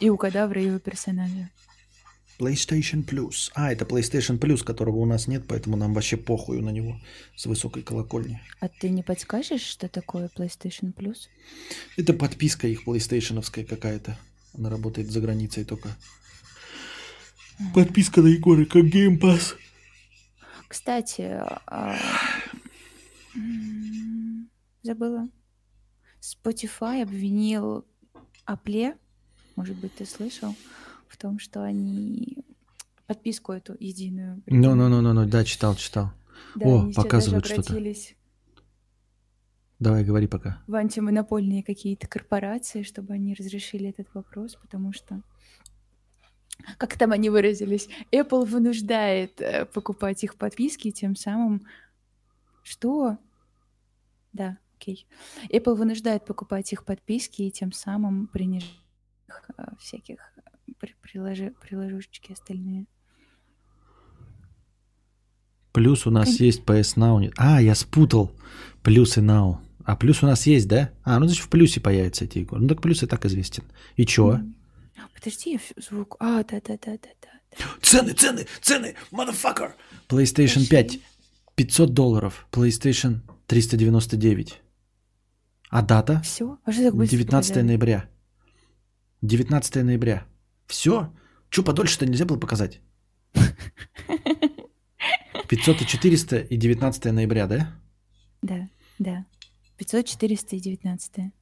И 0.00 0.08
у 0.10 0.16
кадавра, 0.16 0.62
и 0.62 0.70
у 0.70 0.78
персонажа. 0.78 1.50
PlayStation 2.38 3.04
Plus. 3.04 3.50
А, 3.54 3.72
это 3.72 3.84
PlayStation 3.84 4.38
Plus, 4.38 4.64
которого 4.64 4.96
у 4.96 5.06
нас 5.06 5.26
нет, 5.26 5.44
поэтому 5.48 5.76
нам 5.76 5.92
вообще 5.92 6.16
похуй 6.16 6.60
на 6.60 6.70
него 6.70 7.00
с 7.36 7.46
высокой 7.46 7.82
колокольни. 7.82 8.40
А 8.60 8.68
ты 8.68 8.90
не 8.90 9.02
подскажешь, 9.02 9.62
что 9.62 9.88
такое 9.88 10.30
PlayStation 10.34 10.94
Plus? 10.94 11.28
Это 11.96 12.12
подписка 12.12 12.68
их 12.68 12.86
PlayStationовская 12.86 13.64
какая-то. 13.64 14.18
Она 14.54 14.70
работает 14.70 15.10
за 15.10 15.20
границей 15.20 15.64
только. 15.64 15.96
Подписка 17.74 18.22
на 18.22 18.28
Егора, 18.28 18.64
как 18.64 18.84
Game 18.84 19.18
Pass. 19.18 19.54
Кстати, 20.68 21.22
а, 21.66 21.98
забыла. 24.82 25.28
Spotify 26.20 27.02
обвинил 27.02 27.84
Apple, 28.46 28.96
может 29.56 29.76
быть, 29.76 29.94
ты 29.96 30.06
слышал, 30.06 30.54
в 31.08 31.16
том, 31.16 31.38
что 31.38 31.62
они 31.62 32.44
подписку 33.06 33.52
эту 33.52 33.76
единую. 33.78 34.42
Ну, 34.46 34.74
ну, 34.74 34.88
ну, 34.88 35.00
ну, 35.00 35.12
ну, 35.12 35.26
да, 35.26 35.44
читал, 35.44 35.74
читал. 35.74 36.12
Да, 36.54 36.66
О, 36.66 36.92
показывают 36.94 37.46
что-то. 37.46 37.74
Давай, 39.78 40.04
говори 40.04 40.26
пока. 40.26 40.60
в 40.66 40.74
антимонопольные 40.74 41.62
какие-то 41.62 42.08
корпорации, 42.08 42.82
чтобы 42.82 43.14
они 43.14 43.34
разрешили 43.34 43.88
этот 43.88 44.12
вопрос, 44.12 44.56
потому 44.56 44.92
что 44.92 45.22
как 46.76 46.98
там 46.98 47.12
они 47.12 47.30
выразились, 47.30 47.88
Apple 48.10 48.44
вынуждает 48.44 49.40
э, 49.40 49.64
покупать 49.66 50.24
их 50.24 50.34
подписки, 50.34 50.90
тем 50.90 51.14
самым 51.14 51.64
что? 52.64 53.18
Да, 54.32 54.58
окей. 54.76 55.06
Apple 55.50 55.74
вынуждает 55.74 56.24
покупать 56.24 56.72
их 56.72 56.84
подписки 56.84 57.42
и 57.42 57.50
тем 57.50 57.72
самым 57.72 58.26
принижает 58.26 58.72
их, 59.28 59.50
э, 59.56 59.64
всяких 59.78 60.37
приложи- 60.80 61.54
приложушечки 61.60 62.32
остальные. 62.32 62.86
Плюс 65.72 66.06
у 66.06 66.10
нас 66.10 66.26
Кон- 66.36 66.36
есть 66.46 66.62
PS 66.64 66.96
Now. 66.96 67.32
А, 67.36 67.60
я 67.60 67.74
спутал. 67.74 68.32
Плюс 68.82 69.16
и 69.18 69.20
Now. 69.20 69.58
А 69.84 69.96
плюс 69.96 70.22
у 70.22 70.26
нас 70.26 70.46
есть, 70.46 70.68
да? 70.68 70.90
А, 71.04 71.18
ну 71.18 71.26
значит 71.26 71.44
в 71.44 71.48
плюсе 71.48 71.80
появится 71.80 72.24
эти 72.24 72.38
игры. 72.38 72.60
Ну 72.60 72.68
так 72.68 72.82
плюс 72.82 73.02
и 73.02 73.06
так 73.06 73.24
известен. 73.26 73.64
И 73.96 74.04
чё? 74.06 74.34
М. 74.34 74.54
Подожди, 75.14 75.52
я 75.52 75.82
звук. 75.82 76.16
А, 76.20 76.42
да-да-да-да-да. 76.44 77.28
Цены, 77.82 78.12
цены, 78.12 78.46
цены, 78.60 78.94
motherfucker! 79.10 79.72
PlayStation 80.08 80.60
Пошли. 80.60 80.68
5 80.68 80.98
500 81.56 81.92
долларов, 81.94 82.46
PlayStation 82.52 83.20
399. 83.46 84.60
А 85.70 85.82
дата? 85.82 86.20
Все? 86.20 86.58
А 86.64 86.72
что 86.72 86.84
так 86.84 86.94
быстро 86.94 87.16
19 87.16 87.48
показали? 87.48 87.66
ноября. 87.66 88.08
19 89.22 89.74
ноября. 89.84 90.24
Все? 90.68 91.12
Че, 91.50 91.62
подольше-то 91.64 92.06
нельзя 92.06 92.24
было 92.26 92.38
показать? 92.38 92.80
500 95.48 95.82
и 95.82 95.86
400 95.86 96.36
и 96.38 96.56
19 96.56 97.04
ноября, 97.06 97.46
да? 97.46 97.72
Да, 98.42 98.68
да. 98.98 99.24
500, 99.78 100.06
400 100.06 100.56
и 100.56 100.60
19. 100.60 101.32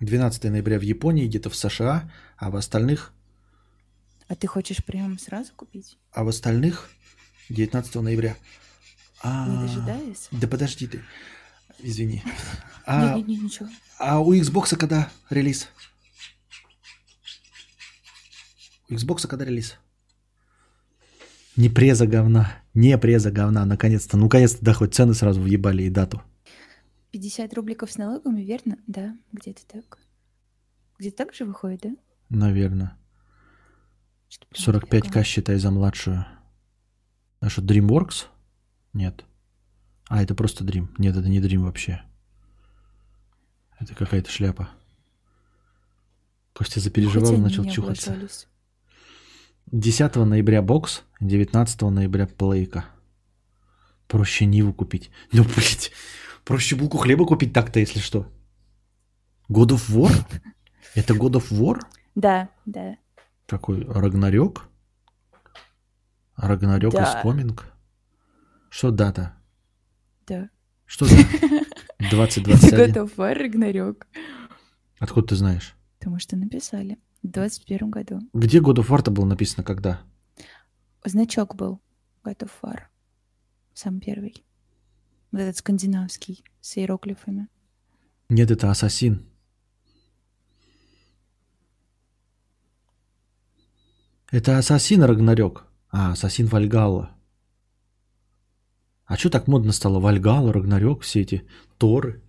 12 0.00 0.44
ноября 0.44 0.78
в 0.78 0.82
Японии, 0.82 1.26
где-то 1.26 1.50
в 1.50 1.56
США, 1.56 2.10
а 2.36 2.50
в 2.50 2.56
остальных, 2.56 3.12
А 4.28 4.34
ты 4.34 4.46
хочешь 4.46 4.84
прямо 4.84 5.18
сразу 5.18 5.52
купить? 5.54 5.98
а 6.12 6.24
в 6.24 6.28
остальных 6.28 6.88
19 7.50 7.94
ноября. 7.96 8.36
А, 9.22 9.46
Не 9.48 9.58
дожидаясь? 9.66 10.28
Да 10.32 10.48
подожди 10.48 10.86
ты. 10.86 11.02
Извини. 11.78 12.22
А, 12.86 13.14
Не, 13.14 13.22
не, 13.22 13.36
не, 13.36 13.42
ничего. 13.44 13.68
а 13.98 14.20
у 14.20 14.32
Xbox 14.34 14.76
когда 14.76 15.10
релиз? 15.28 15.68
У 18.90 18.94
Xbox 18.94 19.28
когда 19.28 19.44
релиз? 19.44 19.76
Не 21.56 21.68
преза 21.68 22.06
говна. 22.06 22.52
Не 22.74 22.98
преза 22.98 23.30
говна, 23.30 23.64
наконец-то. 23.64 24.16
Ну, 24.16 24.24
наконец-то, 24.24 24.64
да, 24.64 24.72
хоть 24.72 24.94
цены 24.94 25.14
сразу 25.14 25.40
въебали 25.40 25.84
и 25.84 25.90
дату. 25.90 26.22
50 27.12 27.54
рубликов 27.54 27.90
с 27.90 27.98
налогами, 27.98 28.42
верно? 28.42 28.78
Да, 28.86 29.16
где-то 29.32 29.66
так. 29.66 29.98
Где-то 30.98 31.16
так 31.16 31.34
же 31.34 31.44
выходит, 31.44 31.80
да? 31.82 31.90
Наверное. 32.28 32.96
Что-то 34.28 34.48
прям 34.48 34.80
45к 34.80 35.00
дофига. 35.02 35.24
считай 35.24 35.56
за 35.56 35.70
младшую. 35.70 36.26
А 37.40 37.48
что, 37.48 37.62
DreamWorks? 37.62 38.26
Нет. 38.92 39.24
А, 40.08 40.22
это 40.22 40.34
просто 40.34 40.64
Dream. 40.64 40.88
Нет, 40.98 41.16
это 41.16 41.28
не 41.28 41.40
Dream 41.40 41.60
вообще. 41.60 42.02
Это 43.78 43.94
какая-то 43.94 44.30
шляпа. 44.30 44.68
Костя 46.52 46.80
запереживал 46.80 47.34
и 47.34 47.38
начал 47.38 47.64
чухаться. 47.64 48.10
облажались. 48.10 48.46
10 49.66 50.16
ноября 50.16 50.62
бокс, 50.62 51.02
19 51.20 51.82
ноября 51.82 52.26
плейка. 52.26 52.84
Проще 54.06 54.46
Ниву 54.46 54.72
купить. 54.72 55.10
Ну, 55.32 55.44
блядь, 55.44 55.92
проще 56.44 56.76
булку 56.76 56.98
хлеба 56.98 57.24
купить 57.26 57.52
так-то, 57.52 57.78
если 57.80 58.00
что. 58.00 58.26
God 59.48 59.68
of 59.70 59.90
War? 59.90 60.12
Это 60.94 61.14
God 61.14 61.32
of 61.32 61.50
War? 61.52 61.80
Да, 62.14 62.48
да. 62.66 62.96
Какой? 63.46 63.84
Рагнарёк? 63.84 64.68
Рагнарёк 66.36 66.92
Да. 66.92 67.02
is 67.04 67.24
coming? 67.24 67.60
Что 68.70 68.90
дата? 68.90 69.34
Да. 70.26 70.48
Что 70.86 71.04
дата? 71.08 71.22
Это 71.98 72.10
2021. 72.16 72.78
God 72.80 72.94
of 72.94 73.16
War 73.16 73.36
Ragnarok. 73.36 74.04
Откуда 74.98 75.28
ты 75.28 75.36
знаешь? 75.36 75.74
Потому 75.98 76.18
что 76.18 76.36
написали. 76.36 76.98
В 77.22 77.28
21 77.28 77.90
году. 77.90 78.20
Где 78.32 78.60
God 78.60 78.76
of 78.76 78.88
War-то 78.88 79.10
было 79.10 79.26
написано 79.26 79.62
когда? 79.62 80.00
Значок 81.04 81.54
был 81.54 81.80
God 82.24 82.38
of 82.38 82.50
War. 82.62 82.80
Сам 83.74 84.00
первый. 84.00 84.44
Вот 85.32 85.40
этот 85.40 85.56
скандинавский 85.58 86.44
с 86.60 86.76
иероглифами. 86.76 87.48
Нет, 88.28 88.50
это 88.50 88.70
Ассасин. 88.70 89.26
Это 94.30 94.58
Ассасин 94.58 95.02
Рагнарёк. 95.02 95.66
А, 95.90 96.12
Ассасин 96.12 96.46
Вальгалла. 96.46 97.16
А 99.04 99.16
что 99.16 99.28
так 99.28 99.48
модно 99.48 99.72
стало? 99.72 99.98
Вальгалла, 99.98 100.52
Рагнарёк, 100.52 101.02
все 101.02 101.22
эти 101.22 101.48
Торы. 101.78 102.22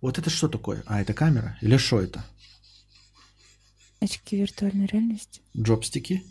Вот 0.00 0.18
это 0.18 0.28
что 0.28 0.48
такое? 0.48 0.82
А, 0.86 1.00
это 1.00 1.14
камера? 1.14 1.56
Или 1.62 1.78
что 1.78 2.00
это? 2.00 2.24
Очки 4.00 4.36
виртуальной 4.36 4.86
реальности. 4.86 5.40
Джобстики? 5.56 6.22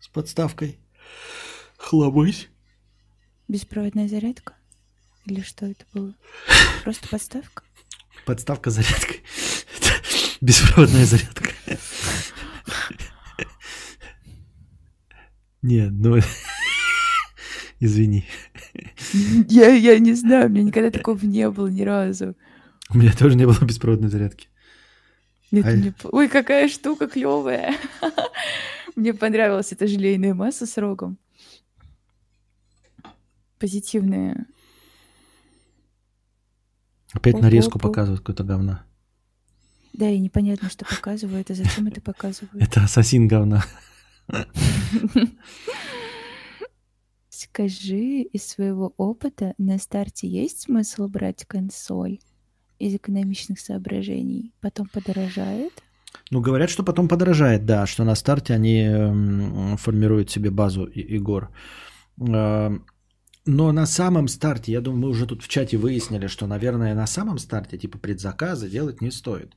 С 0.00 0.08
подставкой. 0.08 0.78
Хлобысь. 1.76 2.48
Беспроводная 3.48 4.08
зарядка? 4.08 4.54
Или 5.26 5.42
что 5.42 5.66
это 5.66 5.84
было? 5.92 6.14
Просто 6.84 7.08
подставка? 7.08 7.62
Подставка 8.24 8.70
с 8.70 8.74
зарядкой. 8.74 9.20
Беспроводная 10.40 11.04
зарядка. 11.04 11.50
Нет, 15.62 15.92
ну... 15.92 16.18
Извини. 17.80 18.24
Я, 19.48 19.70
я 19.70 19.98
не 19.98 20.14
знаю, 20.14 20.46
у 20.46 20.48
меня 20.50 20.62
никогда 20.62 20.90
такого 20.90 21.18
не 21.24 21.50
было 21.50 21.66
ни 21.66 21.82
разу. 21.82 22.36
У 22.90 22.98
меня 22.98 23.12
тоже 23.12 23.36
не 23.36 23.44
было 23.44 23.58
беспроводной 23.60 24.08
зарядки. 24.08 24.48
Это 25.52 25.68
А- 25.68 25.72
мне 25.72 25.94
Ой, 26.04 26.28
какая 26.28 26.68
штука 26.68 27.06
клевая. 27.06 27.76
Мне 28.96 29.14
понравилась 29.14 29.72
эта 29.72 29.86
желейная 29.86 30.34
масса 30.34 30.66
с 30.66 30.76
рогом. 30.76 31.18
Позитивная. 33.58 34.46
Опять 37.12 37.40
нарезку 37.40 37.78
показывают 37.78 38.20
какое-то 38.20 38.44
говно. 38.44 38.80
Да, 39.92 40.08
и 40.08 40.18
непонятно, 40.18 40.70
что 40.70 40.84
показывают, 40.86 41.50
и 41.50 41.54
зачем 41.54 41.86
это 41.86 42.00
показывают. 42.00 42.62
Это 42.62 42.84
ассасин 42.84 43.28
говна. 43.28 43.62
Скажи 47.28 48.22
из 48.22 48.46
своего 48.46 48.94
опыта, 48.96 49.54
на 49.58 49.78
старте 49.78 50.26
есть 50.28 50.62
смысл 50.62 51.08
брать 51.08 51.44
консоль 51.44 52.20
из 52.82 52.94
экономичных 52.94 53.60
соображений? 53.60 54.52
Потом 54.60 54.88
подорожает? 54.88 55.72
Ну, 56.30 56.40
говорят, 56.40 56.70
что 56.70 56.82
потом 56.82 57.08
подорожает, 57.08 57.64
да, 57.64 57.86
что 57.86 58.04
на 58.04 58.14
старте 58.14 58.54
они 58.54 59.76
формируют 59.76 60.30
себе 60.30 60.50
базу 60.50 60.84
игр. 60.84 61.48
Эм, 62.20 62.84
но 63.46 63.72
на 63.72 63.86
самом 63.86 64.28
старте, 64.28 64.72
я 64.72 64.80
думаю, 64.80 65.00
мы 65.00 65.08
уже 65.08 65.26
тут 65.26 65.42
в 65.42 65.48
чате 65.48 65.76
выяснили, 65.76 66.28
что, 66.28 66.46
наверное, 66.46 66.94
на 66.94 67.06
самом 67.06 67.38
старте 67.38 67.78
типа 67.78 67.98
предзаказы 67.98 68.68
делать 68.70 69.00
не 69.00 69.10
стоит. 69.10 69.56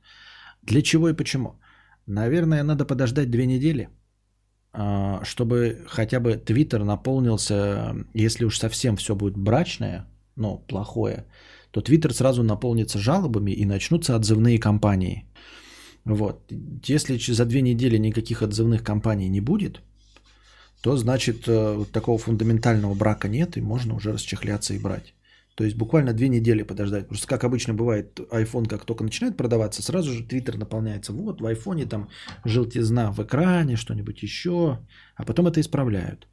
Для 0.62 0.82
чего 0.82 1.08
и 1.08 1.16
почему? 1.16 1.58
Наверное, 2.06 2.62
надо 2.62 2.84
подождать 2.84 3.30
две 3.30 3.46
недели, 3.46 3.88
а, 4.72 5.24
чтобы 5.24 5.84
хотя 5.88 6.20
бы 6.20 6.36
Твиттер 6.36 6.84
наполнился, 6.84 7.94
если 8.14 8.44
уж 8.44 8.58
совсем 8.58 8.96
все 8.96 9.14
будет 9.14 9.36
брачное, 9.36 10.06
ну, 10.36 10.64
плохое, 10.68 11.24
то 11.76 11.82
Твиттер 11.82 12.14
сразу 12.14 12.42
наполнится 12.42 12.98
жалобами 12.98 13.50
и 13.50 13.66
начнутся 13.66 14.16
отзывные 14.16 14.58
кампании. 14.58 15.26
Вот. 16.06 16.52
Если 16.88 17.32
за 17.32 17.44
две 17.44 17.60
недели 17.60 17.98
никаких 17.98 18.40
отзывных 18.40 18.82
кампаний 18.82 19.28
не 19.28 19.40
будет, 19.40 19.82
то 20.80 20.96
значит 20.96 21.36
э, 21.46 21.84
такого 21.92 22.18
фундаментального 22.18 22.94
брака 22.94 23.28
нет, 23.28 23.56
и 23.56 23.60
можно 23.60 23.94
уже 23.94 24.12
расчехляться 24.12 24.72
и 24.72 24.78
брать. 24.78 25.12
То 25.54 25.64
есть 25.64 25.76
буквально 25.76 26.14
две 26.14 26.28
недели 26.28 26.62
подождать. 26.62 27.08
Просто 27.08 27.26
как 27.26 27.44
обычно 27.44 27.74
бывает, 27.74 28.20
iPhone 28.30 28.68
как 28.68 28.86
только 28.86 29.04
начинает 29.04 29.36
продаваться, 29.36 29.82
сразу 29.82 30.12
же 30.12 30.24
Twitter 30.24 30.56
наполняется. 30.56 31.12
Вот 31.12 31.42
в 31.42 31.44
iPhone 31.44 31.86
там 31.86 32.08
желтизна 32.46 33.12
в 33.12 33.22
экране, 33.22 33.76
что-нибудь 33.76 34.22
еще, 34.22 34.78
а 35.14 35.24
потом 35.24 35.46
это 35.46 35.60
исправляют. 35.60 36.26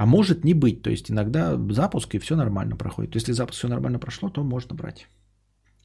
А 0.00 0.06
может 0.06 0.44
не 0.44 0.54
быть, 0.54 0.80
то 0.80 0.88
есть 0.88 1.10
иногда 1.10 1.58
запуск 1.74 2.14
и 2.14 2.18
все 2.18 2.34
нормально 2.34 2.74
проходит. 2.74 3.14
Если 3.16 3.32
запуск 3.32 3.58
все 3.58 3.68
нормально 3.68 3.98
прошло, 3.98 4.30
то 4.30 4.42
можно 4.42 4.74
брать. 4.74 5.06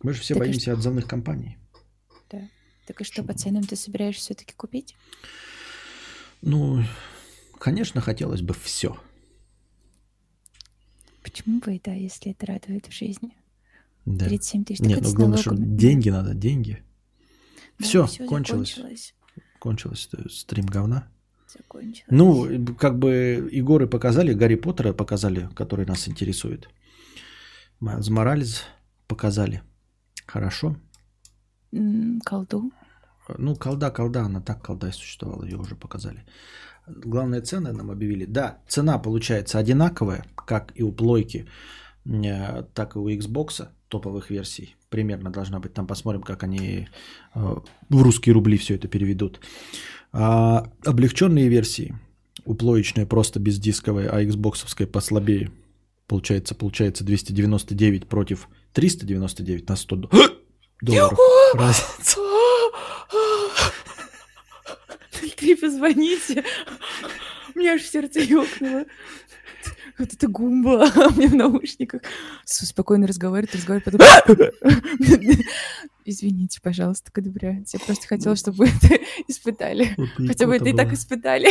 Мы 0.04 0.14
же 0.14 0.22
все 0.22 0.36
так 0.36 0.44
боимся 0.44 0.62
что... 0.62 0.72
отзывных 0.72 1.06
компаний. 1.06 1.58
Да. 2.32 2.48
Так 2.88 3.02
и 3.02 3.04
что, 3.04 3.24
по 3.24 3.34
ценам 3.34 3.66
ты 3.66 3.76
собираешься 3.76 4.22
все-таки 4.22 4.54
купить? 4.56 4.96
Ну, 6.42 6.82
конечно, 7.60 8.00
хотелось 8.00 8.42
бы 8.42 8.54
все. 8.54 8.96
Почему 11.22 11.60
бы 11.60 11.76
и 11.76 11.82
да, 11.84 11.92
если 11.92 12.32
это 12.32 12.46
радует 12.46 12.88
в 12.88 12.94
жизни? 12.94 13.36
Да. 14.06 14.28
37 14.28 14.64
тысяч. 14.64 14.80
Нет, 14.80 15.02
ну 15.02 15.14
главное, 15.14 15.40
что 15.40 15.54
деньги 15.58 16.08
надо, 16.08 16.34
деньги. 16.34 16.82
Да, 17.80 17.86
все, 17.86 18.06
все 18.06 18.26
кончилось. 18.26 18.76
Закончилось. 18.76 19.16
Кончилось 19.60 20.10
стрим 20.30 20.68
говна. 20.68 21.12
Закончилось. 21.48 22.06
Ну, 22.10 22.76
как 22.78 22.98
бы 22.98 23.50
Егоры 23.52 23.88
показали, 23.88 24.34
Гарри 24.34 24.56
Поттера 24.56 24.94
показали, 24.94 25.50
который 25.56 25.86
нас 25.86 26.08
интересует. 26.08 26.70
Моралес 27.80 28.64
показали. 29.08 29.62
Хорошо. 30.28 30.76
Колду. 32.26 32.72
Ну, 33.38 33.56
колда, 33.56 33.92
колда, 33.92 34.22
она 34.22 34.42
так 34.42 34.62
колда 34.62 34.88
и 34.88 34.92
существовала, 34.92 35.44
ее 35.44 35.58
уже 35.58 35.76
показали. 35.76 36.24
Главные 36.88 37.42
цены 37.42 37.72
нам 37.74 37.90
объявили. 37.90 38.26
Да, 38.26 38.58
цена 38.68 39.00
получается 39.00 39.58
одинаковая, 39.58 40.24
как 40.36 40.72
и 40.76 40.84
у 40.84 40.92
плойки, 40.92 41.48
э, 42.06 42.64
так 42.74 42.96
и 42.96 43.00
у 43.00 43.10
Xbox 43.10 43.68
топовых 43.90 44.30
версий. 44.30 44.76
Примерно 44.90 45.32
должна 45.32 45.60
быть. 45.60 45.74
Там 45.74 45.88
посмотрим, 45.88 46.22
как 46.22 46.44
они 46.44 46.88
э, 47.36 47.56
в 47.90 48.02
русские 48.04 48.34
рубли 48.34 48.58
все 48.58 48.76
это 48.76 48.88
переведут. 48.88 49.40
А 50.18 50.72
облегченные 50.86 51.50
версии, 51.50 51.94
уплоечная 52.46 53.06
просто 53.06 53.38
бездисковая, 53.42 54.10
а 54.10 54.24
Xbox 54.24 54.88
послабее. 54.88 55.52
Получается, 56.08 56.56
получается 56.56 57.04
299 57.04 58.08
против 58.08 58.48
399 58.72 59.68
на 59.68 59.76
100 59.76 59.96
долларов. 60.82 61.20
Разница. 61.54 62.20
Три 65.36 65.56
позвоните. 65.56 66.46
У 67.54 67.60
меня 67.60 67.74
аж 67.74 67.82
сердце 67.82 68.22
ёкнуло. 68.22 68.86
Вот 69.98 70.14
это 70.14 70.28
гумба 70.28 70.90
у 70.96 71.18
меня 71.18 71.30
в 71.30 71.36
наушниках. 71.36 72.02
Спокойно 72.46 73.08
разговаривает, 73.08 73.56
разговаривает, 73.56 73.98
потом... 73.98 74.48
Извините, 76.06 76.60
пожалуйста, 76.62 77.12
кадыбря. 77.12 77.64
Я 77.74 77.80
просто 77.80 78.08
хотела, 78.08 78.36
чтобы 78.36 78.58
вы 78.58 78.68
это 78.68 79.00
испытали. 79.28 79.96
Хотя 80.28 80.46
бы 80.46 80.56
это 80.56 80.70
и 80.70 80.74
так 80.74 80.94
испытали. 80.94 81.50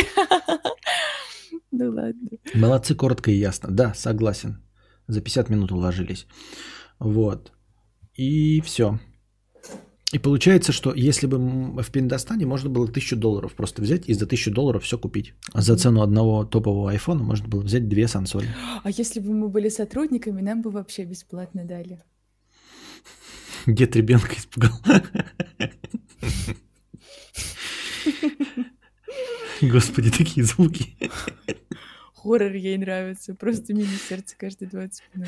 Ну 1.71 1.91
ладно. 1.91 2.29
Молодцы, 2.53 2.95
коротко 2.95 3.31
и 3.31 3.35
ясно. 3.35 3.69
Да, 3.69 3.93
согласен. 3.93 4.63
За 5.07 5.21
50 5.21 5.49
минут 5.49 5.71
уложились. 5.71 6.25
Вот. 6.99 7.51
И 8.13 8.61
все. 8.61 8.99
И 10.15 10.17
получается, 10.17 10.71
что 10.71 10.93
если 10.93 11.27
бы 11.27 11.37
в 11.83 11.91
Пиндостане 11.91 12.45
можно 12.45 12.69
было 12.69 12.87
тысячу 12.87 13.17
долларов 13.17 13.53
просто 13.53 13.81
взять 13.81 14.07
и 14.07 14.13
за 14.13 14.25
тысячу 14.25 14.49
долларов 14.49 14.85
все 14.85 14.97
купить. 14.97 15.33
А 15.51 15.61
за 15.61 15.75
цену 15.75 16.01
одного 16.01 16.45
топового 16.45 16.91
айфона 16.91 17.21
можно 17.21 17.49
было 17.49 17.59
взять 17.59 17.89
две 17.89 18.07
сансоли. 18.07 18.47
А 18.81 18.89
если 18.89 19.19
бы 19.19 19.33
мы 19.33 19.49
были 19.49 19.67
сотрудниками, 19.67 20.41
нам 20.41 20.61
бы 20.61 20.69
вообще 20.71 21.03
бесплатно 21.03 21.65
дали. 21.65 22.01
Дед 23.65 23.97
ребенка 23.97 24.35
испугал. 24.37 24.71
Господи, 29.61 30.11
такие 30.11 30.45
звуки. 30.45 30.95
Хоррор 32.13 32.53
ей 32.53 32.77
нравится. 32.77 33.35
Просто 33.35 33.73
минус 33.73 34.01
сердце 34.07 34.37
каждые 34.37 34.69
20 34.69 35.03
минут. 35.13 35.27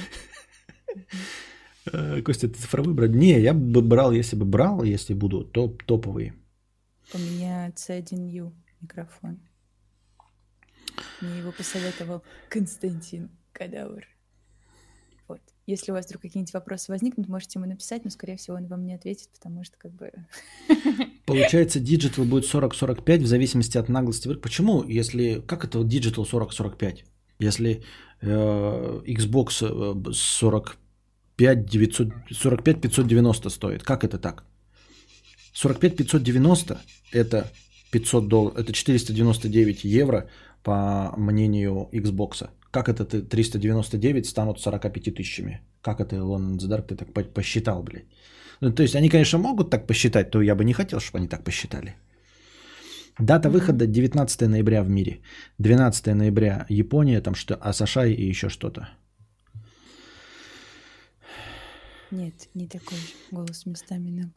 Э, 1.93 2.21
Костя, 2.21 2.47
ты 2.47 2.55
цифровой 2.55 2.93
брат? 2.93 3.11
Не, 3.11 3.39
я 3.39 3.53
бы 3.53 3.81
брал, 3.81 4.11
если 4.11 4.35
бы 4.35 4.45
брал, 4.45 4.83
если 4.83 5.13
буду, 5.13 5.43
то 5.43 5.67
топовый. 5.85 6.33
У 7.13 7.17
меня 7.17 7.69
C1U 7.69 8.51
микрофон. 8.81 9.39
Мне 11.21 11.39
его 11.39 11.51
посоветовал 11.51 12.23
Константин 12.49 13.29
Кадавр. 13.53 14.05
Вот. 15.27 15.41
Если 15.65 15.91
у 15.91 15.95
вас 15.95 16.05
вдруг 16.05 16.21
какие-нибудь 16.21 16.53
вопросы 16.53 16.91
возникнут, 16.91 17.27
можете 17.27 17.59
ему 17.59 17.67
написать, 17.67 18.03
но, 18.03 18.09
скорее 18.09 18.37
всего, 18.37 18.57
он 18.57 18.67
вам 18.67 18.85
не 18.85 18.93
ответит, 18.93 19.29
потому 19.33 19.63
что 19.63 19.77
как 19.77 19.91
бы... 19.93 20.11
Получается, 21.25 21.79
Digital 21.79 22.25
будет 22.25 22.45
40-45 22.45 23.19
в 23.19 23.27
зависимости 23.27 23.77
от 23.77 23.89
наглости. 23.89 24.33
Почему, 24.35 24.83
если... 24.83 25.41
Как 25.41 25.65
это 25.65 25.79
Digital 25.79 26.25
40-45? 26.29 27.03
Если 27.39 27.83
э, 28.21 29.01
Xbox 29.05 30.13
40 30.13 30.77
5 31.37 31.65
900, 31.65 32.09
45 32.31 32.81
590 32.81 33.49
стоит. 33.49 33.83
Как 33.83 34.03
это 34.03 34.17
так? 34.17 34.43
45 35.53 35.95
590 35.95 36.77
это 37.13 37.51
500 37.91 38.27
долларов, 38.27 38.57
это 38.57 38.73
499 38.73 39.83
евро 39.83 40.29
по 40.63 41.13
мнению 41.17 41.89
Xbox. 41.93 42.49
Как 42.71 42.89
это 42.89 43.05
ты 43.05 43.21
399 43.21 44.25
станут 44.25 44.59
45 44.59 45.15
тысячами? 45.15 45.61
Как 45.81 45.99
это 45.99 46.15
The 46.15 46.67
Dark 46.67 46.87
ты 46.87 46.95
так 46.95 47.33
посчитал, 47.33 47.83
блядь? 47.83 48.05
Ну, 48.61 48.73
то 48.73 48.83
есть 48.83 48.95
они, 48.95 49.09
конечно, 49.09 49.39
могут 49.39 49.69
так 49.69 49.87
посчитать, 49.87 50.31
то 50.31 50.41
я 50.41 50.55
бы 50.55 50.63
не 50.63 50.73
хотел, 50.73 50.99
чтобы 50.99 51.19
они 51.19 51.27
так 51.27 51.43
посчитали. 51.43 51.95
Дата 53.19 53.49
выхода 53.49 53.87
19 53.87 54.41
ноября 54.41 54.83
в 54.83 54.89
мире. 54.89 55.21
12 55.59 56.15
ноября 56.15 56.65
Япония, 56.69 57.21
там 57.21 57.35
что, 57.35 57.55
а 57.55 57.73
США 57.73 58.05
и 58.05 58.29
еще 58.29 58.49
что-то. 58.49 58.89
Нет, 62.11 62.49
не 62.53 62.67
такой 62.67 62.97
голос 63.31 63.65
местами 63.65 64.09
на 64.09 64.31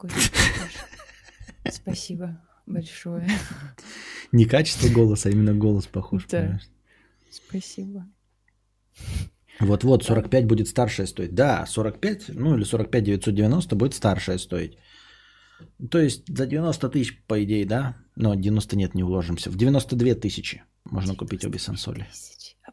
Спасибо 1.71 2.41
большое. 2.65 3.27
Не 4.31 4.45
качество 4.45 4.89
голоса, 4.89 5.29
а 5.29 5.31
именно 5.31 5.53
голос 5.53 5.87
похож. 5.87 6.25
Да. 6.27 6.59
Спасибо. 7.29 8.05
Вот-вот, 9.59 10.03
45 10.03 10.45
будет 10.47 10.67
старшая 10.67 11.07
стоить. 11.07 11.35
Да, 11.35 11.65
45, 11.65 12.29
ну 12.29 12.55
или 12.55 12.63
45 12.63 13.03
990 13.03 13.75
будет 13.75 13.93
старшая 13.93 14.37
стоить. 14.37 14.77
То 15.91 15.99
есть 15.99 16.23
за 16.27 16.47
90 16.47 16.89
тысяч, 16.89 17.21
по 17.27 17.43
идее, 17.43 17.65
да? 17.65 17.95
Но 18.15 18.35
90 18.35 18.75
нет, 18.75 18.95
не 18.95 19.03
уложимся. 19.03 19.49
В 19.49 19.55
92 19.55 20.15
тысячи 20.15 20.63
можно 20.85 21.15
купить 21.15 21.45
обе 21.45 21.59
сансоли. 21.59 22.07
Обалдеть. 22.07 22.57
А 22.63 22.71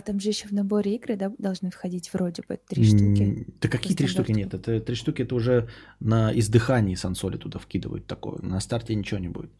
там 0.00 0.20
же 0.20 0.28
еще 0.28 0.48
в 0.48 0.52
наборе 0.52 0.96
игры 0.96 1.16
да, 1.16 1.32
должны 1.38 1.70
входить 1.70 2.12
вроде 2.12 2.42
бы 2.48 2.58
три 2.68 2.84
штуки. 2.84 3.46
Да 3.60 3.68
какие 3.68 3.96
три 3.96 4.06
штуки 4.06 4.32
нет? 4.32 4.54
Это 4.54 4.80
три 4.80 4.94
штуки 4.94 5.22
это 5.22 5.34
уже 5.34 5.68
на 6.00 6.36
издыхании 6.38 6.94
сансоли 6.94 7.36
туда 7.36 7.58
вкидывают 7.58 8.06
такое. 8.06 8.40
На 8.42 8.60
старте 8.60 8.94
ничего 8.94 9.20
не 9.20 9.28
будет. 9.28 9.52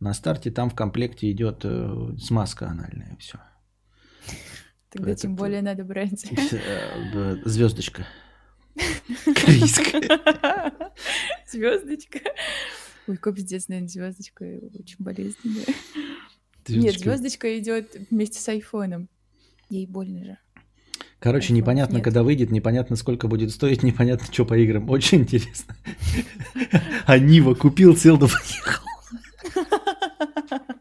На 0.00 0.14
старте 0.14 0.50
там 0.50 0.70
в 0.70 0.74
комплекте 0.74 1.30
идет 1.30 1.60
э, 1.64 2.16
смазка 2.18 2.68
анальная, 2.68 3.16
все. 3.18 3.38
Тогда 4.90 5.10
Этот, 5.10 5.22
тем 5.22 5.36
более 5.36 5.62
надо 5.62 5.84
брать. 5.84 6.24
Э, 6.52 7.36
звездочка. 7.44 8.06
Риск. 8.76 9.94
Звездочка. 11.46 12.20
Ой, 13.06 13.16
как 13.16 13.36
пиздец, 13.36 13.68
наверное, 13.68 13.88
звездочка 13.88 14.44
очень 14.44 14.96
болезненная. 14.98 15.66
Нет, 16.68 16.98
звездочка 16.98 17.58
идет 17.58 17.96
вместе 18.10 18.40
с 18.40 18.48
айфоном. 18.48 19.08
Ей 19.68 19.86
больно 19.86 20.24
же. 20.24 20.38
Короче, 21.18 21.52
iPhone 21.52 21.56
непонятно, 21.56 21.96
нет. 21.96 22.04
когда 22.04 22.22
выйдет, 22.22 22.50
непонятно, 22.50 22.96
сколько 22.96 23.26
будет 23.28 23.50
стоить, 23.50 23.82
непонятно, 23.84 24.26
что 24.32 24.44
по 24.44 24.56
играм. 24.56 24.88
Очень 24.90 25.20
интересно. 25.20 25.76
А 27.06 27.18
Нива 27.18 27.54
купил, 27.54 27.96
сел 27.96 28.18
да 28.18 28.26
поехал. 28.26 28.84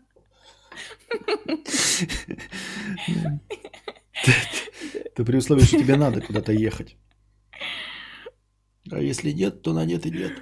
Это 5.05 5.23
при 5.23 5.37
условии, 5.37 5.63
что 5.63 5.77
тебе 5.77 5.95
надо 5.95 6.21
куда-то 6.21 6.51
ехать. 6.51 6.97
А 8.91 8.99
если 8.99 9.31
нет, 9.31 9.61
то 9.61 9.73
на 9.73 9.85
нет 9.85 10.05
и 10.05 10.11
нет. 10.11 10.33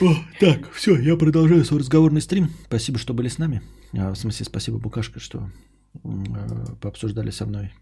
О, 0.00 0.14
так, 0.40 0.72
все, 0.72 0.96
я 0.98 1.16
продолжаю 1.16 1.64
свой 1.64 1.80
разговорный 1.80 2.20
стрим. 2.20 2.50
Спасибо, 2.66 2.98
что 2.98 3.14
были 3.14 3.28
с 3.28 3.38
нами. 3.38 3.62
А, 3.96 4.12
в 4.12 4.16
смысле, 4.16 4.44
спасибо, 4.46 4.78
Букашка, 4.78 5.20
что 5.20 5.50
пообсуждали 6.80 7.30
со 7.30 7.46
мной 7.46 7.72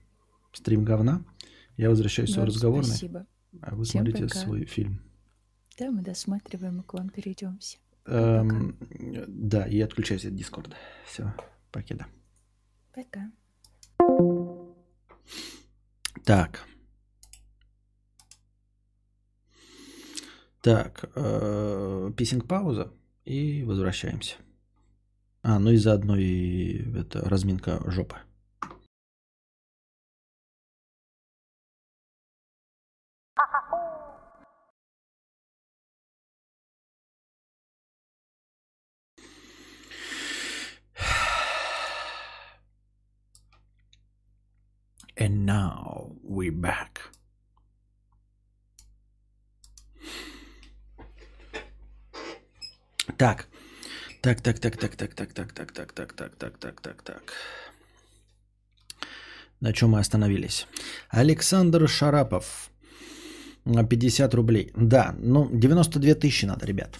стрим 0.52 0.84
говна. 0.84 1.24
Я 1.76 1.90
возвращаюсь 1.90 2.30
в 2.30 2.34
свой 2.34 2.46
разговорный. 2.46 2.90
Спасибо. 2.90 3.26
А 3.60 3.74
вы 3.74 3.84
Всем 3.84 4.02
смотрите 4.02 4.24
пока. 4.24 4.38
свой 4.38 4.64
фильм. 4.66 5.00
Да, 5.78 5.90
мы 5.90 6.02
досматриваем 6.02 6.80
и 6.80 6.82
к 6.84 6.94
вам 6.94 7.10
перейдем 7.10 7.58
все. 7.58 7.78
Эм, 8.06 8.76
да, 9.26 9.66
и 9.66 9.80
отключайся 9.80 10.28
от 10.28 10.36
Дискорда. 10.36 10.76
Все, 11.06 11.34
покеда. 11.72 12.06
Пока. 12.94 13.30
Так. 16.24 16.64
Так, 20.62 21.10
э, 21.14 22.12
писинг-пауза 22.16 22.92
и 23.24 23.64
возвращаемся. 23.64 24.36
А, 25.46 25.58
ну 25.58 25.70
и 25.72 25.76
заодно 25.76 26.16
и 26.16 26.98
это 26.98 27.20
разминка 27.28 27.78
жопы. 27.90 28.16
And 45.16 45.44
now 45.44 46.16
we're 46.22 46.50
back. 46.50 47.12
Так. 53.18 53.46
Так, 54.24 54.40
так, 54.40 54.58
так, 54.58 54.76
так, 54.76 54.96
так, 54.96 55.14
так, 55.14 55.24
так, 55.24 55.52
так, 55.52 55.72
так, 55.72 55.92
так, 55.92 56.12
так, 56.14 56.36
так, 56.38 56.58
так, 56.58 56.80
так, 56.80 57.02
так. 57.02 57.32
На 59.60 59.72
чем 59.72 59.90
мы 59.90 60.00
остановились? 60.00 60.66
Александр 61.10 61.86
Шарапов. 61.88 62.70
50 63.64 64.34
рублей. 64.34 64.72
Да, 64.76 65.14
ну 65.18 65.50
92 65.52 66.14
тысячи 66.14 66.46
надо, 66.46 66.66
ребят. 66.66 66.98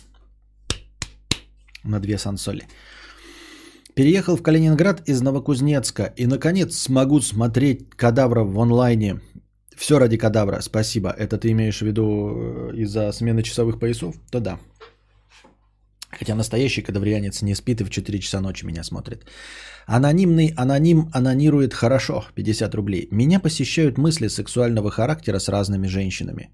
На 1.83 1.99
две 1.99 2.19
сансоли. 2.19 2.67
Переехал 3.95 4.37
в 4.37 4.43
Калининград 4.43 5.09
из 5.09 5.23
Новокузнецка 5.23 6.13
и, 6.19 6.27
наконец, 6.27 6.77
смогу 6.77 7.23
смотреть 7.23 7.89
кадавра 7.97 8.45
в 8.45 8.61
онлайне. 8.61 9.21
Все 9.77 9.99
ради 9.99 10.19
кадавра, 10.19 10.61
спасибо. 10.61 11.09
Это 11.09 11.39
ты 11.39 11.53
имеешь 11.53 11.81
в 11.81 11.87
виду 11.87 12.71
из-за 12.75 13.13
смены 13.13 13.43
часовых 13.43 13.79
поясов? 13.79 14.15
То 14.31 14.41
да. 14.41 14.59
Хотя 16.19 16.35
настоящий 16.35 16.83
кадаврианец 16.83 17.43
не 17.43 17.55
спит 17.55 17.81
и 17.81 17.85
в 17.85 17.91
4 17.91 18.19
часа 18.19 18.41
ночи 18.41 18.67
меня 18.67 18.85
смотрит. 18.85 19.25
Анонимный 19.87 20.55
аноним 20.57 21.11
анонирует 21.13 21.75
хорошо, 21.75 22.25
50 22.35 22.75
рублей. 22.75 23.09
Меня 23.11 23.41
посещают 23.41 23.99
мысли 23.99 24.29
сексуального 24.29 24.91
характера 24.91 25.39
с 25.39 25.49
разными 25.49 25.89
женщинами. 25.89 26.51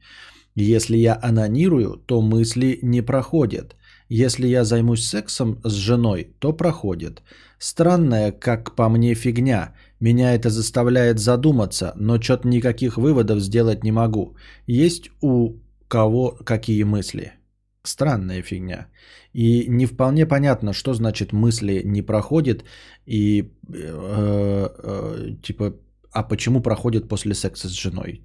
Если 0.56 0.96
я 0.96 1.18
анонирую, 1.22 1.96
то 2.06 2.22
мысли 2.22 2.78
не 2.82 3.02
проходят. 3.02 3.76
Если 4.08 4.48
я 4.48 4.64
займусь 4.64 5.06
сексом 5.06 5.60
с 5.62 5.72
женой, 5.72 6.34
то 6.40 6.52
проходит. 6.52 7.22
Странная, 7.58 8.32
как 8.32 8.74
по 8.74 8.88
мне, 8.88 9.14
фигня. 9.14 9.74
Меня 10.00 10.34
это 10.34 10.50
заставляет 10.50 11.18
задуматься, 11.18 11.92
но 11.96 12.20
что-то 12.20 12.48
никаких 12.48 12.96
выводов 12.96 13.40
сделать 13.40 13.84
не 13.84 13.92
могу. 13.92 14.34
Есть 14.66 15.10
у 15.20 15.58
кого 15.86 16.36
какие 16.44 16.82
мысли? 16.84 17.39
Странная 17.82 18.43
фигня. 18.43 18.86
И 19.32 19.66
не 19.69 19.86
вполне 19.86 20.27
понятно, 20.27 20.73
что 20.73 20.94
значит 20.94 21.32
мысли 21.32 21.82
не 21.85 22.02
проходит 22.02 22.65
и 23.07 23.43
э, 23.43 24.69
э, 24.85 25.36
типа, 25.43 25.74
а 26.12 26.23
почему 26.23 26.61
проходит 26.61 27.09
после 27.09 27.35
секса 27.35 27.69
с 27.69 27.73
женой? 27.73 28.20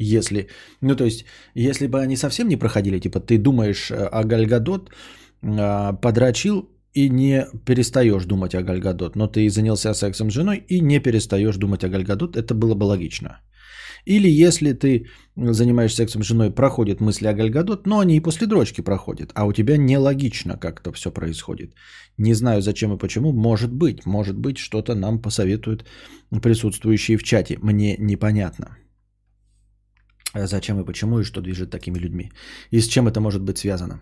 Если, 0.00 0.48
ну 0.80 0.96
то 0.96 1.04
есть, 1.04 1.24
если 1.54 1.86
бы 1.86 2.00
они 2.00 2.16
совсем 2.16 2.48
не 2.48 2.56
проходили, 2.56 2.98
типа 3.00 3.20
ты 3.20 3.38
думаешь 3.38 3.90
э, 3.90 3.94
о 3.94 4.24
Гальгадот, 4.24 4.90
э, 5.42 5.92
подрочил 6.02 6.68
и 6.94 7.08
не 7.10 7.46
перестаешь 7.64 8.24
думать 8.24 8.54
о 8.54 8.62
Гальгадот, 8.62 9.16
но 9.16 9.28
ты 9.28 9.48
занялся 9.50 9.94
сексом 9.94 10.30
с 10.30 10.34
женой 10.34 10.64
и 10.68 10.80
не 10.80 11.00
перестаешь 11.00 11.56
думать 11.56 11.84
о 11.84 11.88
Гальгадот, 11.88 12.36
это 12.36 12.54
было 12.54 12.74
бы 12.74 12.84
логично. 12.84 13.40
Или 14.08 14.28
если 14.28 14.72
ты 14.72 15.06
занимаешься 15.36 15.96
сексом 15.96 16.22
с 16.22 16.26
женой, 16.26 16.50
проходят 16.50 17.00
мысли 17.00 17.28
о 17.28 17.34
Гальгадот, 17.34 17.86
но 17.86 17.98
они 17.98 18.16
и 18.16 18.20
после 18.20 18.46
дрочки 18.46 18.80
проходят, 18.80 19.32
а 19.34 19.44
у 19.44 19.52
тебя 19.52 19.76
нелогично 19.76 20.56
как-то 20.56 20.92
все 20.92 21.10
происходит. 21.10 21.74
Не 22.18 22.34
знаю 22.34 22.62
зачем 22.62 22.92
и 22.92 22.98
почему, 22.98 23.32
может 23.32 23.70
быть, 23.70 24.06
может 24.06 24.38
быть 24.38 24.56
что-то 24.56 24.94
нам 24.94 25.20
посоветуют 25.20 25.84
присутствующие 26.42 27.18
в 27.18 27.22
чате, 27.22 27.58
мне 27.62 27.96
непонятно. 27.98 28.78
А 30.32 30.46
зачем 30.46 30.80
и 30.80 30.86
почему 30.86 31.20
и 31.20 31.24
что 31.24 31.40
движет 31.40 31.70
такими 31.70 31.98
людьми. 31.98 32.30
И 32.70 32.80
с 32.80 32.88
чем 32.88 33.08
это 33.08 33.20
может 33.20 33.42
быть 33.42 33.58
связано. 33.58 34.00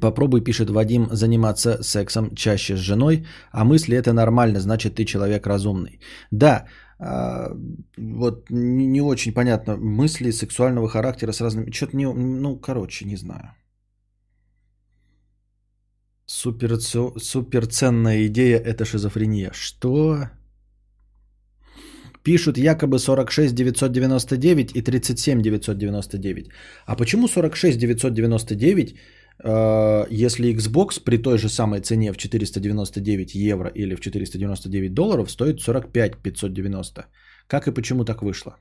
Попробуй, 0.00 0.44
пишет 0.44 0.70
Вадим, 0.70 1.08
заниматься 1.12 1.82
сексом 1.82 2.34
чаще 2.34 2.76
с 2.76 2.80
женой, 2.80 3.26
а 3.52 3.64
мысли 3.64 3.96
это 3.96 4.12
нормально, 4.12 4.60
значит 4.60 4.94
ты 4.94 5.04
человек 5.04 5.46
разумный. 5.46 6.00
Да, 6.30 6.66
а, 6.98 7.50
вот 7.96 8.50
не 8.50 9.00
очень 9.00 9.32
понятно, 9.32 9.76
мысли 9.76 10.32
сексуального 10.32 10.88
характера 10.88 11.32
с 11.32 11.40
разными, 11.40 11.70
что-то 11.70 11.96
не, 11.96 12.12
ну, 12.12 12.56
короче, 12.56 13.04
не 13.04 13.16
знаю. 13.16 13.54
Супер, 16.26 16.80
суперценная 17.18 18.26
идея– 18.26 18.58
это 18.64 18.84
шизофрения. 18.84 19.50
Что? 19.52 20.30
Пишут 22.22 22.56
якобы 22.56 22.98
46 22.98 23.54
999 23.54 24.74
и 24.74 24.82
37 24.82 25.42
999. 25.42 26.48
А 26.86 26.96
почему 26.96 27.28
46 27.28 27.78
999 27.78 28.94
Э, 28.96 29.23
если 29.42 30.54
Xbox 30.54 31.00
при 31.04 31.18
той 31.18 31.38
же 31.38 31.48
самой 31.48 31.80
цене 31.80 32.12
в 32.12 32.16
499 32.16 33.34
евро 33.34 33.68
или 33.68 33.94
в 33.94 34.00
499 34.00 34.94
долларов 34.94 35.30
стоит 35.30 35.60
45 35.60 36.22
590. 36.22 37.06
Как 37.46 37.66
и 37.66 37.74
почему 37.74 38.04
так 38.04 38.22
вышло? 38.22 38.56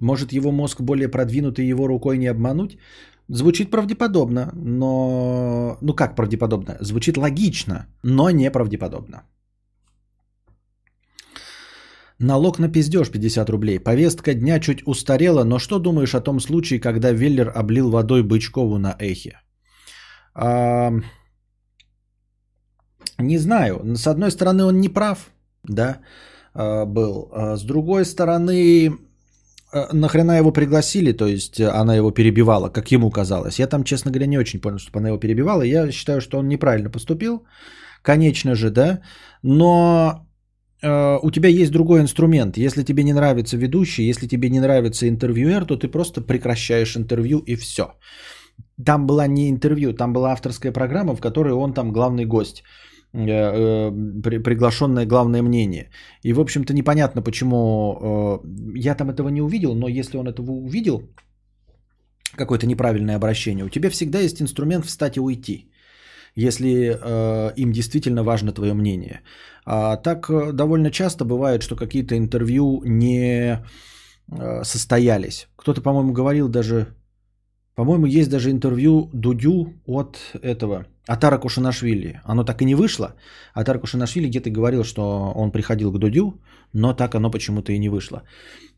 Может 0.00 0.32
его 0.32 0.52
мозг 0.52 0.80
более 0.80 1.08
продвинутый, 1.08 1.66
его 1.66 1.86
рукой 1.86 2.18
не 2.18 2.26
обмануть? 2.26 2.78
Звучит 3.28 3.70
правдеподобно, 3.70 4.50
но... 4.54 5.78
Ну 5.80 5.94
как 5.94 6.14
правдеподобно? 6.16 6.76
Звучит 6.80 7.16
логично, 7.16 7.86
но 8.02 8.30
неправдеподобно. 8.30 9.22
Налог 12.24 12.58
на 12.58 12.68
пиздеж 12.68 13.10
50 13.10 13.50
рублей. 13.50 13.78
Повестка 13.78 14.34
дня 14.34 14.60
чуть 14.60 14.86
устарела, 14.86 15.44
но 15.44 15.58
что 15.58 15.78
думаешь 15.78 16.14
о 16.14 16.20
том 16.20 16.40
случае, 16.40 16.80
когда 16.80 17.12
Веллер 17.12 17.52
облил 17.54 17.90
водой 17.90 18.22
Бычкову 18.22 18.78
на 18.78 18.96
эхе? 18.98 19.40
А... 20.34 20.92
Не 23.18 23.38
знаю. 23.38 23.96
С 23.96 24.06
одной 24.06 24.30
стороны, 24.30 24.64
он 24.64 24.80
не 24.80 24.88
прав, 24.88 25.18
да, 25.64 25.98
а, 26.54 26.86
был. 26.86 27.28
А 27.32 27.56
с 27.56 27.62
другой 27.62 28.04
стороны, 28.04 28.90
а, 29.72 29.88
нахрена 29.92 30.38
его 30.38 30.52
пригласили, 30.52 31.12
то 31.12 31.26
есть 31.26 31.60
она 31.60 31.94
его 31.94 32.10
перебивала, 32.10 32.70
как 32.70 32.90
ему 32.90 33.10
казалось. 33.10 33.58
Я 33.58 33.66
там, 33.66 33.84
честно 33.84 34.10
говоря, 34.10 34.26
не 34.26 34.38
очень 34.38 34.60
понял, 34.60 34.78
что 34.78 34.98
она 34.98 35.08
его 35.08 35.18
перебивала. 35.18 35.62
Я 35.62 35.92
считаю, 35.92 36.20
что 36.20 36.38
он 36.38 36.48
неправильно 36.48 36.90
поступил, 36.90 37.44
конечно 38.02 38.54
же, 38.54 38.70
да, 38.70 39.00
но 39.42 40.23
Э, 40.84 41.18
у 41.22 41.30
тебя 41.30 41.48
есть 41.48 41.72
другой 41.72 42.00
инструмент. 42.00 42.56
Если 42.56 42.84
тебе 42.84 43.02
не 43.04 43.12
нравится 43.12 43.56
ведущий, 43.56 44.08
если 44.08 44.28
тебе 44.28 44.50
не 44.50 44.60
нравится 44.60 45.08
интервьюер, 45.08 45.64
то 45.64 45.76
ты 45.76 45.88
просто 45.88 46.20
прекращаешь 46.20 46.96
интервью 46.96 47.38
и 47.46 47.56
все. 47.56 47.84
Там 48.84 49.06
была 49.06 49.26
не 49.26 49.48
интервью, 49.48 49.92
там 49.92 50.12
была 50.12 50.32
авторская 50.32 50.72
программа, 50.72 51.16
в 51.16 51.20
которой 51.20 51.52
он 51.52 51.74
там 51.74 51.92
главный 51.92 52.26
гость. 52.26 52.62
при, 53.12 54.42
приглашенное 54.42 55.06
главное 55.06 55.42
мнение. 55.42 55.90
И, 56.24 56.32
в 56.32 56.40
общем-то, 56.40 56.72
непонятно, 56.74 57.22
почему 57.22 58.40
я 58.74 58.94
там 58.94 59.10
этого 59.10 59.28
не 59.30 59.42
увидел, 59.42 59.74
но 59.74 59.88
если 59.88 60.18
он 60.18 60.26
этого 60.26 60.50
увидел, 60.50 61.02
какое-то 62.36 62.66
неправильное 62.66 63.16
обращение, 63.16 63.64
у 63.64 63.68
тебя 63.68 63.90
всегда 63.90 64.20
есть 64.20 64.42
инструмент 64.42 64.84
встать 64.84 65.16
и 65.16 65.20
уйти 65.20 65.70
если 66.36 66.98
э, 67.00 67.52
им 67.56 67.72
действительно 67.72 68.22
важно 68.24 68.52
твое 68.52 68.74
мнение. 68.74 69.20
А 69.66 69.96
так 69.96 70.30
э, 70.30 70.52
довольно 70.52 70.90
часто 70.90 71.24
бывает, 71.24 71.62
что 71.62 71.76
какие-то 71.76 72.16
интервью 72.16 72.82
не 72.84 73.58
э, 74.28 74.64
состоялись. 74.64 75.48
Кто-то, 75.56 75.80
по-моему, 75.80 76.12
говорил 76.12 76.48
даже, 76.48 76.94
по-моему, 77.74 78.06
есть 78.06 78.30
даже 78.30 78.50
интервью 78.50 79.10
Дудю 79.12 79.72
от 79.86 80.18
этого, 80.42 80.86
Атара 81.08 81.38
Кушанашвили. 81.38 82.20
Оно 82.24 82.44
так 82.44 82.60
и 82.60 82.64
не 82.64 82.74
вышло. 82.74 83.14
Атара 83.54 83.78
Кушанашвили 83.78 84.28
где-то 84.28 84.50
говорил, 84.50 84.84
что 84.84 85.32
он 85.34 85.50
приходил 85.50 85.92
к 85.92 85.98
Дудю, 85.98 86.42
но 86.72 86.92
так 86.92 87.14
оно 87.14 87.30
почему-то 87.30 87.72
и 87.72 87.78
не 87.78 87.88
вышло. 87.88 88.22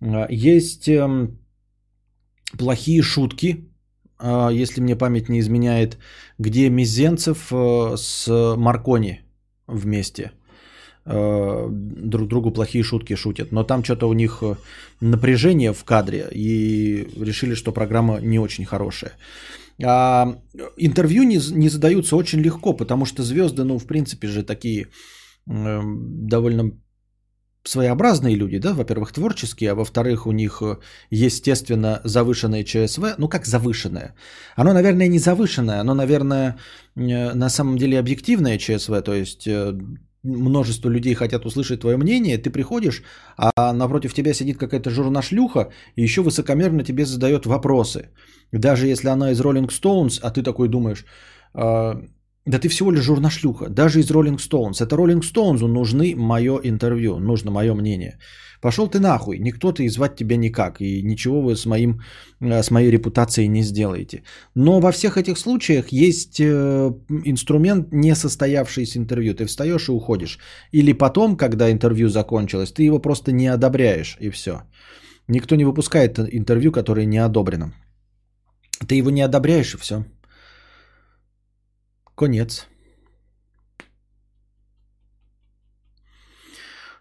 Э, 0.01 0.27
есть 0.31 0.89
эм, 0.89 1.39
плохие 2.59 3.03
шутки 3.03 3.71
если 4.51 4.81
мне 4.81 4.97
память 4.97 5.29
не 5.29 5.41
изменяет, 5.41 5.99
где 6.39 6.71
Мизенцев 6.71 7.53
с 7.53 8.27
Маркони 8.57 9.21
вместе 9.67 10.33
друг 11.07 12.29
другу 12.29 12.51
плохие 12.51 12.85
шутки 12.85 13.17
шутят. 13.17 13.53
Но 13.53 13.65
там 13.65 13.85
что-то 13.85 14.09
у 14.09 14.13
них 14.13 14.43
э, 14.43 14.57
напряжение 15.01 15.73
в 15.73 15.85
кадре 15.85 16.27
и 16.33 17.09
решили, 17.21 17.55
что 17.55 17.73
программа 17.73 18.21
не 18.21 18.39
очень 18.39 18.65
хорошая. 18.65 19.13
А 19.85 20.37
интервью 20.77 21.23
не, 21.23 21.39
не 21.53 21.69
задаются 21.69 22.17
очень 22.17 22.41
легко, 22.41 22.73
потому 22.73 23.07
что 23.07 23.23
звезды, 23.23 23.63
ну, 23.65 23.79
в 23.79 23.87
принципе 23.87 24.29
же 24.29 24.43
такие 24.43 24.87
э, 25.49 25.81
довольно 26.29 26.73
своеобразные 27.69 28.37
люди, 28.37 28.59
да, 28.59 28.73
во-первых, 28.73 29.13
творческие, 29.13 29.71
а 29.71 29.75
во-вторых, 29.75 30.27
у 30.27 30.33
них, 30.33 30.63
э, 30.63 30.77
естественно, 31.11 32.01
завышенное 32.05 32.65
ЧСВ. 32.65 33.15
Ну, 33.19 33.29
как 33.29 33.47
завышенное? 33.47 34.15
Оно, 34.57 34.73
наверное, 34.73 35.09
не 35.09 35.19
завышенное, 35.19 35.81
оно, 35.81 35.95
наверное, 35.95 36.57
э, 36.97 37.35
на 37.35 37.49
самом 37.49 37.77
деле 37.77 37.99
объективное 37.99 38.59
ЧСВ, 38.59 39.03
то 39.03 39.15
есть 39.15 39.47
э, 39.47 39.79
множество 40.27 40.91
людей 40.91 41.15
хотят 41.15 41.47
услышать 41.47 41.81
твое 41.81 41.97
мнение, 41.97 42.39
ты 42.39 42.51
приходишь, 42.51 43.03
а 43.37 43.73
напротив 43.73 44.15
тебя 44.15 44.35
сидит 44.35 44.59
какая-то 44.59 44.91
журнашлюха 44.91 45.71
и 45.97 46.03
еще 46.03 46.23
высокомерно 46.23 46.83
тебе 46.83 47.05
задает 47.05 47.47
вопросы. 47.47 48.11
Даже 48.53 48.87
если 48.87 49.09
она 49.09 49.31
из 49.33 49.41
Rolling 49.41 49.69
Stones, 49.69 50.21
а 50.23 50.31
ты 50.31 50.43
такой 50.43 50.69
думаешь, 50.69 51.05
«А, 51.55 52.03
да 52.47 52.59
ты 52.59 52.69
всего 52.69 52.93
лишь 52.93 53.05
журнашлюха, 53.05 53.69
даже 53.69 54.01
из 54.01 54.11
Rolling 54.11 54.39
Stones. 54.39 54.81
Это 54.81 54.97
Rolling 54.97 55.23
Stones 55.23 55.67
нужны 55.67 56.15
мое 56.17 56.61
интервью, 56.63 57.19
нужно 57.19 57.51
мое 57.51 57.75
мнение. 57.75 58.19
Пошел 58.61 58.89
ты 58.89 59.01
нахуй, 59.01 59.39
никто 59.39 59.73
ты 59.73 59.85
и 59.85 59.89
звать 59.89 60.17
тебя 60.17 60.37
никак, 60.37 60.81
и 60.81 61.03
ничего 61.03 61.43
вы 61.43 61.57
с, 61.57 61.67
моим, 61.67 62.01
э, 62.41 62.63
с 62.63 62.71
моей 62.71 62.91
репутацией 62.91 63.49
не 63.49 63.63
сделаете. 63.63 64.23
Но 64.55 64.81
во 64.81 64.93
всех 64.93 65.17
этих 65.17 65.39
случаях 65.39 65.93
есть 65.93 66.41
э, 66.41 66.93
инструмент 67.25 67.93
не 67.93 68.15
состоявшееся 68.15 68.99
интервью. 68.99 69.35
Ты 69.35 69.45
встаешь 69.47 69.89
и 69.89 69.93
уходишь. 69.93 70.39
Или 70.73 70.93
потом, 70.93 71.37
когда 71.37 71.71
интервью 71.71 72.09
закончилось, 72.09 72.73
ты 72.73 72.83
его 72.83 72.99
просто 72.99 73.33
не 73.33 73.49
одобряешь, 73.49 74.17
и 74.21 74.31
все. 74.31 74.63
Никто 75.29 75.57
не 75.57 75.65
выпускает 75.65 76.19
интервью, 76.19 76.73
которое 76.73 77.07
не 77.07 77.19
одобрено. 77.19 77.73
Ты 78.87 78.95
его 78.95 79.11
не 79.11 79.23
одобряешь, 79.23 79.75
и 79.75 79.79
все. 79.79 80.05
Конец. 82.17 82.67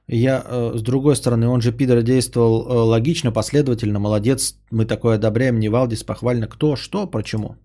Я, 0.08 0.44
э, 0.46 0.74
с 0.76 0.82
другой 0.82 1.16
стороны, 1.16 1.48
он 1.48 1.62
же, 1.62 1.72
пидор, 1.72 2.04
действовал 2.04 2.68
э, 2.68 2.74
логично, 2.74 3.32
последовательно, 3.32 4.00
молодец, 4.00 4.56
мы 4.72 4.86
такое 4.86 5.16
одобряем, 5.16 5.60
не 5.60 5.70
Валдис, 5.70 6.04
похвально. 6.04 6.48
Кто, 6.48 6.76
что, 6.76 7.08
почему? 7.08 7.56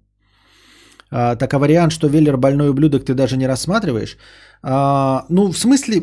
А, 1.10 1.36
так 1.36 1.52
а 1.52 1.58
вариант, 1.58 1.92
что 1.92 2.08
Веллер 2.08 2.36
больной 2.36 2.70
ублюдок, 2.70 3.04
ты 3.04 3.14
даже 3.14 3.36
не 3.36 3.48
рассматриваешь? 3.48 4.16
А, 4.62 5.26
ну, 5.28 5.52
в 5.52 5.58
смысле... 5.58 6.02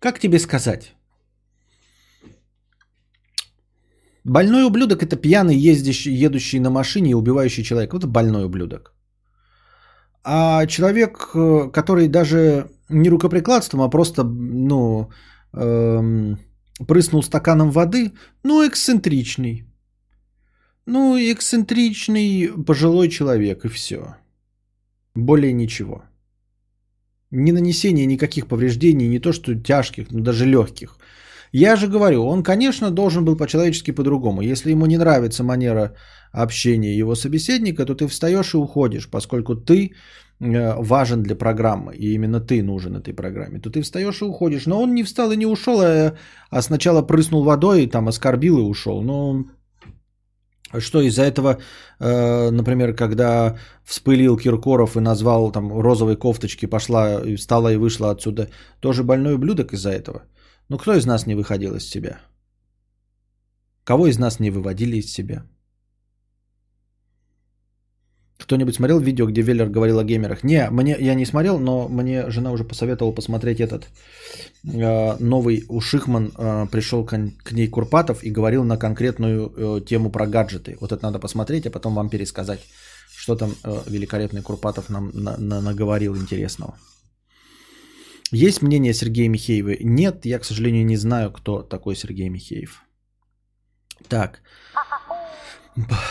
Как 0.00 0.18
тебе 0.20 0.38
сказать? 0.38 0.94
Больной 4.28 4.64
ублюдок 4.64 5.02
это 5.02 5.16
пьяный, 5.16 5.56
ездящий, 5.56 6.12
едущий 6.12 6.60
на 6.60 6.70
машине 6.70 7.10
и 7.10 7.14
убивающий 7.14 7.64
человека. 7.64 7.94
Вот 7.94 8.04
это 8.04 8.12
больной 8.12 8.44
ублюдок. 8.44 8.94
А 10.22 10.66
человек, 10.66 11.30
э, 11.34 11.70
который 11.72 12.08
даже 12.08 12.70
не 12.90 13.08
рукоприкладством, 13.08 13.80
а 13.80 13.88
просто, 13.88 14.24
ну, 14.24 15.08
эм, 15.54 16.38
прыснул 16.86 17.22
стаканом 17.22 17.70
воды, 17.70 18.12
ну, 18.44 18.66
эксцентричный. 18.66 19.64
Ну, 20.84 21.16
эксцентричный 21.16 22.50
пожилой 22.66 23.08
человек, 23.08 23.64
и 23.64 23.68
все. 23.68 24.16
Более 25.14 25.54
ничего. 25.54 26.02
Ни 27.30 27.52
нанесения 27.52 28.06
никаких 28.06 28.46
повреждений, 28.46 29.08
не 29.08 29.20
то 29.20 29.32
что 29.32 29.54
тяжких, 29.54 30.10
но 30.10 30.20
даже 30.20 30.44
легких. 30.44 30.97
Я 31.52 31.76
же 31.76 31.88
говорю, 31.88 32.24
он, 32.26 32.42
конечно, 32.42 32.90
должен 32.90 33.24
был 33.24 33.36
по-человечески 33.36 33.92
по-другому. 33.92 34.42
Если 34.42 34.72
ему 34.72 34.86
не 34.86 34.98
нравится 34.98 35.44
манера 35.44 35.94
общения 36.32 36.96
его 36.96 37.14
собеседника, 37.14 37.86
то 37.86 37.94
ты 37.94 38.06
встаешь 38.06 38.54
и 38.54 38.56
уходишь, 38.56 39.08
поскольку 39.10 39.54
ты 39.54 39.92
э, 40.40 40.74
важен 40.82 41.22
для 41.22 41.36
программы, 41.36 41.94
и 41.96 42.14
именно 42.14 42.40
ты 42.40 42.62
нужен 42.62 42.96
этой 42.96 43.14
программе, 43.14 43.60
то 43.60 43.70
ты 43.70 43.82
встаешь 43.82 44.20
и 44.20 44.24
уходишь. 44.24 44.66
Но 44.66 44.82
он 44.82 44.94
не 44.94 45.04
встал 45.04 45.32
и 45.32 45.36
не 45.36 45.46
ушел, 45.46 45.80
а, 45.80 46.14
а 46.50 46.62
сначала 46.62 47.02
прыснул 47.02 47.44
водой, 47.44 47.86
там 47.86 48.08
оскорбил 48.08 48.58
и 48.58 48.62
ушел. 48.62 49.02
Ну, 49.02 49.46
что 50.78 51.00
из-за 51.00 51.22
этого, 51.22 51.58
э, 52.00 52.50
например, 52.50 52.94
когда 52.94 53.56
вспылил 53.84 54.36
Киркоров 54.36 54.96
и 54.96 55.00
назвал 55.00 55.50
там 55.50 55.80
розовой 55.80 56.16
кофточки, 56.16 56.66
пошла, 56.66 57.20
встала 57.36 57.72
и 57.72 57.76
вышла 57.76 58.10
отсюда, 58.10 58.48
тоже 58.80 59.02
больной 59.02 59.34
ублюдок 59.34 59.72
из-за 59.72 59.90
этого. 59.90 60.22
Ну 60.68 60.78
кто 60.78 60.94
из 60.94 61.06
нас 61.06 61.26
не 61.26 61.34
выходил 61.34 61.74
из 61.74 61.88
себя? 61.88 62.20
Кого 63.84 64.06
из 64.06 64.18
нас 64.18 64.40
не 64.40 64.50
выводили 64.50 64.96
из 64.96 65.12
себя? 65.12 65.42
Кто-нибудь 68.38 68.74
смотрел 68.74 69.00
видео, 69.00 69.26
где 69.26 69.42
Веллер 69.42 69.68
говорил 69.68 69.98
о 69.98 70.04
геймерах? 70.04 70.44
Не, 70.44 70.70
мне, 70.70 70.96
я 71.00 71.14
не 71.14 71.26
смотрел, 71.26 71.58
но 71.58 71.88
мне 71.88 72.30
жена 72.30 72.52
уже 72.52 72.64
посоветовала 72.64 73.12
посмотреть 73.12 73.60
этот 73.60 73.88
э, 74.64 75.16
новый 75.20 75.64
у 75.68 75.80
Шихман 75.80 76.32
э, 76.38 76.66
пришел 76.70 77.04
к, 77.04 77.18
к 77.44 77.52
ней 77.52 77.68
Курпатов 77.68 78.22
и 78.22 78.30
говорил 78.30 78.64
на 78.64 78.76
конкретную 78.76 79.52
э, 79.56 79.80
тему 79.84 80.10
про 80.10 80.26
гаджеты. 80.26 80.76
Вот 80.80 80.92
это 80.92 81.02
надо 81.02 81.18
посмотреть, 81.18 81.66
а 81.66 81.70
потом 81.70 81.94
вам 81.94 82.08
пересказать, 82.08 82.60
что 83.16 83.36
там 83.36 83.54
э, 83.64 83.82
великолепный 83.86 84.42
Курпатов 84.42 84.88
нам 84.88 85.10
на, 85.14 85.36
на, 85.36 85.60
наговорил 85.60 86.16
интересного. 86.16 86.74
Есть 88.32 88.62
мнение 88.62 88.94
Сергея 88.94 89.28
Михеева? 89.28 89.76
Нет, 89.80 90.26
я, 90.26 90.38
к 90.38 90.44
сожалению, 90.44 90.84
не 90.84 90.96
знаю, 90.96 91.32
кто 91.32 91.62
такой 91.62 91.96
Сергей 91.96 92.28
Михеев. 92.28 92.82
Так. 94.08 94.42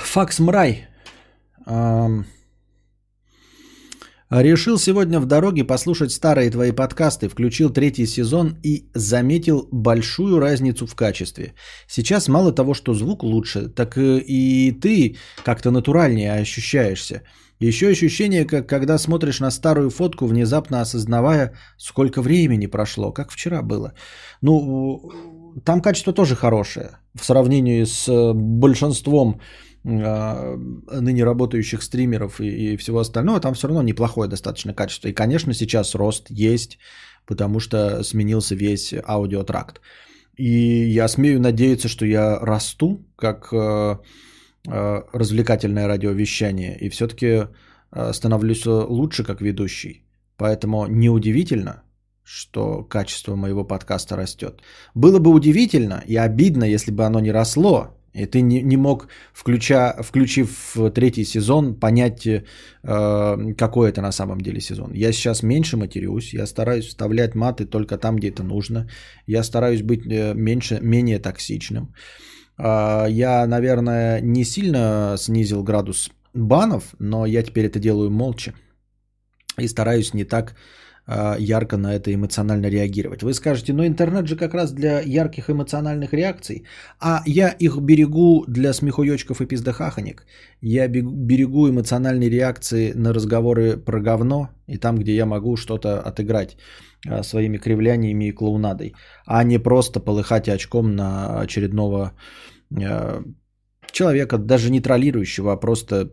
Факс 0.03 0.39
Мрай. 0.39 0.87
Решил 4.29 4.77
сегодня 4.77 5.19
в 5.21 5.25
дороге 5.25 5.63
послушать 5.63 6.11
старые 6.11 6.51
твои 6.51 6.71
подкасты, 6.71 7.29
включил 7.29 7.69
третий 7.69 8.05
сезон 8.05 8.57
и 8.63 8.89
заметил 8.93 9.69
большую 9.71 10.39
разницу 10.39 10.85
в 10.85 10.95
качестве. 10.95 11.53
Сейчас 11.87 12.27
мало 12.27 12.51
того, 12.51 12.73
что 12.73 12.93
звук 12.93 13.23
лучше, 13.23 13.69
так 13.69 13.97
и 13.97 14.71
ты 14.81 15.15
как-то 15.45 15.71
натуральнее 15.71 16.33
ощущаешься. 16.33 17.21
Еще 17.59 17.87
ощущение, 17.87 18.45
как 18.45 18.67
когда 18.67 18.97
смотришь 18.97 19.39
на 19.39 19.51
старую 19.51 19.89
фотку, 19.89 20.27
внезапно 20.27 20.81
осознавая, 20.81 21.53
сколько 21.77 22.21
времени 22.21 22.67
прошло, 22.67 23.11
как 23.11 23.31
вчера 23.31 23.61
было. 23.63 23.93
Ну, 24.41 25.11
там 25.65 25.81
качество 25.81 26.13
тоже 26.13 26.35
хорошее 26.35 26.99
в 27.15 27.25
сравнении 27.25 27.83
с 27.83 28.07
э, 28.07 28.33
большинством 28.33 29.41
а, 29.85 30.55
ныне 30.91 31.23
работающих 31.23 31.81
стримеров 31.81 32.41
и, 32.41 32.73
и 32.73 32.77
всего 32.77 32.99
остального, 32.99 33.39
там 33.39 33.53
все 33.55 33.67
равно 33.67 33.81
неплохое 33.81 34.29
достаточно 34.29 34.73
качество. 34.73 35.07
И, 35.07 35.13
конечно, 35.13 35.53
сейчас 35.53 35.95
рост 35.95 36.27
есть, 36.29 36.77
потому 37.25 37.59
что 37.59 38.03
сменился 38.03 38.53
весь 38.53 38.93
аудиотракт. 39.03 39.81
И 40.35 40.51
я 40.91 41.07
смею 41.07 41.41
надеяться, 41.41 41.87
что 41.87 42.05
я 42.05 42.37
расту 42.37 43.03
как 43.15 43.49
э, 43.51 43.55
Э, 43.55 43.95
развлекательное 44.65 45.87
радиовещание 45.87 46.77
и 46.77 46.89
все-таки 46.89 47.47
э, 47.91 48.13
становлюсь 48.13 48.65
лучше 48.65 49.23
как 49.23 49.41
ведущий. 49.41 50.03
Поэтому 50.37 50.87
неудивительно, 50.87 51.83
что 52.23 52.83
качество 52.83 53.35
моего 53.35 53.63
подкаста 53.63 54.17
растет. 54.17 54.61
Было 54.95 55.19
бы 55.19 55.31
удивительно 55.31 56.03
и 56.05 56.17
обидно, 56.17 56.65
если 56.65 56.91
бы 56.91 57.05
оно 57.05 57.19
не 57.21 57.31
росло, 57.31 57.97
И 58.13 58.25
ты 58.25 58.41
не, 58.41 58.63
не 58.63 58.77
мог, 58.77 59.07
включа, 59.33 59.95
включив 60.03 60.75
третий 60.93 61.25
сезон, 61.25 61.79
понять, 61.79 62.25
э, 62.25 62.43
какой 63.57 63.89
это 63.89 64.01
на 64.01 64.11
самом 64.11 64.41
деле 64.41 64.59
сезон. 64.59 64.93
Я 64.93 65.13
сейчас 65.13 65.43
меньше 65.43 65.77
матерюсь, 65.77 66.33
я 66.33 66.47
стараюсь 66.47 66.87
вставлять 66.87 67.35
маты 67.35 67.65
только 67.65 67.97
там, 67.97 68.15
где 68.15 68.29
это 68.29 68.43
нужно. 68.43 68.87
Я 69.27 69.43
стараюсь 69.43 69.81
быть 69.81 70.01
э, 70.11 70.33
меньше, 70.33 70.79
менее 70.81 71.19
токсичным. 71.19 71.93
Э, 72.57 73.05
я, 73.09 73.45
наверное, 73.47 74.21
не 74.21 74.43
сильно 74.43 75.15
снизил 75.17 75.63
градус 75.63 76.09
банов, 76.33 76.95
но 76.99 77.25
я 77.25 77.43
теперь 77.43 77.65
это 77.65 77.79
делаю 77.79 78.11
молча. 78.11 78.53
И 79.57 79.67
стараюсь 79.67 80.13
не 80.13 80.23
так 80.23 80.55
а, 81.07 81.37
ярко 81.39 81.77
на 81.77 81.95
это 81.95 82.13
эмоционально 82.13 82.67
реагировать. 82.67 83.23
Вы 83.23 83.33
скажете, 83.33 83.73
ну 83.73 83.85
интернет 83.85 84.27
же 84.27 84.35
как 84.35 84.53
раз 84.53 84.73
для 84.73 84.99
ярких 84.99 85.49
эмоциональных 85.49 86.13
реакций, 86.13 86.65
а 86.99 87.23
я 87.25 87.47
их 87.47 87.77
берегу 87.77 88.43
для 88.47 88.73
смехуёчков 88.73 89.41
и 89.41 89.45
пиздахаханек. 89.45 90.25
Я 90.61 90.87
берегу 90.89 91.69
эмоциональные 91.69 92.29
реакции 92.29 92.91
на 92.93 93.13
разговоры 93.13 93.77
про 93.77 94.01
говно 94.01 94.49
и 94.67 94.77
там, 94.77 94.97
где 94.97 95.15
я 95.15 95.25
могу 95.25 95.55
что-то 95.55 96.01
отыграть 96.01 96.57
а, 96.57 96.86
своими 97.23 97.57
кривляниями 97.57 98.25
и 98.25 98.31
клоунадой, 98.31 98.93
а 99.25 99.43
не 99.43 99.59
просто 99.59 99.99
полыхать 99.99 100.49
очком 100.49 100.95
на 100.95 101.39
очередного 101.41 102.13
а, 102.83 103.23
человека, 103.91 104.37
даже 104.37 104.71
не 104.71 104.81
троллирующего, 104.81 105.53
а 105.53 105.57
просто 105.57 106.11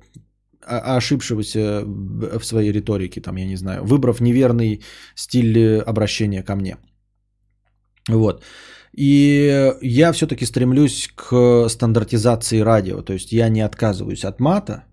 ошибшегося 0.66 1.82
в 1.84 2.44
своей 2.44 2.72
риторике, 2.72 3.20
там, 3.20 3.36
я 3.36 3.46
не 3.46 3.56
знаю, 3.56 3.84
выбрав 3.84 4.20
неверный 4.20 4.82
стиль 5.14 5.58
э, 5.58 5.80
обращения 5.80 6.42
ко 6.42 6.56
мне. 6.56 6.76
Вот. 8.08 8.42
И 8.96 9.72
я 9.82 10.12
все-таки 10.12 10.46
стремлюсь 10.46 11.10
к 11.14 11.68
стандартизации 11.68 12.60
радио. 12.60 13.02
То 13.02 13.12
есть 13.12 13.32
я 13.32 13.48
не 13.48 13.60
отказываюсь 13.60 14.24
от 14.24 14.40
мата, 14.40 14.84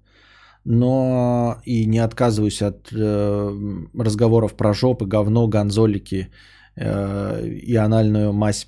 но 0.65 1.61
и 1.65 1.85
не 1.85 1.99
отказываюсь 1.99 2.61
от 2.61 2.91
э, 2.93 3.79
разговоров 3.97 4.55
про 4.55 4.73
жопы, 4.73 5.05
говно, 5.05 5.47
гонзолики 5.47 6.29
э, 6.75 7.47
и 7.47 7.75
анальную 7.75 8.33
мазь 8.33 8.67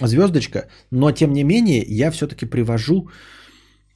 звездочка. 0.00 0.68
Но 0.90 1.12
тем 1.12 1.32
не 1.32 1.44
менее 1.44 1.82
я 1.82 2.10
все-таки 2.10 2.46
привожу 2.46 3.08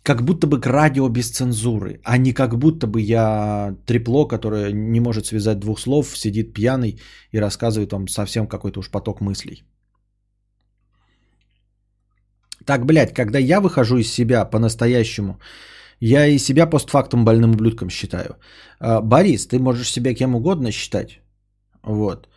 как 0.02 0.22
будто 0.22 0.46
бы 0.46 0.60
к 0.60 0.66
радио 0.66 1.08
без 1.08 1.30
цензуры, 1.30 2.00
а 2.04 2.18
не 2.18 2.32
как 2.32 2.58
будто 2.58 2.86
бы 2.86 3.00
я 3.00 3.76
трепло, 3.86 4.26
которое 4.26 4.72
не 4.72 5.00
может 5.00 5.26
связать 5.26 5.60
двух 5.60 5.80
слов, 5.80 6.16
сидит 6.16 6.52
пьяный 6.52 7.00
и 7.30 7.38
рассказывает 7.38 7.92
вам 7.92 8.08
совсем 8.08 8.46
какой-то 8.46 8.80
уж 8.80 8.90
поток 8.90 9.20
мыслей. 9.20 9.62
Так, 12.64 12.84
блядь, 12.84 13.14
когда 13.14 13.38
я 13.38 13.60
выхожу 13.60 13.98
из 13.98 14.12
себя 14.12 14.44
по-настоящему, 14.44 15.38
я 16.04 16.26
и 16.26 16.38
себя 16.38 16.66
постфактум 16.66 17.24
больным 17.24 17.52
ублюдком 17.52 17.90
считаю. 17.90 18.36
А, 18.80 19.00
Борис, 19.00 19.46
ты 19.46 19.58
можешь 19.58 19.90
себя 19.90 20.14
кем 20.14 20.34
угодно 20.34 20.72
считать. 20.72 21.20
Вот. 21.84 22.28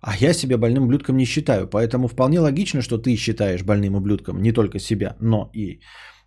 А 0.00 0.16
я 0.16 0.32
себя 0.32 0.56
больным 0.58 0.84
ублюдком 0.84 1.16
не 1.16 1.26
считаю. 1.26 1.66
Поэтому 1.66 2.08
вполне 2.08 2.40
логично, 2.40 2.82
что 2.82 2.98
ты 2.98 3.16
считаешь 3.16 3.62
больным 3.62 3.94
ублюдком 3.94 4.40
не 4.42 4.52
только 4.52 4.78
себя, 4.78 5.16
но 5.20 5.50
и 5.54 5.80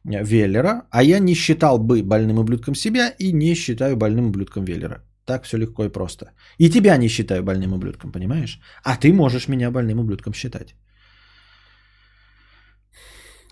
Веллера, 0.03 0.83
а 0.91 1.03
я 1.03 1.19
не 1.19 1.33
считал 1.33 1.79
бы 1.79 2.03
больным 2.03 2.37
ублюдком 2.37 2.75
себя 2.75 3.15
и 3.19 3.33
не 3.33 3.55
считаю 3.55 3.97
больным 3.97 4.27
ублюдком 4.27 4.65
Веллера. 4.65 5.01
Так 5.25 5.45
все 5.45 5.57
легко 5.57 5.85
и 5.85 5.89
просто. 5.89 6.25
И 6.59 6.69
тебя 6.69 6.97
не 6.97 7.07
считаю 7.07 7.43
больным 7.43 7.73
ублюдком, 7.73 8.11
понимаешь? 8.11 8.59
А 8.83 8.97
ты 8.97 9.13
можешь 9.13 9.47
меня 9.47 9.71
больным 9.71 9.99
ублюдком 9.99 10.33
считать. 10.33 10.75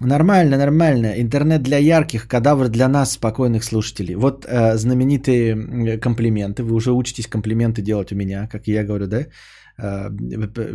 Нормально, 0.03 0.57
нормально. 0.57 1.21
Интернет 1.21 1.61
для 1.61 1.77
ярких, 1.77 2.27
кадавр 2.27 2.69
для 2.69 2.87
нас, 2.87 3.11
спокойных 3.11 3.63
слушателей. 3.63 4.15
Вот 4.15 4.45
э, 4.47 4.77
знаменитые 4.77 5.99
комплименты. 5.99 6.63
Вы 6.63 6.75
уже 6.75 6.91
учитесь 6.91 7.27
комплименты 7.27 7.81
делать 7.83 8.11
у 8.11 8.15
меня, 8.15 8.47
как 8.47 8.67
я 8.67 8.83
говорю, 8.83 9.07
да? 9.07 9.27
Э, 9.77 10.09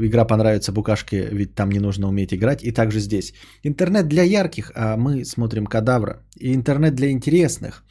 игра 0.06 0.24
понравится 0.24 0.72
букашке, 0.72 1.28
ведь 1.32 1.54
там 1.54 1.70
не 1.70 1.80
нужно 1.80 2.08
уметь 2.08 2.32
играть. 2.32 2.62
И 2.62 2.70
также 2.70 3.00
здесь. 3.00 3.34
Интернет 3.64 4.06
для 4.06 4.22
ярких, 4.22 4.70
а 4.76 4.96
мы 4.96 5.24
смотрим 5.24 5.66
кадавра. 5.66 6.22
И 6.38 6.54
интернет 6.54 6.94
для 6.94 7.10
интересных. 7.10 7.84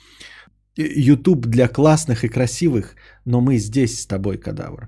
YouTube 0.77 1.47
для 1.47 1.67
классных 1.67 2.23
и 2.23 2.29
красивых, 2.29 2.95
но 3.25 3.41
мы 3.41 3.57
здесь 3.57 3.99
с 3.99 4.07
тобой, 4.07 4.37
кадавр. 4.37 4.87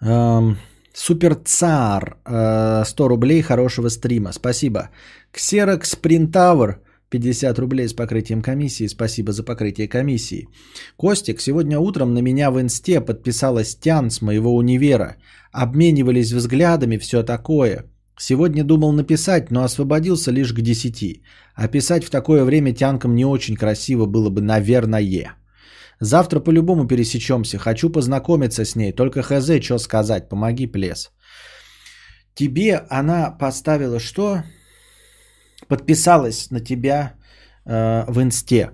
Супер 0.00 1.34
Цар, 1.44 2.16
100 2.24 3.04
э, 3.04 3.08
рублей 3.08 3.42
хорошего 3.42 3.88
стрима, 3.88 4.32
спасибо. 4.32 4.90
Xerox 5.32 6.00
Printtower, 6.02 6.76
50 7.10 7.58
рублей 7.58 7.88
с 7.88 7.94
покрытием 7.94 8.42
комиссии. 8.42 8.88
Спасибо 8.88 9.32
за 9.32 9.44
покрытие 9.44 9.88
комиссии. 9.88 10.48
Костик, 10.96 11.40
сегодня 11.40 11.78
утром 11.78 12.14
на 12.14 12.18
меня 12.20 12.50
в 12.50 12.60
инсте 12.60 13.00
подписалась 13.00 13.76
Тян 13.76 14.10
с 14.10 14.20
моего 14.22 14.56
универа. 14.56 15.16
Обменивались 15.52 16.32
взглядами, 16.32 16.98
все 16.98 17.22
такое. 17.22 17.84
Сегодня 18.18 18.64
думал 18.64 18.92
написать, 18.92 19.50
но 19.50 19.62
освободился 19.62 20.32
лишь 20.32 20.52
к 20.52 20.60
10. 20.60 21.22
А 21.54 21.68
писать 21.68 22.04
в 22.04 22.10
такое 22.10 22.44
время 22.44 22.74
тянкам 22.74 23.14
не 23.14 23.24
очень 23.24 23.56
красиво 23.56 24.06
было 24.06 24.30
бы, 24.30 24.42
наверное. 24.42 25.37
Завтра 26.00 26.40
по-любому 26.40 26.86
пересечемся. 26.86 27.58
Хочу 27.58 27.90
познакомиться 27.90 28.64
с 28.64 28.76
ней. 28.76 28.92
Только 28.92 29.22
хз, 29.22 29.50
что 29.60 29.78
сказать. 29.78 30.28
Помоги, 30.28 30.66
плес. 30.66 31.10
Тебе 32.34 32.86
она 32.88 33.30
поставила 33.30 33.98
что? 33.98 34.42
подписалась 35.68 36.50
на 36.50 36.60
тебя 36.60 37.14
э, 37.64 38.04
в 38.08 38.20
инсте, 38.22 38.70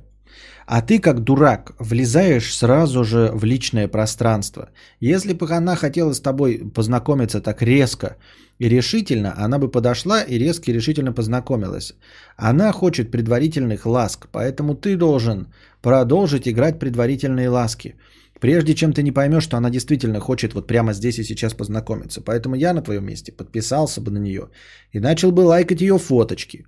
а 0.66 0.82
ты 0.82 0.98
как 0.98 1.20
дурак 1.20 1.72
влезаешь 1.78 2.56
сразу 2.56 3.04
же 3.04 3.30
в 3.34 3.44
личное 3.44 3.88
пространство. 3.88 4.70
Если 5.00 5.32
бы 5.32 5.50
она 5.50 5.76
хотела 5.76 6.12
с 6.12 6.20
тобой 6.20 6.70
познакомиться 6.74 7.40
так 7.40 7.62
резко 7.62 8.16
и 8.58 8.68
решительно, 8.68 9.34
она 9.36 9.58
бы 9.58 9.70
подошла 9.70 10.22
и 10.22 10.38
резко 10.38 10.70
и 10.70 10.74
решительно 10.74 11.12
познакомилась. 11.12 11.94
Она 12.36 12.72
хочет 12.72 13.10
предварительных 13.10 13.86
ласк, 13.86 14.28
поэтому 14.32 14.74
ты 14.74 14.96
должен 14.96 15.52
продолжить 15.82 16.48
играть 16.48 16.78
предварительные 16.78 17.48
ласки. 17.48 17.94
Прежде 18.40 18.74
чем 18.74 18.92
ты 18.92 19.02
не 19.02 19.12
поймешь, 19.12 19.44
что 19.44 19.56
она 19.56 19.70
действительно 19.70 20.20
хочет 20.20 20.54
вот 20.54 20.66
прямо 20.66 20.92
здесь 20.92 21.18
и 21.18 21.24
сейчас 21.24 21.54
познакомиться. 21.54 22.20
Поэтому 22.20 22.56
я 22.56 22.74
на 22.74 22.82
твоем 22.82 23.06
месте 23.06 23.32
подписался 23.32 24.00
бы 24.00 24.10
на 24.10 24.18
нее 24.18 24.48
и 24.92 25.00
начал 25.00 25.32
бы 25.32 25.40
лайкать 25.40 25.80
ее 25.80 25.98
фоточки. 25.98 26.66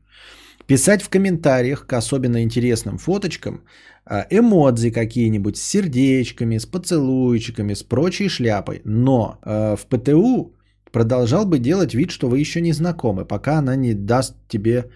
Писать 0.67 1.03
в 1.03 1.09
комментариях 1.09 1.87
к 1.87 1.93
особенно 1.93 2.43
интересным 2.43 2.99
фоточкам 2.99 3.63
а, 4.05 4.27
эмодзи 4.31 4.91
какие-нибудь 4.91 5.57
с 5.57 5.63
сердечками, 5.63 6.59
с 6.59 6.67
поцелуйчиками, 6.67 7.75
с 7.75 7.83
прочей 7.83 8.29
шляпой. 8.29 8.81
Но 8.85 9.39
э, 9.45 9.77
в 9.77 9.87
ПТУ 9.87 10.55
продолжал 10.93 11.47
бы 11.47 11.59
делать 11.59 11.95
вид, 11.95 12.11
что 12.11 12.29
вы 12.29 12.41
еще 12.41 12.61
не 12.61 12.73
знакомы, 12.73 13.25
пока 13.25 13.59
она 13.59 13.77
не 13.77 13.95
даст 13.95 14.35
тебе 14.49 14.91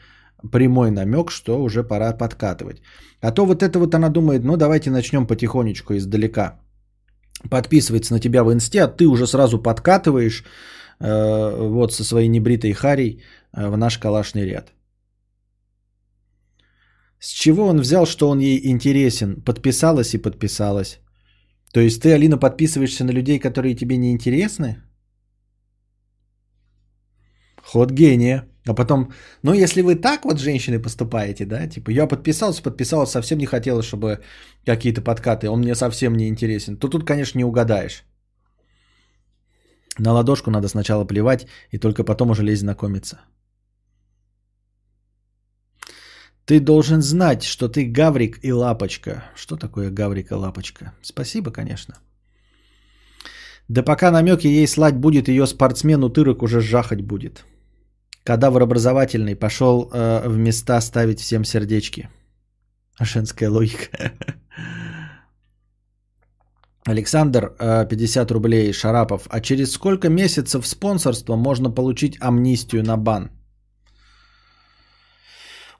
прямой 0.52 0.90
намек, 0.90 1.30
что 1.30 1.62
уже 1.62 1.84
пора 1.84 2.12
подкатывать. 2.12 2.82
А 3.20 3.30
то 3.32 3.46
вот 3.46 3.62
это 3.62 3.78
вот 3.78 3.94
она 3.94 4.08
думает, 4.08 4.44
ну 4.44 4.56
давайте 4.56 4.90
начнем 4.90 5.26
потихонечку 5.26 5.94
издалека. 5.94 6.60
Подписывается 7.48 8.14
на 8.14 8.20
тебя 8.20 8.42
в 8.42 8.52
инсте, 8.52 8.82
а 8.82 8.88
ты 8.88 9.06
уже 9.06 9.26
сразу 9.26 9.62
подкатываешь 9.62 10.44
э, 11.00 11.68
вот 11.68 11.92
со 11.92 12.04
своей 12.04 12.28
небритой 12.28 12.72
харей 12.72 13.22
э, 13.52 13.68
в 13.68 13.76
наш 13.76 13.98
калашный 13.98 14.46
ряд. 14.46 14.72
С 17.20 17.28
чего 17.28 17.66
он 17.66 17.80
взял, 17.80 18.06
что 18.06 18.28
он 18.30 18.40
ей 18.40 18.60
интересен? 18.70 19.42
Подписалась 19.44 20.14
и 20.14 20.22
подписалась. 20.22 21.00
То 21.72 21.80
есть 21.80 22.02
ты, 22.02 22.12
Алина, 22.14 22.38
подписываешься 22.38 23.04
на 23.04 23.12
людей, 23.12 23.38
которые 23.38 23.74
тебе 23.74 23.96
не 23.96 24.10
интересны? 24.10 24.82
Ход 27.62 27.92
гения. 27.92 28.46
А 28.66 28.74
потом, 28.74 29.12
ну 29.42 29.54
если 29.54 29.82
вы 29.82 29.94
так 29.96 30.24
вот, 30.24 30.38
женщины, 30.38 30.82
поступаете, 30.82 31.46
да, 31.46 31.66
типа 31.66 31.90
я 31.90 32.06
подписался, 32.06 32.62
подписалась, 32.62 33.10
совсем 33.10 33.38
не 33.38 33.46
хотела, 33.46 33.82
чтобы 33.82 34.20
какие-то 34.66 35.00
подкаты, 35.00 35.48
он 35.48 35.60
мне 35.60 35.74
совсем 35.74 36.14
не 36.14 36.28
интересен, 36.28 36.76
то 36.76 36.88
тут, 36.88 37.06
конечно, 37.06 37.38
не 37.38 37.44
угадаешь. 37.44 38.04
На 39.98 40.12
ладошку 40.12 40.50
надо 40.50 40.68
сначала 40.68 41.04
плевать 41.06 41.46
и 41.70 41.78
только 41.78 42.04
потом 42.04 42.30
уже 42.30 42.42
лезть 42.42 42.60
знакомиться. 42.60 43.20
Ты 46.44 46.60
должен 46.60 47.02
знать, 47.02 47.42
что 47.44 47.68
ты 47.68 47.84
гаврик 47.84 48.44
и 48.44 48.52
лапочка. 48.52 49.24
Что 49.36 49.56
такое 49.56 49.90
гаврик 49.90 50.32
и 50.32 50.34
лапочка? 50.34 50.92
Спасибо, 51.02 51.50
конечно. 51.52 51.94
Да 53.68 53.82
пока 53.82 54.10
намеки 54.10 54.48
ей 54.48 54.66
слать 54.66 54.96
будет, 54.96 55.28
ее 55.28 55.46
спортсмен 55.46 56.02
утырок 56.02 56.42
уже 56.42 56.60
жахать 56.60 57.02
будет. 57.02 57.44
Кадавр 58.24 58.62
образовательный 58.62 59.36
пошел 59.36 59.90
э, 59.92 60.28
в 60.28 60.36
места 60.36 60.80
ставить 60.80 61.20
всем 61.20 61.44
сердечки. 61.44 62.08
Женская 63.00 63.48
логика. 63.48 64.12
Александр, 66.84 67.54
50 67.58 68.30
рублей, 68.32 68.72
Шарапов. 68.72 69.26
А 69.30 69.40
через 69.40 69.72
сколько 69.72 70.08
месяцев 70.08 70.66
спонсорства 70.66 71.36
можно 71.36 71.70
получить 71.70 72.16
амнистию 72.20 72.82
на 72.82 72.96
бан? 72.96 73.30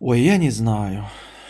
Ой, 0.00 0.22
я 0.22 0.38
не 0.38 0.50
знаю. 0.50 1.04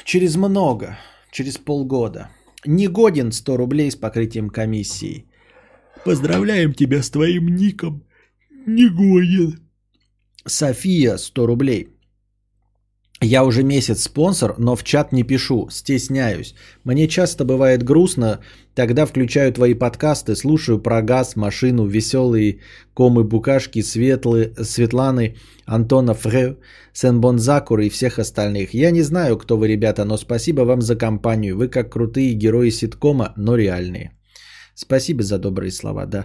Через 0.05 0.37
много. 0.37 0.99
Через 1.31 1.57
полгода. 1.57 2.31
Негоден 2.67 3.31
100 3.31 3.57
рублей 3.57 3.91
с 3.91 3.97
покрытием 3.97 4.51
комиссии. 4.51 5.27
Поздравляем 6.05 6.75
тебя 6.75 7.01
с 7.01 7.11
твоим 7.11 7.55
ником. 7.55 8.03
Негоден. 8.67 9.61
София 10.45 11.17
100 11.17 11.47
рублей. 11.47 11.89
Я 13.23 13.45
уже 13.45 13.63
месяц 13.63 14.03
спонсор, 14.03 14.55
но 14.59 14.75
в 14.77 14.83
чат 14.83 15.13
не 15.13 15.25
пишу, 15.25 15.69
стесняюсь. 15.71 16.55
Мне 16.85 17.07
часто 17.07 17.45
бывает 17.45 17.83
грустно, 17.83 18.41
тогда 18.75 19.05
включаю 19.05 19.53
твои 19.53 19.75
подкасты, 19.75 20.35
слушаю 20.35 20.79
про 20.79 21.03
газ, 21.03 21.37
машину, 21.37 21.87
веселые 21.87 22.61
комы-букашки, 22.95 23.83
светлые, 23.83 24.55
Светланы, 24.65 25.37
Антона 25.67 26.15
Фре, 26.15 26.57
Сен-Бонзакур 26.95 27.81
и 27.81 27.91
всех 27.91 28.19
остальных. 28.19 28.73
Я 28.73 28.91
не 28.91 29.03
знаю, 29.03 29.37
кто 29.37 29.59
вы, 29.59 29.69
ребята, 29.69 30.07
но 30.07 30.17
спасибо 30.17 30.63
вам 30.63 30.81
за 30.81 30.97
компанию. 30.97 31.59
Вы 31.59 31.69
как 31.69 31.93
крутые 31.93 32.33
герои 32.33 32.71
ситкома, 32.71 33.35
но 33.37 33.55
реальные. 33.55 34.13
Спасибо 34.75 35.23
за 35.23 35.39
добрые 35.39 35.73
слова, 35.73 36.07
да. 36.07 36.25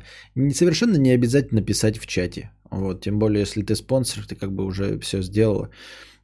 Совершенно 0.54 0.96
не 0.96 1.12
обязательно 1.12 1.62
писать 1.62 1.98
в 1.98 2.08
чате. 2.08 2.52
Вот, 2.72 3.02
тем 3.02 3.20
более, 3.20 3.42
если 3.42 3.64
ты 3.64 3.76
спонсор, 3.76 4.26
ты 4.26 4.36
как 4.36 4.54
бы 4.54 4.64
уже 4.64 4.98
все 5.00 5.22
сделала. 5.22 5.70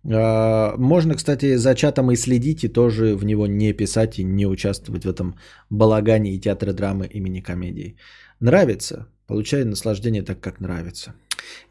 А, 0.03 0.75
можно, 0.77 1.15
кстати, 1.15 1.57
за 1.57 1.75
чатом 1.75 2.11
и 2.11 2.15
следить, 2.15 2.63
и 2.63 2.67
тоже 2.67 3.15
в 3.15 3.25
него 3.25 3.47
не 3.47 3.73
писать 3.73 4.19
и 4.19 4.23
не 4.23 4.47
участвовать 4.47 5.05
в 5.05 5.09
этом 5.09 5.35
балагане 5.69 6.31
и 6.31 6.39
театре 6.39 6.73
драмы 6.73 7.07
имени 7.07 7.41
комедии. 7.41 7.95
Нравится? 8.39 9.07
Получай 9.27 9.63
наслаждение 9.63 10.23
так, 10.23 10.39
как 10.39 10.59
нравится. 10.59 11.13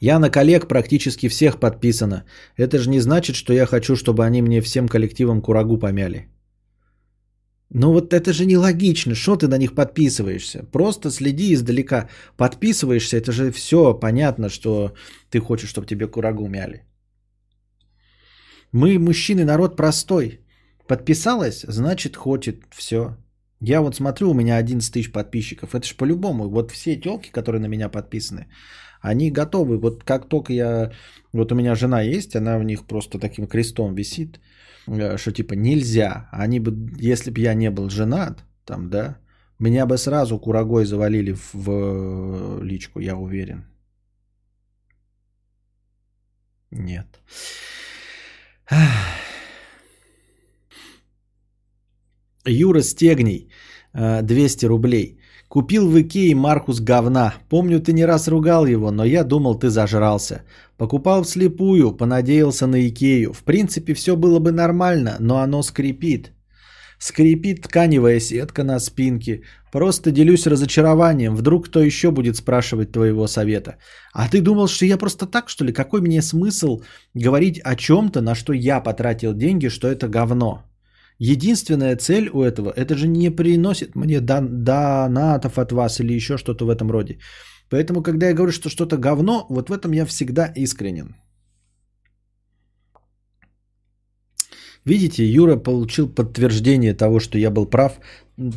Я 0.01 0.19
на 0.19 0.31
коллег 0.31 0.69
практически 0.69 1.29
всех 1.29 1.59
подписано. 1.59 2.25
Это 2.57 2.79
же 2.79 2.91
не 2.91 3.01
значит, 3.01 3.37
что 3.37 3.53
я 3.53 3.67
хочу, 3.67 3.97
чтобы 3.97 4.25
они 4.25 4.43
мне 4.43 4.61
всем 4.61 4.89
коллективом 4.89 5.43
курагу 5.43 5.79
помяли. 5.79 6.29
Ну 7.73 7.93
вот 7.93 8.13
это 8.13 8.33
же 8.33 8.47
нелогично. 8.47 9.15
Что 9.15 9.37
ты 9.37 9.47
на 9.47 9.59
них 9.59 9.75
подписываешься? 9.75 10.65
Просто 10.73 11.11
следи 11.11 11.53
издалека. 11.55 12.09
Подписываешься, 12.37 13.17
это 13.17 13.33
же 13.33 13.53
все 13.53 13.95
понятно, 13.95 14.49
что 14.49 14.93
ты 15.31 15.41
хочешь, 15.41 15.71
чтобы 15.71 15.87
тебе 15.87 16.07
курагу 16.09 16.49
мяли. 16.49 16.85
Мы, 18.73 18.99
мужчины, 18.99 19.45
народ 19.45 19.77
простой. 19.77 20.41
Подписалась, 20.87 21.65
значит, 21.69 22.17
хочет. 22.17 22.65
Все. 22.71 23.17
Я 23.61 23.81
вот 23.81 23.97
смотрю, 23.97 24.31
у 24.31 24.35
меня 24.35 24.57
11 24.57 24.93
тысяч 24.93 25.13
подписчиков. 25.13 25.75
Это 25.75 25.87
же 25.87 25.95
по-любому. 25.95 26.49
Вот 26.49 26.71
все 26.71 26.97
телки, 26.97 27.31
которые 27.31 27.61
на 27.61 27.69
меня 27.69 27.89
подписаны, 27.89 28.47
они 29.01 29.31
готовы. 29.31 29.79
Вот 29.79 30.05
как 30.05 30.29
только 30.29 30.53
я... 30.53 30.93
Вот 31.33 31.53
у 31.53 31.55
меня 31.55 31.75
жена 31.75 32.01
есть, 32.03 32.37
она 32.37 32.59
в 32.59 32.65
них 32.65 32.87
просто 32.87 33.19
таким 33.19 33.47
крестом 33.47 33.95
висит, 33.95 34.41
э, 34.87 35.17
что 35.17 35.33
типа 35.33 35.55
нельзя. 35.55 36.29
Они 36.33 36.61
бы, 36.61 36.73
если 36.99 37.31
бы 37.31 37.41
я 37.41 37.55
не 37.55 37.71
был 37.71 37.91
женат, 37.91 38.45
там, 38.65 38.91
да, 38.91 39.19
меня 39.59 39.87
бы 39.87 39.99
сразу 39.99 40.39
курагой 40.39 40.85
завалили 40.85 41.33
в, 41.33 41.55
в 41.55 42.63
личку, 42.63 43.01
я 43.01 43.17
уверен. 43.17 43.65
Нет. 46.71 47.07
Юра 52.47 52.83
Стегний, 52.83 53.51
200 53.95 54.67
рублей. 54.67 55.19
Купил 55.49 55.89
в 55.89 56.01
Икее 56.01 56.35
Маркус 56.35 56.81
говна. 56.81 57.35
Помню, 57.49 57.81
ты 57.81 57.93
не 57.93 58.05
раз 58.05 58.29
ругал 58.29 58.67
его, 58.67 58.91
но 58.93 59.05
я 59.05 59.25
думал, 59.25 59.59
ты 59.59 59.69
зажрался. 59.69 60.43
Покупал 60.77 61.25
вслепую, 61.25 61.97
понадеялся 61.97 62.67
на 62.67 62.87
Икею. 62.87 63.33
В 63.33 63.43
принципе, 63.43 63.95
все 63.95 64.15
было 64.17 64.39
бы 64.39 64.53
нормально, 64.53 65.17
но 65.19 65.39
оно 65.39 65.63
скрипит. 65.63 66.33
Скрипит 67.01 67.63
тканевая 67.63 68.21
сетка 68.21 68.63
на 68.63 68.79
спинке. 68.79 69.43
Просто 69.73 70.11
делюсь 70.11 70.47
разочарованием. 70.47 71.35
Вдруг 71.35 71.69
кто 71.69 71.81
еще 71.81 72.11
будет 72.11 72.37
спрашивать 72.37 72.93
твоего 72.93 73.27
совета. 73.27 73.77
А 74.13 74.29
ты 74.29 74.43
думал, 74.43 74.69
что 74.69 74.85
я 74.85 74.99
просто 74.99 75.27
так, 75.27 75.49
что 75.49 75.65
ли? 75.65 75.73
Какой 75.73 76.01
мне 76.03 76.21
смысл 76.23 76.83
говорить 77.15 77.59
о 77.65 77.75
чем-то, 77.75 78.21
на 78.21 78.35
что 78.35 78.53
я 78.53 78.81
потратил 78.81 79.33
деньги, 79.33 79.69
что 79.69 79.89
это 79.89 80.09
говно? 80.09 80.63
Единственная 81.19 81.97
цель 81.97 82.29
у 82.33 82.43
этого, 82.43 82.71
это 82.77 82.95
же 82.95 83.07
не 83.09 83.31
приносит 83.31 83.97
мне 83.97 84.21
дан, 84.21 84.65
донатов 84.65 85.59
от 85.59 85.73
вас 85.73 86.01
или 86.01 86.13
еще 86.13 86.37
что-то 86.37 86.67
в 86.67 86.71
этом 86.71 86.91
роде. 86.91 87.19
Поэтому, 87.71 88.03
когда 88.03 88.29
я 88.29 88.35
говорю, 88.35 88.53
что 88.53 88.69
что-то 88.69 88.99
говно, 88.99 89.47
вот 89.49 89.71
в 89.71 89.73
этом 89.73 89.93
я 89.93 90.05
всегда 90.07 90.53
искренен. 90.57 91.15
Видите, 94.91 95.25
Юра 95.25 95.57
получил 95.57 96.09
подтверждение 96.09 96.95
того, 96.95 97.21
что 97.21 97.39
я 97.39 97.51
был 97.51 97.67
прав. 97.67 97.93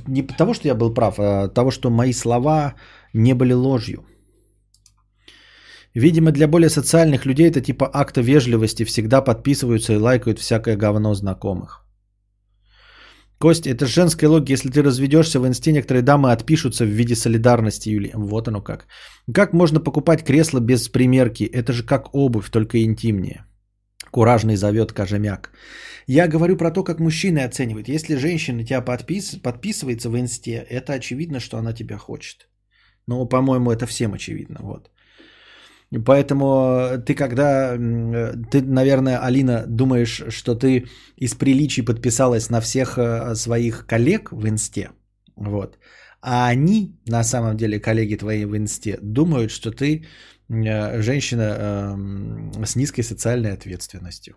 Не 0.08 0.24
того, 0.24 0.54
что 0.54 0.68
я 0.68 0.76
был 0.76 0.94
прав, 0.94 1.20
а 1.20 1.48
того, 1.48 1.72
что 1.72 1.92
мои 1.92 2.14
слова 2.14 2.74
не 3.14 3.36
были 3.36 3.54
ложью. 3.54 4.04
Видимо, 5.94 6.32
для 6.32 6.48
более 6.48 6.70
социальных 6.70 7.26
людей 7.26 7.50
это 7.50 7.62
типа 7.62 7.88
акта 7.94 8.22
вежливости. 8.22 8.86
Всегда 8.86 9.22
подписываются 9.22 9.94
и 9.94 9.98
лайкают 9.98 10.40
всякое 10.40 10.76
говно 10.76 11.14
знакомых. 11.14 11.86
Кость, 13.38 13.68
это 13.68 13.86
женская 13.86 14.28
логика. 14.28 14.54
Если 14.54 14.72
ты 14.72 14.82
разведешься 14.82 15.40
в 15.40 15.46
инсте, 15.46 15.72
некоторые 15.72 16.02
дамы 16.02 16.32
отпишутся 16.32 16.86
в 16.86 16.90
виде 16.90 17.16
солидарности, 17.16 17.90
Юли. 17.90 18.12
Вот 18.16 18.48
оно 18.48 18.62
как. 18.62 18.88
Как 19.34 19.54
можно 19.54 19.80
покупать 19.80 20.24
кресло 20.24 20.60
без 20.60 20.90
примерки? 20.90 21.44
Это 21.44 21.74
же 21.74 21.84
как 21.84 22.16
обувь, 22.16 22.50
только 22.50 22.78
интимнее. 22.82 23.46
Куражный 24.14 24.56
зовет 24.56 24.94
Кожемяк. 24.94 25.52
Я 26.08 26.28
говорю 26.28 26.58
про 26.58 26.72
то, 26.72 26.84
как 26.84 27.00
мужчины 27.00 27.40
оценивают. 27.40 27.88
Если 27.88 28.16
женщина 28.16 28.64
тебя 28.64 28.82
подпис... 28.82 29.42
подписывается 29.42 30.10
в 30.10 30.16
инсте, 30.16 30.66
это 30.70 30.94
очевидно, 30.94 31.40
что 31.40 31.58
она 31.58 31.74
тебя 31.74 31.98
хочет. 31.98 32.48
Ну, 33.08 33.26
по-моему, 33.26 33.72
это 33.72 33.88
всем 33.88 34.14
очевидно. 34.14 34.60
Вот. 34.62 34.92
Поэтому 36.06 37.04
ты 37.06 37.16
когда, 37.16 37.76
ты, 38.52 38.62
наверное, 38.62 39.18
Алина, 39.18 39.66
думаешь, 39.68 40.24
что 40.30 40.56
ты 40.56 40.86
из 41.18 41.34
приличий 41.34 41.84
подписалась 41.86 42.50
на 42.50 42.62
всех 42.62 42.98
э, 42.98 43.36
своих 43.36 43.86
коллег 43.86 44.32
в 44.32 44.48
инсте, 44.48 44.90
вот. 45.36 45.78
А 46.22 46.48
они, 46.48 46.98
на 47.08 47.24
самом 47.24 47.58
деле, 47.58 47.80
коллеги 47.80 48.16
твои 48.16 48.46
в 48.46 48.56
инсте, 48.56 48.98
думают, 49.02 49.52
что 49.52 49.72
ты 49.72 49.96
э, 49.96 50.04
женщина 51.02 51.42
эм, 51.42 52.66
с 52.66 52.76
низкой 52.76 53.04
социальной 53.04 53.54
ответственностью. 53.54 54.36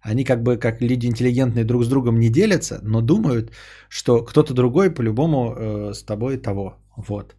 Они 0.00 0.24
как 0.24 0.42
бы 0.42 0.56
как 0.56 0.80
люди 0.80 1.06
интеллигентные 1.06 1.64
друг 1.64 1.84
с 1.84 1.88
другом 1.88 2.18
не 2.18 2.30
делятся, 2.30 2.80
но 2.82 3.00
думают, 3.00 3.52
что 3.88 4.24
кто-то 4.24 4.54
другой 4.54 4.90
по-любому 4.90 5.54
э, 5.54 5.94
с 5.94 6.02
тобой 6.02 6.36
того. 6.38 6.76
Вот. 6.96 7.34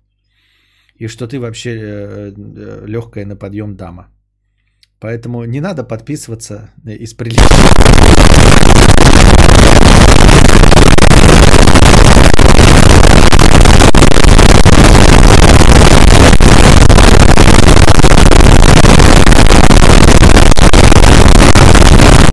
И 0.95 1.07
что 1.07 1.27
ты 1.27 1.39
вообще 1.39 1.69
э, 1.69 2.31
э, 2.31 2.85
легкая 2.85 3.25
на 3.25 3.35
подъем 3.35 3.75
дама. 3.75 4.07
Поэтому 4.99 5.45
не 5.45 5.61
надо 5.61 5.83
подписываться 5.83 6.69
из 6.85 7.13
приличия. 7.13 7.43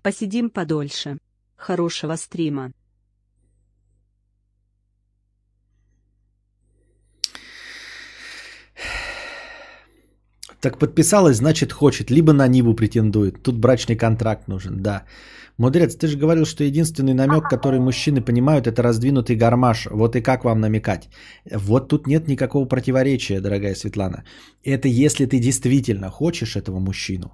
Посидим 0.07 0.51
подольше. 0.51 1.19
Хорошего 1.57 2.17
стрима. 2.17 2.71
Так 10.61 10.79
подписалась, 10.79 11.39
значит 11.39 11.73
хочет, 11.73 12.11
либо 12.11 12.33
на 12.33 12.47
Ниву 12.47 12.75
претендует. 12.75 13.43
Тут 13.43 13.59
брачный 13.59 13.97
контракт 13.97 14.47
нужен, 14.47 14.81
да. 14.81 15.03
Мудрец, 15.59 15.97
ты 15.97 16.07
же 16.07 16.17
говорил, 16.17 16.45
что 16.45 16.63
единственный 16.63 17.15
намек, 17.15 17.49
который 17.51 17.81
мужчины 17.81 18.21
понимают, 18.21 18.69
это 18.69 18.83
раздвинутый 18.83 19.35
гармаш. 19.35 19.89
Вот 19.91 20.15
и 20.15 20.23
как 20.23 20.45
вам 20.45 20.61
намекать? 20.61 21.09
Вот 21.51 21.89
тут 21.89 22.07
нет 22.07 22.29
никакого 22.29 22.69
противоречия, 22.69 23.41
дорогая 23.41 23.75
Светлана. 23.75 24.23
Это 24.63 24.87
если 24.87 25.27
ты 25.27 25.41
действительно 25.41 26.11
хочешь 26.11 26.55
этого 26.55 26.79
мужчину, 26.79 27.33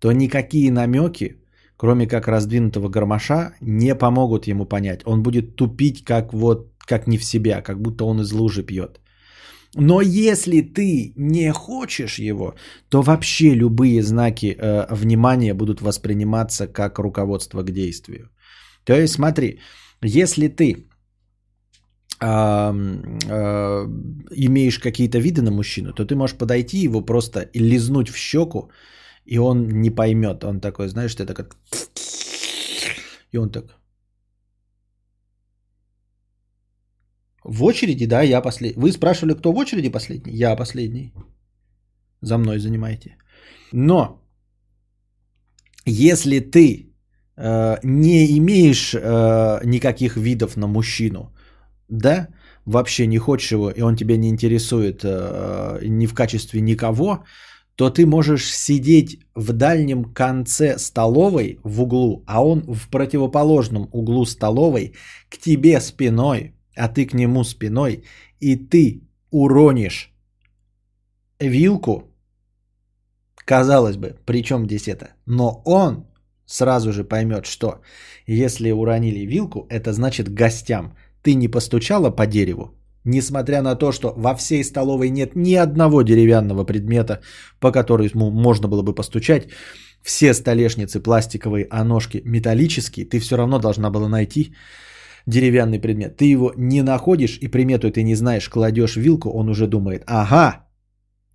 то 0.00 0.10
никакие 0.10 0.72
намеки 0.72 1.41
кроме 1.82 2.06
как 2.06 2.28
раздвинутого 2.28 2.88
гармоша, 2.88 3.54
не 3.60 3.94
помогут 3.96 4.46
ему 4.46 4.66
понять. 4.66 5.00
Он 5.04 5.22
будет 5.22 5.56
тупить 5.56 6.04
как 6.04 6.32
вот, 6.32 6.68
как 6.88 7.08
не 7.08 7.18
в 7.18 7.24
себя, 7.24 7.60
как 7.62 7.80
будто 7.80 8.04
он 8.04 8.20
из 8.20 8.32
лужи 8.32 8.62
пьет. 8.62 9.00
Но 9.74 10.00
если 10.00 10.60
ты 10.60 11.12
не 11.16 11.52
хочешь 11.52 12.20
его, 12.20 12.54
то 12.88 13.02
вообще 13.02 13.54
любые 13.56 14.02
знаки 14.02 14.56
э, 14.56 14.86
внимания 14.94 15.54
будут 15.54 15.80
восприниматься 15.80 16.68
как 16.68 16.98
руководство 16.98 17.62
к 17.62 17.72
действию. 17.72 18.30
То 18.84 18.92
есть 18.94 19.14
смотри, 19.14 19.58
если 20.04 20.46
ты 20.46 20.86
а, 22.20 22.72
а, 23.28 23.88
имеешь 24.30 24.78
какие-то 24.78 25.18
виды 25.18 25.42
на 25.42 25.50
мужчину, 25.50 25.92
то 25.92 26.04
ты 26.04 26.14
можешь 26.14 26.38
подойти 26.38 26.84
его 26.84 27.04
просто 27.04 27.50
лизнуть 27.54 28.08
в 28.08 28.16
щеку, 28.16 28.70
и 29.24 29.38
он 29.38 29.68
не 29.68 29.90
поймет. 29.90 30.44
Он 30.44 30.60
такой, 30.60 30.88
знаешь, 30.88 31.14
ты 31.14 31.26
такой... 31.26 31.44
И 33.32 33.38
он 33.38 33.50
так... 33.50 33.64
В 37.44 37.64
очереди, 37.64 38.06
да, 38.06 38.22
я 38.22 38.40
последний. 38.40 38.82
Вы 38.82 38.92
спрашивали, 38.92 39.34
кто 39.34 39.52
в 39.52 39.56
очереди 39.56 39.88
последний? 39.88 40.32
Я 40.32 40.56
последний. 40.56 41.12
За 42.20 42.38
мной 42.38 42.58
занимайте. 42.58 43.16
Но 43.72 44.22
если 45.86 46.38
ты 46.40 46.92
э, 47.36 47.78
не 47.82 48.38
имеешь 48.38 48.94
э, 48.94 49.60
никаких 49.64 50.16
видов 50.16 50.56
на 50.56 50.66
мужчину, 50.68 51.32
да, 51.88 52.28
вообще 52.64 53.06
не 53.06 53.18
хочешь 53.18 53.52
его, 53.52 53.70
и 53.70 53.82
он 53.82 53.96
тебя 53.96 54.16
не 54.16 54.28
интересует 54.28 55.02
э, 55.02 55.80
ни 55.82 56.06
в 56.06 56.14
качестве 56.14 56.60
никого, 56.60 57.24
то 57.76 57.90
ты 57.90 58.06
можешь 58.06 58.54
сидеть 58.54 59.20
в 59.34 59.52
дальнем 59.52 60.04
конце 60.04 60.78
столовой 60.78 61.58
в 61.64 61.82
углу, 61.82 62.22
а 62.26 62.44
он 62.44 62.60
в 62.60 62.88
противоположном 62.88 63.88
углу 63.92 64.26
столовой 64.26 64.92
к 65.30 65.38
тебе 65.38 65.80
спиной, 65.80 66.54
а 66.76 66.88
ты 66.88 67.06
к 67.06 67.14
нему 67.14 67.44
спиной, 67.44 68.04
и 68.40 68.56
ты 68.56 69.02
уронишь 69.30 70.12
вилку, 71.40 72.04
казалось 73.36 73.96
бы, 73.96 74.16
при 74.26 74.42
чем 74.42 74.66
здесь 74.66 74.88
это? 74.88 75.14
Но 75.26 75.62
он 75.64 76.06
сразу 76.46 76.92
же 76.92 77.04
поймет, 77.04 77.46
что 77.46 77.80
если 78.26 78.70
уронили 78.70 79.26
вилку, 79.26 79.66
это 79.70 79.92
значит 79.92 80.28
гостям. 80.28 80.96
Ты 81.22 81.34
не 81.34 81.48
постучала 81.48 82.10
по 82.10 82.26
дереву, 82.26 82.74
несмотря 83.04 83.62
на 83.62 83.74
то, 83.74 83.92
что 83.92 84.14
во 84.16 84.34
всей 84.34 84.64
столовой 84.64 85.10
нет 85.10 85.36
ни 85.36 85.54
одного 85.54 86.02
деревянного 86.02 86.64
предмета, 86.64 87.20
по 87.60 87.72
которому 87.72 88.30
можно 88.30 88.68
было 88.68 88.82
бы 88.82 88.94
постучать, 88.94 89.48
все 90.02 90.34
столешницы 90.34 91.00
пластиковые, 91.00 91.66
а 91.70 91.84
ножки 91.84 92.22
металлические, 92.24 93.06
ты 93.06 93.20
все 93.20 93.36
равно 93.36 93.58
должна 93.58 93.90
была 93.90 94.08
найти 94.08 94.54
деревянный 95.26 95.80
предмет. 95.80 96.16
Ты 96.16 96.24
его 96.24 96.52
не 96.56 96.82
находишь 96.82 97.38
и 97.40 97.48
примету 97.48 97.90
ты 97.90 98.02
не 98.02 98.16
знаешь, 98.16 98.48
кладешь 98.48 98.96
вилку, 98.96 99.30
он 99.30 99.48
уже 99.48 99.66
думает, 99.66 100.02
ага, 100.06 100.66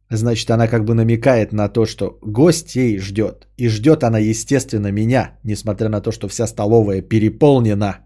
значит 0.09 0.49
она 0.51 0.67
как 0.67 0.83
бы 0.83 0.93
намекает 0.93 1.53
на 1.53 1.69
то, 1.69 1.85
что 1.85 2.19
гость 2.21 2.75
ей 2.75 2.99
ждет. 2.99 3.47
И 3.57 3.69
ждет 3.69 4.03
она, 4.03 4.19
естественно, 4.19 4.91
меня, 4.91 5.39
несмотря 5.43 5.89
на 5.89 6.01
то, 6.01 6.11
что 6.11 6.27
вся 6.27 6.47
столовая 6.47 7.01
переполнена, 7.01 7.99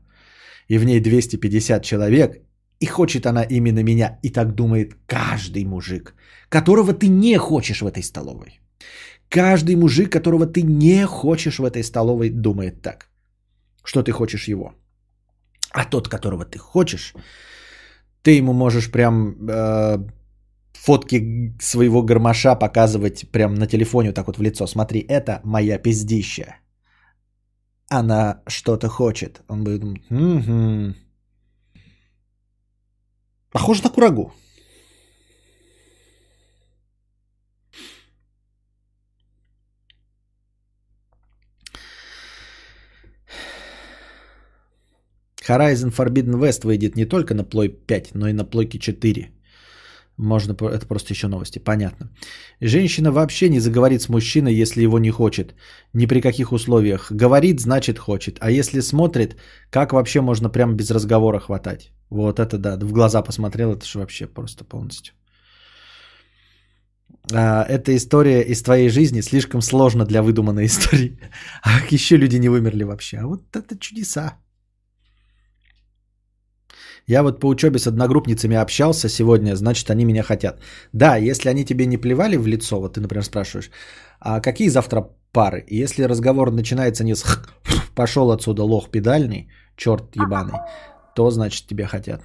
и 0.67 0.77
в 0.77 0.85
ней 0.85 0.99
250 0.99 1.83
человек, 1.83 2.41
и 2.81 2.87
хочет 2.87 3.25
она 3.25 3.43
именно 3.43 3.83
меня, 3.83 4.19
и 4.23 4.29
так 4.31 4.55
думает 4.55 4.95
каждый 5.05 5.65
мужик, 5.65 6.13
которого 6.49 6.93
ты 6.93 7.07
не 7.07 7.37
хочешь 7.37 7.81
в 7.81 7.87
этой 7.87 8.03
столовой. 8.03 8.59
Каждый 9.29 9.75
мужик, 9.75 10.11
которого 10.11 10.45
ты 10.45 10.63
не 10.63 11.05
хочешь 11.05 11.59
в 11.59 11.63
этой 11.63 11.83
столовой, 11.83 12.29
думает 12.29 12.81
так, 12.81 13.09
что 13.83 14.03
ты 14.03 14.11
хочешь 14.11 14.47
его. 14.49 14.73
А 15.73 15.85
тот, 15.85 16.09
которого 16.09 16.43
ты 16.43 16.57
хочешь, 16.57 17.13
ты 18.23 18.31
ему 18.37 18.53
можешь 18.53 18.91
прям 18.91 19.35
э, 19.49 19.97
фотки 20.73 21.53
своего 21.61 22.03
гармоша 22.03 22.55
показывать 22.55 23.31
прям 23.31 23.53
на 23.53 23.67
телефоне 23.67 24.09
вот 24.09 24.15
так 24.15 24.27
вот 24.27 24.37
в 24.37 24.41
лицо. 24.41 24.67
Смотри, 24.67 25.05
это 25.07 25.39
моя 25.43 25.77
пиздища. 25.77 26.55
Она 27.89 28.41
что-то 28.47 28.89
хочет. 28.89 29.41
Он 29.47 29.63
будет 29.63 29.83
угу. 29.83 30.95
Похоже 33.51 33.83
на 33.83 33.89
курагу. 33.89 34.33
Horizon 45.47 45.91
Forbidden 45.91 46.39
West 46.39 46.65
выйдет 46.65 46.95
не 46.95 47.05
только 47.05 47.33
на 47.33 47.41
Play 47.41 47.67
5, 47.67 48.15
но 48.15 48.29
и 48.29 48.33
на 48.33 48.43
Play 48.43 48.79
4. 48.79 49.31
Можно, 50.22 50.53
это 50.53 50.85
просто 50.85 51.14
еще 51.14 51.27
новости, 51.27 51.60
понятно. 51.60 52.11
Женщина 52.61 53.11
вообще 53.11 53.49
не 53.49 53.60
заговорит 53.60 54.02
с 54.02 54.10
мужчиной, 54.10 54.53
если 54.53 54.84
его 54.84 54.99
не 54.99 55.10
хочет. 55.10 55.56
Ни 55.93 56.06
при 56.06 56.22
каких 56.22 56.52
условиях. 56.52 57.11
Говорит, 57.11 57.60
значит 57.60 57.98
хочет. 57.98 58.38
А 58.39 58.52
если 58.52 58.81
смотрит, 58.81 59.35
как 59.72 59.93
вообще 59.93 60.22
можно 60.22 60.49
прямо 60.49 60.73
без 60.73 60.91
разговора 60.91 61.39
хватать? 61.39 61.91
Вот 62.11 62.39
это 62.39 62.57
да, 62.60 62.77
в 62.77 62.91
глаза 62.91 63.23
посмотрел, 63.23 63.73
это 63.73 63.85
же 63.85 63.98
вообще 63.98 64.27
просто 64.27 64.64
полностью. 64.64 65.15
А, 67.34 67.64
эта 67.64 67.95
история 67.95 68.43
из 68.43 68.61
твоей 68.61 68.89
жизни 68.89 69.22
слишком 69.22 69.61
сложна 69.61 70.06
для 70.06 70.22
выдуманной 70.22 70.65
истории. 70.68 71.18
А 71.64 71.80
еще 71.89 72.18
люди 72.18 72.38
не 72.38 72.49
вымерли 72.49 72.84
вообще? 72.84 73.18
А 73.18 73.26
вот 73.26 73.41
это 73.56 73.76
чудеса. 73.80 74.38
Я 77.07 77.23
вот 77.23 77.39
по 77.39 77.47
учебе 77.47 77.79
с 77.79 77.87
одногруппницами 77.87 78.55
общался 78.55 79.09
сегодня, 79.09 79.55
значит, 79.55 79.89
они 79.89 80.05
меня 80.05 80.23
хотят. 80.23 80.61
Да, 80.93 81.15
если 81.17 81.49
они 81.49 81.65
тебе 81.65 81.85
не 81.85 81.97
плевали 81.97 82.37
в 82.37 82.47
лицо, 82.47 82.79
вот 82.79 82.93
ты, 82.93 83.01
например, 83.01 83.23
спрашиваешь, 83.23 83.71
а 84.19 84.39
какие 84.39 84.69
завтра 84.69 85.07
пары? 85.31 85.63
И 85.67 85.83
если 85.83 86.03
разговор 86.03 86.51
начинается 86.51 87.03
не 87.03 87.15
с 87.15 87.25
пошел 87.95 88.31
отсюда 88.31 88.63
лох 88.63 88.91
педальный, 88.91 89.49
черт 89.75 90.15
ебаный, 90.15 90.59
то 91.15 91.31
значит 91.31 91.67
тебя 91.67 91.87
хотят. 91.87 92.21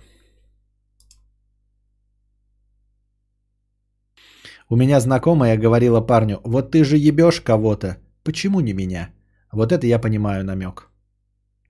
У 4.69 4.77
меня 4.77 5.01
знакомая 5.01 5.57
говорила 5.57 6.01
парню, 6.01 6.41
вот 6.45 6.73
ты 6.73 6.85
же 6.85 6.97
ебешь 6.97 7.41
кого-то, 7.41 7.97
почему 8.25 8.61
не 8.61 8.73
меня? 8.73 9.11
Вот 9.53 9.73
это 9.73 9.87
я 9.87 10.01
понимаю 10.01 10.45
намек. 10.45 10.91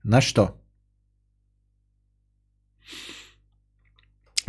На 0.03 0.19
что? 0.21 0.49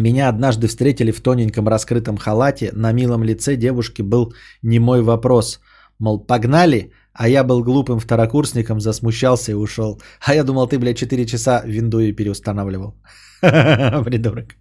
Меня 0.00 0.28
однажды 0.28 0.68
встретили 0.68 1.10
в 1.10 1.20
тоненьком 1.20 1.68
раскрытом 1.68 2.16
халате. 2.18 2.70
На 2.72 2.92
милом 2.92 3.24
лице 3.24 3.56
девушки 3.56 4.02
был 4.02 4.32
не 4.62 4.78
мой 4.78 5.02
вопрос. 5.02 5.60
Мол, 5.98 6.26
погнали? 6.26 6.92
А 7.12 7.28
я 7.28 7.42
был 7.42 7.64
глупым 7.64 7.98
второкурсником, 7.98 8.80
засмущался 8.80 9.50
и 9.52 9.54
ушел. 9.54 10.00
А 10.20 10.34
я 10.34 10.44
думал, 10.44 10.68
ты, 10.68 10.78
блядь, 10.78 10.98
4 10.98 11.26
часа 11.26 11.62
виндуи 11.66 12.12
переустанавливал. 12.12 12.94
Придурок. 13.40 14.54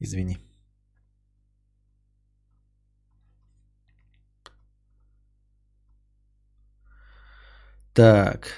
Извини. 0.00 0.38
Так. 7.92 8.48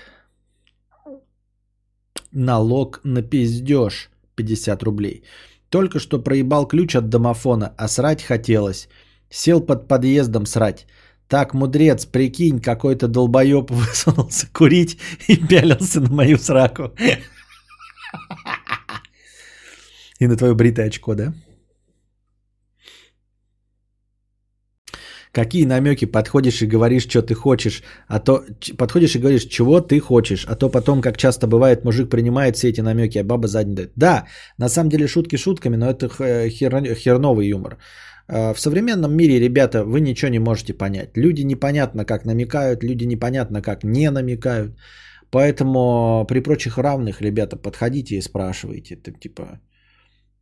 Налог 2.32 3.00
на 3.02 3.22
пиздеж. 3.22 4.10
50 4.42 4.82
рублей. 4.82 5.22
Только 5.68 5.98
что 6.00 6.18
проебал 6.18 6.66
ключ 6.66 6.96
от 6.96 7.08
домофона, 7.08 7.72
а 7.76 7.88
срать 7.88 8.22
хотелось. 8.22 8.88
Сел 9.30 9.60
под 9.60 9.88
подъездом 9.88 10.46
срать. 10.46 10.86
Так, 11.28 11.54
мудрец, 11.54 12.06
прикинь, 12.06 12.60
какой-то 12.60 13.06
долбоеб 13.08 13.70
высунулся 13.70 14.46
курить 14.52 14.98
и 15.28 15.36
пялился 15.36 16.00
на 16.00 16.10
мою 16.10 16.38
сраку. 16.38 16.90
И 20.18 20.26
на 20.26 20.36
твое 20.36 20.54
бритое 20.54 20.88
очко, 20.88 21.14
да? 21.14 21.32
Какие 25.32 25.64
намеки 25.64 26.06
подходишь 26.06 26.62
и 26.62 26.66
говоришь, 26.66 27.08
что 27.08 27.22
ты 27.22 27.34
хочешь, 27.34 27.82
а 28.08 28.18
то 28.18 28.44
подходишь 28.76 29.14
и 29.14 29.20
говоришь, 29.20 29.44
чего 29.44 29.80
ты 29.80 30.00
хочешь, 30.00 30.44
а 30.48 30.56
то 30.56 30.68
потом, 30.68 31.00
как 31.00 31.16
часто 31.16 31.46
бывает, 31.46 31.84
мужик 31.84 32.10
принимает 32.10 32.56
все 32.56 32.68
эти 32.68 32.80
намеки, 32.80 33.18
а 33.18 33.24
баба 33.24 33.46
задний 33.46 33.74
дает. 33.74 33.92
Да, 33.96 34.26
на 34.58 34.68
самом 34.68 34.90
деле 34.90 35.06
шутки 35.06 35.36
шутками, 35.36 35.76
но 35.76 35.88
это 35.90 36.08
хер, 36.48 36.94
херновый 36.94 37.48
юмор. 37.48 37.78
А, 38.26 38.54
в 38.54 38.60
современном 38.60 39.16
мире, 39.16 39.38
ребята, 39.38 39.84
вы 39.84 40.00
ничего 40.00 40.30
не 40.30 40.40
можете 40.40 40.74
понять. 40.74 41.16
Люди 41.16 41.42
непонятно 41.42 42.04
как 42.04 42.24
намекают, 42.24 42.82
люди 42.82 43.04
непонятно 43.04 43.62
как 43.62 43.84
не 43.84 44.10
намекают. 44.10 44.72
Поэтому 45.30 46.26
при 46.28 46.40
прочих 46.40 46.76
равных, 46.76 47.20
ребята, 47.20 47.56
подходите 47.56 48.16
и 48.16 48.22
спрашивайте. 48.22 48.96
Ты, 48.96 49.12
типа, 49.12 49.60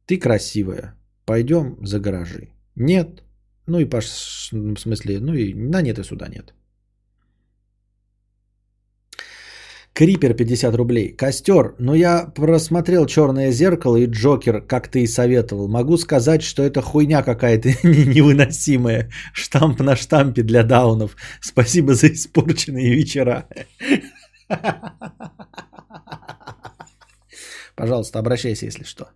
ты 0.07 0.19
красивая, 0.19 0.95
пойдем 1.27 1.77
за 1.83 2.01
гаражи. 2.01 2.49
Нет, 2.75 3.23
ну 3.69 3.79
и 3.81 3.85
Паш, 3.85 4.07
в 4.53 4.79
смысле, 4.79 5.21
ну 5.21 5.35
и 5.35 5.55
на 5.55 5.83
нет 5.83 5.99
и 5.99 6.05
сюда 6.05 6.29
нет. 6.29 6.55
Крипер 9.99 10.35
50 10.35 10.75
рублей. 10.77 11.17
Костер, 11.17 11.75
ну 11.79 11.95
я 11.95 12.33
просмотрел 12.35 13.07
черное 13.07 13.51
зеркало 13.51 13.97
и 13.97 14.07
Джокер, 14.07 14.61
как 14.61 14.89
ты 14.89 15.03
и 15.03 15.09
советовал. 15.09 15.69
Могу 15.69 15.97
сказать, 15.97 16.43
что 16.43 16.63
это 16.63 16.83
хуйня 16.83 17.23
какая-то 17.23 17.69
невыносимая. 17.83 19.11
Штамп 19.33 19.81
на 19.81 19.97
штампе 19.97 20.43
для 20.43 20.63
даунов. 20.63 21.17
Спасибо 21.41 21.95
за 21.95 22.13
испорченные 22.13 22.95
вечера. 22.95 23.49
Пожалуйста, 27.75 28.21
обращайся, 28.21 28.67
если 28.67 28.85
что. 28.85 29.09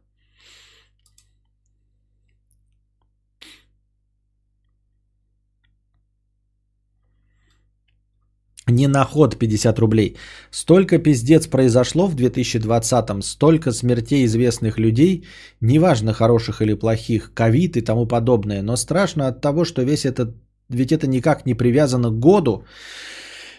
Не 8.68 8.86
на 8.86 9.04
ход 9.04 9.36
50 9.38 9.78
рублей. 9.78 10.16
Столько 10.50 10.98
пиздец 10.98 11.48
произошло 11.48 12.06
в 12.06 12.14
2020-м, 12.14 13.22
столько 13.22 13.72
смертей 13.72 14.24
известных 14.24 14.78
людей, 14.78 15.24
неважно 15.60 16.12
хороших 16.12 16.62
или 16.62 16.74
плохих, 16.74 17.32
ковид 17.34 17.76
и 17.76 17.80
тому 17.80 18.06
подобное, 18.06 18.62
но 18.62 18.76
страшно 18.76 19.26
от 19.26 19.40
того, 19.40 19.64
что 19.64 19.82
весь 19.82 20.04
этот, 20.04 20.36
ведь 20.68 20.92
это 20.92 21.08
никак 21.08 21.44
не 21.44 21.54
привязано 21.54 22.10
к 22.10 22.20
году, 22.20 22.64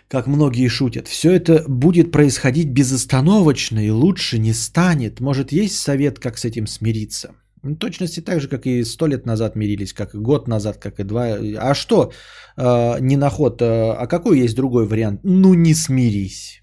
как 0.08 0.28
многие 0.28 0.70
шутят. 0.70 1.08
Все 1.10 1.34
это 1.34 1.66
будет 1.68 2.12
происходить 2.12 2.70
безостановочно 2.70 3.86
и 3.86 3.90
лучше 3.90 4.40
не 4.40 4.54
станет. 4.54 5.20
Может, 5.20 5.52
есть 5.52 5.78
совет, 5.78 6.20
как 6.20 6.38
с 6.38 6.46
этим 6.46 6.66
смириться? 6.66 7.36
Ну, 7.64 7.76
точности 7.76 8.20
так 8.22 8.42
же, 8.42 8.50
как 8.50 8.66
и 8.66 8.84
сто 8.84 9.08
лет 9.08 9.26
назад 9.26 9.56
мирились, 9.56 9.94
как 9.94 10.14
и 10.14 10.18
год 10.18 10.48
назад, 10.48 10.78
как 10.78 11.00
и 11.00 11.04
два. 11.04 11.38
А 11.58 11.74
что 11.74 12.12
э, 12.58 13.00
не 13.00 13.16
на 13.16 13.30
ход? 13.30 13.62
Э, 13.62 13.94
а 13.94 14.08
какой 14.08 14.40
есть 14.40 14.56
другой 14.56 14.86
вариант? 14.86 15.22
Ну 15.24 15.54
не 15.54 15.74
смирись. 15.74 16.62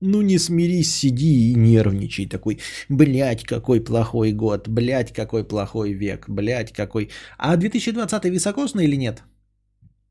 Ну 0.00 0.20
не 0.20 0.38
смирись, 0.38 0.94
сиди 0.94 1.52
и 1.52 1.54
нервничай 1.54 2.26
такой. 2.26 2.58
Блять, 2.90 3.44
какой 3.44 3.80
плохой 3.80 4.32
год, 4.32 4.68
блять, 4.68 5.12
какой 5.12 5.44
плохой 5.44 5.94
век, 5.94 6.28
блять, 6.28 6.72
какой... 6.72 7.08
А 7.38 7.56
2020 7.56 8.24
високосный 8.24 8.84
или 8.84 8.96
нет? 8.96 9.22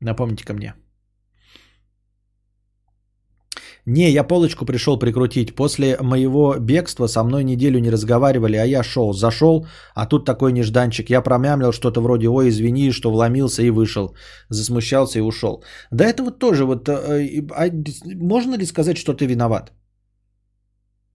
Напомните 0.00 0.44
ко 0.44 0.54
мне. 0.54 0.74
Не, 3.86 4.10
я 4.10 4.24
полочку 4.24 4.64
пришел 4.64 4.98
прикрутить. 4.98 5.54
После 5.56 5.96
моего 6.00 6.56
бегства 6.60 7.08
со 7.08 7.24
мной 7.24 7.44
неделю 7.44 7.80
не 7.80 7.90
разговаривали, 7.90 8.56
а 8.56 8.64
я 8.64 8.82
шел. 8.84 9.12
Зашел, 9.12 9.66
а 9.94 10.06
тут 10.06 10.24
такой 10.24 10.52
нежданчик. 10.52 11.10
Я 11.10 11.20
промямлил 11.20 11.72
что-то 11.72 12.00
вроде 12.00 12.28
«Ой, 12.28 12.48
извини, 12.48 12.92
что 12.92 13.10
вломился 13.10 13.62
и 13.62 13.70
вышел». 13.70 14.14
Засмущался 14.50 15.18
и 15.18 15.22
ушел. 15.22 15.64
Да 15.90 16.04
это 16.04 16.22
вот 16.22 16.38
тоже 16.38 16.64
вот... 16.64 16.88
Э, 16.88 17.42
а 17.50 17.70
можно 18.04 18.56
ли 18.56 18.66
сказать, 18.66 18.98
что 18.98 19.14
ты 19.14 19.26
виноват? 19.26 19.72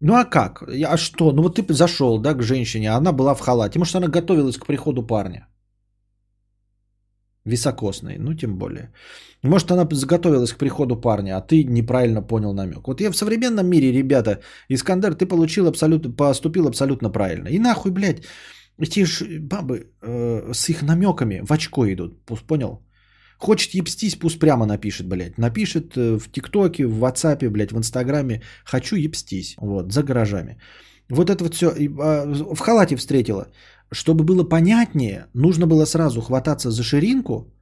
Ну 0.01 0.13
а 0.13 0.25
как? 0.25 0.63
А 0.63 0.97
что? 0.97 1.31
Ну 1.31 1.43
вот 1.43 1.55
ты 1.55 1.73
зашел, 1.73 2.19
да, 2.19 2.33
к 2.33 2.43
женщине, 2.43 2.91
а 2.91 2.97
она 2.97 3.13
была 3.13 3.33
в 3.33 3.39
халате. 3.39 3.79
Может, 3.79 3.95
она 3.95 4.07
готовилась 4.07 4.57
к 4.57 4.65
приходу 4.65 5.07
парня. 5.07 5.47
Високосный, 7.47 8.17
ну 8.19 8.33
тем 8.33 8.57
более. 8.57 8.91
Может, 9.43 9.71
она 9.71 9.87
заготовилась 9.91 10.53
к 10.53 10.57
приходу 10.57 11.01
парня, 11.01 11.37
а 11.37 11.41
ты 11.41 11.63
неправильно 11.63 12.21
понял 12.21 12.53
намек. 12.53 12.87
Вот 12.87 13.01
я 13.01 13.11
в 13.11 13.15
современном 13.15 13.67
мире, 13.67 13.91
ребята, 13.91 14.39
Искандер, 14.69 15.15
ты 15.15 15.25
получил 15.25 15.67
абсолютно, 15.67 16.11
поступил 16.11 16.67
абсолютно 16.67 17.09
правильно. 17.09 17.47
И 17.47 17.59
нахуй, 17.59 17.91
блядь, 17.91 18.23
эти 18.79 19.05
ж 19.05 19.39
бабы 19.39 19.91
э, 20.01 20.53
с 20.53 20.69
их 20.69 20.81
намеками 20.81 21.41
в 21.47 21.51
очко 21.51 21.85
идут, 21.85 22.25
понял? 22.47 22.81
Хочет 23.37 23.75
ебстись, 23.75 24.15
пусть 24.15 24.39
прямо 24.39 24.65
напишет, 24.65 25.07
блядь. 25.07 25.37
Напишет 25.37 25.95
э, 25.95 26.17
в 26.17 26.31
ТикТоке, 26.31 26.85
в 26.85 27.03
WhatsApp, 27.03 27.49
блядь, 27.49 27.71
в 27.71 27.77
Инстаграме. 27.77 28.41
Хочу 28.65 28.95
ебстись. 28.95 29.55
Вот, 29.61 29.93
за 29.93 30.03
гаражами. 30.03 30.57
Вот 31.09 31.29
это 31.29 31.43
вот 31.43 31.53
все. 31.53 31.67
А, 31.99 32.25
в 32.25 32.59
халате 32.59 32.95
встретила. 32.95 33.47
Чтобы 33.91 34.23
было 34.23 34.43
понятнее, 34.43 35.27
нужно 35.33 35.67
было 35.67 35.85
сразу 35.85 36.21
хвататься 36.21 36.71
за 36.71 36.83
ширинку, 36.83 37.53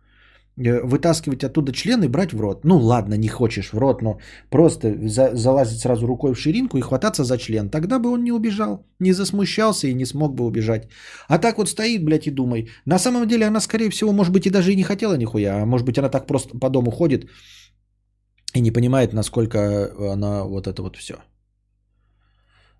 Э, 0.58 0.82
вытаскивать 0.84 1.44
оттуда 1.44 1.74
член 1.74 2.04
и 2.04 2.08
брать 2.08 2.34
в 2.34 2.40
рот. 2.40 2.64
Ну 2.64 2.78
ладно, 2.78 3.16
не 3.18 3.28
хочешь 3.28 3.74
в 3.74 3.78
рот, 3.78 4.02
но 4.02 4.20
просто 4.50 4.96
за, 5.10 5.36
залазить 5.36 5.82
сразу 5.82 6.08
рукой 6.08 6.34
в 6.34 6.40
ширинку 6.40 6.78
и 6.78 6.82
хвататься 6.82 7.24
за 7.24 7.38
член. 7.38 7.70
Тогда 7.70 8.00
бы 8.00 8.10
он 8.10 8.24
не 8.24 8.32
убежал, 8.32 8.86
не 9.00 9.14
засмущался 9.14 9.88
и 9.88 9.94
не 9.94 10.06
смог 10.06 10.34
бы 10.34 10.46
убежать. 10.46 10.88
А 11.28 11.40
так 11.40 11.58
вот 11.58 11.70
стоит, 11.70 12.06
блядь, 12.06 12.28
и 12.28 12.32
думай. 12.32 12.70
На 12.86 13.00
самом 13.00 13.28
деле 13.28 13.48
она, 13.48 13.60
скорее 13.60 13.90
всего, 13.90 14.14
может 14.14 14.34
быть, 14.34 14.46
и 14.46 14.50
даже 14.50 14.72
и 14.72 14.76
не 14.76 14.84
хотела 14.84 15.18
нихуя. 15.18 15.62
А 15.62 15.66
может 15.66 15.86
быть, 15.86 15.98
она 15.98 16.10
так 16.10 16.26
просто 16.26 16.58
по 16.58 16.70
дому 16.70 16.92
ходит 16.92 17.30
и 18.54 18.62
не 18.62 18.72
понимает, 18.72 19.14
насколько 19.14 19.92
она 20.14 20.46
вот 20.46 20.68
это 20.68 20.82
вот 20.82 20.96
все. 20.96 21.16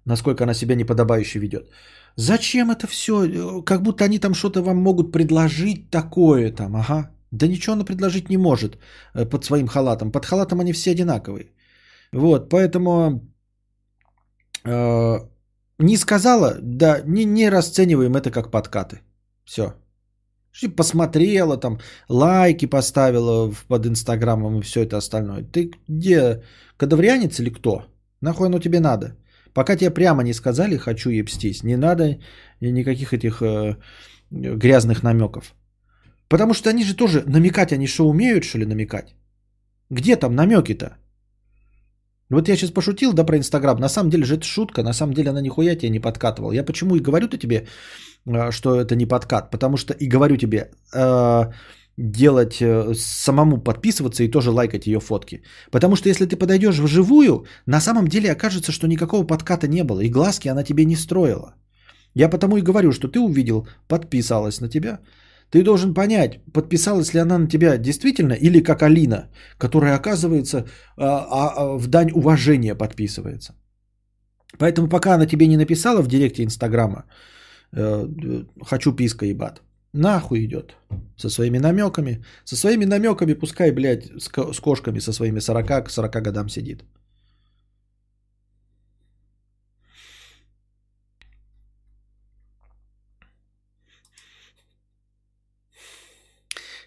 Насколько 0.06 0.44
она 0.44 0.54
себя 0.54 0.76
неподобающе 0.76 1.40
ведет. 1.40 1.70
Зачем 2.18 2.72
это 2.72 2.88
все? 2.88 3.62
Как 3.66 3.82
будто 3.82 4.04
они 4.06 4.20
там 4.20 4.34
что-то 4.34 4.62
вам 4.62 4.78
могут 4.78 5.12
предложить 5.12 5.90
такое 5.90 6.52
там, 6.52 6.76
ага. 6.76 7.12
Да 7.32 7.48
ничего 7.48 7.74
она 7.74 7.86
предложить 7.86 8.30
не 8.30 8.38
может 8.38 8.78
э, 9.14 9.26
под 9.26 9.44
своим 9.44 9.68
халатом. 9.68 10.12
Под 10.12 10.26
халатом 10.26 10.60
они 10.60 10.74
все 10.74 10.92
одинаковые. 10.92 11.52
Вот, 12.14 12.50
поэтому 12.50 13.22
э, 14.64 15.20
не 15.80 15.98
сказала, 15.98 16.58
да, 16.62 17.02
не, 17.06 17.26
не 17.26 17.50
расцениваем 17.50 18.16
это 18.16 18.32
как 18.32 18.52
подкаты. 18.52 19.02
Все. 19.46 19.74
Посмотрела 20.78 21.58
там, 21.58 21.80
лайки 22.10 22.66
поставила 22.68 23.54
под 23.68 23.86
инстаграмом 23.86 24.60
и 24.60 24.62
все 24.62 24.84
это 24.84 24.98
остальное. 24.98 25.44
Ты 25.44 25.72
где, 25.90 26.44
кадаврианец 26.78 27.40
или 27.40 27.50
кто? 27.50 27.86
Нахуй 28.22 28.48
оно 28.48 28.60
тебе 28.60 28.80
надо? 28.80 29.18
Пока 29.56 29.78
тебе 29.78 29.90
прямо 29.90 30.24
не 30.24 30.34
сказали, 30.34 30.78
хочу 30.78 31.10
ебстись, 31.10 31.64
не 31.64 31.78
надо 31.78 32.18
никаких 32.62 33.14
этих 33.14 33.42
э, 33.42 33.78
грязных 34.32 35.02
намеков. 35.04 35.56
Потому 36.28 36.54
что 36.54 36.70
они 36.70 36.84
же 36.84 36.96
тоже 36.96 37.24
намекать, 37.28 37.72
они 37.72 37.88
что 37.88 38.10
умеют, 38.10 38.44
что 38.44 38.58
ли, 38.58 38.66
намекать? 38.66 39.16
Где 39.90 40.18
там 40.18 40.36
намеки-то? 40.36 40.98
Вот 42.30 42.50
я 42.50 42.56
сейчас 42.56 42.72
пошутил, 42.72 43.14
да, 43.14 43.24
про 43.24 43.38
Инстаграм. 43.38 43.80
На 43.80 43.90
самом 43.90 44.10
деле 44.10 44.26
же 44.26 44.36
это 44.36 44.46
шутка, 44.46 44.84
на 44.84 44.94
самом 44.94 45.14
деле 45.14 45.30
она 45.30 45.42
нихуя 45.42 45.76
тебе 45.76 45.90
не 45.90 46.02
подкатывала. 46.02 46.52
Я 46.52 46.66
почему 46.66 46.96
и 46.96 47.00
говорю-то 47.00 47.38
тебе, 47.38 47.68
э, 48.28 48.52
что 48.52 48.82
это 48.82 48.96
не 48.96 49.06
подкат? 49.06 49.52
Потому 49.52 49.78
что 49.78 49.94
и 49.94 50.10
говорю 50.10 50.38
тебе, 50.38 50.72
э, 50.94 51.52
делать, 51.98 52.62
э, 52.62 52.94
самому 52.96 53.58
подписываться 53.58 54.24
и 54.24 54.32
тоже 54.32 54.52
лайкать 54.52 54.88
ее 54.88 55.00
фотки. 55.00 55.42
Потому 55.72 55.96
что 55.96 56.10
если 56.10 56.26
ты 56.26 56.36
подойдешь 56.36 56.80
вживую, 56.80 57.46
на 57.66 57.80
самом 57.80 58.08
деле 58.08 58.32
окажется, 58.32 58.72
что 58.72 58.88
никакого 58.88 59.24
подката 59.24 59.68
не 59.68 59.84
было, 59.84 60.02
и 60.02 60.10
глазки 60.10 60.50
она 60.50 60.64
тебе 60.64 60.86
не 60.86 60.96
строила. 60.96 61.56
Я 62.14 62.30
потому 62.30 62.58
и 62.58 62.62
говорю, 62.62 62.92
что 62.92 63.08
ты 63.08 63.20
увидел, 63.20 63.68
подписалась 63.88 64.62
на 64.62 64.70
тебя, 64.70 65.00
ты 65.52 65.64
должен 65.64 65.94
понять, 65.94 66.40
подписалась 66.54 67.14
ли 67.14 67.20
она 67.20 67.38
на 67.38 67.48
тебя 67.48 67.78
действительно 67.78 68.34
или 68.34 68.64
как 68.64 68.82
Алина, 68.82 69.30
которая, 69.58 69.96
оказывается, 69.96 70.66
а, 70.98 71.28
а, 71.30 71.54
а, 71.56 71.78
в 71.78 71.88
дань 71.88 72.12
уважения 72.14 72.76
подписывается. 72.76 73.54
Поэтому 74.58 74.88
пока 74.90 75.14
она 75.14 75.26
тебе 75.26 75.48
не 75.48 75.58
написала 75.58 76.02
в 76.02 76.08
директе 76.08 76.44
Инстаграма, 76.44 77.06
э, 77.74 78.08
хочу 78.66 78.96
писка 78.96 79.26
ебат, 79.26 79.62
нахуй 79.96 80.46
идет 80.46 80.76
со 81.18 81.30
своими 81.30 81.60
намеками. 81.60 82.24
Со 82.44 82.56
своими 82.56 82.86
намеками 82.86 83.34
пускай, 83.34 83.72
блядь, 83.72 84.12
с 84.20 84.60
кошками 84.60 85.00
со 85.00 85.14
своими 85.14 85.40
40 85.40 85.86
к 85.86 85.90
40 85.90 86.22
годам 86.24 86.50
сидит. 86.50 86.84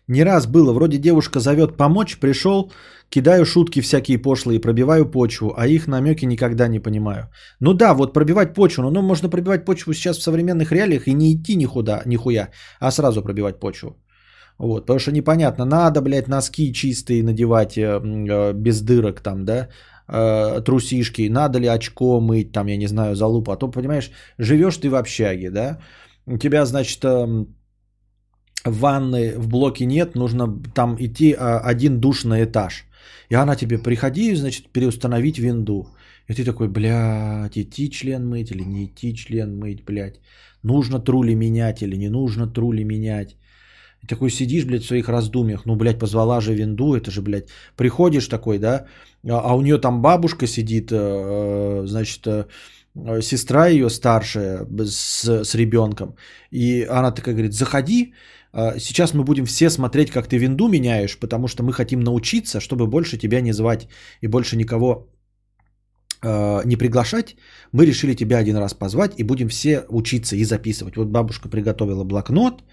Не 0.08 0.24
раз 0.24 0.46
было, 0.46 0.72
вроде 0.72 0.98
девушка 0.98 1.38
зовет 1.38 1.76
помочь, 1.76 2.18
пришел, 2.18 2.72
кидаю 3.10 3.44
шутки 3.44 3.80
всякие 3.80 4.18
пошлые, 4.18 4.60
пробиваю 4.60 5.10
почву, 5.10 5.54
а 5.56 5.66
их 5.66 5.88
намеки 5.88 6.26
никогда 6.26 6.68
не 6.68 6.80
понимаю. 6.80 7.30
Ну 7.60 7.74
да, 7.74 7.94
вот 7.94 8.12
пробивать 8.12 8.54
почву, 8.54 8.82
ну, 8.82 8.90
ну 8.90 9.02
можно 9.02 9.28
пробивать 9.28 9.64
почву 9.64 9.92
сейчас 9.92 10.18
в 10.18 10.22
современных 10.22 10.72
реалиях 10.72 11.06
и 11.06 11.14
не 11.14 11.32
идти 11.32 11.56
никуда, 11.56 12.02
нихуя, 12.06 12.48
а 12.80 12.90
сразу 12.90 13.22
пробивать 13.22 13.60
почву. 13.60 13.96
Вот, 14.58 14.86
потому 14.86 14.98
что 14.98 15.12
непонятно, 15.12 15.64
надо, 15.64 16.02
блядь, 16.02 16.28
носки 16.28 16.72
чистые 16.72 17.22
надевать, 17.22 17.78
э, 17.78 18.00
э, 18.00 18.52
без 18.52 18.82
дырок 18.82 19.20
там, 19.20 19.44
да, 19.44 19.68
э, 20.08 20.60
трусишки, 20.64 21.30
надо 21.30 21.60
ли 21.60 21.68
очко 21.68 22.20
мыть, 22.20 22.52
там, 22.52 22.66
я 22.66 22.76
не 22.76 22.88
знаю, 22.88 23.14
за 23.14 23.26
лупу, 23.26 23.52
а 23.52 23.56
то, 23.56 23.70
понимаешь, 23.70 24.10
живешь 24.38 24.76
ты 24.76 24.90
в 24.90 24.96
общаге, 24.96 25.50
да, 25.50 25.78
у 26.26 26.38
тебя, 26.38 26.66
значит, 26.66 27.04
э, 27.04 27.44
ванны 28.64 29.38
в 29.38 29.48
блоке 29.48 29.86
нет, 29.86 30.14
нужно 30.14 30.60
там 30.74 30.96
идти 30.98 31.34
а, 31.38 31.60
один 31.60 32.00
душ 32.00 32.24
на 32.24 32.42
этаж. 32.44 32.87
И 33.30 33.34
она 33.34 33.56
тебе, 33.56 33.78
приходи, 33.78 34.34
значит, 34.34 34.72
переустановить 34.72 35.38
винду. 35.38 35.86
И 36.28 36.34
ты 36.34 36.44
такой, 36.44 36.68
блядь, 36.68 37.56
идти 37.56 37.90
член 37.90 38.28
мыть 38.28 38.50
или 38.50 38.62
не 38.62 38.84
идти 38.84 39.14
член 39.14 39.58
мыть, 39.58 39.84
блядь. 39.84 40.20
Нужно 40.62 41.00
трули 41.00 41.34
менять 41.34 41.82
или 41.82 41.96
не 41.96 42.08
нужно 42.08 42.46
трули 42.46 42.84
менять. 42.84 43.36
И 44.02 44.06
такой 44.06 44.30
сидишь, 44.30 44.64
блядь, 44.64 44.82
в 44.82 44.86
своих 44.86 45.08
раздумьях. 45.08 45.66
Ну, 45.66 45.76
блядь, 45.76 45.98
позвала 45.98 46.40
же 46.40 46.54
винду, 46.54 46.94
это 46.94 47.10
же, 47.10 47.22
блядь. 47.22 47.48
Приходишь 47.76 48.28
такой, 48.28 48.58
да, 48.58 48.86
а, 49.26 49.40
а 49.40 49.54
у 49.54 49.62
нее 49.62 49.78
там 49.78 50.02
бабушка 50.02 50.46
сидит, 50.46 50.90
э, 50.92 51.82
значит, 51.86 52.26
э, 52.26 52.44
сестра 53.22 53.68
ее 53.68 53.90
старшая 53.90 54.66
с, 54.84 55.44
с 55.44 55.54
ребенком. 55.54 56.16
И 56.50 56.86
она 56.90 57.10
такая 57.10 57.34
говорит, 57.34 57.54
заходи, 57.54 58.14
сейчас 58.52 59.14
мы 59.14 59.24
будем 59.24 59.44
все 59.44 59.70
смотреть, 59.70 60.10
как 60.10 60.26
ты 60.26 60.38
винду 60.38 60.68
меняешь, 60.68 61.18
потому 61.18 61.48
что 61.48 61.62
мы 61.62 61.72
хотим 61.72 62.00
научиться, 62.00 62.60
чтобы 62.60 62.86
больше 62.86 63.18
тебя 63.18 63.40
не 63.40 63.52
звать 63.52 63.88
и 64.22 64.28
больше 64.28 64.56
никого 64.56 65.08
э, 66.22 66.62
не 66.64 66.76
приглашать. 66.76 67.36
Мы 67.72 67.86
решили 67.86 68.14
тебя 68.14 68.38
один 68.38 68.56
раз 68.56 68.74
позвать 68.74 69.12
и 69.18 69.24
будем 69.24 69.48
все 69.48 69.84
учиться 69.88 70.36
и 70.36 70.44
записывать. 70.44 70.96
Вот 70.96 71.08
бабушка 71.08 71.48
приготовила 71.48 72.04
блокнот, 72.04 72.64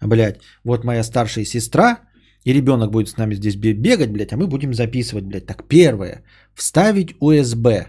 блядь, 0.00 0.40
вот 0.64 0.84
моя 0.84 1.02
старшая 1.02 1.44
сестра 1.44 1.98
и 2.44 2.52
ребенок 2.52 2.90
будет 2.90 3.08
с 3.08 3.16
нами 3.16 3.34
здесь 3.34 3.56
бегать, 3.56 4.10
блядь, 4.10 4.32
а 4.32 4.36
мы 4.36 4.46
будем 4.46 4.74
записывать, 4.74 5.24
блядь. 5.24 5.46
Так, 5.46 5.64
первое. 5.68 6.22
Вставить 6.54 7.16
USB. 7.20 7.86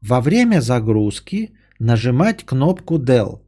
Во 0.00 0.20
время 0.20 0.60
загрузки 0.60 1.50
нажимать 1.80 2.44
кнопку 2.44 2.98
Del. 2.98 3.41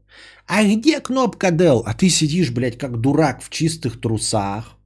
А 0.46 0.62
где 0.64 1.00
кнопка 1.00 1.48
Del? 1.48 1.82
А 1.86 1.94
ты 1.94 2.08
сидишь, 2.08 2.50
блядь, 2.50 2.78
как 2.78 3.00
дурак 3.00 3.42
в 3.42 3.50
чистых 3.50 4.00
трусах, 4.00 4.76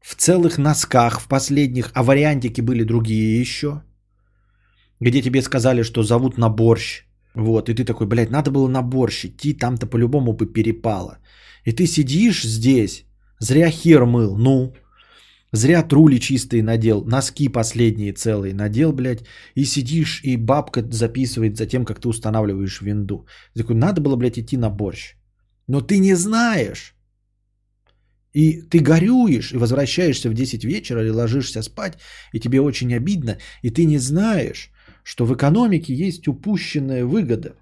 в 0.00 0.14
целых 0.14 0.58
носках, 0.58 1.20
в 1.20 1.28
последних, 1.28 1.90
а 1.94 2.02
вариантики 2.02 2.62
были 2.62 2.84
другие 2.84 3.40
еще, 3.40 3.82
где 5.00 5.22
тебе 5.22 5.42
сказали, 5.42 5.82
что 5.82 6.02
зовут 6.02 6.38
на 6.38 6.48
борщ. 6.48 7.04
Вот, 7.34 7.68
и 7.68 7.74
ты 7.74 7.84
такой, 7.84 8.06
блядь, 8.06 8.30
надо 8.30 8.50
было 8.50 8.68
на 8.68 8.82
борщ 8.82 9.24
идти, 9.26 9.52
там-то 9.52 9.86
по-любому 9.86 10.32
бы 10.32 10.46
перепало. 10.46 11.18
И 11.64 11.72
ты 11.72 11.86
сидишь 11.86 12.42
здесь, 12.42 13.04
зря 13.38 13.70
хер 13.70 14.06
мыл, 14.06 14.36
ну, 14.36 14.74
Зря 15.52 15.82
трули 15.82 16.20
чистые 16.20 16.62
надел, 16.62 17.04
носки 17.04 17.48
последние 17.48 18.12
целые 18.12 18.54
надел, 18.54 18.92
блядь, 18.92 19.24
и 19.54 19.64
сидишь, 19.64 20.20
и 20.24 20.36
бабка 20.36 20.82
записывает 20.90 21.56
за 21.56 21.66
тем, 21.66 21.84
как 21.84 22.00
ты 22.00 22.08
устанавливаешь 22.08 22.82
винду. 22.82 23.26
Ты 23.54 23.62
такой, 23.62 23.76
надо 23.76 24.00
было, 24.00 24.16
блядь, 24.16 24.38
идти 24.38 24.56
на 24.56 24.70
борщ. 24.70 25.14
Но 25.66 25.80
ты 25.80 25.98
не 25.98 26.14
знаешь. 26.14 26.94
И 28.34 28.60
ты 28.60 28.80
горюешь, 28.80 29.52
и 29.52 29.56
возвращаешься 29.56 30.28
в 30.28 30.34
10 30.34 30.64
вечера, 30.64 31.00
или 31.00 31.10
ложишься 31.10 31.62
спать, 31.62 31.98
и 32.34 32.40
тебе 32.40 32.60
очень 32.60 32.94
обидно, 32.94 33.38
и 33.62 33.70
ты 33.70 33.86
не 33.86 33.98
знаешь, 33.98 34.70
что 35.02 35.24
в 35.24 35.34
экономике 35.34 35.94
есть 35.94 36.28
упущенная 36.28 37.06
выгода. 37.06 37.54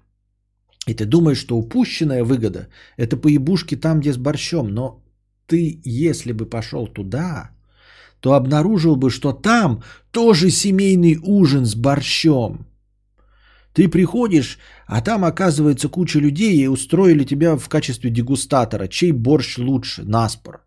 И 0.87 0.93
ты 0.93 1.05
думаешь, 1.05 1.39
что 1.39 1.57
упущенная 1.57 2.23
выгода– 2.23 2.67
это 2.97 3.15
поебушки 3.17 3.75
там, 3.77 3.99
где 3.99 4.11
с 4.11 4.17
борщом. 4.17 4.73
Но 4.73 5.03
ты, 5.45 5.81
если 5.85 6.33
бы 6.33 6.45
пошел 6.45 6.87
туда, 6.87 7.56
то 8.19 8.33
обнаружил 8.33 8.95
бы, 8.95 9.09
что 9.09 9.33
там 9.33 9.83
тоже 10.11 10.49
семейный 10.49 11.19
ужин 11.23 11.65
с 11.65 11.75
борщом. 11.75 12.65
Ты 13.73 13.87
приходишь, 13.87 14.57
а 14.87 15.01
там 15.01 15.23
оказывается 15.23 15.87
куча 15.89 16.19
людей 16.19 16.57
и 16.57 16.67
устроили 16.67 17.23
тебя 17.23 17.57
в 17.57 17.69
качестве 17.69 18.09
дегустатора, 18.09 18.87
чей 18.87 19.11
борщ 19.11 19.57
лучше, 19.57 20.03
наспор. 20.03 20.65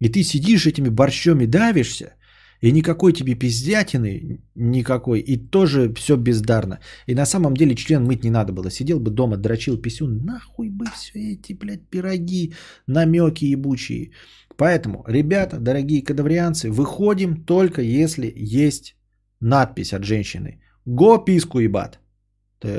И 0.00 0.08
ты 0.08 0.24
сидишь 0.24 0.66
этими 0.66 0.88
борщами 0.88 1.46
давишься, 1.46 2.14
и 2.62 2.72
никакой 2.72 3.12
тебе 3.12 3.34
пиздятины, 3.34 4.40
никакой, 4.56 5.20
и 5.20 5.36
тоже 5.36 5.92
все 5.94 6.16
бездарно. 6.16 6.78
И 7.08 7.14
на 7.14 7.26
самом 7.26 7.54
деле 7.54 7.74
член 7.74 8.04
мыть 8.04 8.24
не 8.24 8.30
надо 8.30 8.52
было. 8.52 8.70
Сидел 8.70 9.00
бы 9.00 9.10
дома, 9.10 9.36
дрочил 9.36 9.76
писюн, 9.78 10.24
нахуй 10.24 10.68
бы 10.68 10.86
все 10.94 11.32
эти, 11.32 11.52
блядь, 11.52 11.88
пироги, 11.90 12.54
намеки 12.86 13.44
ебучие. 13.44 14.10
Поэтому, 14.56 15.04
ребята, 15.08 15.58
дорогие 15.58 16.02
кадаврианцы, 16.02 16.70
выходим 16.70 17.44
только 17.44 17.82
если 17.82 18.32
есть 18.36 18.96
надпись 19.40 19.92
от 19.92 20.04
женщины. 20.04 20.60
Го 20.84 21.18
писку 21.18 21.60
ебать. 21.60 21.98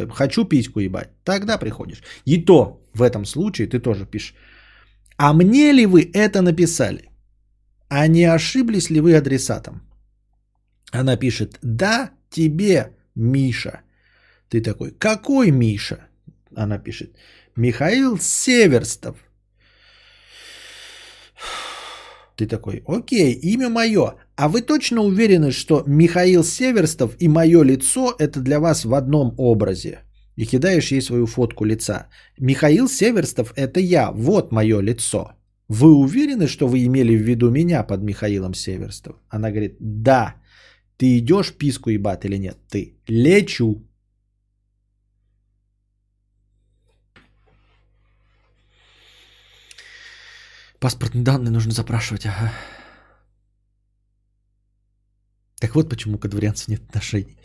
Хочу 0.10 0.46
письку 0.46 0.80
ебать. 0.80 1.10
Тогда 1.24 1.58
приходишь. 1.58 2.04
И 2.26 2.46
то 2.46 2.82
в 2.94 3.02
этом 3.02 3.26
случае 3.26 3.68
ты 3.68 3.80
тоже 3.80 4.06
пишешь. 4.06 4.36
А 5.18 5.34
мне 5.34 5.74
ли 5.74 5.86
вы 5.86 6.10
это 6.14 6.42
написали? 6.42 7.10
А 7.90 8.08
не 8.08 8.24
ошиблись 8.26 8.90
ли 8.90 9.02
вы 9.02 9.16
адресатом? 9.16 9.82
Она 10.92 11.18
пишет, 11.18 11.60
да, 11.64 12.12
тебе, 12.30 12.96
Миша. 13.16 13.82
Ты 14.50 14.62
такой, 14.62 14.92
какой 14.92 15.52
Миша? 15.52 16.08
Она 16.56 16.78
пишет, 16.80 17.18
Михаил 17.56 18.18
Северстов. 18.20 19.16
Ты 22.36 22.48
такой, 22.48 22.84
окей, 22.88 23.34
имя 23.34 23.70
мое. 23.70 24.16
А 24.36 24.48
вы 24.48 24.62
точно 24.62 25.02
уверены, 25.02 25.52
что 25.52 25.84
Михаил 25.88 26.44
Северстов 26.44 27.16
и 27.20 27.28
мое 27.28 27.64
лицо 27.64 28.16
это 28.20 28.40
для 28.40 28.60
вас 28.60 28.86
в 28.86 28.94
одном 28.94 29.34
образе? 29.38 30.00
И 30.36 30.46
кидаешь 30.46 30.92
ей 30.92 31.02
свою 31.02 31.28
фотку 31.28 31.66
лица. 31.66 32.08
Михаил 32.40 32.88
Северстов 32.88 33.54
это 33.56 33.80
я, 33.80 34.12
вот 34.12 34.52
мое 34.52 34.82
лицо. 34.82 35.34
Вы 35.68 35.94
уверены, 35.94 36.48
что 36.48 36.68
вы 36.68 36.86
имели 36.86 37.16
в 37.16 37.22
виду 37.22 37.52
меня 37.52 37.84
под 37.84 38.02
Михаилом 38.02 38.54
Северстов? 38.54 39.16
Она 39.30 39.52
говорит, 39.52 39.76
да. 39.80 40.36
Ты 40.98 41.18
идешь 41.18 41.54
писку 41.54 41.90
ебать 41.90 42.26
или 42.26 42.38
нет? 42.38 42.58
Ты 42.70 42.96
лечу. 43.08 43.84
Паспортные 50.84 51.24
данные 51.24 51.52
нужно 51.52 51.72
запрашивать, 51.72 52.26
ага. 52.26 52.52
Так 55.62 55.76
вот 55.76 55.90
почему 55.90 56.18
к 56.18 56.28
дворянцу 56.28 56.72
нет 56.72 56.82
отношений. 56.90 57.38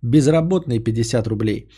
Безработные 0.00 0.80
50 0.80 1.26
рублей 1.26 1.68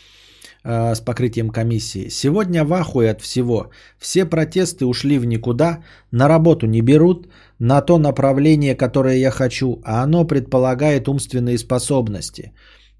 э, 0.63 0.95
с 0.95 1.01
покрытием 1.01 1.49
комиссии. 1.49 2.07
Сегодня 2.07 2.63
в 2.63 2.73
ахуе 2.73 3.11
от 3.11 3.21
всего. 3.21 3.69
Все 3.97 4.25
протесты 4.25 4.85
ушли 4.85 5.19
в 5.19 5.25
никуда, 5.25 5.83
на 6.11 6.29
работу 6.29 6.67
не 6.67 6.81
берут, 6.81 7.27
на 7.59 7.81
то 7.81 7.97
направление, 7.97 8.75
которое 8.75 9.17
я 9.17 9.31
хочу, 9.31 9.81
а 9.83 10.03
оно 10.03 10.27
предполагает 10.27 11.07
умственные 11.07 11.57
способности, 11.57 12.51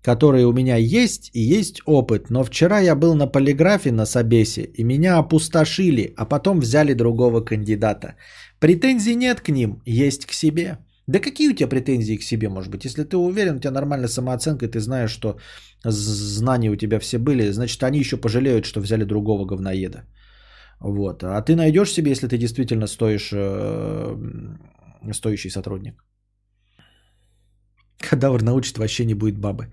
которые 0.02 0.46
у 0.46 0.54
меня 0.54 0.78
есть 0.78 1.30
и 1.34 1.42
есть 1.42 1.82
опыт. 1.86 2.30
Но 2.30 2.44
вчера 2.44 2.80
я 2.80 2.96
был 2.96 3.16
на 3.16 3.28
полиграфе 3.28 3.92
на 3.92 4.06
собесе, 4.06 4.70
и 4.78 4.84
меня 4.84 5.18
опустошили, 5.18 6.14
а 6.18 6.26
потом 6.26 6.60
взяли 6.60 6.94
другого 6.94 7.42
кандидата. 7.42 8.16
Претензий 8.60 9.16
нет 9.16 9.42
к 9.42 9.50
ним, 9.50 9.82
есть 9.86 10.26
к 10.26 10.34
себе. 10.34 10.78
Да 11.08 11.20
какие 11.20 11.50
у 11.50 11.54
тебя 11.54 11.70
претензии 11.70 12.18
к 12.18 12.24
себе, 12.24 12.50
может 12.50 12.72
быть? 12.72 12.86
Если 12.86 13.04
ты 13.04 13.16
уверен, 13.16 13.56
у 13.56 13.60
тебя 13.60 13.72
нормальная 13.72 14.10
самооценка, 14.10 14.66
и 14.66 14.72
ты 14.72 14.80
знаешь, 14.80 15.12
что 15.12 15.38
знания 15.84 16.70
у 16.70 16.76
тебя 16.76 17.00
все 17.00 17.18
были, 17.18 17.52
значит, 17.52 17.82
они 17.84 18.00
еще 18.00 18.18
пожалеют, 18.18 18.66
что 18.66 18.82
взяли 18.82 19.06
другого 19.06 19.46
говноеда. 19.46 20.04
Вот. 20.80 21.24
А 21.24 21.42
ты 21.42 21.56
найдешь 21.56 21.92
себе, 21.92 22.12
если 22.12 22.28
ты 22.28 22.38
действительно 22.38 22.88
стоишь, 22.88 23.32
э, 23.34 24.16
стоящий 25.12 25.50
сотрудник. 25.50 26.04
Кадавр 27.98 28.44
научит, 28.44 28.78
вообще 28.78 29.06
не 29.06 29.16
будет 29.16 29.40
бабы. 29.40 29.72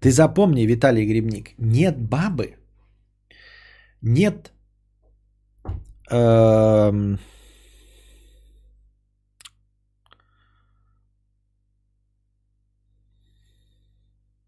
Ты 0.00 0.10
запомни, 0.10 0.66
Виталий 0.66 1.06
Грибник, 1.06 1.54
нет 1.58 1.96
бабы, 1.98 2.56
нет 4.02 4.52
эм, 6.10 7.18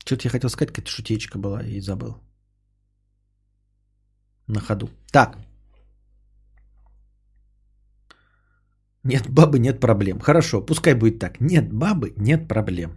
Что-то 0.06 0.28
я 0.28 0.30
хотел 0.30 0.50
сказать, 0.50 0.72
какая-то 0.72 0.90
шутечка 0.90 1.38
была 1.38 1.62
и 1.62 1.80
забыл. 1.80 2.16
На 4.46 4.60
ходу. 4.60 4.88
Так. 5.10 5.36
Нет 9.06 9.30
бабы, 9.30 9.58
нет 9.58 9.80
проблем. 9.80 10.18
Хорошо, 10.20 10.66
пускай 10.66 10.94
будет 10.94 11.18
так. 11.18 11.40
Нет 11.40 11.72
бабы, 11.72 12.12
нет 12.16 12.48
проблем. 12.48 12.90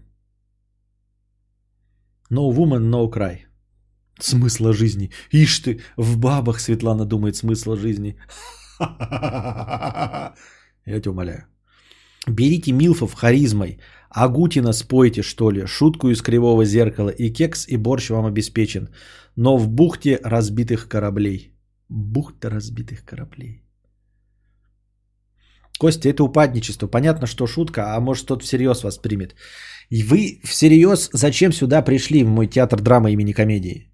No 2.31 2.51
woman, 2.51 2.89
no 2.89 3.09
cry. 3.09 3.37
Смысла 4.19 4.73
жизни. 4.73 5.11
Ишь 5.31 5.59
ты, 5.59 5.79
в 5.97 6.17
бабах 6.17 6.59
Светлана 6.59 7.05
думает 7.05 7.35
смысла 7.35 7.77
жизни. 7.77 8.17
Я 8.79 10.33
тебя 10.85 11.11
умоляю. 11.11 11.45
Берите 12.27 12.71
Милфов 12.71 13.13
харизмой. 13.13 13.79
Агутина 14.09 14.73
спойте, 14.73 15.21
что 15.21 15.51
ли. 15.51 15.65
Шутку 15.67 16.09
из 16.09 16.21
кривого 16.21 16.65
зеркала. 16.65 17.09
И 17.09 17.29
кекс, 17.33 17.67
и 17.67 17.77
борщ 17.77 18.09
вам 18.09 18.25
обеспечен. 18.25 18.89
Но 19.35 19.57
в 19.57 19.69
бухте 19.69 20.19
разбитых 20.23 20.87
кораблей. 20.87 21.53
Бухта 21.87 22.49
разбитых 22.49 23.05
кораблей. 23.05 23.68
Костя, 25.79 26.09
это 26.09 26.23
упадничество. 26.23 26.87
Понятно, 26.87 27.27
что 27.27 27.47
шутка, 27.47 27.95
а 27.95 27.99
может 27.99 28.25
кто-то 28.25 28.43
всерьез 28.43 28.83
воспримет. 28.83 29.35
И 29.89 30.03
вы 30.03 30.41
всерьез 30.43 31.09
зачем 31.13 31.53
сюда 31.53 31.81
пришли 31.81 32.23
в 32.23 32.27
мой 32.27 32.47
театр 32.47 32.81
драмы 32.81 33.11
имени 33.11 33.33
комедии? 33.33 33.89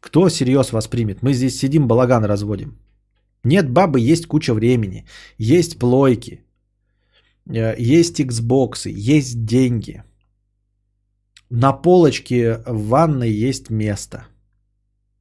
Кто 0.00 0.28
всерьез 0.28 0.72
воспримет? 0.72 1.22
Мы 1.22 1.34
здесь 1.34 1.58
сидим, 1.58 1.86
балаган 1.86 2.24
разводим. 2.24 2.78
Нет 3.44 3.70
бабы, 3.70 4.00
есть 4.12 4.26
куча 4.26 4.54
времени. 4.54 5.04
Есть 5.38 5.78
плойки. 5.78 6.40
Э, 7.46 7.74
есть 7.78 8.20
Xbox, 8.20 8.88
есть 8.88 9.44
деньги. 9.44 10.02
На 11.50 11.72
полочке 11.72 12.62
в 12.66 12.88
ванной 12.88 13.30
есть 13.30 13.70
место. 13.70 14.26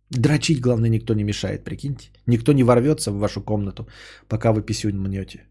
Дрочить, 0.09 0.61
главное, 0.61 0.89
никто 0.89 1.13
не 1.13 1.23
мешает, 1.23 1.63
прикиньте. 1.63 2.09
Никто 2.25 2.53
не 2.53 2.63
ворвется 2.63 3.11
в 3.11 3.17
вашу 3.17 3.41
комнату, 3.41 3.87
пока 4.27 4.53
вы 4.53 4.61
писюнь 4.61 4.97
мнете. 4.97 5.47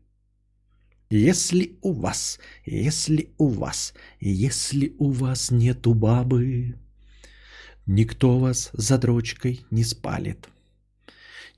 Если 1.10 1.78
у 1.82 1.92
вас, 1.92 2.40
если 2.64 3.30
у 3.38 3.48
вас, 3.48 3.94
если 4.18 4.94
у 4.98 5.10
вас 5.10 5.50
нету 5.50 5.94
бабы, 5.94 6.74
никто 7.86 8.38
вас 8.38 8.70
за 8.72 8.98
дрочкой 8.98 9.60
не 9.70 9.84
спалит. 9.84 10.48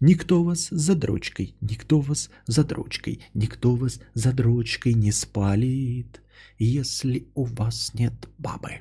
Никто 0.01 0.45
вас 0.45 0.69
за 0.71 0.95
дрочкой, 0.95 1.57
никто 1.61 2.01
вас 2.01 2.31
за 2.47 2.65
дрочкой, 2.65 3.21
никто 3.35 3.75
вас 3.75 4.01
за 4.15 4.33
дрочкой 4.33 4.95
не 4.95 5.13
спалит, 5.13 6.21
если 6.59 7.29
у 7.35 7.45
вас 7.45 7.95
нет 7.95 8.29
бабы. 8.39 8.81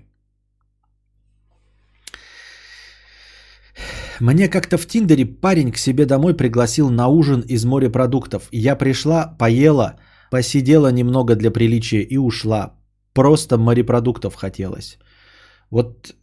Мне 4.20 4.50
как-то 4.50 4.78
в 4.78 4.86
Тиндере 4.88 5.26
парень 5.26 5.72
к 5.72 5.78
себе 5.78 6.06
домой 6.06 6.36
пригласил 6.36 6.90
на 6.90 7.08
ужин 7.08 7.42
из 7.42 7.66
морепродуктов. 7.66 8.50
Я 8.52 8.76
пришла, 8.76 9.36
поела, 9.38 9.96
посидела 10.32 10.92
немного 10.92 11.36
для 11.36 11.52
приличия 11.52 12.02
и 12.02 12.18
ушла. 12.18 12.74
Просто 13.14 13.58
морепродуктов 13.58 14.36
хотелось. 14.36 14.98
Вот, 15.72 16.16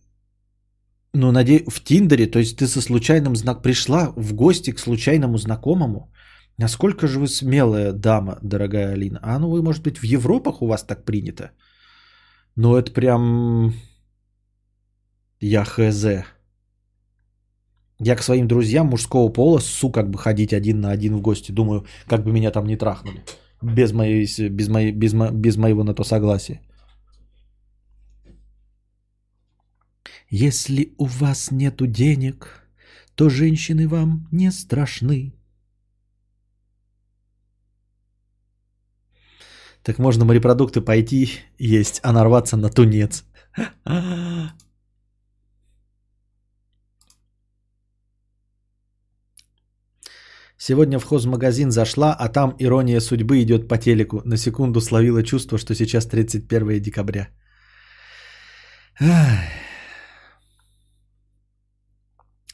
ну, 1.13 1.33
надеюсь, 1.33 1.67
в 1.69 1.85
Тиндере, 1.85 2.27
то 2.27 2.39
есть 2.39 2.59
ты 2.59 2.67
со 2.67 2.81
случайным 2.81 3.37
знак 3.37 3.63
пришла 3.63 4.13
в 4.17 4.35
гости 4.35 4.73
к 4.73 4.79
случайному 4.79 5.39
знакомому. 5.39 6.13
Насколько 6.59 7.07
же 7.07 7.19
вы 7.19 7.27
смелая 7.27 7.93
дама, 7.93 8.39
дорогая 8.43 8.93
Алина. 8.93 9.21
А 9.23 9.39
ну, 9.39 9.51
вы, 9.51 9.63
может 9.63 9.83
быть, 9.83 9.99
в 9.99 10.05
Европах 10.05 10.63
у 10.63 10.67
вас 10.67 10.83
так 10.83 11.05
принято? 11.05 11.51
Ну, 12.57 12.77
это 12.77 12.93
прям... 12.93 13.75
Я 15.41 15.65
хз. 15.65 16.25
Я 18.01 18.17
к 18.17 18.23
своим 18.23 18.49
друзьям 18.49 18.87
мужского 18.89 19.29
пола 19.33 19.61
су 19.61 19.91
как 19.91 20.11
бы 20.11 20.19
ходить 20.19 20.53
один 20.53 20.81
на 20.81 20.91
один 20.91 21.17
в 21.17 21.21
гости. 21.21 21.53
Думаю, 21.53 21.85
как 22.07 22.25
бы 22.25 22.33
меня 22.33 22.51
там 22.51 22.67
не 22.67 22.77
трахнули. 22.77 23.25
Без, 23.63 23.93
моей, 23.93 24.27
без, 24.51 24.69
моей, 24.69 24.93
без, 24.93 25.13
мо, 25.13 25.31
без 25.31 25.57
моего 25.57 25.85
на 25.85 25.95
то 25.95 26.05
согласия. 26.05 26.61
Если 30.29 30.95
у 30.99 31.05
вас 31.05 31.53
нету 31.53 31.87
денег, 31.87 32.69
то 33.15 33.31
женщины 33.31 33.87
вам 33.87 34.27
не 34.33 34.51
страшны. 34.51 35.33
Так 39.85 39.99
можно 39.99 40.25
морепродукты 40.25 40.81
пойти 40.81 41.31
есть, 41.59 42.01
а 42.03 42.13
нарваться 42.13 42.57
на 42.57 42.71
тунец. 42.71 43.25
Сегодня 50.67 50.99
в 50.99 51.05
хозмагазин 51.05 51.71
зашла, 51.71 52.17
а 52.19 52.29
там 52.29 52.55
ирония 52.59 53.01
судьбы 53.01 53.43
идет 53.43 53.69
по 53.69 53.77
телеку. 53.77 54.23
На 54.25 54.37
секунду 54.39 54.81
словила 54.81 55.23
чувство, 55.23 55.59
что 55.59 55.75
сейчас 55.75 56.07
31 56.07 56.81
декабря. 56.81 57.29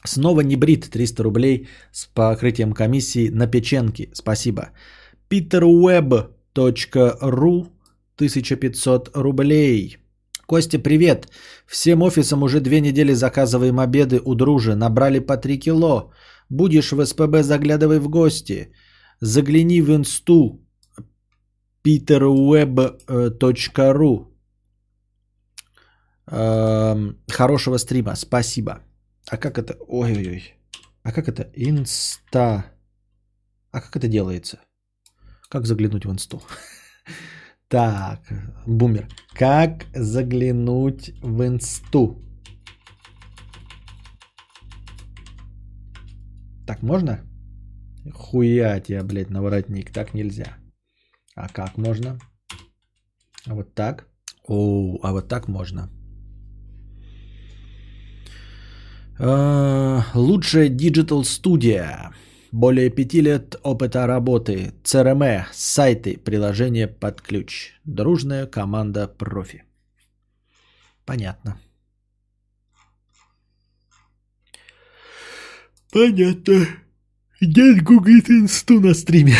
Снова 0.03 0.41
не 0.41 0.57
брит 0.57 0.89
300 0.91 1.23
рублей 1.23 1.69
с 1.93 2.05
покрытием 2.05 2.73
комиссии 2.73 3.29
на 3.29 3.47
печенки. 3.47 4.09
Спасибо. 4.13 4.71
peterweb.ru 5.29 6.27
1500 8.17 9.09
рублей. 9.15 9.97
Костя, 10.47 10.79
привет. 10.79 11.29
Всем 11.65 12.01
офисам 12.01 12.43
уже 12.43 12.59
две 12.59 12.81
недели 12.81 13.13
заказываем 13.13 13.79
обеды 13.79 14.19
у 14.25 14.35
дружи. 14.35 14.75
Набрали 14.75 15.19
по 15.19 15.37
3 15.37 15.59
кило. 15.59 16.11
Будешь 16.51 16.91
в 16.91 17.05
СПБ, 17.05 17.43
заглядывай 17.43 17.99
в 17.99 18.09
гости. 18.09 18.73
Загляни 19.21 19.81
в 19.81 19.89
инсту 19.89 20.59
peterweb.ru 21.85 22.97
эм, 26.27 27.17
Хорошего 27.29 27.77
стрима, 27.77 28.15
спасибо. 28.15 28.71
А 29.29 29.37
как 29.37 29.57
это? 29.57 29.77
Ой-ой-ой. 29.87 30.55
А 31.03 31.11
как 31.13 31.27
это? 31.29 31.43
Инста. 31.55 32.65
А 33.71 33.81
как 33.81 33.95
это 33.95 34.07
делается? 34.09 34.59
Как 35.49 35.65
заглянуть 35.65 36.05
в 36.05 36.11
инсту? 36.11 36.41
Так, 37.69 38.19
бумер. 38.67 39.07
Как 39.33 39.85
заглянуть 39.95 41.13
в 41.23 41.41
инсту? 41.41 42.21
Так 46.65 46.81
можно? 46.81 47.19
Хуя 48.13 48.79
тебе, 48.79 49.03
блядь, 49.03 49.29
на 49.29 49.41
воротник. 49.41 49.91
Так 49.91 50.13
нельзя. 50.13 50.57
А 51.35 51.47
как 51.49 51.77
можно? 51.77 52.19
А 53.47 53.53
вот 53.55 53.73
так? 53.73 54.07
О, 54.47 54.99
а 55.03 55.11
вот 55.11 55.27
так 55.27 55.47
можно. 55.47 55.89
А, 59.19 60.03
лучшая 60.15 60.69
digital 60.69 61.23
студия. 61.23 62.11
Более 62.51 62.89
пяти 62.89 63.21
лет 63.21 63.55
опыта 63.63 64.07
работы. 64.07 64.73
CRM, 64.83 65.45
сайты, 65.53 66.17
приложения 66.17 66.87
под 66.87 67.21
ключ. 67.21 67.73
Дружная 67.85 68.45
команда 68.45 69.07
профи. 69.07 69.63
Понятно. 71.05 71.57
Понятно. 75.91 76.67
Дед 77.41 77.83
гуглит 77.83 78.29
инсту 78.29 78.79
на 78.79 78.93
стриме. 78.93 79.35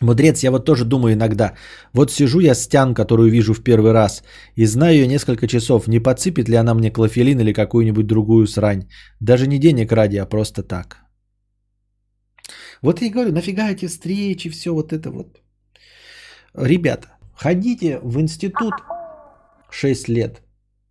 Мудрец, 0.00 0.42
я 0.42 0.50
вот 0.50 0.64
тоже 0.64 0.84
думаю 0.84 1.14
иногда. 1.14 1.54
Вот 1.92 2.10
сижу 2.10 2.40
я 2.40 2.54
с 2.54 2.68
Тян, 2.68 2.94
которую 2.94 3.30
вижу 3.30 3.52
в 3.52 3.62
первый 3.62 3.92
раз, 3.92 4.22
и 4.56 4.66
знаю 4.66 4.94
ее 4.94 5.06
несколько 5.06 5.46
часов, 5.46 5.88
не 5.88 6.00
подсыпет 6.00 6.48
ли 6.48 6.56
она 6.56 6.74
мне 6.74 6.90
клофелин 6.90 7.40
или 7.40 7.52
какую-нибудь 7.52 8.06
другую 8.06 8.46
срань. 8.46 8.88
Даже 9.20 9.46
не 9.46 9.58
денег 9.58 9.92
ради, 9.92 10.16
а 10.16 10.26
просто 10.26 10.62
так. 10.62 11.04
Вот 12.82 13.02
я 13.02 13.08
и 13.08 13.10
говорю, 13.10 13.32
нафига 13.32 13.70
эти 13.70 13.86
встречи, 13.86 14.48
все 14.48 14.72
вот 14.72 14.92
это 14.92 15.10
вот. 15.10 15.42
Ребята, 16.54 17.08
ходите 17.34 18.00
в 18.02 18.18
институт 18.20 18.74
6 19.70 20.08
лет, 20.08 20.42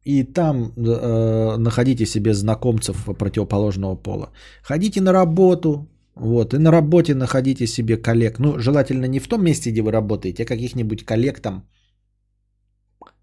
и 0.05 0.23
там 0.23 0.73
э, 0.77 1.57
находите 1.57 2.05
себе 2.05 2.34
знакомцев 2.34 3.05
противоположного 3.17 3.95
пола. 3.95 4.31
Ходите 4.63 5.01
на 5.01 5.13
работу, 5.13 5.88
вот, 6.15 6.53
и 6.53 6.57
на 6.57 6.71
работе 6.71 7.15
находите 7.15 7.67
себе 7.67 7.97
коллег. 7.97 8.39
Ну, 8.39 8.59
желательно 8.59 9.05
не 9.07 9.19
в 9.19 9.27
том 9.27 9.43
месте, 9.43 9.71
где 9.71 9.81
вы 9.81 9.91
работаете, 9.91 10.43
а 10.43 10.45
каких-нибудь 10.45 11.05
коллег 11.05 11.39
там 11.39 11.63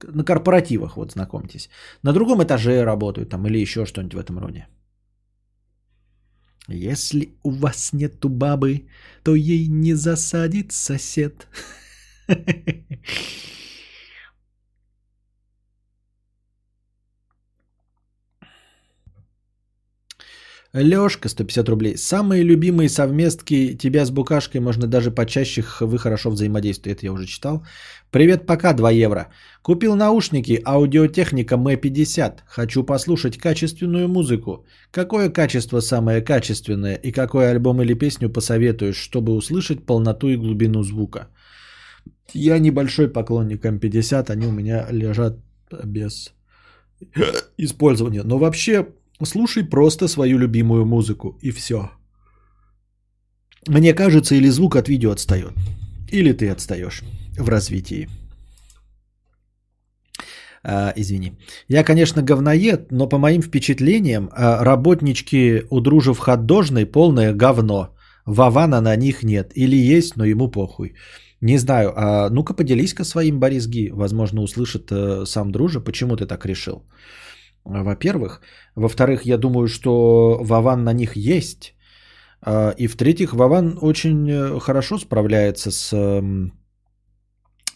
на 0.03 0.25
корпоративах, 0.25 0.97
вот, 0.97 1.13
знакомьтесь. 1.13 1.69
На 2.03 2.13
другом 2.13 2.43
этаже 2.43 2.85
работают 2.85 3.31
там 3.31 3.47
или 3.47 3.59
еще 3.59 3.87
что-нибудь 3.87 4.15
в 4.15 4.19
этом 4.19 4.39
роде. 4.39 4.67
Если 6.69 7.29
у 7.43 7.51
вас 7.51 7.93
нету 7.93 8.29
бабы, 8.29 8.87
то 9.23 9.35
ей 9.35 9.69
не 9.69 9.95
засадит 9.95 10.73
сосед. 10.73 11.47
Лешка, 20.83 21.29
150 21.29 21.69
рублей. 21.69 21.97
Самые 21.97 22.43
любимые 22.43 22.89
совместки 22.89 23.77
тебя 23.79 24.05
с 24.05 24.11
букашкой, 24.11 24.61
можно 24.61 24.87
даже 24.87 25.11
почаще 25.11 25.65
вы 25.81 25.99
хорошо 25.99 26.31
взаимодействуете. 26.31 26.97
Это 26.97 27.07
я 27.07 27.13
уже 27.13 27.27
читал. 27.27 27.65
Привет, 28.11 28.47
пока, 28.47 28.75
2 28.75 28.91
евро. 28.91 29.29
Купил 29.63 29.97
наушники, 29.97 30.61
аудиотехника 30.65 31.55
M50. 31.55 32.41
Хочу 32.47 32.85
послушать 32.85 33.39
качественную 33.39 34.09
музыку. 34.09 34.67
Какое 34.91 35.31
качество 35.31 35.81
самое 35.81 36.21
качественное 36.21 36.95
и 36.95 37.11
какой 37.11 37.51
альбом 37.51 37.81
или 37.81 37.95
песню 37.95 38.29
посоветуешь, 38.29 38.97
чтобы 38.97 39.35
услышать 39.35 39.87
полноту 39.87 40.29
и 40.29 40.37
глубину 40.37 40.83
звука? 40.83 41.29
Я 42.35 42.59
небольшой 42.59 43.09
поклонник 43.09 43.65
M50, 43.65 44.31
они 44.31 44.47
у 44.47 44.53
меня 44.53 44.87
лежат 44.91 45.39
без 45.85 46.35
использования. 47.59 48.23
Но 48.25 48.39
вообще 48.39 48.87
Слушай 49.25 49.65
просто 49.65 50.09
свою 50.09 50.39
любимую 50.39 50.85
музыку 50.85 51.39
и 51.43 51.51
все. 51.51 51.91
Мне 53.69 53.95
кажется, 53.95 54.35
или 54.35 54.51
звук 54.51 54.77
от 54.77 54.89
видео 54.89 55.11
отстает, 55.11 55.53
или 56.13 56.33
ты 56.33 56.51
отстаешь 56.51 57.03
в 57.39 57.49
развитии. 57.49 58.09
А, 60.69 60.93
извини. 60.97 61.33
Я, 61.69 61.85
конечно, 61.85 62.23
говноед, 62.23 62.91
но 62.91 63.09
по 63.09 63.19
моим 63.19 63.43
впечатлениям, 63.43 64.29
а, 64.33 64.65
работнички 64.65 65.63
у 65.71 65.81
дружев 65.81 66.19
хот-дожной 66.19 66.87
полное 66.87 67.33
говно. 67.33 67.95
Вавана 68.27 68.81
на 68.81 68.97
них 68.97 69.23
нет. 69.23 69.53
Или 69.55 69.77
есть, 69.77 70.17
но 70.17 70.25
ему 70.25 70.51
похуй. 70.51 70.95
Не 71.41 71.59
знаю. 71.59 71.93
А 71.97 72.31
ну-ка 72.31 72.55
поделись-ка 72.55 73.05
своим, 73.05 73.39
Борис 73.39 73.69
Ги. 73.69 73.91
Возможно, 73.93 74.43
услышит 74.43 74.91
э, 74.91 75.25
сам 75.27 75.53
дружа. 75.53 75.81
Почему 75.81 76.17
ты 76.17 76.27
так 76.27 76.45
решил? 76.47 76.83
Во-первых. 77.67 78.41
Во-вторых, 78.75 79.27
я 79.27 79.39
думаю, 79.39 79.69
что 79.69 80.39
Вован 80.43 80.85
на 80.85 80.93
них 80.93 81.17
есть. 81.17 81.75
А, 82.41 82.75
и 82.79 82.87
в-третьих, 82.87 83.33
Вован 83.33 83.79
очень 83.83 84.31
э, 84.31 84.61
хорошо 84.61 84.99
справляется 84.99 85.71
с 85.71 86.23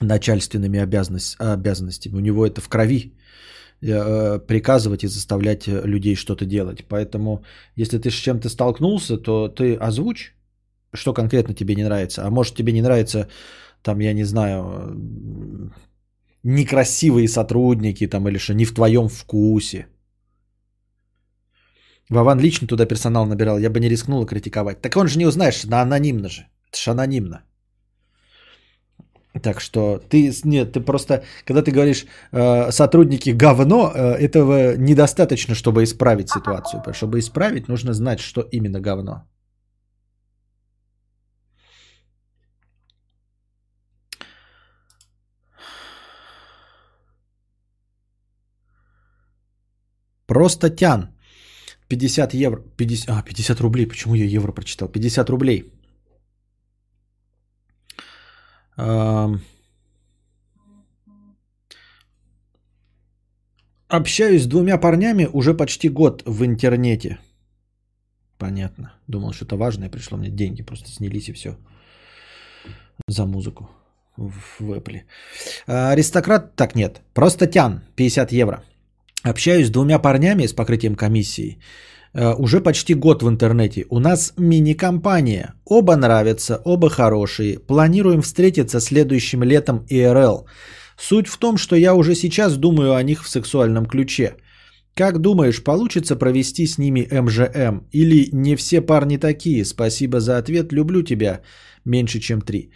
начальственными 0.00 0.78
обязанность, 0.78 1.36
обязанностями. 1.38 2.16
У 2.16 2.20
него 2.20 2.46
это 2.46 2.60
в 2.60 2.68
крови 2.68 3.12
э, 3.82 4.38
приказывать 4.46 5.04
и 5.04 5.08
заставлять 5.08 5.66
людей 5.66 6.14
что-то 6.14 6.46
делать. 6.46 6.84
Поэтому, 6.88 7.44
если 7.76 7.98
ты 7.98 8.10
с 8.10 8.14
чем-то 8.14 8.48
столкнулся, 8.48 9.16
то 9.18 9.48
ты 9.48 9.74
озвучь, 9.74 10.34
что 10.94 11.12
конкретно 11.12 11.54
тебе 11.54 11.74
не 11.74 11.84
нравится. 11.84 12.26
А 12.26 12.30
может 12.30 12.54
тебе 12.54 12.72
не 12.72 12.82
нравится, 12.82 13.28
там, 13.82 14.00
я 14.00 14.12
не 14.14 14.24
знаю, 14.24 15.72
некрасивые 16.42 17.28
сотрудники 17.28 18.06
там 18.06 18.28
или 18.28 18.38
что 18.38 18.54
не 18.54 18.64
в 18.64 18.74
твоем 18.74 19.08
вкусе. 19.08 19.86
Вован 22.10 22.40
лично 22.40 22.66
туда 22.66 22.86
персонал 22.86 23.26
набирал, 23.26 23.58
я 23.58 23.70
бы 23.70 23.78
не 23.80 23.88
рискнула 23.88 24.26
критиковать. 24.26 24.80
Так 24.82 24.96
он 24.96 25.06
же 25.06 25.18
не 25.18 25.26
узнаешь, 25.26 25.64
на 25.64 25.82
анонимно 25.82 26.28
же. 26.28 26.46
Это 26.68 26.78
же 26.78 26.90
анонимно. 26.90 27.42
Так 29.42 29.60
что 29.60 30.00
ты, 30.08 30.32
нет, 30.44 30.72
ты 30.72 30.80
просто, 30.80 31.22
когда 31.44 31.62
ты 31.62 31.70
говоришь 31.70 32.06
э, 32.32 32.72
сотрудники 32.72 33.30
говно, 33.30 33.92
э, 33.94 34.16
этого 34.18 34.76
недостаточно, 34.76 35.54
чтобы 35.54 35.84
исправить 35.84 36.30
ситуацию. 36.30 36.82
Чтобы 36.92 37.18
исправить, 37.20 37.68
нужно 37.68 37.92
знать, 37.94 38.18
что 38.18 38.40
именно 38.40 38.80
говно. 38.80 39.22
Просто 50.30 50.70
тян. 50.70 51.08
50 51.88 52.34
евро. 52.34 52.62
50, 52.76 53.10
а, 53.10 53.22
50 53.22 53.60
рублей. 53.60 53.86
Почему 53.88 54.14
я 54.14 54.24
евро 54.24 54.52
прочитал? 54.52 54.88
50 54.88 55.30
рублей. 55.30 55.72
Общаюсь 63.88 64.42
с 64.42 64.46
двумя 64.46 64.78
парнями 64.78 65.28
уже 65.32 65.56
почти 65.56 65.88
год 65.88 66.22
в 66.26 66.44
интернете. 66.44 67.18
Понятно. 68.38 68.92
Думал, 69.08 69.32
что 69.32 69.44
это 69.44 69.56
важное. 69.56 69.90
Пришло 69.90 70.16
мне 70.16 70.30
деньги. 70.30 70.62
Просто 70.62 70.90
снялись 70.90 71.28
и 71.28 71.32
все. 71.32 71.56
За 73.08 73.26
музыку 73.26 73.68
в 74.16 74.60
Apple. 74.60 75.00
Аристократ, 75.66 76.54
так 76.54 76.76
нет. 76.76 77.00
Просто 77.14 77.48
тян. 77.48 77.80
50 77.96 78.32
евро. 78.32 78.62
Общаюсь 79.22 79.66
с 79.66 79.70
двумя 79.70 79.98
парнями 79.98 80.46
с 80.46 80.52
покрытием 80.52 80.94
комиссии. 80.94 81.58
Э, 82.14 82.34
уже 82.38 82.60
почти 82.60 82.94
год 82.94 83.22
в 83.22 83.28
интернете. 83.28 83.86
У 83.90 83.98
нас 83.98 84.32
мини-компания. 84.36 85.54
Оба 85.64 85.96
нравятся, 85.96 86.60
оба 86.64 86.88
хорошие. 86.88 87.58
Планируем 87.58 88.22
встретиться 88.22 88.80
следующим 88.80 89.42
летом 89.42 89.84
ИРЛ. 89.90 90.46
Суть 90.98 91.28
в 91.28 91.38
том, 91.38 91.56
что 91.56 91.76
я 91.76 91.94
уже 91.94 92.14
сейчас 92.14 92.56
думаю 92.56 92.94
о 92.94 93.02
них 93.02 93.22
в 93.22 93.28
сексуальном 93.28 93.86
ключе. 93.86 94.36
Как 94.94 95.18
думаешь, 95.18 95.62
получится 95.62 96.16
провести 96.16 96.66
с 96.66 96.78
ними 96.78 97.08
МЖМ? 97.10 97.86
Или 97.92 98.28
не 98.32 98.56
все 98.56 98.80
парни 98.80 99.18
такие? 99.18 99.64
Спасибо 99.64 100.20
за 100.20 100.38
ответ, 100.38 100.72
люблю 100.72 101.02
тебя. 101.02 101.40
Меньше, 101.84 102.20
чем 102.20 102.40
три. 102.40 102.70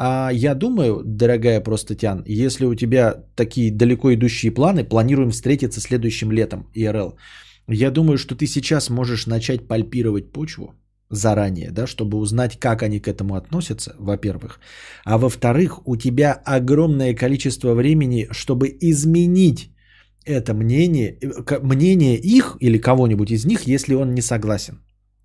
А 0.00 0.30
я 0.32 0.54
думаю, 0.54 1.02
дорогая 1.04 1.60
просто 1.60 1.96
Тян, 1.96 2.22
если 2.24 2.66
у 2.66 2.74
тебя 2.74 3.24
такие 3.34 3.72
далеко 3.72 4.14
идущие 4.14 4.52
планы, 4.52 4.84
планируем 4.84 5.30
встретиться 5.30 5.80
следующим 5.80 6.30
летом, 6.30 6.70
ИРЛ. 6.74 7.18
Я 7.66 7.90
думаю, 7.90 8.16
что 8.16 8.36
ты 8.36 8.46
сейчас 8.46 8.90
можешь 8.90 9.26
начать 9.26 9.66
пальпировать 9.66 10.32
почву 10.32 10.74
заранее, 11.10 11.70
да, 11.72 11.86
чтобы 11.86 12.18
узнать, 12.18 12.60
как 12.60 12.82
они 12.82 13.00
к 13.00 13.08
этому 13.08 13.34
относятся, 13.34 13.96
во-первых. 13.98 14.60
А 15.04 15.18
во-вторых, 15.18 15.80
у 15.84 15.96
тебя 15.96 16.32
огромное 16.44 17.14
количество 17.14 17.74
времени, 17.74 18.28
чтобы 18.30 18.68
изменить 18.80 19.70
это 20.24 20.54
мнение, 20.54 21.18
э, 21.20 21.58
мнение 21.60 22.16
их 22.16 22.56
или 22.60 22.78
кого-нибудь 22.78 23.32
из 23.32 23.44
них, 23.44 23.66
если 23.66 23.94
он 23.94 24.14
не 24.14 24.22
согласен. 24.22 24.78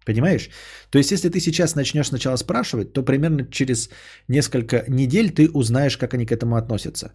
Понимаешь? 0.05 0.49
То 0.89 0.97
есть, 0.97 1.11
если 1.11 1.29
ты 1.29 1.39
сейчас 1.39 1.75
начнешь 1.75 2.07
сначала 2.07 2.37
спрашивать, 2.37 2.93
то 2.93 3.03
примерно 3.03 3.45
через 3.51 3.89
несколько 4.27 4.83
недель 4.87 5.31
ты 5.31 5.49
узнаешь, 5.49 5.97
как 5.97 6.13
они 6.13 6.25
к 6.25 6.31
этому 6.31 6.55
относятся. 6.55 7.11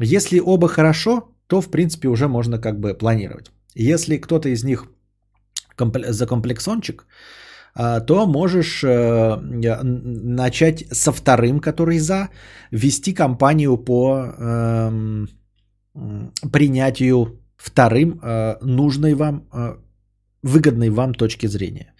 Если 0.00 0.40
оба 0.40 0.68
хорошо, 0.68 1.28
то, 1.46 1.60
в 1.60 1.70
принципе, 1.70 2.08
уже 2.08 2.28
можно 2.28 2.58
как 2.58 2.80
бы 2.80 2.94
планировать. 2.94 3.50
Если 3.74 4.18
кто-то 4.18 4.48
из 4.48 4.64
них 4.64 4.86
закомплексончик, 6.08 7.06
а, 7.74 8.00
то 8.00 8.26
можешь 8.26 8.84
э, 8.84 9.36
начать 10.36 10.84
со 10.92 11.12
вторым, 11.12 11.60
который 11.60 11.98
за, 11.98 12.28
вести 12.70 13.14
кампанию 13.14 13.78
по 13.78 14.26
эм, 14.38 15.28
принятию 16.52 17.40
вторым 17.56 18.20
э, 18.22 18.56
нужной 18.60 19.14
вам, 19.14 19.46
э, 19.52 19.76
выгодной 20.42 20.90
вам 20.90 21.14
точки 21.14 21.48
зрения. 21.48 21.94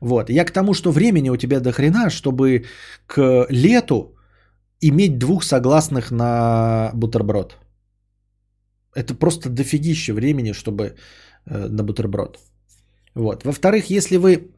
Вот. 0.00 0.30
Я 0.30 0.44
к 0.44 0.52
тому, 0.52 0.74
что 0.74 0.92
времени 0.92 1.30
у 1.30 1.36
тебя 1.36 1.60
до 1.60 1.72
хрена, 1.72 2.10
чтобы 2.10 2.64
к 3.06 3.46
лету 3.50 4.16
иметь 4.80 5.18
двух 5.18 5.44
согласных 5.44 6.10
на 6.10 6.90
бутерброд. 6.94 7.56
Это 8.94 9.14
просто 9.14 9.48
дофигище 9.50 10.12
времени, 10.12 10.52
чтобы 10.52 10.94
э, 11.46 11.68
на 11.68 11.82
бутерброд. 11.82 12.38
Вот. 13.14 13.44
Во-вторых, 13.44 13.90
если 13.90 14.16
вы 14.16 14.50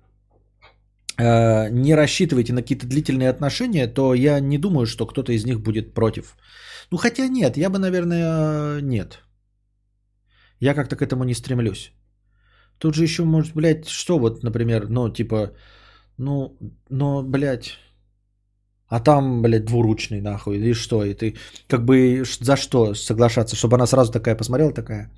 э, 1.19 1.71
не 1.71 1.95
рассчитываете 1.95 2.53
на 2.53 2.63
какие-то 2.63 2.87
длительные 2.87 3.31
отношения, 3.31 3.87
то 3.87 4.15
я 4.15 4.41
не 4.41 4.59
думаю, 4.59 4.87
что 4.87 5.07
кто-то 5.07 5.33
из 5.33 5.45
них 5.45 5.61
будет 5.61 5.95
против. 5.95 6.37
Ну 6.91 6.99
хотя 6.99 7.29
нет, 7.29 7.57
я 7.57 7.71
бы, 7.71 7.79
наверное, 7.79 8.81
нет. 8.81 9.19
Я 10.61 10.75
как-то 10.75 10.97
к 10.97 11.03
этому 11.03 11.25
не 11.25 11.35
стремлюсь. 11.35 11.93
Тут 12.79 12.95
же 12.95 13.03
еще 13.03 13.25
может, 13.25 13.55
блядь, 13.55 13.89
что 13.89 14.19
вот, 14.19 14.43
например, 14.43 14.89
ну, 14.89 15.09
типа, 15.13 15.53
ну, 16.17 16.57
ну, 16.91 17.23
блядь, 17.23 17.79
а 18.89 19.01
там, 19.01 19.43
блядь, 19.43 19.65
двуручный 19.65 20.21
нахуй, 20.21 20.59
и 20.59 20.75
что, 20.75 21.05
и 21.05 21.15
ты 21.15 21.37
как 21.67 21.85
бы 21.85 22.25
за 22.41 22.57
что 22.57 22.95
соглашаться, 22.95 23.57
чтобы 23.57 23.77
она 23.77 23.87
сразу 23.87 24.13
такая 24.13 24.37
посмотрела, 24.37 24.73
такая... 24.73 25.11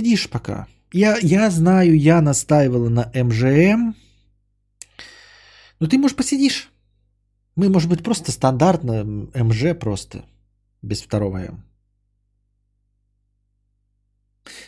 Посидишь 0.00 0.30
пока? 0.30 0.66
Я, 0.92 1.18
я 1.18 1.50
знаю, 1.50 1.94
я 1.94 2.22
настаивала 2.22 2.88
на 2.88 3.12
МЖМ. 3.12 3.94
Но 5.78 5.86
ты, 5.86 5.98
может, 5.98 6.16
посидишь. 6.16 6.70
Мы, 7.54 7.68
может 7.68 7.90
быть, 7.90 8.02
просто 8.02 8.32
стандартно 8.32 9.04
МЖ 9.04 9.78
просто. 9.78 10.24
Без 10.80 11.02
второго 11.02 11.36
М. 11.36 11.64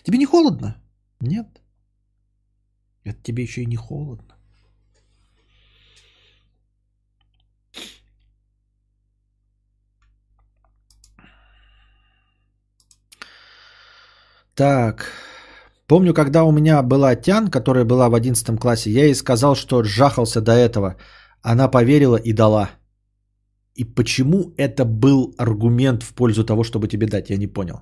Тебе 0.03 0.19
не 0.19 0.27
холодно? 0.27 0.77
Нет. 1.21 1.49
Это 3.03 3.23
тебе 3.23 3.43
еще 3.45 3.63
и 3.63 3.67
не 3.67 3.77
холодно. 3.77 4.37
Так. 14.63 15.07
Помню, 15.87 16.15
когда 16.15 16.45
у 16.45 16.53
меня 16.53 16.83
была 16.83 17.17
Тян, 17.17 17.51
которая 17.51 17.85
была 17.85 18.09
в 18.09 18.15
11 18.15 18.61
классе, 18.61 18.91
я 18.91 19.05
ей 19.05 19.15
сказал, 19.15 19.57
что 19.57 19.83
жахался 19.83 20.41
до 20.41 20.53
этого. 20.53 20.95
Она 21.43 21.69
поверила 21.69 22.17
и 22.17 22.33
дала. 22.33 22.71
И 23.75 23.85
почему 23.85 24.53
это 24.57 24.85
был 24.85 25.35
аргумент 25.37 26.03
в 26.05 26.15
пользу 26.15 26.45
того, 26.45 26.63
чтобы 26.63 26.87
тебе 26.87 27.07
дать, 27.07 27.31
я 27.31 27.39
не 27.39 27.49
понял. 27.49 27.81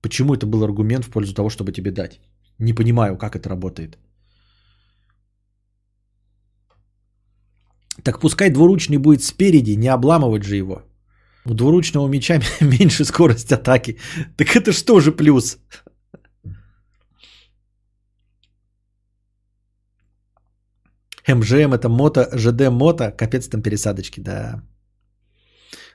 Почему 0.00 0.34
это 0.34 0.46
был 0.46 0.64
аргумент 0.64 1.04
в 1.04 1.10
пользу 1.10 1.34
того, 1.34 1.50
чтобы 1.50 1.72
тебе 1.72 1.90
дать? 1.90 2.20
Не 2.58 2.72
понимаю, 2.72 3.18
как 3.18 3.36
это 3.36 3.50
работает. 3.50 3.98
Так 8.02 8.20
пускай 8.20 8.50
двуручный 8.50 8.98
будет 8.98 9.22
спереди, 9.22 9.76
не 9.76 9.88
обламывать 9.88 10.44
же 10.44 10.56
его. 10.56 10.82
У 11.46 11.54
двуручного 11.54 12.08
меча 12.08 12.40
меньше 12.60 13.04
скорость 13.04 13.52
атаки. 13.52 13.98
Так 14.36 14.56
это 14.56 14.72
что 14.72 15.00
же 15.00 15.12
плюс? 15.12 15.58
МЖМ 21.28 21.72
это 21.72 21.88
мото, 21.88 22.28
ЖД 22.32 22.70
мото, 22.70 23.10
капец 23.10 23.48
там 23.48 23.62
пересадочки, 23.62 24.20
да. 24.20 24.62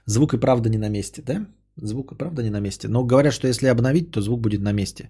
Звук 0.06 0.34
и 0.34 0.38
правда 0.38 0.70
не 0.70 0.78
на 0.78 0.90
месте, 0.90 1.22
да? 1.22 1.46
Звук, 1.78 2.18
правда, 2.18 2.44
не 2.44 2.50
на 2.50 2.60
месте. 2.60 2.88
Но 2.88 3.04
говорят, 3.06 3.34
что 3.34 3.48
если 3.48 3.68
обновить, 3.68 4.12
то 4.12 4.22
звук 4.22 4.42
будет 4.42 4.62
на 4.62 4.74
месте. 4.74 5.10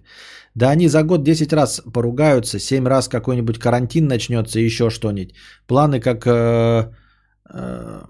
Да 0.54 0.70
они 0.70 0.88
за 0.88 1.02
год 1.02 1.24
10 1.24 1.52
раз 1.52 1.82
поругаются, 1.92 2.58
7 2.58 2.86
раз 2.86 3.08
какой-нибудь 3.08 3.58
карантин 3.58 4.06
начнется 4.06 4.60
и 4.60 4.64
еще 4.64 4.90
что-нибудь. 4.90 5.34
Планы 5.66 6.00
как 6.00 6.26
э, 6.26 6.92
э, 7.50 8.02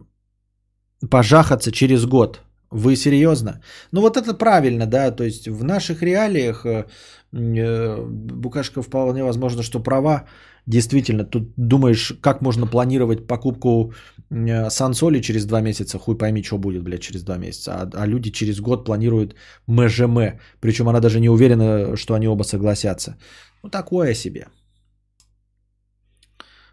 пожахаться 1.11 1.73
через 1.73 2.05
год. 2.07 2.41
Вы 2.73 2.97
серьезно? 2.97 3.61
Ну 3.93 4.01
вот 4.01 4.17
это 4.17 4.35
правильно, 4.35 4.87
да, 4.87 5.11
то 5.11 5.25
есть 5.25 5.49
в 5.49 5.65
наших 5.65 6.03
реалиях 6.03 6.65
э, 6.65 6.87
э, 7.33 8.07
Букашка 8.07 8.83
вполне 8.83 9.25
возможно, 9.25 9.63
что 9.63 9.83
права. 9.83 10.25
Действительно, 10.67 11.25
тут 11.25 11.53
думаешь, 11.57 12.13
как 12.21 12.41
можно 12.41 12.67
планировать 12.67 13.27
покупку 13.27 13.93
э, 14.31 14.71
сансоли 14.71 15.21
через 15.21 15.45
два 15.45 15.61
месяца, 15.61 15.99
хуй 15.99 16.17
пойми, 16.17 16.43
что 16.43 16.57
будет, 16.57 16.83
блядь, 16.83 17.03
через 17.03 17.23
два 17.23 17.37
месяца. 17.37 17.73
А, 17.75 17.91
а 17.95 18.07
люди 18.07 18.31
через 18.31 18.61
год 18.61 18.85
планируют 18.85 19.35
МЖМ, 19.67 20.39
причем 20.61 20.89
она 20.89 21.01
даже 21.01 21.21
не 21.21 21.29
уверена, 21.29 21.97
что 21.97 22.15
они 22.15 22.29
оба 22.29 22.45
согласятся. 22.45 23.17
Ну 23.63 23.71
такое 23.71 24.15
себе. 24.15 24.47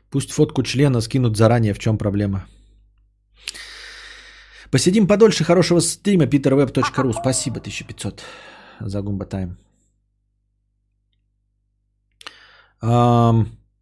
Пусть 0.10 0.32
фотку 0.32 0.64
члена 0.64 1.02
скинут 1.02 1.38
заранее, 1.38 1.74
в 1.74 1.80
чем 1.80 1.98
проблема. 1.98 2.46
Посидим 4.72 5.08
подольше. 5.08 5.44
Хорошего 5.44 5.80
стрима. 5.80 6.26
peterweb.ru. 6.26 7.14
Спасибо, 7.14 7.60
1500 7.60 8.24
за 8.80 9.02
Гумба 9.02 9.26
Тайм. 9.26 9.58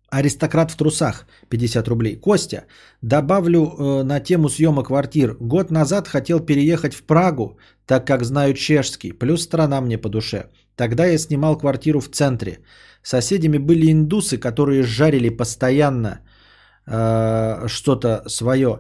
Аристократ 0.10 0.72
в 0.72 0.78
трусах. 0.78 1.26
50 1.50 1.88
рублей. 1.88 2.16
Костя, 2.16 2.66
добавлю 3.02 3.60
э, 3.60 4.04
на 4.04 4.20
тему 4.20 4.50
съема 4.50 4.84
квартир. 4.84 5.36
Год 5.40 5.72
назад 5.72 6.08
хотел 6.08 6.40
переехать 6.40 6.94
в 6.94 7.04
Прагу, 7.04 7.58
так 7.86 8.08
как 8.08 8.24
знаю 8.24 8.54
чешский. 8.54 9.12
Плюс 9.12 9.44
страна 9.44 9.82
мне 9.82 9.98
по 9.98 10.10
душе. 10.10 10.50
Тогда 10.76 11.06
я 11.06 11.18
снимал 11.18 11.58
квартиру 11.58 12.00
в 12.00 12.10
центре. 12.10 12.60
Соседями 13.04 13.58
были 13.58 13.92
индусы, 13.92 14.38
которые 14.38 14.84
жарили 14.84 15.30
постоянно 15.30 16.20
э, 16.86 17.68
что-то 17.68 18.24
свое. 18.28 18.80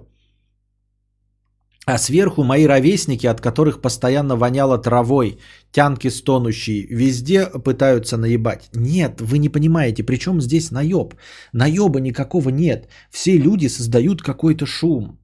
А 1.88 1.98
сверху 1.98 2.43
мои 2.43 2.67
ровесники, 2.67 3.27
от 3.27 3.40
которых 3.40 3.82
постоянно 3.82 4.35
воняло 4.35 4.77
травой, 4.77 5.38
тянки 5.72 6.09
стонущие, 6.09 6.85
везде 6.90 7.45
пытаются 7.45 8.17
наебать. 8.17 8.69
Нет, 8.75 9.22
вы 9.22 9.38
не 9.38 9.48
понимаете, 9.48 10.03
при 10.03 10.17
чем 10.17 10.41
здесь 10.41 10.69
наеб? 10.72 11.14
Наеба 11.53 12.01
никакого 12.01 12.49
нет. 12.49 12.90
Все 13.09 13.38
люди 13.38 13.67
создают 13.67 14.22
какой-то 14.22 14.66
шум. 14.66 15.17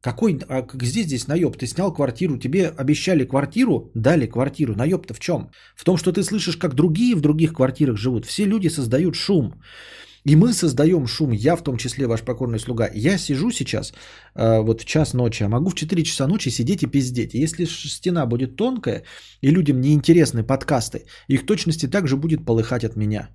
Какой, 0.00 0.38
а 0.48 0.66
здесь 0.82 1.06
здесь 1.06 1.28
наеб? 1.28 1.58
Ты 1.58 1.66
снял 1.66 1.92
квартиру, 1.92 2.38
тебе 2.38 2.68
обещали 2.68 3.26
квартиру, 3.26 3.90
дали 3.94 4.26
квартиру. 4.26 4.74
Наеб-то 4.74 5.12
в 5.12 5.20
чем? 5.20 5.50
В 5.76 5.84
том, 5.84 5.98
что 5.98 6.12
ты 6.12 6.22
слышишь, 6.22 6.56
как 6.56 6.74
другие 6.74 7.14
в 7.14 7.20
других 7.20 7.52
квартирах 7.52 7.98
живут. 7.98 8.24
Все 8.24 8.46
люди 8.46 8.68
создают 8.68 9.16
шум. 9.16 9.52
И 10.24 10.36
мы 10.36 10.52
создаем 10.52 11.06
шум, 11.06 11.32
я 11.32 11.56
в 11.56 11.62
том 11.62 11.76
числе 11.76 12.06
ваш 12.06 12.22
покорный 12.22 12.58
слуга. 12.58 12.90
Я 12.94 13.18
сижу 13.18 13.50
сейчас 13.50 13.92
э, 14.34 14.60
вот 14.60 14.82
в 14.82 14.84
час 14.84 15.14
ночи, 15.14 15.44
а 15.44 15.48
могу 15.48 15.70
в 15.70 15.74
4 15.74 16.02
часа 16.02 16.26
ночи 16.26 16.50
сидеть 16.50 16.82
и 16.82 16.86
пиздеть. 16.86 17.34
Если 17.34 17.64
стена 17.66 18.26
будет 18.26 18.56
тонкая 18.56 19.04
и 19.40 19.50
людям 19.50 19.80
не 19.80 19.92
интересны 19.92 20.42
подкасты, 20.42 21.06
их 21.28 21.46
точности 21.46 21.86
также 21.86 22.16
будет 22.16 22.44
полыхать 22.44 22.84
от 22.84 22.96
меня. 22.96 23.30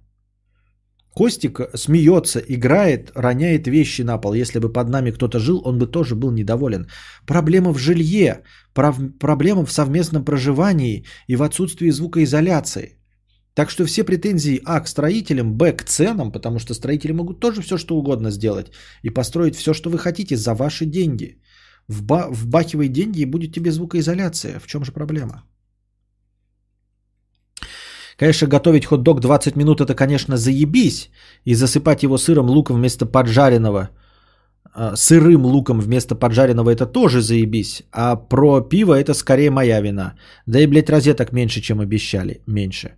Костик 1.16 1.60
смеется, 1.76 2.40
играет, 2.40 3.12
роняет 3.16 3.68
вещи 3.68 4.04
на 4.04 4.18
пол. 4.18 4.34
Если 4.34 4.60
бы 4.60 4.74
под 4.74 4.90
нами 4.90 5.12
кто-то 5.12 5.40
жил, 5.40 5.62
он 5.66 5.80
бы 5.80 5.88
тоже 5.88 6.16
был 6.16 6.32
недоволен. 6.32 6.88
Проблема 7.26 7.74
в 7.74 7.78
жилье, 7.78 8.44
проблема 8.74 9.66
в 9.66 9.72
совместном 9.72 10.26
проживании 10.26 11.06
и 11.28 11.38
в 11.38 11.42
отсутствии 11.42 11.90
звукоизоляции. 11.90 13.00
Так 13.56 13.70
что 13.70 13.86
все 13.86 14.04
претензии 14.04 14.62
А 14.66 14.82
к 14.82 14.88
строителям, 14.88 15.58
Б 15.58 15.72
к 15.72 15.84
ценам, 15.86 16.32
потому 16.32 16.60
что 16.60 16.74
строители 16.74 17.14
могут 17.14 17.40
тоже 17.40 17.62
все 17.62 17.78
что 17.78 17.96
угодно 17.96 18.30
сделать 18.32 18.72
и 19.02 19.10
построить 19.10 19.56
все, 19.56 19.74
что 19.74 19.90
вы 19.90 19.98
хотите 19.98 20.36
за 20.36 20.54
ваши 20.54 20.86
деньги. 20.86 21.42
Вба- 21.90 22.28
вбахивай 22.32 22.90
деньги 22.90 23.22
и 23.22 23.26
будет 23.26 23.54
тебе 23.54 23.72
звукоизоляция. 23.72 24.60
В 24.60 24.68
чем 24.68 24.84
же 24.84 24.92
проблема? 24.92 25.44
Конечно, 28.18 28.48
готовить 28.48 28.86
хот-дог 28.86 29.22
20 29.22 29.56
минут 29.56 29.82
это, 29.82 29.96
конечно, 29.96 30.38
заебись. 30.38 31.10
И 31.46 31.56
засыпать 31.56 32.04
его 32.04 32.18
сыром 32.18 32.50
луком 32.50 32.76
вместо 32.78 33.06
поджаренного. 33.06 33.90
А, 34.78 34.96
сырым 34.96 35.46
луком 35.46 35.80
вместо 35.80 36.16
поджаренного 36.16 36.70
это 36.70 36.86
тоже 36.86 37.22
заебись. 37.22 37.84
А 37.92 38.16
про 38.16 38.62
пиво 38.62 38.94
это 38.94 39.14
скорее 39.14 39.50
моя 39.50 39.82
вина. 39.82 40.14
Да 40.46 40.60
и, 40.60 40.68
блядь, 40.68 40.90
розеток 40.90 41.32
меньше, 41.32 41.62
чем 41.62 41.80
обещали. 41.80 42.42
Меньше. 42.48 42.90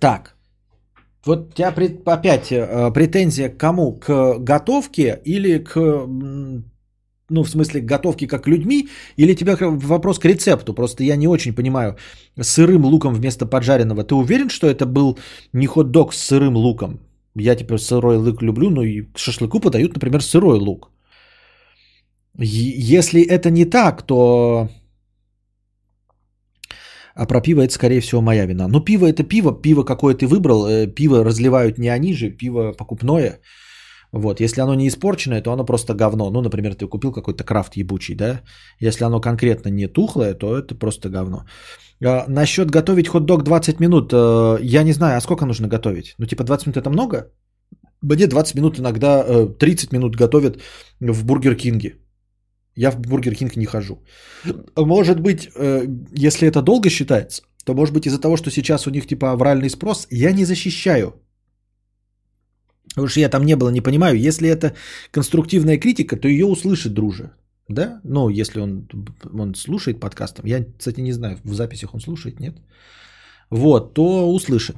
Так. 0.00 0.34
Вот 1.24 1.50
у 1.50 1.52
тебя 1.52 1.74
опять 2.06 2.50
э, 2.50 2.90
претензия 2.94 3.48
к 3.50 3.58
кому? 3.58 3.98
К 3.98 4.38
готовке 4.38 5.20
или 5.24 5.58
к 5.58 5.74
ну, 7.30 7.42
в 7.42 7.50
смысле, 7.50 7.82
готовки 7.82 8.26
как 8.26 8.48
людьми, 8.48 8.88
или 9.18 9.34
тебя 9.34 9.56
вопрос 9.60 10.18
к 10.18 10.24
рецепту? 10.24 10.72
Просто 10.72 11.04
я 11.04 11.16
не 11.16 11.28
очень 11.28 11.54
понимаю. 11.54 11.96
Сырым 12.40 12.86
луком 12.86 13.14
вместо 13.14 13.44
поджаренного. 13.44 14.04
Ты 14.04 14.14
уверен, 14.14 14.48
что 14.48 14.66
это 14.66 14.86
был 14.86 15.18
не 15.52 15.66
хот-дог 15.66 16.14
с 16.14 16.18
сырым 16.18 16.56
луком? 16.56 17.00
Я 17.40 17.56
типа 17.56 17.78
сырой 17.78 18.16
лук 18.16 18.42
люблю, 18.42 18.70
но 18.70 18.82
и 18.82 19.06
шашлыку 19.16 19.60
подают, 19.60 19.94
например, 19.94 20.22
сырой 20.22 20.58
лук. 20.58 20.90
Если 22.38 23.20
это 23.22 23.50
не 23.50 23.64
так, 23.64 24.06
то... 24.06 24.68
А 27.14 27.26
про 27.26 27.40
пиво 27.40 27.62
это, 27.62 27.72
скорее 27.72 28.00
всего, 28.00 28.20
моя 28.20 28.46
вина. 28.46 28.68
Но 28.68 28.80
пиво 28.80 29.06
это 29.06 29.24
пиво, 29.24 29.52
пиво 29.52 29.82
какое 29.82 30.14
ты 30.14 30.26
выбрал, 30.26 30.66
э, 30.68 30.86
пиво 30.86 31.24
разливают 31.24 31.78
не 31.78 31.88
они 31.88 32.14
же, 32.14 32.30
пиво 32.30 32.72
покупное. 32.72 33.40
Вот, 34.12 34.40
если 34.40 34.62
оно 34.62 34.74
не 34.74 34.86
испорченное, 34.86 35.42
то 35.42 35.52
оно 35.52 35.64
просто 35.64 35.94
говно. 35.94 36.30
Ну, 36.30 36.40
например, 36.40 36.74
ты 36.74 36.86
купил 36.86 37.12
какой-то 37.12 37.44
крафт 37.44 37.76
ебучий, 37.76 38.14
да? 38.14 38.40
Если 38.80 39.04
оно 39.04 39.20
конкретно 39.20 39.68
не 39.68 39.88
тухлое, 39.88 40.34
то 40.34 40.56
это 40.56 40.74
просто 40.74 41.10
говно. 41.10 41.44
А, 42.04 42.24
насчет 42.28 42.70
готовить 42.70 43.08
хот-дог 43.08 43.42
20 43.42 43.80
минут, 43.80 44.12
э, 44.12 44.58
я 44.62 44.82
не 44.84 44.92
знаю, 44.92 45.16
а 45.16 45.20
сколько 45.20 45.46
нужно 45.46 45.68
готовить? 45.68 46.14
Ну, 46.18 46.26
типа 46.26 46.44
20 46.44 46.66
минут 46.66 46.76
это 46.76 46.90
много? 46.90 47.32
Мне 48.02 48.26
20 48.26 48.54
минут 48.54 48.78
иногда, 48.78 49.46
30 49.58 49.92
э, 49.92 49.96
минут 49.96 50.16
готовят 50.16 50.62
в 51.00 51.24
Бургер 51.24 51.56
Кинге. 51.56 51.96
Я 52.76 52.90
в 52.90 53.00
Бургер 53.00 53.34
Кинг 53.34 53.56
не 53.56 53.66
хожу. 53.66 53.98
Может 54.76 55.20
быть, 55.20 55.48
э, 55.56 55.86
если 56.12 56.46
это 56.46 56.62
долго 56.62 56.90
считается, 56.90 57.42
то 57.64 57.74
может 57.74 57.94
быть 57.94 58.06
из-за 58.06 58.20
того, 58.20 58.36
что 58.36 58.50
сейчас 58.50 58.86
у 58.86 58.90
них 58.90 59.06
типа 59.06 59.32
авральный 59.32 59.68
спрос, 59.68 60.06
я 60.10 60.32
не 60.32 60.44
защищаю 60.44 61.14
Потому 62.98 63.08
что 63.08 63.20
я 63.20 63.28
там 63.28 63.44
не 63.44 63.56
было, 63.56 63.70
не 63.70 63.80
понимаю. 63.80 64.18
Если 64.18 64.48
это 64.48 64.74
конструктивная 65.10 65.78
критика, 65.78 66.16
то 66.16 66.28
ее 66.28 66.46
услышит 66.46 66.94
друже. 66.94 67.30
Да? 67.68 68.00
Ну, 68.04 68.30
если 68.30 68.60
он, 68.60 68.88
он 69.34 69.54
слушает 69.54 70.00
подкастом. 70.00 70.46
Я, 70.46 70.64
кстати, 70.78 71.00
не 71.00 71.12
знаю, 71.12 71.38
в 71.44 71.54
записях 71.54 71.94
он 71.94 72.00
слушает, 72.00 72.40
нет? 72.40 72.56
Вот, 73.50 73.94
то 73.94 74.32
услышит. 74.32 74.76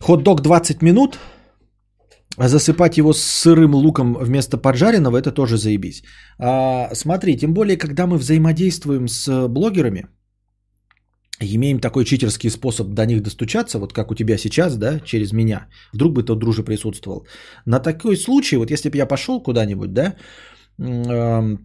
Хот-дог 0.00 0.40
20 0.40 0.82
минут, 0.82 1.18
а 2.36 2.48
засыпать 2.48 2.98
его 2.98 3.12
с 3.12 3.22
сырым 3.22 3.74
луком 3.74 4.16
вместо 4.20 4.58
поджаренного, 4.58 5.18
это 5.18 5.32
тоже 5.32 5.56
заебись. 5.56 6.02
А, 6.38 6.94
смотри, 6.94 7.36
тем 7.36 7.54
более, 7.54 7.76
когда 7.76 8.06
мы 8.06 8.18
взаимодействуем 8.18 9.08
с 9.08 9.48
блогерами, 9.48 10.06
имеем 11.40 11.78
такой 11.80 12.04
читерский 12.04 12.50
способ 12.50 12.88
до 12.88 13.06
них 13.06 13.22
достучаться, 13.22 13.78
вот 13.78 13.92
как 13.92 14.10
у 14.10 14.14
тебя 14.14 14.38
сейчас, 14.38 14.76
да, 14.76 15.00
через 15.00 15.32
меня, 15.32 15.68
вдруг 15.92 16.12
бы 16.12 16.22
тот 16.22 16.38
друже 16.38 16.62
присутствовал. 16.62 17.26
На 17.66 17.80
такой 17.80 18.16
случай, 18.16 18.56
вот 18.56 18.70
если 18.70 18.90
бы 18.90 18.96
я 18.96 19.06
пошел 19.06 19.42
куда-нибудь, 19.42 19.92
да, 19.92 20.16
ну 20.78 21.58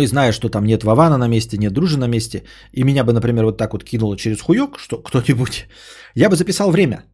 и 0.00 0.06
зная, 0.06 0.32
что 0.32 0.48
там 0.48 0.64
нет 0.64 0.84
Вована 0.84 1.18
на 1.18 1.28
месте, 1.28 1.58
нет 1.58 1.72
дружи 1.72 1.98
на 1.98 2.08
месте, 2.08 2.44
и 2.72 2.84
меня 2.84 3.04
бы, 3.04 3.12
например, 3.12 3.44
вот 3.44 3.58
так 3.58 3.72
вот 3.72 3.84
кинуло 3.84 4.16
через 4.16 4.40
хуёк, 4.40 4.78
что 4.78 5.02
кто-нибудь, 5.02 5.66
я 6.14 6.28
бы 6.28 6.36
записал 6.36 6.70
время, 6.70 7.04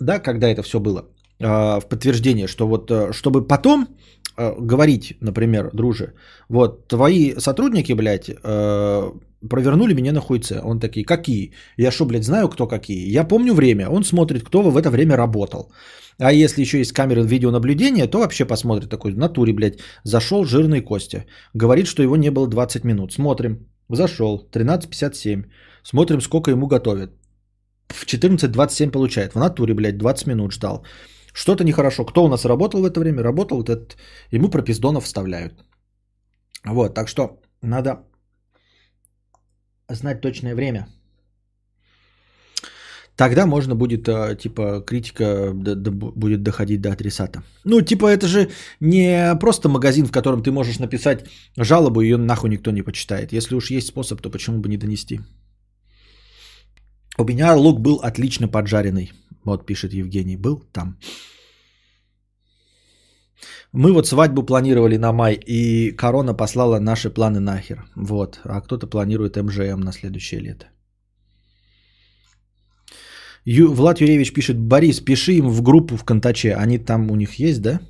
да, 0.00 0.18
когда 0.18 0.48
это 0.48 0.62
все 0.62 0.78
было, 0.78 1.06
э, 1.38 1.80
в 1.80 1.86
подтверждение, 1.88 2.46
что 2.46 2.68
вот, 2.68 2.90
э, 2.90 3.12
чтобы 3.12 3.46
потом 3.46 3.88
э, 4.42 4.54
говорить, 4.60 5.16
например, 5.20 5.70
друже, 5.72 6.14
вот, 6.48 6.88
твои 6.88 7.34
сотрудники, 7.38 7.92
блядь, 7.94 8.30
э, 8.30 9.12
провернули 9.48 9.94
меня 9.94 10.12
на 10.12 10.20
хуйце. 10.20 10.60
Он 10.64 10.80
такие, 10.80 11.04
какие? 11.04 11.52
Я 11.78 11.90
что, 11.90 12.06
блядь, 12.06 12.24
знаю, 12.24 12.48
кто 12.48 12.66
какие? 12.66 13.16
Я 13.16 13.24
помню 13.24 13.54
время. 13.54 13.88
Он 13.88 14.04
смотрит, 14.04 14.42
кто 14.42 14.62
в 14.62 14.76
это 14.76 14.90
время 14.90 15.16
работал. 15.16 15.72
А 16.18 16.32
если 16.32 16.62
еще 16.62 16.78
есть 16.78 16.92
камеры 16.92 17.22
видеонаблюдения, 17.22 18.06
то 18.06 18.18
вообще 18.18 18.44
посмотрит 18.44 18.90
такой, 18.90 19.12
в 19.12 19.18
натуре, 19.18 19.52
блядь, 19.52 19.78
зашел 20.04 20.44
жирный 20.44 20.80
Костя. 20.80 21.24
Говорит, 21.54 21.86
что 21.86 22.02
его 22.02 22.16
не 22.16 22.30
было 22.30 22.46
20 22.48 22.84
минут. 22.84 23.12
Смотрим. 23.12 23.66
Зашел. 23.88 24.48
13.57. 24.52 25.44
Смотрим, 25.82 26.20
сколько 26.20 26.50
ему 26.50 26.66
готовят. 26.66 27.10
В 27.88 28.06
14.27 28.06 28.90
получает. 28.90 29.34
В 29.34 29.38
натуре, 29.38 29.74
блядь, 29.74 29.98
20 29.98 30.26
минут 30.26 30.52
ждал. 30.52 30.84
Что-то 31.32 31.64
нехорошо. 31.64 32.04
Кто 32.04 32.24
у 32.24 32.28
нас 32.28 32.44
работал 32.44 32.82
в 32.82 32.84
это 32.84 33.00
время? 33.00 33.22
Работал 33.22 33.58
вот 33.58 33.68
этот. 33.68 33.96
Ему 34.30 34.48
пропиздонов 34.48 35.04
вставляют. 35.04 35.64
Вот, 36.64 36.94
так 36.94 37.08
что 37.08 37.40
надо 37.62 38.04
знать 39.88 40.20
точное 40.20 40.54
время. 40.54 40.86
Тогда 43.16 43.46
можно 43.46 43.74
будет, 43.74 44.08
э, 44.08 44.36
типа, 44.36 44.82
критика 44.86 45.52
будет 45.54 46.42
доходить 46.42 46.80
до 46.80 46.92
адресата. 46.92 47.42
Ну, 47.64 47.80
типа, 47.82 48.06
это 48.06 48.26
же 48.26 48.48
не 48.80 49.36
просто 49.38 49.68
магазин, 49.68 50.06
в 50.06 50.12
котором 50.12 50.42
ты 50.42 50.50
можешь 50.50 50.78
написать 50.78 51.26
жалобу, 51.56 52.00
ее 52.00 52.16
нахуй 52.16 52.50
никто 52.50 52.70
не 52.70 52.82
почитает. 52.82 53.32
Если 53.32 53.54
уж 53.54 53.70
есть 53.70 53.88
способ, 53.88 54.20
то 54.22 54.30
почему 54.30 54.60
бы 54.60 54.68
не 54.68 54.78
донести? 54.78 55.20
У 57.18 57.24
меня 57.24 57.54
лук 57.54 57.80
был 57.80 58.00
отлично 58.02 58.48
поджаренный. 58.48 59.12
Вот 59.44 59.66
пишет 59.66 59.92
Евгений. 59.92 60.36
Был 60.36 60.62
там. 60.72 60.96
Мы 63.72 63.92
вот 63.92 64.06
свадьбу 64.06 64.42
планировали 64.42 64.98
на 64.98 65.12
май, 65.12 65.34
и 65.34 65.92
корона 65.96 66.34
послала 66.34 66.78
наши 66.78 67.10
планы 67.10 67.40
нахер. 67.40 67.84
Вот. 67.96 68.40
А 68.44 68.60
кто-то 68.60 68.86
планирует 68.86 69.36
МЖМ 69.36 69.80
на 69.80 69.92
следующее 69.92 70.40
лето. 70.40 70.66
Ю, 73.44 73.72
Влад 73.72 74.00
Юрьевич 74.00 74.32
пишет, 74.32 74.58
Борис, 74.58 75.00
пиши 75.00 75.32
им 75.32 75.48
в 75.48 75.62
группу 75.62 75.96
в 75.96 76.04
Контаче. 76.04 76.54
Они 76.54 76.78
там 76.78 77.10
у 77.10 77.16
них 77.16 77.34
есть, 77.38 77.60
да? 77.62 77.80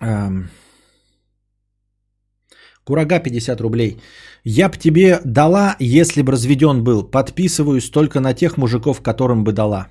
Эм. 0.00 0.50
Курага 2.90 3.20
50 3.20 3.60
рублей. 3.60 4.00
Я 4.44 4.68
б 4.68 4.76
тебе 4.76 5.20
дала, 5.24 5.76
если 5.78 6.22
бы 6.22 6.32
разведен 6.32 6.82
был. 6.82 7.10
Подписываюсь 7.10 7.90
только 7.90 8.20
на 8.20 8.34
тех 8.34 8.56
мужиков, 8.56 9.00
которым 9.00 9.44
бы 9.44 9.52
дала. 9.52 9.86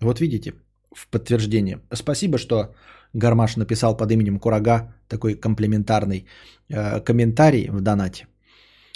Вот 0.00 0.20
видите, 0.20 0.54
в 0.92 1.06
подтверждение. 1.06 1.78
Спасибо, 1.92 2.38
что 2.38 2.74
Гармаш 3.14 3.56
написал 3.56 3.96
под 3.96 4.10
именем 4.10 4.38
Курага 4.40 4.92
такой 5.06 5.34
комплементарный 5.34 6.26
э, 6.68 7.00
комментарий 7.04 7.68
в 7.70 7.80
донате. 7.80 8.26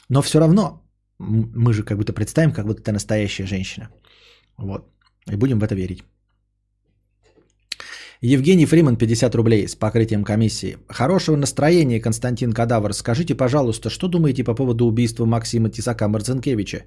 Но 0.08 0.20
все 0.22 0.40
равно 0.40 0.82
мы 1.18 1.72
же 1.72 1.84
как 1.84 1.96
будто 1.96 2.12
представим, 2.12 2.52
как 2.52 2.66
будто 2.66 2.82
это 2.82 2.92
настоящая 2.92 3.46
женщина. 3.46 3.88
Вот. 4.56 4.84
И 5.32 5.36
будем 5.36 5.60
в 5.60 5.62
это 5.62 5.76
верить. 5.76 6.02
Евгений 8.26 8.64
Фриман, 8.64 8.96
50 8.96 9.34
рублей 9.34 9.68
с 9.68 9.74
покрытием 9.74 10.24
комиссии. 10.24 10.78
Хорошего 10.88 11.36
настроения, 11.36 12.00
Константин 12.00 12.52
Кадавр. 12.52 12.94
Скажите, 12.94 13.34
пожалуйста, 13.34 13.90
что 13.90 14.08
думаете 14.08 14.44
по 14.44 14.54
поводу 14.54 14.86
убийства 14.86 15.26
Максима 15.26 15.68
Тисака 15.68 16.08
Марцинкевича? 16.08 16.86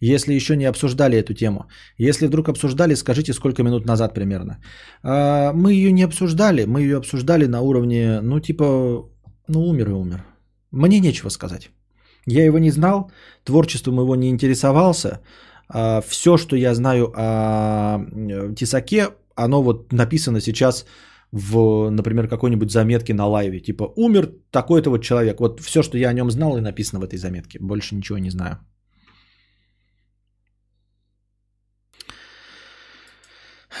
Если 0.00 0.32
еще 0.32 0.56
не 0.56 0.64
обсуждали 0.64 1.18
эту 1.18 1.34
тему. 1.34 1.66
Если 1.98 2.26
вдруг 2.26 2.48
обсуждали, 2.48 2.94
скажите, 2.94 3.34
сколько 3.34 3.62
минут 3.62 3.84
назад 3.84 4.14
примерно. 4.14 4.62
А, 5.02 5.52
мы 5.52 5.74
ее 5.74 5.92
не 5.92 6.04
обсуждали. 6.04 6.64
Мы 6.64 6.80
ее 6.80 6.96
обсуждали 6.96 7.44
на 7.44 7.60
уровне, 7.60 8.22
ну 8.22 8.40
типа, 8.40 8.64
ну 9.46 9.68
умер 9.68 9.90
и 9.90 9.92
умер. 9.92 10.24
Мне 10.70 11.00
нечего 11.00 11.28
сказать. 11.28 11.70
Я 12.24 12.44
его 12.44 12.58
не 12.58 12.70
знал, 12.70 13.10
творчеством 13.44 14.00
его 14.00 14.16
не 14.16 14.30
интересовался. 14.30 15.20
А, 15.68 16.00
все, 16.00 16.38
что 16.38 16.56
я 16.56 16.74
знаю 16.74 17.12
о 17.14 17.98
Тисаке, 18.56 19.08
оно 19.44 19.62
вот 19.62 19.92
написано 19.92 20.40
сейчас 20.40 20.86
в, 21.32 21.90
например, 21.90 22.28
какой-нибудь 22.28 22.70
заметке 22.70 23.14
на 23.14 23.26
лайве. 23.26 23.60
Типа, 23.60 23.92
умер 23.96 24.30
такой-то 24.50 24.90
вот 24.90 25.02
человек. 25.02 25.40
Вот 25.40 25.60
все, 25.60 25.82
что 25.82 25.98
я 25.98 26.08
о 26.08 26.12
нем 26.12 26.30
знал, 26.30 26.56
и 26.56 26.60
написано 26.60 27.00
в 27.00 27.04
этой 27.04 27.18
заметке. 27.18 27.58
Больше 27.60 27.94
ничего 27.94 28.18
не 28.18 28.30
знаю. 28.30 28.58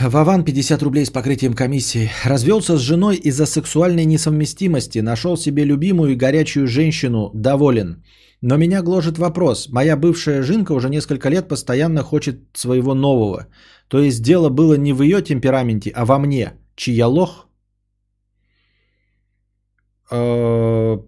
Вован 0.00 0.44
50 0.44 0.82
рублей 0.82 1.04
с 1.06 1.10
покрытием 1.10 1.54
комиссии. 1.54 2.10
Развелся 2.24 2.76
с 2.76 2.80
женой 2.80 3.16
из-за 3.16 3.46
сексуальной 3.46 4.04
несовместимости. 4.04 5.00
Нашел 5.00 5.36
себе 5.36 5.64
любимую 5.64 6.12
и 6.12 6.16
горячую 6.16 6.68
женщину. 6.68 7.30
Доволен. 7.34 8.04
Но 8.42 8.56
меня 8.56 8.82
гложет 8.82 9.18
вопрос. 9.18 9.68
Моя 9.68 9.96
бывшая 9.96 10.42
жинка 10.42 10.72
уже 10.72 10.88
несколько 10.88 11.28
лет 11.30 11.48
постоянно 11.48 12.02
хочет 12.02 12.36
своего 12.52 12.94
нового. 12.94 13.46
То 13.88 13.98
есть 13.98 14.22
дело 14.22 14.50
было 14.50 14.74
не 14.74 14.92
в 14.92 15.02
ее 15.02 15.22
темпераменте, 15.22 15.90
а 15.94 16.04
во 16.04 16.18
мне. 16.18 16.52
Чи 16.76 16.92
я 16.92 17.06
лох? 17.08 17.48
Э, 20.10 20.98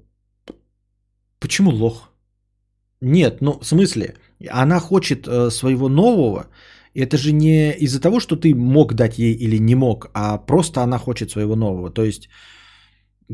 почему 1.39 1.71
лох? 1.71 2.11
Нет, 3.03 3.41
ну 3.41 3.59
в 3.61 3.67
смысле, 3.67 4.15
она 4.49 4.81
хочет 4.81 5.27
э, 5.27 5.51
своего 5.51 5.89
нового. 5.89 6.47
Это 6.95 7.17
же 7.17 7.33
не 7.33 7.73
из-за 7.73 8.01
того, 8.01 8.21
что 8.21 8.37
ты 8.37 8.55
мог 8.55 8.95
дать 8.95 9.19
ей 9.19 9.35
или 9.35 9.59
не 9.61 9.75
мог, 9.75 10.11
а 10.13 10.39
просто 10.39 10.83
она 10.83 10.99
хочет 10.99 11.31
своего 11.31 11.57
нового. 11.57 11.91
То 11.91 12.05
есть, 12.05 12.29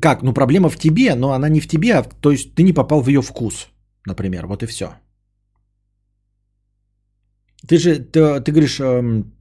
как, 0.00 0.22
ну 0.22 0.34
проблема 0.34 0.68
в 0.68 0.76
тебе, 0.76 1.14
но 1.14 1.32
она 1.32 1.48
не 1.48 1.60
в 1.60 1.68
тебе, 1.68 1.94
а, 1.94 2.02
то 2.02 2.30
есть 2.30 2.54
ты 2.54 2.62
не 2.62 2.72
попал 2.72 3.00
в 3.00 3.08
ее 3.08 3.22
вкус, 3.22 3.68
например, 4.06 4.46
вот 4.46 4.62
и 4.62 4.66
все. 4.66 4.86
Ты 7.66 7.78
же, 7.78 7.98
ты, 7.98 8.40
ты 8.40 8.52
говоришь, 8.52 8.78
эм, 8.78 9.35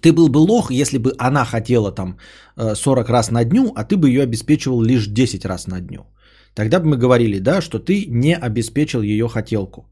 ты 0.00 0.12
был 0.12 0.28
бы 0.28 0.38
лох, 0.38 0.70
если 0.70 0.98
бы 0.98 1.14
она 1.18 1.44
хотела 1.44 1.92
там 1.92 2.18
40 2.56 3.08
раз 3.08 3.30
на 3.30 3.44
дню, 3.44 3.72
а 3.76 3.84
ты 3.84 3.96
бы 3.96 4.08
ее 4.08 4.22
обеспечивал 4.22 4.82
лишь 4.82 5.06
10 5.06 5.44
раз 5.44 5.66
на 5.66 5.80
дню. 5.80 6.06
Тогда 6.54 6.80
бы 6.80 6.86
мы 6.86 6.96
говорили, 6.96 7.38
да, 7.38 7.60
что 7.60 7.78
ты 7.78 8.06
не 8.08 8.34
обеспечил 8.34 9.02
ее 9.02 9.28
хотелку. 9.28 9.90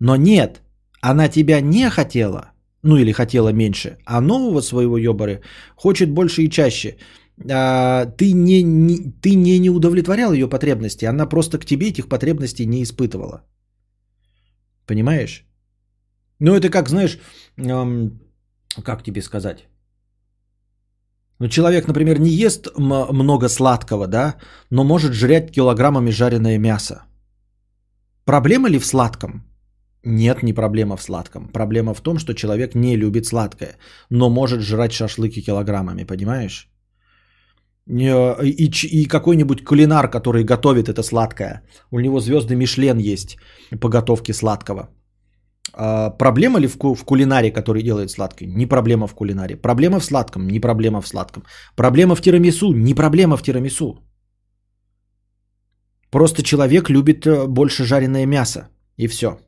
Но 0.00 0.16
нет, 0.16 0.60
она 1.00 1.28
тебя 1.28 1.60
не 1.60 1.90
хотела, 1.90 2.52
ну 2.82 2.96
или 2.96 3.12
хотела 3.12 3.52
меньше, 3.52 3.98
а 4.06 4.20
нового 4.20 4.60
своего 4.60 4.98
ебары 4.98 5.42
хочет 5.76 6.10
больше 6.10 6.42
и 6.42 6.50
чаще. 6.50 6.96
А, 7.50 8.06
ты, 8.06 8.32
не, 8.32 8.62
не, 8.62 9.12
ты 9.22 9.34
не, 9.34 9.58
не 9.58 9.70
удовлетворял 9.70 10.32
ее 10.32 10.48
потребности, 10.48 11.04
она 11.04 11.26
просто 11.26 11.58
к 11.58 11.64
тебе 11.64 11.88
этих 11.88 12.08
потребностей 12.08 12.66
не 12.66 12.82
испытывала. 12.82 13.44
Понимаешь? 14.86 15.44
Ну 16.40 16.54
это 16.54 16.70
как, 16.70 16.88
знаешь, 16.88 17.18
эм, 17.56 18.20
как 18.84 19.02
тебе 19.02 19.22
сказать? 19.22 19.66
Ну, 21.38 21.48
человек, 21.48 21.86
например, 21.86 22.18
не 22.20 22.30
ест 22.30 22.68
много 22.76 23.48
сладкого, 23.48 24.06
да, 24.06 24.36
но 24.70 24.84
может 24.84 25.12
жрять 25.12 25.52
килограммами 25.52 26.10
жареное 26.10 26.58
мясо. 26.58 27.02
Проблема 28.24 28.68
ли 28.68 28.78
в 28.78 28.84
сладком? 28.86 29.44
Нет, 30.04 30.42
не 30.42 30.52
проблема 30.52 30.96
в 30.96 31.02
сладком. 31.02 31.48
Проблема 31.48 31.94
в 31.94 32.00
том, 32.00 32.18
что 32.18 32.34
человек 32.34 32.74
не 32.74 32.96
любит 32.96 33.26
сладкое, 33.26 33.76
но 34.10 34.30
может 34.30 34.60
жрать 34.60 34.92
шашлыки 34.92 35.42
килограммами, 35.42 36.04
понимаешь? 36.04 36.68
И, 37.86 38.70
и 38.86 39.08
какой-нибудь 39.08 39.64
кулинар, 39.64 40.10
который 40.10 40.44
готовит 40.44 40.88
это 40.88 41.02
сладкое. 41.02 41.62
У 41.90 42.00
него 42.00 42.20
звезды 42.20 42.54
Мишлен 42.54 42.98
есть 42.98 43.36
по 43.80 43.88
готовке 43.88 44.32
сладкого. 44.32 44.90
А, 45.72 46.10
проблема 46.10 46.60
ли 46.60 46.68
в, 46.68 46.78
ку- 46.78 46.94
в 46.94 47.04
кулинаре, 47.04 47.52
который 47.52 47.82
делает 47.82 48.10
сладкое? 48.10 48.48
Не 48.48 48.66
проблема 48.66 49.06
в 49.06 49.14
кулинаре. 49.14 49.56
Проблема 49.56 50.00
в 50.00 50.04
сладком? 50.04 50.48
Не 50.48 50.60
проблема 50.60 51.00
в 51.00 51.08
сладком. 51.08 51.44
Проблема 51.76 52.14
в 52.14 52.22
тирамису? 52.22 52.72
Не 52.72 52.94
проблема 52.94 53.36
в 53.36 53.42
тирамису. 53.42 53.98
Просто 56.10 56.42
человек 56.42 56.90
любит 56.90 57.26
э, 57.26 57.46
больше 57.46 57.84
жареное 57.84 58.26
мясо. 58.26 58.68
И 58.96 59.06
все. 59.06 59.38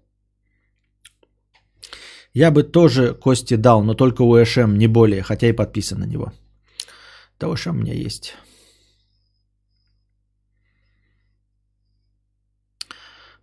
Я 2.35 2.51
бы 2.51 2.63
тоже 2.63 3.15
Кости 3.15 3.57
дал, 3.57 3.83
но 3.83 3.95
только 3.95 4.23
УШМ, 4.23 4.79
не 4.79 4.89
более, 4.89 5.23
хотя 5.23 5.49
и 5.49 5.53
подписан 5.53 5.99
на 5.99 6.07
него. 6.07 6.33
Да 7.41 7.49
УШМ 7.49 7.71
у 7.71 7.75
меня 7.75 7.95
есть. 7.95 8.35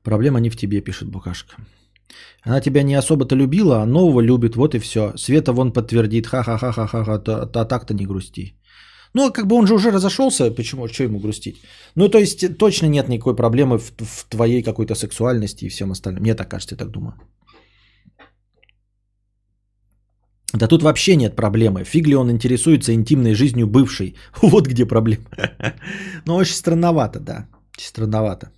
Проблема 0.03 0.39
не 0.39 0.49
в 0.49 0.55
тебе, 0.55 0.81
пишет 0.81 1.09
Букашка. 1.09 1.55
Она 2.43 2.61
тебя 2.61 2.83
не 2.83 2.95
особо-то 2.95 3.35
любила, 3.35 3.81
а 3.81 3.85
нового 3.85 4.21
любит, 4.21 4.55
вот 4.55 4.75
и 4.75 4.79
все. 4.79 5.13
Света 5.17 5.53
вон 5.53 5.73
подтвердит, 5.73 6.27
ха-ха-ха-ха-ха, 6.27 7.21
а 7.53 7.65
так-то 7.65 7.93
не 7.93 8.05
грусти. 8.05 8.55
Ну, 9.13 9.25
а 9.25 9.31
как 9.31 9.47
бы 9.47 9.55
он 9.55 9.67
же 9.67 9.73
уже 9.73 9.91
разошелся, 9.91 10.51
почему, 10.51 10.87
что 10.87 11.03
ему 11.03 11.19
грустить? 11.19 11.57
Ну, 11.95 12.09
то 12.09 12.19
есть, 12.19 12.57
точно 12.57 12.87
нет 12.87 13.09
никакой 13.09 13.35
проблемы 13.35 13.79
в, 13.79 13.91
в 13.97 14.25
твоей 14.29 14.63
какой-то 14.63 14.95
сексуальности 14.95 15.65
и 15.65 15.69
всем 15.69 15.91
остальным. 15.91 16.21
Мне 16.23 16.35
так 16.35 16.49
кажется, 16.49 16.75
я 16.75 16.77
так 16.77 16.91
думаю. 16.91 17.13
Да 20.53 20.67
тут 20.67 20.81
вообще 20.81 21.15
нет 21.15 21.35
проблемы. 21.35 21.83
Фиг 21.83 22.07
ли 22.07 22.15
он 22.15 22.29
интересуется 22.31 22.93
интимной 22.93 23.33
жизнью 23.33 23.67
бывшей. 23.67 24.15
Вот 24.41 24.67
где 24.67 24.85
проблема. 24.85 25.25
Ну, 26.25 26.35
очень 26.35 26.55
странновато, 26.55 27.19
да. 27.19 27.47
Странновато. 27.77 28.51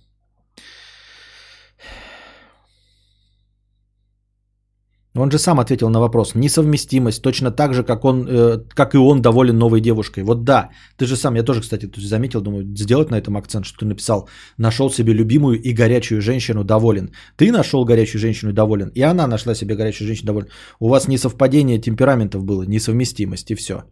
Он 5.14 5.30
же 5.30 5.38
сам 5.38 5.60
ответил 5.60 5.90
на 5.90 6.00
вопрос. 6.00 6.34
Несовместимость, 6.34 7.22
точно 7.22 7.50
так 7.50 7.74
же, 7.74 7.84
как, 7.84 8.04
он, 8.04 8.26
э, 8.26 8.58
как 8.74 8.94
и 8.94 8.98
он 8.98 9.20
доволен 9.20 9.58
новой 9.58 9.80
девушкой. 9.80 10.24
Вот 10.24 10.44
да, 10.44 10.70
ты 10.96 11.06
же 11.06 11.16
сам, 11.16 11.34
я 11.34 11.42
тоже, 11.42 11.60
кстати, 11.60 11.90
заметил, 11.96 12.40
думаю, 12.40 12.64
сделать 12.74 13.10
на 13.10 13.16
этом 13.16 13.36
акцент, 13.36 13.66
что 13.66 13.78
ты 13.80 13.84
написал, 13.84 14.28
нашел 14.58 14.90
себе 14.90 15.12
любимую 15.12 15.60
и 15.60 15.74
горячую 15.74 16.22
женщину, 16.22 16.64
доволен. 16.64 17.10
Ты 17.36 17.52
нашел 17.52 17.84
горячую 17.84 18.20
женщину, 18.20 18.52
доволен, 18.52 18.90
и 18.94 19.02
она 19.02 19.26
нашла 19.26 19.54
себе 19.54 19.76
горячую 19.76 20.08
женщину, 20.08 20.26
доволен. 20.26 20.48
У 20.80 20.88
вас 20.88 21.08
несовпадение 21.08 21.78
темпераментов 21.78 22.44
было, 22.44 22.62
несовместимость, 22.62 23.50
и 23.50 23.54
все. 23.54 23.84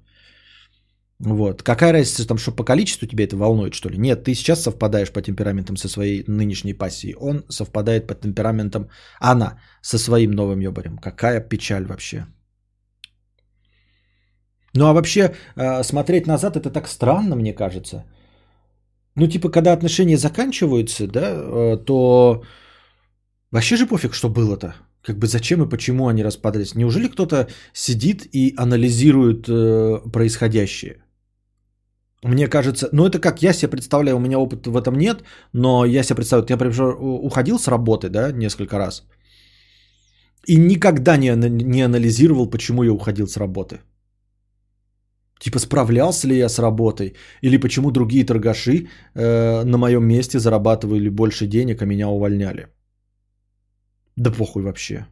Вот. 1.20 1.62
Какая 1.62 1.92
разница, 1.92 2.26
там, 2.26 2.38
что 2.38 2.50
по 2.52 2.64
количеству 2.64 3.06
тебя 3.06 3.24
это 3.24 3.36
волнует, 3.36 3.74
что 3.74 3.90
ли? 3.90 3.98
Нет, 3.98 4.24
ты 4.24 4.34
сейчас 4.34 4.62
совпадаешь 4.62 5.12
по 5.12 5.20
темпераментам 5.20 5.76
со 5.76 5.88
своей 5.88 6.24
нынешней 6.26 6.72
пассией. 6.72 7.14
Он 7.14 7.44
совпадает 7.48 8.06
по 8.06 8.14
темпераментам, 8.14 8.88
она 9.20 9.58
со 9.82 9.98
своим 9.98 10.30
новым 10.30 10.60
ёбарем. 10.60 10.96
Какая 10.98 11.40
печаль 11.40 11.84
вообще. 11.84 12.26
Ну 14.74 14.86
а 14.86 14.92
вообще, 14.92 15.34
э, 15.56 15.82
смотреть 15.82 16.26
назад, 16.26 16.56
это 16.56 16.70
так 16.70 16.88
странно, 16.88 17.36
мне 17.36 17.52
кажется. 17.52 18.04
Ну, 19.14 19.26
типа, 19.26 19.50
когда 19.50 19.72
отношения 19.72 20.16
заканчиваются, 20.16 21.06
да, 21.06 21.32
э, 21.32 21.76
то 21.84 22.44
вообще 23.50 23.76
же 23.76 23.86
пофиг, 23.86 24.14
что 24.14 24.30
было-то. 24.30 24.74
Как 25.02 25.18
бы 25.18 25.26
зачем 25.26 25.62
и 25.62 25.68
почему 25.68 26.08
они 26.08 26.24
распадались? 26.24 26.74
Неужели 26.74 27.08
кто-то 27.08 27.48
сидит 27.74 28.26
и 28.32 28.54
анализирует 28.56 29.48
э, 29.48 30.00
происходящее? 30.12 31.02
Мне 32.24 32.48
кажется, 32.48 32.88
ну 32.92 33.06
это 33.06 33.18
как 33.18 33.42
я 33.42 33.52
себе 33.52 33.70
представляю, 33.70 34.16
у 34.16 34.20
меня 34.20 34.38
опыта 34.38 34.70
в 34.70 34.76
этом 34.76 34.94
нет, 34.94 35.22
но 35.52 35.86
я 35.86 36.02
себе 36.02 36.16
представляю, 36.16 36.46
я, 36.50 36.56
например, 36.56 36.96
уходил 37.00 37.58
с 37.58 37.68
работы, 37.68 38.08
да, 38.08 38.32
несколько 38.32 38.78
раз, 38.78 39.04
и 40.46 40.56
никогда 40.56 41.16
не, 41.16 41.34
не 41.64 41.82
анализировал, 41.82 42.50
почему 42.50 42.82
я 42.82 42.92
уходил 42.92 43.26
с 43.26 43.36
работы. 43.36 43.80
Типа 45.40 45.58
справлялся 45.58 46.28
ли 46.28 46.36
я 46.36 46.48
с 46.48 46.58
работой, 46.58 47.14
или 47.42 47.56
почему 47.56 47.90
другие 47.90 48.26
торгаши 48.26 48.88
э, 49.14 49.64
на 49.64 49.78
моем 49.78 50.04
месте 50.04 50.38
зарабатывали 50.38 51.08
больше 51.08 51.46
денег, 51.46 51.80
а 51.82 51.86
меня 51.86 52.08
увольняли. 52.08 52.66
Да 54.16 54.30
похуй 54.30 54.62
вообще. 54.62 55.06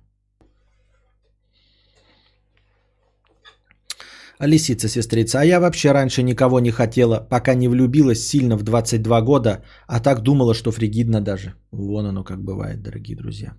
Лисица, 4.41 4.89
сестрица, 4.89 5.41
а 5.41 5.45
я 5.45 5.61
вообще 5.61 5.93
раньше 5.93 6.23
никого 6.23 6.61
не 6.61 6.71
хотела, 6.71 7.27
пока 7.31 7.55
не 7.55 7.69
влюбилась 7.69 8.27
сильно 8.27 8.57
в 8.57 8.63
22 8.63 9.21
года, 9.21 9.63
а 9.87 10.01
так 10.01 10.23
думала, 10.23 10.55
что 10.55 10.73
фригидно 10.73 11.21
даже. 11.21 11.55
Вон 11.71 12.07
оно 12.07 12.25
как 12.25 12.43
бывает, 12.43 12.83
дорогие 12.83 13.17
друзья. 13.17 13.53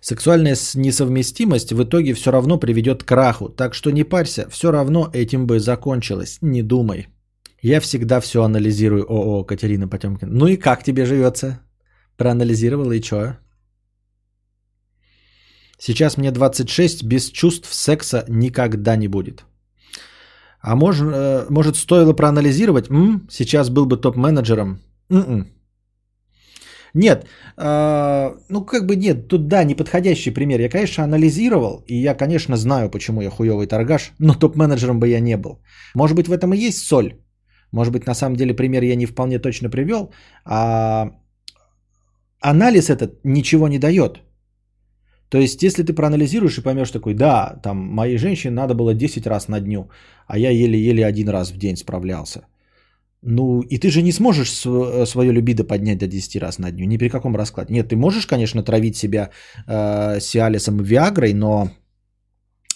Сексуальная 0.00 0.56
несовместимость 0.74 1.72
в 1.72 1.82
итоге 1.82 2.14
все 2.14 2.30
равно 2.30 2.58
приведет 2.58 3.02
к 3.02 3.08
краху, 3.08 3.48
так 3.48 3.74
что 3.74 3.90
не 3.90 4.04
парься, 4.04 4.48
все 4.50 4.70
равно 4.70 5.10
этим 5.12 5.46
бы 5.46 5.58
закончилось, 5.58 6.38
не 6.42 6.62
думай. 6.62 7.08
Я 7.62 7.80
всегда 7.80 8.20
все 8.20 8.42
анализирую. 8.42 9.04
О, 9.08 9.40
-о 9.40 9.44
Катерина 9.44 9.88
Потемкина. 9.88 10.30
Ну 10.32 10.46
и 10.46 10.56
как 10.56 10.84
тебе 10.84 11.06
живется? 11.06 11.60
Проанализировала 12.16 12.92
и 12.92 13.02
что? 13.02 13.38
Сейчас 15.78 16.16
мне 16.16 16.30
26, 16.30 17.04
без 17.04 17.30
чувств 17.30 17.72
секса 17.72 18.24
никогда 18.28 18.96
не 18.96 19.08
будет. 19.08 19.44
А 20.60 20.74
может, 20.74 21.08
э, 21.08 21.46
может 21.50 21.76
стоило 21.76 22.12
проанализировать? 22.12 22.90
М? 22.90 23.28
Сейчас 23.30 23.70
был 23.70 23.86
бы 23.86 23.96
топ-менеджером? 23.96 24.80
М-м. 25.10 25.46
Нет, 26.94 27.26
э, 27.56 28.34
ну 28.48 28.64
как 28.64 28.86
бы 28.86 28.96
нет, 28.96 29.28
тут 29.28 29.48
да, 29.48 29.64
неподходящий 29.64 30.30
пример. 30.34 30.60
Я, 30.60 30.68
конечно, 30.68 31.04
анализировал, 31.04 31.84
и 31.86 31.94
я, 31.94 32.14
конечно, 32.14 32.56
знаю, 32.56 32.90
почему 32.90 33.22
я 33.22 33.30
хуевый 33.30 33.66
торгаш, 33.66 34.12
но 34.18 34.34
топ-менеджером 34.34 34.98
бы 34.98 35.08
я 35.08 35.20
не 35.20 35.36
был. 35.36 35.60
Может 35.94 36.16
быть, 36.16 36.28
в 36.28 36.32
этом 36.32 36.52
и 36.52 36.66
есть 36.68 36.78
соль. 36.78 37.12
Может 37.72 37.92
быть, 37.92 38.06
на 38.06 38.14
самом 38.14 38.36
деле 38.36 38.54
пример 38.54 38.82
я 38.82 38.96
не 38.96 39.06
вполне 39.06 39.38
точно 39.38 39.70
привел, 39.70 40.12
а 40.44 41.12
анализ 42.40 42.90
этот 42.90 43.20
ничего 43.24 43.68
не 43.68 43.78
дает. 43.78 44.22
То 45.28 45.38
есть, 45.38 45.62
если 45.62 45.82
ты 45.82 45.92
проанализируешь 45.92 46.58
и 46.58 46.62
поймешь 46.62 46.90
такой, 46.90 47.14
да, 47.14 47.60
там, 47.62 47.76
моей 47.76 48.18
женщине 48.18 48.54
надо 48.54 48.74
было 48.74 48.94
10 48.94 49.26
раз 49.26 49.48
на 49.48 49.60
дню, 49.60 49.90
а 50.26 50.38
я 50.38 50.50
еле-еле 50.50 51.06
один 51.06 51.28
раз 51.28 51.52
в 51.52 51.58
день 51.58 51.76
справлялся. 51.76 52.40
Ну, 53.22 53.62
и 53.62 53.78
ты 53.78 53.90
же 53.90 54.02
не 54.02 54.12
сможешь 54.12 54.50
свое 54.50 55.32
либидо 55.32 55.64
поднять 55.64 55.98
до 55.98 56.06
10 56.06 56.36
раз 56.36 56.58
на 56.58 56.70
дню, 56.70 56.86
ни 56.86 56.98
при 56.98 57.08
каком 57.08 57.36
раскладе. 57.36 57.74
Нет, 57.74 57.88
ты 57.88 57.96
можешь, 57.96 58.26
конечно, 58.26 58.62
травить 58.62 58.96
себя 58.96 59.30
э, 59.66 60.20
сиалисом 60.20 60.80
и 60.80 60.84
виагрой, 60.84 61.34
но 61.34 61.70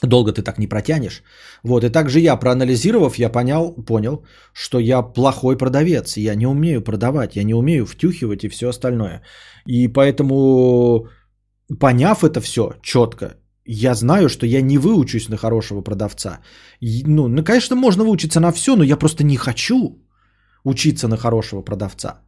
долго 0.03 0.33
ты 0.33 0.43
так 0.43 0.59
не 0.59 0.67
протянешь. 0.67 1.23
Вот, 1.63 1.85
и 1.85 1.91
также 1.91 2.19
я, 2.21 2.37
проанализировав, 2.37 3.19
я 3.19 3.31
понял, 3.31 3.73
понял, 3.73 4.25
что 4.53 4.81
я 4.81 5.03
плохой 5.03 5.57
продавец, 5.57 6.17
я 6.17 6.35
не 6.35 6.47
умею 6.47 6.83
продавать, 6.83 7.37
я 7.37 7.45
не 7.45 7.55
умею 7.55 7.87
втюхивать 7.87 8.45
и 8.45 8.49
все 8.49 8.69
остальное. 8.69 9.23
И 9.65 9.89
поэтому 9.89 11.09
поняв 11.79 12.25
это 12.25 12.41
все 12.41 12.75
четко, 12.83 13.37
я 13.65 13.95
знаю, 13.95 14.29
что 14.29 14.47
я 14.47 14.63
не 14.63 14.79
выучусь 14.79 15.29
на 15.29 15.37
хорошего 15.37 15.83
продавца. 15.83 16.41
Ну, 16.81 17.29
ну, 17.29 17.45
конечно, 17.45 17.77
можно 17.77 18.05
выучиться 18.05 18.41
на 18.41 18.53
все, 18.53 18.77
но 18.77 18.85
я 18.85 18.97
просто 18.97 19.25
не 19.25 19.37
хочу 19.37 19.99
учиться 20.65 21.09
на 21.09 21.17
хорошего 21.17 21.63
продавца. 21.63 22.23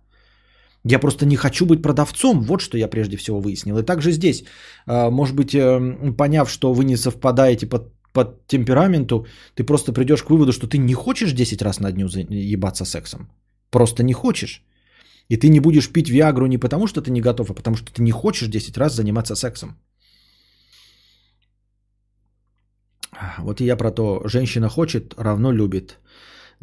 Я 0.86 0.98
просто 0.98 1.26
не 1.26 1.36
хочу 1.36 1.66
быть 1.66 1.82
продавцом, 1.82 2.42
вот 2.42 2.60
что 2.60 2.76
я 2.76 2.88
прежде 2.88 3.16
всего 3.16 3.40
выяснил. 3.40 3.78
И 3.78 3.82
также 3.82 4.12
здесь, 4.12 4.44
а, 4.86 5.10
может 5.10 5.34
быть, 5.34 5.54
э, 5.54 6.12
поняв, 6.18 6.50
что 6.50 6.74
вы 6.74 6.84
не 6.84 6.96
совпадаете 6.96 7.66
по, 7.66 7.78
по 8.12 8.24
темпераменту, 8.46 9.26
ты 9.54 9.64
просто 9.64 9.92
придешь 9.92 10.22
к 10.22 10.30
выводу, 10.30 10.52
что 10.52 10.66
ты 10.66 10.78
не 10.78 10.94
хочешь 10.94 11.32
10 11.32 11.62
раз 11.62 11.80
на 11.80 11.90
дню 11.90 12.06
ебаться 12.28 12.84
сексом. 12.84 13.30
Просто 13.70 14.02
не 14.02 14.12
хочешь. 14.12 14.62
И 15.28 15.36
ты 15.36 15.48
не 15.48 15.60
будешь 15.60 15.92
пить 15.92 16.10
Виагру 16.10 16.46
не 16.46 16.58
потому, 16.58 16.86
что 16.86 17.00
ты 17.00 17.10
не 17.10 17.20
готов, 17.20 17.50
а 17.50 17.54
потому, 17.54 17.76
что 17.76 17.92
ты 17.92 18.02
не 18.02 18.12
хочешь 18.12 18.48
10 18.48 18.76
раз 18.76 18.94
заниматься 18.94 19.34
сексом. 19.34 19.76
Вот 23.38 23.60
и 23.60 23.64
я 23.64 23.76
про 23.76 23.90
то, 23.90 24.22
женщина 24.28 24.68
хочет, 24.68 25.14
равно 25.16 25.52
любит. 25.52 25.98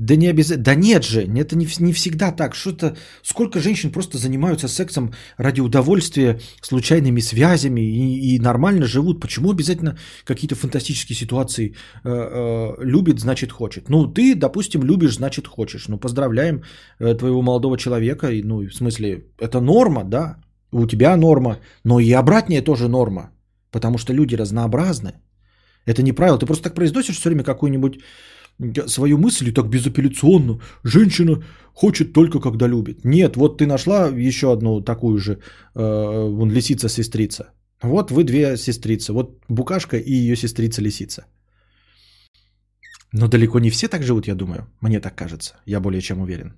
Да 0.01 0.15
не 0.15 0.29
обязательно. 0.29 0.63
Да 0.63 0.75
нет 0.75 1.03
же, 1.03 1.21
это 1.21 1.55
не, 1.55 1.67
не 1.79 1.93
всегда 1.93 2.31
так. 2.31 2.55
Что-то. 2.55 2.95
Сколько 3.21 3.59
женщин 3.59 3.91
просто 3.91 4.17
занимаются 4.17 4.67
сексом 4.67 5.13
ради 5.37 5.61
удовольствия, 5.61 6.39
случайными 6.61 7.21
связями 7.21 7.81
и, 7.81 8.35
и 8.35 8.39
нормально 8.39 8.85
живут. 8.85 9.21
Почему 9.21 9.51
обязательно 9.51 9.95
какие-то 10.25 10.55
фантастические 10.55 11.15
ситуации 11.15 11.75
э, 12.03 12.09
э, 12.09 12.83
любит, 12.83 13.19
значит 13.19 13.51
хочет? 13.51 13.89
Ну, 13.89 14.07
ты, 14.07 14.35
допустим, 14.35 14.81
любишь, 14.83 15.15
значит 15.15 15.47
хочешь. 15.47 15.87
Ну, 15.87 15.99
поздравляем 15.99 16.63
э, 16.99 17.13
твоего 17.13 17.43
молодого 17.43 17.77
человека. 17.77 18.27
Ну, 18.43 18.67
в 18.67 18.73
смысле, 18.73 19.25
это 19.39 19.61
норма, 19.61 20.03
да. 20.03 20.37
У 20.71 20.87
тебя 20.87 21.15
норма, 21.15 21.57
но 21.83 21.99
и 21.99 22.11
обратнее 22.11 22.63
тоже 22.63 22.87
норма. 22.87 23.29
Потому 23.71 23.97
что 23.99 24.13
люди 24.13 24.35
разнообразны. 24.35 25.11
Это 25.85 26.01
не 26.01 26.13
правило. 26.13 26.39
Ты 26.39 26.45
просто 26.45 26.63
так 26.63 26.75
произносишь 26.75 27.17
все 27.17 27.29
время 27.29 27.43
какую-нибудь 27.43 27.99
свою 28.87 29.17
мысль 29.17 29.49
и 29.49 29.53
так 29.53 29.69
безапелляционно. 29.69 30.59
Женщина 30.83 31.43
хочет 31.73 32.13
только 32.13 32.39
когда 32.39 32.67
любит. 32.67 33.05
Нет, 33.05 33.35
вот 33.35 33.57
ты 33.57 33.65
нашла 33.65 34.07
еще 34.07 34.51
одну 34.51 34.81
такую 34.81 35.17
же, 35.17 35.31
э, 35.75 36.29
вон, 36.29 36.51
лисица-сестрица. 36.51 37.43
Вот 37.81 38.11
вы 38.11 38.23
две 38.23 38.57
сестрицы. 38.57 39.13
Вот 39.13 39.43
букашка 39.49 39.97
и 39.97 40.13
ее 40.13 40.35
сестрица-лисица. 40.35 41.25
Но 43.13 43.27
далеко 43.27 43.59
не 43.59 43.69
все 43.69 43.87
так 43.87 44.03
живут, 44.03 44.27
я 44.27 44.35
думаю. 44.35 44.67
Мне 44.81 44.99
так 44.99 45.15
кажется. 45.15 45.55
Я 45.65 45.79
более 45.79 46.01
чем 46.01 46.21
уверен. 46.21 46.53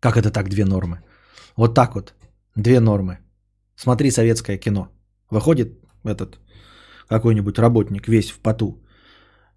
Как 0.00 0.16
это 0.16 0.30
так, 0.30 0.48
две 0.48 0.64
нормы? 0.64 1.02
Вот 1.56 1.74
так 1.74 1.94
вот, 1.94 2.14
две 2.56 2.80
нормы. 2.80 3.18
Смотри 3.76 4.10
советское 4.10 4.58
кино. 4.58 4.88
Выходит 5.30 5.68
этот 6.04 6.38
какой-нибудь 7.08 7.58
работник 7.58 8.08
весь 8.08 8.30
в 8.30 8.38
поту. 8.38 8.82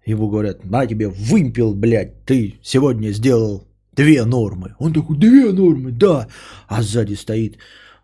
Ему 0.06 0.28
говорят, 0.28 0.64
на 0.64 0.86
тебе 0.86 1.08
вымпел, 1.08 1.74
блядь, 1.74 2.24
ты 2.26 2.58
сегодня 2.62 3.12
сделал 3.12 3.66
две 3.92 4.24
нормы. 4.24 4.74
Он 4.78 4.92
такой, 4.92 5.16
две 5.16 5.52
нормы, 5.52 5.92
да. 5.92 6.28
А 6.68 6.82
сзади 6.82 7.14
стоит 7.14 7.58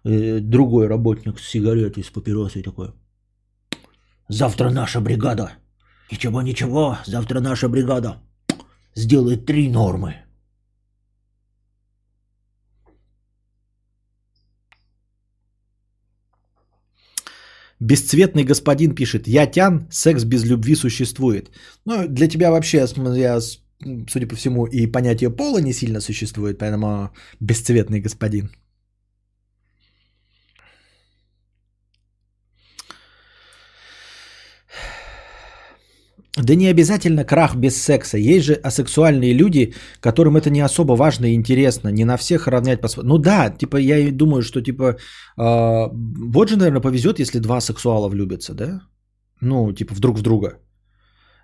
э, 0.05 0.41
другой 0.41 0.87
работник 0.87 1.39
с 1.39 1.49
сигаретой, 1.49 2.03
с 2.03 2.11
папиросой 2.11 2.63
такой. 2.63 2.89
Завтра 4.29 4.71
наша 4.71 5.01
бригада. 5.01 5.51
Ничего-ничего, 6.11 6.99
завтра 7.07 7.41
наша 7.41 7.69
бригада 7.69 8.17
сделает 8.95 9.47
три 9.47 9.69
нормы. 9.69 10.15
Бесцветный 17.81 18.45
господин 18.45 18.95
пишет, 18.95 19.27
я 19.27 19.47
тян, 19.47 19.89
секс 19.91 20.25
без 20.25 20.45
любви 20.45 20.75
существует. 20.75 21.51
Ну, 21.87 22.07
для 22.09 22.29
тебя 22.29 22.51
вообще, 22.51 22.87
я, 23.17 23.41
судя 24.09 24.27
по 24.27 24.37
всему, 24.37 24.67
и 24.67 24.87
понятие 24.87 25.31
пола 25.31 25.61
не 25.61 25.73
сильно 25.73 26.01
существует, 26.01 26.59
поэтому 26.59 27.11
бесцветный 27.41 28.01
господин. 28.01 28.51
Да 36.37 36.55
не 36.55 36.71
обязательно 36.71 37.25
крах 37.25 37.57
без 37.57 37.83
секса. 37.83 38.19
Есть 38.19 38.47
же 38.47 38.55
асексуальные 38.55 39.33
люди, 39.33 39.75
которым 40.01 40.37
это 40.37 40.51
не 40.51 40.61
особо 40.61 40.97
важно 40.97 41.27
и 41.27 41.35
интересно. 41.35 41.89
Не 41.89 42.05
на 42.05 42.17
всех 42.17 42.47
равнять 42.47 42.81
по 42.81 42.89
Ну 43.03 43.19
да, 43.19 43.51
типа 43.51 43.77
я 43.77 43.99
и 43.99 44.13
думаю, 44.13 44.43
что 44.43 44.63
типа 44.63 44.85
э, 44.85 44.95
вот 45.37 46.49
же, 46.49 46.57
наверное, 46.57 46.81
повезет, 46.81 47.19
если 47.19 47.41
два 47.41 47.61
сексуала 47.61 48.09
влюбятся, 48.09 48.55
да? 48.55 48.81
Ну, 49.41 49.73
типа 49.73 49.95
вдруг 49.95 50.19
в 50.19 50.23
друга. 50.23 50.59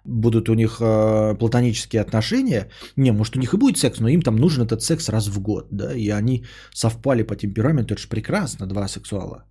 Будут 0.04 0.48
у 0.48 0.54
них 0.54 0.80
э, 0.80 1.34
платонические 1.38 2.00
отношения. 2.00 2.68
Не, 2.96 3.12
может 3.12 3.36
у 3.36 3.40
них 3.40 3.54
и 3.54 3.56
будет 3.56 3.78
секс, 3.78 3.98
но 3.98 4.08
им 4.08 4.22
там 4.22 4.36
нужен 4.36 4.62
этот 4.62 4.82
секс 4.82 5.08
раз 5.08 5.26
в 5.26 5.40
год, 5.40 5.66
да? 5.72 5.94
И 5.96 6.10
они 6.10 6.44
совпали 6.72 7.24
по 7.24 7.34
темпераменту. 7.34 7.94
Это 7.94 8.02
же 8.02 8.08
прекрасно, 8.08 8.66
два 8.66 8.86
сексуала. 8.86 9.44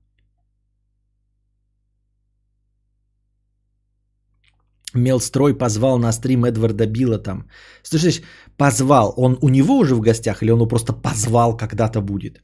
Мелстрой 4.95 5.57
позвал 5.57 5.99
на 5.99 6.11
стрим 6.11 6.45
Эдварда 6.45 6.87
Билла 6.87 7.17
там. 7.17 7.49
Слышишь, 7.83 8.21
позвал. 8.57 9.13
Он 9.17 9.37
у 9.41 9.49
него 9.49 9.77
уже 9.77 9.95
в 9.95 10.01
гостях 10.01 10.43
или 10.43 10.51
он 10.51 10.59
его 10.59 10.67
просто 10.67 10.93
позвал 10.93 11.57
когда-то 11.57 12.01
будет? 12.01 12.41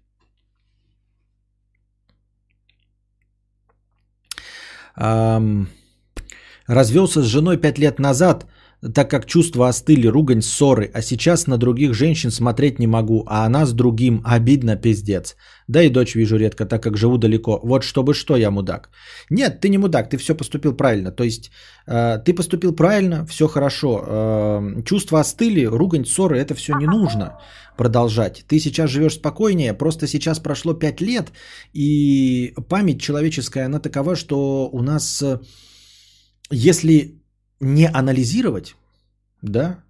Um, 4.98 5.68
развелся 6.68 7.22
с 7.22 7.26
женой 7.26 7.58
пять 7.58 7.80
лет 7.80 8.00
назад– 8.00 8.46
так 8.93 9.11
как 9.11 9.26
чувства 9.26 9.68
остыли, 9.68 10.08
ругань, 10.08 10.42
ссоры, 10.42 10.90
а 10.93 11.01
сейчас 11.01 11.48
на 11.48 11.58
других 11.58 11.93
женщин 11.93 12.32
смотреть 12.32 12.80
не 12.80 12.88
могу, 12.88 13.24
а 13.27 13.45
она 13.45 13.66
с 13.66 13.74
другим, 13.74 14.22
обидно, 14.26 14.76
пиздец. 14.76 15.35
Да 15.68 15.84
и 15.84 15.90
дочь 15.90 16.16
вижу 16.16 16.38
редко, 16.38 16.66
так 16.66 16.82
как 16.84 16.98
живу 16.98 17.18
далеко. 17.18 17.60
Вот 17.64 17.84
чтобы 17.84 18.14
что, 18.14 18.35
я 18.35 18.50
мудак. 18.50 18.90
Нет, 19.30 19.61
ты 19.61 19.69
не 19.69 19.77
мудак, 19.77 20.10
ты 20.10 20.18
все 20.18 20.35
поступил 20.35 20.74
правильно. 20.74 21.11
То 21.11 21.24
есть 21.24 21.51
э, 21.88 22.18
ты 22.26 22.34
поступил 22.34 22.76
правильно, 22.76 23.26
все 23.26 23.48
хорошо. 23.48 24.03
Э, 24.03 24.84
чувства 24.84 25.19
остыли, 25.19 25.66
ругань, 25.66 26.06
ссоры, 26.06 26.40
это 26.40 26.56
все 26.56 26.74
не 26.74 26.88
нужно 26.88 27.38
продолжать. 27.77 28.43
Ты 28.48 28.60
сейчас 28.60 28.90
живешь 28.90 29.14
спокойнее, 29.14 29.74
просто 29.74 30.08
сейчас 30.08 30.40
прошло 30.40 30.74
5 30.74 31.01
лет, 31.01 31.32
и 31.74 32.53
память 32.68 33.01
человеческая, 33.01 33.66
она 33.66 33.80
такова, 33.80 34.16
что 34.16 34.69
у 34.72 34.82
нас, 34.82 35.22
э, 35.22 35.40
если 36.50 37.20
не 37.62 37.88
анализировать, 37.88 38.76
да, 39.42 39.84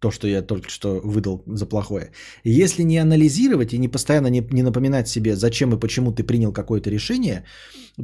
то, 0.00 0.10
что 0.10 0.26
я 0.26 0.42
только 0.42 0.70
что 0.70 1.00
выдал 1.04 1.42
за 1.46 1.66
плохое, 1.66 2.10
если 2.42 2.82
не 2.82 2.98
анализировать 2.98 3.74
и 3.74 3.78
не 3.78 3.88
постоянно 3.88 4.28
не, 4.28 4.40
не 4.50 4.62
напоминать 4.62 5.08
себе, 5.08 5.36
зачем 5.36 5.74
и 5.74 5.78
почему 5.78 6.12
ты 6.12 6.24
принял 6.24 6.52
какое-то 6.52 6.90
решение, 6.90 7.44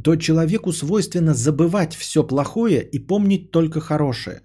то 0.05 0.17
человеку 0.17 0.73
свойственно 0.73 1.35
забывать 1.35 1.95
все 1.95 2.23
плохое 2.23 2.83
и 2.83 2.99
помнить 2.99 3.51
только 3.51 3.81
хорошее. 3.81 4.43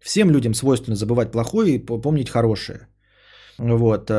Всем 0.00 0.30
людям 0.30 0.54
свойственно 0.54 0.96
забывать 0.96 1.32
плохое 1.32 1.76
и 1.76 1.78
помнить 1.78 2.30
хорошее. 2.30 2.88
Вот. 3.58 4.10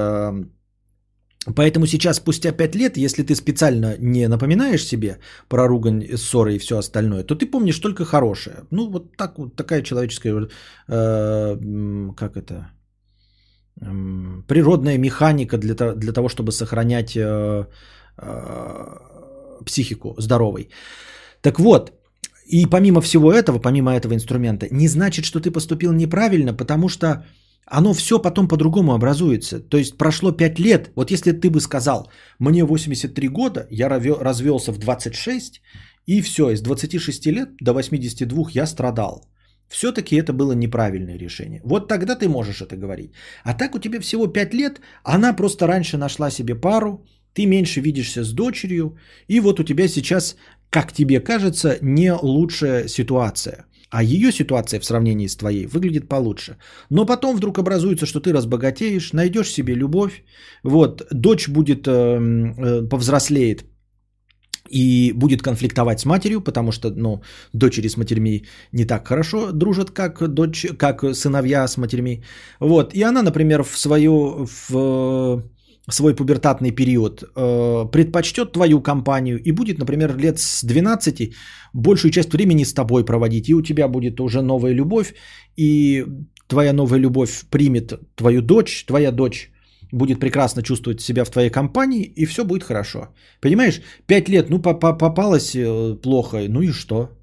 Поэтому 1.55 1.87
сейчас, 1.87 2.17
спустя 2.17 2.51
5 2.51 2.75
лет, 2.75 2.97
если 2.97 3.23
ты 3.23 3.33
специально 3.35 3.95
не 3.99 4.27
напоминаешь 4.27 4.85
себе 4.85 5.19
про 5.47 5.67
ругань, 5.67 6.17
ссоры 6.17 6.55
и 6.55 6.59
все 6.59 6.77
остальное, 6.77 7.23
то 7.23 7.35
ты 7.35 7.45
помнишь 7.45 7.79
только 7.79 8.03
хорошее. 8.05 8.55
Ну, 8.71 8.91
вот 8.91 9.15
так 9.15 9.37
вот 9.39 9.55
такая 9.55 9.81
человеческая, 9.81 10.49
э, 10.87 12.13
как 12.17 12.35
это, 12.35 12.71
э, 13.81 14.43
природная 14.47 14.97
механика 14.97 15.57
для, 15.57 15.75
для 15.95 16.13
того, 16.13 16.27
чтобы 16.27 16.51
сохранять 16.51 17.15
э, 17.15 17.65
э, 18.17 18.97
психику 19.65 20.15
здоровой. 20.17 20.69
Так 21.41 21.59
вот, 21.59 21.93
и 22.45 22.65
помимо 22.65 23.01
всего 23.01 23.31
этого, 23.31 23.59
помимо 23.59 23.91
этого 23.91 24.13
инструмента, 24.13 24.67
не 24.71 24.87
значит, 24.87 25.23
что 25.23 25.39
ты 25.39 25.51
поступил 25.51 25.93
неправильно, 25.93 26.53
потому 26.53 26.89
что 26.89 27.23
оно 27.69 27.93
все 27.93 28.19
потом 28.19 28.48
по-другому 28.48 28.93
образуется. 28.93 29.59
То 29.59 29.77
есть 29.77 29.98
прошло 29.98 30.31
5 30.31 30.59
лет. 30.59 30.91
Вот 30.95 31.11
если 31.11 31.31
ты 31.31 31.49
бы 31.49 31.59
сказал, 31.61 32.11
мне 32.39 32.64
83 32.64 33.27
года, 33.30 33.67
я 33.72 33.89
развелся 33.89 34.72
в 34.72 34.77
26, 34.77 35.61
и 36.07 36.22
все, 36.22 36.49
из 36.49 36.61
26 36.61 37.25
лет 37.27 37.49
до 37.61 37.73
82 37.73 38.49
я 38.49 38.67
страдал. 38.67 39.25
Все-таки 39.69 40.15
это 40.15 40.33
было 40.33 40.53
неправильное 40.53 41.17
решение. 41.17 41.61
Вот 41.64 41.88
тогда 41.88 42.15
ты 42.15 42.27
можешь 42.27 42.61
это 42.61 42.75
говорить. 42.75 43.11
А 43.43 43.53
так 43.53 43.75
у 43.75 43.80
тебя 43.80 43.99
всего 43.99 44.27
5 44.27 44.53
лет, 44.53 44.81
она 45.03 45.33
просто 45.33 45.67
раньше 45.67 45.98
нашла 45.98 46.31
себе 46.31 46.56
пару, 46.56 47.06
ты 47.33 47.45
меньше 47.45 47.81
видишься 47.81 48.23
с 48.23 48.33
дочерью, 48.33 48.98
и 49.27 49.39
вот 49.39 49.59
у 49.59 49.64
тебя 49.64 49.88
сейчас, 49.88 50.35
как 50.72 50.91
тебе 50.91 51.19
кажется, 51.19 51.77
не 51.81 52.11
лучшая 52.14 52.88
ситуация. 52.88 53.65
А 53.89 54.03
ее 54.03 54.31
ситуация 54.31 54.79
в 54.79 54.85
сравнении 54.85 55.27
с 55.27 55.35
твоей 55.35 55.65
выглядит 55.65 56.07
получше. 56.09 56.57
Но 56.89 57.05
потом 57.05 57.35
вдруг 57.35 57.57
образуется, 57.57 58.05
что 58.05 58.19
ты 58.19 58.33
разбогатеешь, 58.33 59.13
найдешь 59.13 59.51
себе 59.51 59.73
любовь, 59.75 60.23
вот, 60.63 61.07
дочь 61.11 61.47
будет, 61.49 61.87
э, 61.87 61.91
э, 61.91 62.89
повзрослеет 62.89 63.65
и 64.69 65.13
будет 65.15 65.41
конфликтовать 65.41 65.99
с 65.99 66.05
матерью, 66.05 66.41
потому 66.41 66.71
что, 66.71 66.91
ну, 66.91 67.21
дочери 67.53 67.87
с 67.87 67.97
матерьми 67.97 68.45
не 68.71 68.85
так 68.85 69.07
хорошо 69.07 69.51
дружат, 69.51 69.91
как, 69.91 70.27
дочь, 70.27 70.67
как 70.77 71.15
сыновья 71.15 71.67
с 71.67 71.77
матерьми. 71.77 72.23
Вот, 72.59 72.93
и 72.93 73.01
она, 73.01 73.23
например, 73.23 73.63
в 73.63 73.77
свою, 73.77 74.47
в 74.69 75.43
свой 75.93 76.15
пубертатный 76.15 76.71
период 76.71 77.23
э, 77.23 77.85
предпочтет 77.91 78.51
твою 78.51 78.81
компанию 78.81 79.41
и 79.41 79.51
будет, 79.51 79.79
например, 79.79 80.17
лет 80.17 80.39
с 80.39 80.63
12 80.63 81.33
большую 81.73 82.11
часть 82.11 82.33
времени 82.33 82.63
с 82.63 82.73
тобой 82.73 83.05
проводить, 83.05 83.49
и 83.49 83.53
у 83.53 83.61
тебя 83.61 83.87
будет 83.87 84.19
уже 84.19 84.41
новая 84.41 84.73
любовь, 84.73 85.13
и 85.57 86.05
твоя 86.47 86.73
новая 86.73 86.99
любовь 86.99 87.45
примет 87.49 87.93
твою 88.15 88.41
дочь, 88.41 88.85
твоя 88.85 89.11
дочь 89.11 89.51
будет 89.91 90.19
прекрасно 90.19 90.61
чувствовать 90.61 91.01
себя 91.01 91.23
в 91.23 91.29
твоей 91.29 91.49
компании, 91.49 92.03
и 92.03 92.25
все 92.25 92.43
будет 92.43 92.63
хорошо. 92.63 93.09
Понимаешь, 93.41 93.81
пять 94.07 94.29
лет, 94.29 94.49
ну, 94.49 94.59
попалось 94.59 95.55
э, 95.55 95.95
плохо, 96.01 96.45
ну 96.49 96.61
и 96.61 96.71
что? 96.71 97.18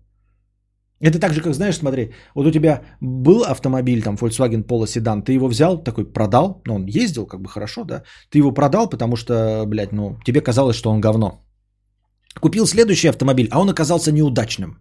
Это 1.01 1.19
так 1.19 1.33
же, 1.35 1.43
как 1.43 1.55
знаешь, 1.55 1.77
смотри, 1.77 2.13
вот 2.35 2.47
у 2.47 2.51
тебя 2.51 2.83
был 3.01 3.43
автомобиль, 3.43 4.03
там, 4.03 4.15
Volkswagen 4.15 4.65
Polo 4.65 4.87
седан, 4.87 5.23
ты 5.23 5.33
его 5.33 5.49
взял, 5.49 5.83
такой 5.83 6.05
продал, 6.05 6.63
ну, 6.67 6.75
он 6.75 6.87
ездил 6.87 7.27
как 7.27 7.41
бы 7.41 7.49
хорошо, 7.49 7.85
да, 7.85 8.03
ты 8.31 8.39
его 8.39 8.53
продал, 8.53 8.89
потому 8.89 9.17
что, 9.17 9.65
блядь, 9.67 9.93
ну, 9.93 10.17
тебе 10.25 10.41
казалось, 10.41 10.77
что 10.77 10.91
он 10.91 11.01
говно. 11.01 11.43
Купил 12.41 12.67
следующий 12.67 13.09
автомобиль, 13.09 13.49
а 13.51 13.61
он 13.61 13.69
оказался 13.69 14.11
неудачным. 14.13 14.79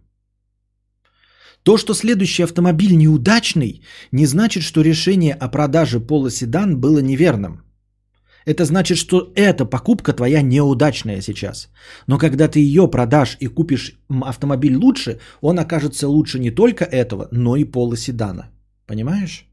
То, 1.62 1.76
что 1.76 1.94
следующий 1.94 2.44
автомобиль 2.44 2.96
неудачный, 2.96 3.82
не 4.12 4.26
значит, 4.26 4.62
что 4.62 4.82
решение 4.82 5.34
о 5.34 5.48
продаже 5.48 5.98
Polo 5.98 6.30
седан 6.30 6.80
было 6.80 7.00
неверным. 7.00 7.65
Это 8.46 8.64
значит, 8.64 8.96
что 8.96 9.32
эта 9.34 9.64
покупка 9.64 10.12
твоя 10.12 10.40
неудачная 10.42 11.20
сейчас. 11.20 11.68
Но 12.06 12.18
когда 12.18 12.48
ты 12.48 12.60
ее 12.60 12.88
продашь 12.88 13.36
и 13.40 13.48
купишь 13.48 13.98
автомобиль 14.08 14.76
лучше, 14.76 15.18
он 15.40 15.58
окажется 15.58 16.08
лучше 16.08 16.38
не 16.38 16.50
только 16.50 16.84
этого, 16.84 17.28
но 17.32 17.56
и 17.56 17.64
пола 17.64 17.96
седана. 17.96 18.50
Понимаешь? 18.86 19.46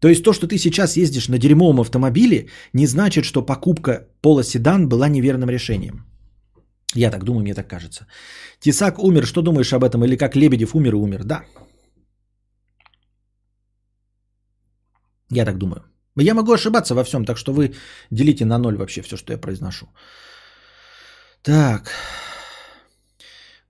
То 0.00 0.08
есть 0.08 0.24
то, 0.24 0.32
что 0.32 0.46
ты 0.46 0.58
сейчас 0.58 0.96
ездишь 0.96 1.28
на 1.28 1.38
дерьмовом 1.38 1.80
автомобиле, 1.80 2.48
не 2.72 2.86
значит, 2.86 3.24
что 3.24 3.42
покупка 3.42 4.08
пола 4.22 4.42
была 4.86 5.08
неверным 5.08 5.50
решением. 5.50 6.06
Я 6.94 7.10
так 7.10 7.24
думаю, 7.24 7.42
мне 7.42 7.54
так 7.54 7.68
кажется. 7.68 8.06
Тесак 8.60 8.98
умер, 8.98 9.26
что 9.26 9.42
думаешь 9.42 9.72
об 9.72 9.84
этом? 9.84 10.04
Или 10.04 10.16
как 10.16 10.36
Лебедев 10.36 10.74
умер 10.74 10.94
и 10.94 10.96
умер? 10.96 11.24
Да. 11.24 11.44
Я 15.30 15.44
так 15.44 15.58
думаю. 15.58 15.82
Я 16.16 16.34
могу 16.34 16.52
ошибаться 16.52 16.94
во 16.94 17.04
всем, 17.04 17.24
так 17.24 17.38
что 17.38 17.52
вы 17.52 17.74
делите 18.10 18.44
на 18.44 18.58
ноль 18.58 18.76
вообще 18.76 19.02
все, 19.02 19.16
что 19.16 19.32
я 19.32 19.38
произношу. 19.38 19.88
Так. 21.42 21.90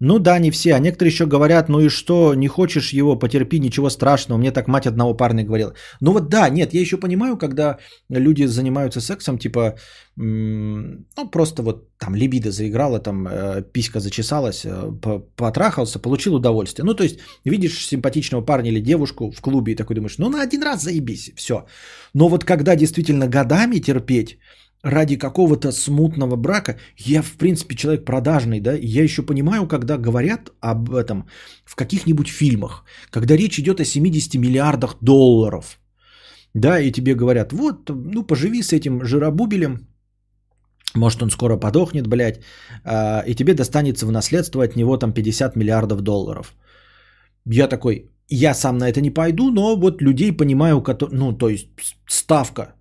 Ну 0.05 0.19
да, 0.19 0.39
не 0.39 0.51
все. 0.51 0.75
А 0.75 0.79
некоторые 0.79 1.13
еще 1.13 1.27
говорят, 1.27 1.69
ну 1.69 1.81
и 1.81 1.89
что, 1.89 2.35
не 2.35 2.49
хочешь 2.49 2.93
его, 2.93 3.19
потерпи, 3.19 3.61
ничего 3.61 3.91
страшного. 3.91 4.39
Мне 4.39 4.53
так 4.53 4.69
мать 4.69 4.87
одного 4.87 5.17
парня 5.17 5.45
говорила. 5.45 5.73
Ну 6.01 6.13
вот 6.13 6.29
да, 6.29 6.51
нет, 6.51 6.75
я 6.75 6.81
еще 6.81 6.97
понимаю, 6.97 7.37
когда 7.37 7.79
люди 8.11 8.47
занимаются 8.47 9.01
сексом, 9.01 9.39
типа, 9.39 9.75
ну 10.17 11.31
просто 11.33 11.63
вот 11.63 11.89
там 11.99 12.15
либидо 12.15 12.51
заиграла, 12.51 12.99
там 13.01 13.27
э, 13.27 13.63
писька 13.73 14.01
зачесалась, 14.01 14.65
э, 14.65 14.93
потрахался, 15.37 15.99
получил 15.99 16.35
удовольствие. 16.35 16.85
Ну 16.85 16.95
то 16.95 17.05
есть 17.05 17.21
видишь 17.45 17.87
симпатичного 17.87 18.45
парня 18.45 18.71
или 18.71 18.81
девушку 18.81 19.31
в 19.31 19.41
клубе 19.41 19.73
и 19.73 19.77
такой 19.77 19.97
думаешь, 19.97 20.19
ну 20.19 20.29
на 20.29 20.43
один 20.43 20.63
раз 20.63 20.83
заебись, 20.83 21.33
все. 21.37 21.55
Но 22.15 22.29
вот 22.29 22.45
когда 22.45 22.77
действительно 22.77 23.27
годами 23.27 23.81
терпеть, 23.81 24.39
ради 24.85 25.17
какого-то 25.17 25.73
смутного 25.73 26.37
брака. 26.37 26.77
Я, 26.97 27.23
в 27.23 27.33
принципе, 27.33 27.75
человек 27.75 28.05
продажный, 28.05 28.61
да, 28.61 28.73
я 28.73 29.03
еще 29.03 29.23
понимаю, 29.23 29.67
когда 29.67 29.97
говорят 29.99 30.51
об 30.61 30.95
этом 30.95 31.27
в 31.65 31.75
каких-нибудь 31.75 32.29
фильмах, 32.29 32.85
когда 33.11 33.37
речь 33.37 33.59
идет 33.59 33.81
о 33.81 33.85
70 33.85 34.35
миллиардах 34.37 34.97
долларов, 35.01 35.79
да, 36.55 36.79
и 36.81 36.93
тебе 36.93 37.15
говорят, 37.15 37.53
вот, 37.53 37.91
ну, 37.91 38.23
поживи 38.23 38.63
с 38.63 38.73
этим 38.73 39.05
жиробубелем, 39.05 39.89
может, 40.95 41.23
он 41.23 41.31
скоро 41.31 41.57
подохнет, 41.57 42.07
блядь, 42.07 42.41
а, 42.85 43.25
и 43.27 43.35
тебе 43.35 43.55
достанется 43.55 44.07
в 44.07 44.13
наследство 44.13 44.63
от 44.63 44.77
него 44.77 44.97
там 44.97 45.13
50 45.13 45.57
миллиардов 45.57 46.03
долларов. 46.03 46.55
Я 47.47 47.69
такой, 47.69 48.11
Я 48.29 48.55
сам 48.55 48.79
на 48.79 48.89
это 48.89 49.01
не 49.01 49.11
пойду, 49.11 49.51
но 49.51 49.77
вот 49.77 50.03
людей 50.03 50.33
понимаю, 50.33 50.83
которые, 50.83 51.19
ну, 51.19 51.33
то 51.33 51.49
есть 51.49 51.69
ставка. 52.07 52.75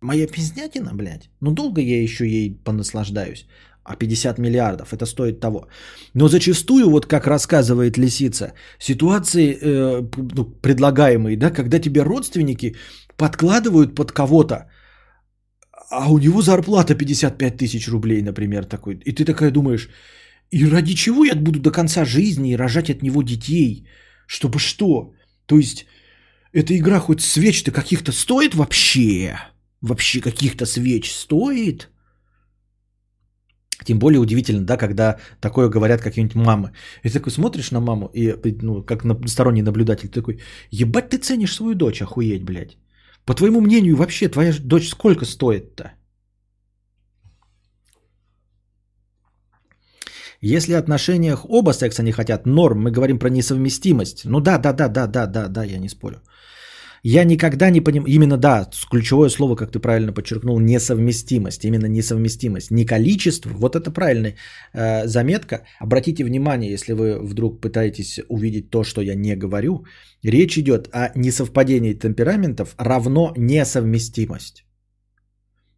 Моя 0.00 0.26
пиздятина, 0.26 0.94
блядь. 0.94 1.30
Ну, 1.40 1.50
долго 1.52 1.80
я 1.80 2.02
еще 2.02 2.24
ей 2.24 2.54
понаслаждаюсь. 2.64 3.46
А 3.84 3.96
50 3.96 4.38
миллиардов, 4.38 4.92
это 4.92 5.06
стоит 5.06 5.40
того. 5.40 5.66
Но 6.14 6.28
зачастую, 6.28 6.90
вот 6.90 7.06
как 7.06 7.26
рассказывает 7.26 7.98
Лисица, 7.98 8.52
ситуации 8.78 9.58
э, 9.60 10.02
ну, 10.36 10.44
предлагаемые, 10.44 11.36
да, 11.36 11.50
когда 11.50 11.78
тебе 11.78 12.02
родственники 12.02 12.76
подкладывают 13.16 13.94
под 13.94 14.12
кого-то, 14.12 14.70
а 15.90 16.10
у 16.10 16.18
него 16.18 16.42
зарплата 16.42 16.94
55 16.94 17.56
тысяч 17.56 17.88
рублей, 17.88 18.22
например, 18.22 18.64
такой. 18.64 19.00
И 19.04 19.12
ты 19.12 19.24
такая 19.24 19.50
думаешь, 19.50 19.88
и 20.50 20.66
ради 20.66 20.94
чего 20.94 21.24
я 21.24 21.34
буду 21.34 21.58
до 21.60 21.70
конца 21.70 22.04
жизни 22.04 22.56
рожать 22.56 22.90
от 22.90 23.02
него 23.02 23.22
детей? 23.22 23.88
Чтобы 24.26 24.58
что? 24.58 25.14
То 25.46 25.56
есть, 25.56 25.86
эта 26.52 26.76
игра 26.76 27.00
хоть 27.00 27.22
свеч-то 27.22 27.72
каких-то 27.72 28.12
стоит 28.12 28.54
вообще? 28.54 29.38
Вообще 29.80 30.20
каких-то 30.20 30.66
свеч 30.66 31.12
стоит? 31.12 31.88
Тем 33.84 33.98
более 33.98 34.20
удивительно, 34.20 34.66
да, 34.66 34.76
когда 34.76 35.18
такое 35.40 35.68
говорят 35.68 36.00
какие-нибудь 36.00 36.34
мамы. 36.34 36.72
И 37.04 37.08
ты 37.08 37.18
такой 37.18 37.30
смотришь 37.32 37.70
на 37.70 37.80
маму, 37.80 38.10
и, 38.12 38.34
ну, 38.62 38.82
как 38.82 39.04
на 39.04 39.14
сторонний 39.28 39.62
наблюдатель, 39.62 40.08
такой, 40.08 40.40
ебать 40.70 41.10
ты 41.10 41.18
ценишь 41.18 41.54
свою 41.54 41.74
дочь, 41.74 42.02
охуеть, 42.02 42.44
блядь. 42.44 42.76
По 43.24 43.34
твоему 43.34 43.60
мнению, 43.60 43.96
вообще 43.96 44.28
твоя 44.28 44.52
дочь 44.60 44.88
сколько 44.88 45.24
стоит-то? 45.24 45.92
Если 50.40 50.72
в 50.74 50.76
отношениях 50.76 51.44
оба 51.48 51.72
секса 51.72 52.02
не 52.02 52.12
хотят, 52.12 52.46
норм, 52.46 52.82
мы 52.82 52.90
говорим 52.90 53.18
про 53.18 53.28
несовместимость. 53.28 54.24
Ну 54.24 54.40
да, 54.40 54.58
да, 54.58 54.72
да, 54.72 54.88
да, 54.88 55.06
да, 55.06 55.26
да, 55.26 55.48
да, 55.48 55.64
я 55.64 55.78
не 55.78 55.88
спорю. 55.88 56.20
Я 57.04 57.24
никогда 57.24 57.70
не 57.70 57.80
понимаю, 57.80 58.12
именно 58.12 58.36
да, 58.36 58.68
ключевое 58.90 59.30
слово, 59.30 59.56
как 59.56 59.70
ты 59.70 59.78
правильно 59.78 60.12
подчеркнул, 60.12 60.60
несовместимость, 60.60 61.64
именно 61.64 61.86
несовместимость, 61.86 62.70
не 62.70 62.84
количество, 62.84 63.50
вот 63.50 63.76
это 63.76 63.90
правильная 63.90 64.34
э, 64.74 65.06
заметка. 65.06 65.62
Обратите 65.80 66.24
внимание, 66.24 66.72
если 66.72 66.94
вы 66.94 67.18
вдруг 67.20 67.60
пытаетесь 67.60 68.20
увидеть 68.28 68.70
то, 68.70 68.84
что 68.84 69.00
я 69.00 69.14
не 69.14 69.36
говорю, 69.36 69.84
речь 70.24 70.58
идет 70.58 70.88
о 70.92 71.12
несовпадении 71.14 71.94
темпераментов 71.94 72.74
равно 72.78 73.32
несовместимость. 73.36 74.64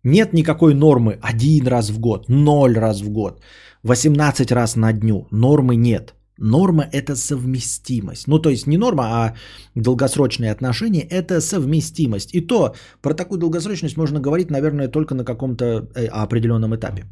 Нет 0.03 0.33
никакой 0.33 0.75
нормы 0.75 1.19
один 1.21 1.67
раз 1.67 1.91
в 1.91 2.01
год, 2.01 2.29
ноль 2.29 2.79
раз 2.79 3.03
в 3.03 3.11
год, 3.11 3.43
18 3.83 4.53
раз 4.53 4.77
на 4.77 4.93
дню, 4.93 5.27
нормы 5.31 5.77
нет– 5.77 6.15
Норма– 6.41 6.89
это 6.93 7.17
совместимость. 7.17 8.27
Ну, 8.29 8.39
то 8.39 8.51
есть 8.51 8.67
не 8.67 8.79
норма, 8.79 9.05
а 9.05 9.35
долгосрочные 9.75 10.53
отношения– 10.53 11.03
это 11.11 11.41
совместимость. 11.41 12.35
И 12.35 12.41
то 12.41 12.75
про 13.03 13.15
такую 13.15 13.39
долгосрочность 13.39 13.97
можно 13.97 14.21
говорить, 14.21 14.51
наверное, 14.51 14.89
только 14.89 15.15
на 15.15 15.25
каком-то 15.25 15.65
э, 15.65 16.07
определенном 16.07 16.75
этапе. 16.75 17.05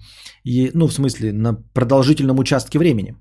И, 0.44 0.70
ну, 0.74 0.86
в 0.86 0.92
смысле, 0.92 1.32
на 1.32 1.54
продолжительном 1.74 2.38
участке 2.38 2.78
времени. 2.78 3.14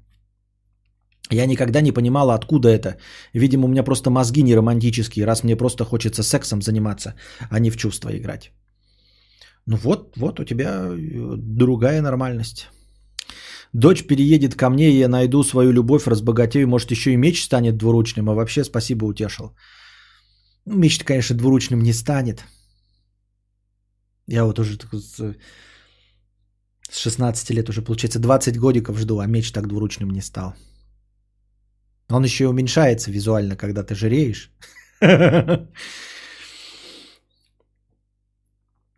Я 1.29 1.45
никогда 1.45 1.81
не 1.81 1.91
понимала, 1.91 2.35
откуда 2.35 2.69
это. 2.69 2.97
Видимо, 3.33 3.65
у 3.65 3.67
меня 3.67 3.83
просто 3.83 4.09
мозги 4.09 4.43
не 4.43 4.55
романтические, 4.55 5.25
раз 5.25 5.43
мне 5.43 5.57
просто 5.57 5.83
хочется 5.83 6.23
сексом 6.23 6.61
заниматься, 6.61 7.15
а 7.51 7.59
не 7.59 7.69
в 7.69 7.75
чувства 7.77 8.11
играть. 8.17 8.51
Ну 9.65 9.75
вот, 9.75 10.15
вот 10.17 10.39
у 10.39 10.45
тебя 10.45 10.87
э, 10.89 11.35
другая 11.37 12.01
нормальность. 12.01 12.67
Дочь 13.73 14.07
переедет 14.07 14.55
ко 14.55 14.69
мне, 14.69 14.89
и 14.89 14.99
я 14.99 15.07
найду 15.07 15.43
свою 15.43 15.71
любовь, 15.71 16.07
разбогатею. 16.07 16.67
Может, 16.67 16.91
еще 16.91 17.11
и 17.11 17.17
меч 17.17 17.43
станет 17.43 17.77
двуручным. 17.77 18.29
А 18.29 18.33
вообще, 18.33 18.63
спасибо, 18.63 19.05
утешил. 19.05 19.55
Ну, 20.65 20.77
меч 20.77 21.03
конечно, 21.03 21.35
двуручным 21.35 21.81
не 21.81 21.93
станет. 21.93 22.43
Я 24.27 24.43
вот 24.45 24.59
уже 24.59 24.77
с 24.91 25.35
16 26.91 27.49
лет 27.51 27.69
уже, 27.69 27.81
получается, 27.81 28.19
20 28.19 28.57
годиков 28.57 28.97
жду, 28.97 29.19
а 29.19 29.27
меч 29.27 29.51
так 29.51 29.67
двуручным 29.67 30.09
не 30.09 30.21
стал. 30.21 30.53
Он 32.09 32.23
еще 32.23 32.43
и 32.43 32.47
уменьшается 32.47 33.11
визуально, 33.11 33.55
когда 33.55 33.83
ты 33.83 33.95
жиреешь. 33.95 34.51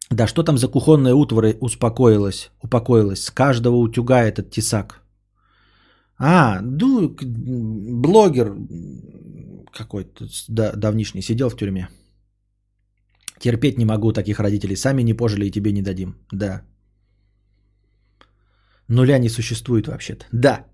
Да 0.09 0.27
что 0.27 0.43
там 0.43 0.57
за 0.57 0.67
кухонная 0.67 1.13
утварь 1.13 1.57
успокоилась, 1.61 2.51
упокоилась? 2.61 3.23
С 3.23 3.31
каждого 3.31 3.75
утюга 3.75 4.23
этот 4.23 4.49
тесак. 4.49 5.01
А, 6.17 6.59
ну, 6.61 7.15
блогер 8.01 8.55
какой-то 9.71 10.25
да, 10.47 10.71
давнишний 10.75 11.21
сидел 11.21 11.49
в 11.49 11.55
тюрьме. 11.55 11.87
Терпеть 13.39 13.77
не 13.77 13.85
могу 13.85 14.11
таких 14.11 14.39
родителей. 14.39 14.75
Сами 14.75 15.03
не 15.03 15.13
пожили 15.13 15.45
и 15.45 15.51
тебе 15.51 15.71
не 15.71 15.81
дадим. 15.81 16.15
Да. 16.31 16.61
Нуля 18.89 19.19
не 19.19 19.29
существует 19.29 19.87
вообще-то. 19.87 20.25
Да. 20.31 20.65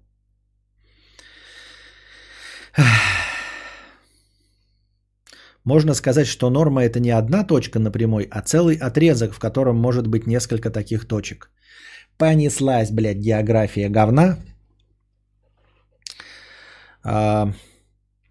Можно 5.65 5.95
сказать, 5.95 6.27
что 6.27 6.49
норма 6.49 6.83
это 6.83 6.99
не 6.99 7.09
одна 7.09 7.43
точка 7.43 7.79
на 7.79 7.91
прямой, 7.91 8.27
а 8.31 8.41
целый 8.41 8.75
отрезок, 8.75 9.33
в 9.33 9.39
котором 9.39 9.75
может 9.75 10.07
быть 10.07 10.27
несколько 10.27 10.69
таких 10.69 11.07
точек. 11.07 11.49
Понеслась, 12.17 12.91
блядь, 12.91 13.17
география 13.17 13.89
говна. 13.89 14.37
А, 17.03 17.51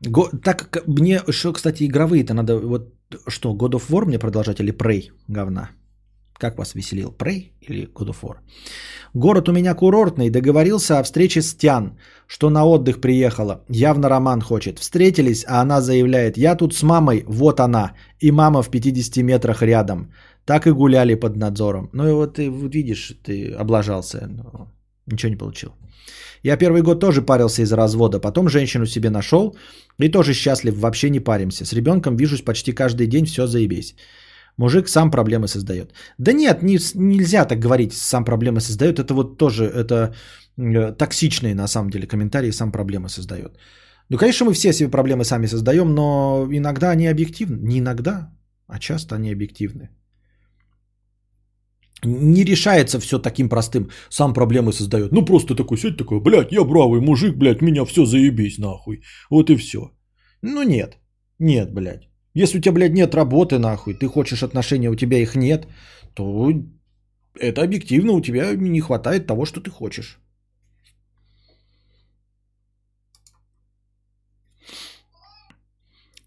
го, 0.00 0.30
так 0.44 0.82
мне, 0.86 1.20
что, 1.30 1.52
кстати, 1.52 1.84
игровые-то 1.84 2.34
надо, 2.34 2.58
вот 2.58 2.94
что, 3.28 3.56
God 3.56 3.74
of 3.74 3.90
War 3.90 4.04
мне 4.04 4.18
продолжать 4.18 4.60
или 4.60 4.72
Prey 4.72 5.10
говна? 5.28 5.70
Как 6.38 6.58
вас 6.58 6.74
веселил, 6.74 7.14
Prey 7.18 7.52
или 7.60 7.88
God 7.94 8.08
of 8.08 8.16
War? 8.22 8.36
Город 9.14 9.48
у 9.48 9.52
меня 9.52 9.74
курортный, 9.74 10.30
договорился 10.30 10.98
о 10.98 11.02
встрече 11.02 11.42
с 11.42 11.54
Тян, 11.54 11.96
что 12.26 12.50
на 12.50 12.64
отдых 12.64 13.00
приехала. 13.00 13.64
Явно 13.68 14.08
Роман 14.08 14.40
хочет. 14.40 14.78
Встретились, 14.78 15.44
а 15.46 15.60
она 15.60 15.80
заявляет, 15.80 16.36
я 16.36 16.56
тут 16.56 16.74
с 16.74 16.82
мамой, 16.82 17.24
вот 17.28 17.60
она. 17.60 17.92
И 18.20 18.32
мама 18.32 18.62
в 18.62 18.70
50 18.70 19.22
метрах 19.22 19.62
рядом. 19.62 20.12
Так 20.44 20.66
и 20.66 20.72
гуляли 20.72 21.14
под 21.14 21.36
надзором. 21.36 21.88
Ну 21.92 22.08
и 22.08 22.12
вот 22.12 22.34
ты 22.34 22.50
вот 22.50 22.74
видишь, 22.74 23.16
ты 23.22 23.52
облажался. 23.52 24.26
Но 24.28 24.72
ничего 25.06 25.30
не 25.30 25.38
получил. 25.38 25.70
Я 26.42 26.58
первый 26.58 26.82
год 26.82 27.00
тоже 27.00 27.22
парился 27.22 27.62
из-за 27.62 27.76
развода, 27.76 28.20
потом 28.20 28.48
женщину 28.48 28.86
себе 28.86 29.10
нашел 29.10 29.56
и 29.98 30.10
тоже 30.10 30.34
счастлив, 30.34 30.76
вообще 30.76 31.10
не 31.10 31.20
паримся. 31.20 31.64
С 31.64 31.72
ребенком 31.72 32.16
вижусь 32.16 32.42
почти 32.42 32.72
каждый 32.72 33.06
день, 33.06 33.24
все 33.24 33.46
заебись. 33.46 33.94
Мужик 34.58 34.88
сам 34.88 35.10
проблемы 35.10 35.48
создает. 35.48 35.92
Да 36.18 36.32
нет, 36.32 36.62
не, 36.62 36.78
нельзя 36.94 37.44
так 37.44 37.58
говорить, 37.58 37.92
сам 37.92 38.24
проблемы 38.24 38.60
создает. 38.60 38.98
Это 38.98 39.14
вот 39.14 39.38
тоже, 39.38 39.64
это 39.64 40.14
э, 40.56 40.92
токсичные 40.92 41.54
на 41.54 41.68
самом 41.68 41.90
деле 41.90 42.06
комментарии, 42.06 42.52
сам 42.52 42.72
проблемы 42.72 43.08
создает. 43.08 43.58
Ну, 44.10 44.18
конечно, 44.18 44.46
мы 44.46 44.52
все 44.52 44.72
себе 44.72 44.90
проблемы 44.90 45.24
сами 45.24 45.46
создаем, 45.46 45.94
но 45.94 46.46
иногда 46.50 46.90
они 46.90 47.08
объективны. 47.08 47.58
Не 47.62 47.78
иногда, 47.78 48.30
а 48.68 48.78
часто 48.78 49.16
они 49.16 49.32
объективны. 49.32 49.88
Не 52.04 52.44
решается 52.44 53.00
все 53.00 53.18
таким 53.18 53.48
простым. 53.48 53.88
Сам 54.10 54.34
проблемы 54.34 54.72
создает. 54.72 55.12
Ну, 55.12 55.24
просто 55.24 55.54
такой, 55.56 55.78
сядь 55.78 55.96
такой, 55.96 56.20
блядь, 56.20 56.52
я 56.52 56.64
бравый 56.64 57.00
мужик, 57.00 57.36
блядь, 57.36 57.62
меня 57.62 57.84
все 57.84 58.04
заебись 58.04 58.58
нахуй. 58.58 59.02
Вот 59.30 59.50
и 59.50 59.56
все. 59.56 59.90
Ну, 60.42 60.62
нет. 60.62 60.98
Нет, 61.38 61.72
блядь. 61.72 62.08
Если 62.34 62.58
у 62.58 62.60
тебя, 62.60 62.72
блядь, 62.72 62.92
нет 62.92 63.14
работы, 63.14 63.58
нахуй, 63.58 63.94
ты 63.94 64.08
хочешь 64.08 64.42
отношения, 64.42 64.90
у 64.90 64.96
тебя 64.96 65.18
их 65.18 65.36
нет, 65.36 65.66
то 66.14 66.52
это 67.38 67.62
объективно, 67.62 68.12
у 68.12 68.20
тебя 68.20 68.54
не 68.56 68.80
хватает 68.80 69.26
того, 69.26 69.44
что 69.44 69.60
ты 69.60 69.70
хочешь. 69.70 70.18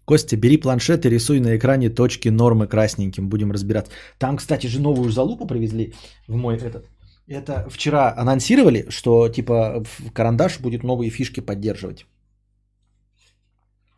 Костя, 0.06 0.36
бери 0.36 0.56
планшет 0.56 1.04
и 1.04 1.10
рисуй 1.10 1.40
на 1.40 1.56
экране 1.58 1.90
точки 1.90 2.30
нормы 2.30 2.66
красненьким. 2.66 3.28
Будем 3.28 3.52
разбираться. 3.52 3.92
Там, 4.18 4.38
кстати 4.38 4.66
же, 4.66 4.80
новую 4.80 5.10
залупу 5.10 5.46
привезли 5.46 5.92
в 6.26 6.36
мой 6.36 6.56
этот. 6.56 6.88
Это 7.26 7.68
вчера 7.70 8.14
анонсировали, 8.16 8.86
что 8.88 9.28
типа 9.28 9.84
карандаш 10.14 10.60
будет 10.60 10.82
новые 10.82 11.10
фишки 11.10 11.40
поддерживать. 11.40 12.06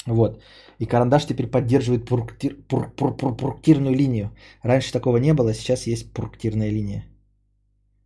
Вот. 0.06 0.42
И 0.80 0.86
карандаш 0.86 1.26
теперь 1.26 1.46
поддерживает 1.46 2.06
пурктир, 2.06 2.56
пур, 2.66 2.90
пур, 2.96 3.14
пур, 3.14 3.36
пурктирную 3.36 3.94
линию. 3.94 4.30
Раньше 4.62 4.92
такого 4.92 5.18
не 5.18 5.34
было, 5.34 5.52
сейчас 5.52 5.86
есть 5.86 6.14
пурктирная 6.14 6.70
линия. 6.70 7.04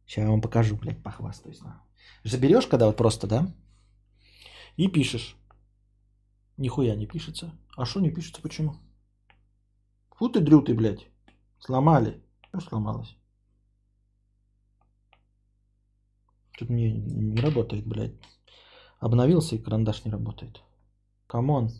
Сейчас 0.06 0.24
я 0.24 0.30
вам 0.30 0.40
покажу, 0.40 0.76
блядь, 0.76 1.00
похвастаюсь. 1.00 1.60
Заберешь, 2.24 2.66
когда 2.66 2.86
вот 2.86 2.96
просто, 2.96 3.28
да? 3.28 3.54
И 4.76 4.88
пишешь. 4.88 5.36
Нихуя 6.56 6.96
не 6.96 7.06
пишется. 7.06 7.52
А 7.76 7.84
что 7.84 8.00
не 8.00 8.10
пишется, 8.10 8.42
почему? 8.42 8.74
Фу 10.16 10.28
ты, 10.28 10.40
дрю 10.40 10.60
ты, 10.60 10.74
блядь. 10.74 11.06
Сломали. 11.60 12.20
Что 12.48 12.60
сломалось? 12.60 13.16
Тут 16.58 16.70
мне 16.70 16.90
не 16.90 17.40
работает, 17.40 17.86
блядь. 17.86 18.14
Обновился 18.98 19.54
и 19.54 19.62
карандаш 19.62 20.04
не 20.04 20.10
работает. 20.10 20.60
Come 21.28 21.52
on. 21.52 21.70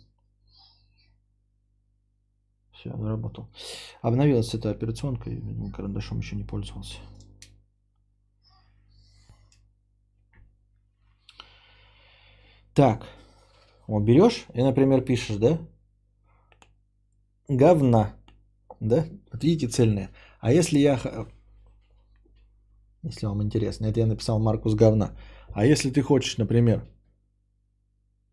Все, 2.85 2.97
заработал. 2.99 3.49
Обновилась 4.03 4.53
эта 4.53 4.71
операционка, 4.71 5.31
и 5.31 5.71
карандашом 5.71 6.19
еще 6.19 6.37
не 6.37 6.45
пользовался. 6.45 6.99
Так, 12.75 13.07
вот 13.87 14.03
берешь 14.03 14.45
и, 14.53 14.63
например, 14.63 15.01
пишешь, 15.01 15.37
да? 15.37 15.59
Говна. 17.49 18.15
Да? 18.81 19.07
Вот 19.33 19.43
видите, 19.43 19.69
цельная. 19.69 20.11
А 20.41 20.53
если 20.53 20.79
я... 20.79 21.01
Если 23.03 23.27
вам 23.27 23.43
интересно, 23.43 23.87
это 23.87 24.01
я 24.01 24.07
написал 24.07 24.39
Маркус 24.39 24.75
говна. 24.75 25.17
А 25.55 25.65
если 25.65 25.91
ты 25.91 26.03
хочешь, 26.03 26.37
например, 26.37 26.87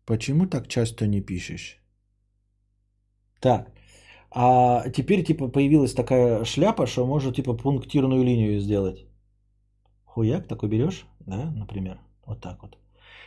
почему 0.04 0.46
так 0.46 0.68
часто 0.68 1.06
не 1.06 1.22
пишешь? 1.22 1.78
Так, 3.40 3.72
а 4.34 4.88
теперь 4.90 5.24
типа 5.24 5.48
появилась 5.48 5.94
такая 5.94 6.44
шляпа, 6.44 6.86
что 6.86 7.06
можно 7.06 7.32
типа 7.32 7.54
пунктирную 7.54 8.24
линию 8.24 8.60
сделать. 8.60 9.06
Хуяк 10.04 10.48
такой 10.48 10.68
берешь, 10.68 11.06
да, 11.20 11.50
например, 11.56 11.98
вот 12.26 12.40
так 12.40 12.62
вот. 12.62 12.78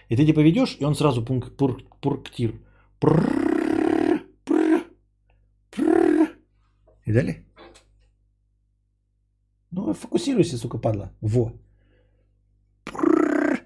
И 0.10 0.16
ты 0.16 0.26
типа 0.26 0.42
ведешь, 0.42 0.78
и 0.80 0.86
он 0.86 0.96
сразу 0.96 1.26
пункт, 1.26 1.58
пур, 1.58 1.82
пунктир. 2.02 2.54
И 7.06 7.14
далее? 7.14 7.46
Ну, 9.72 9.94
фокусируйся, 9.94 10.58
сука, 10.58 10.78
падла. 10.78 11.12
Во. 11.22 11.52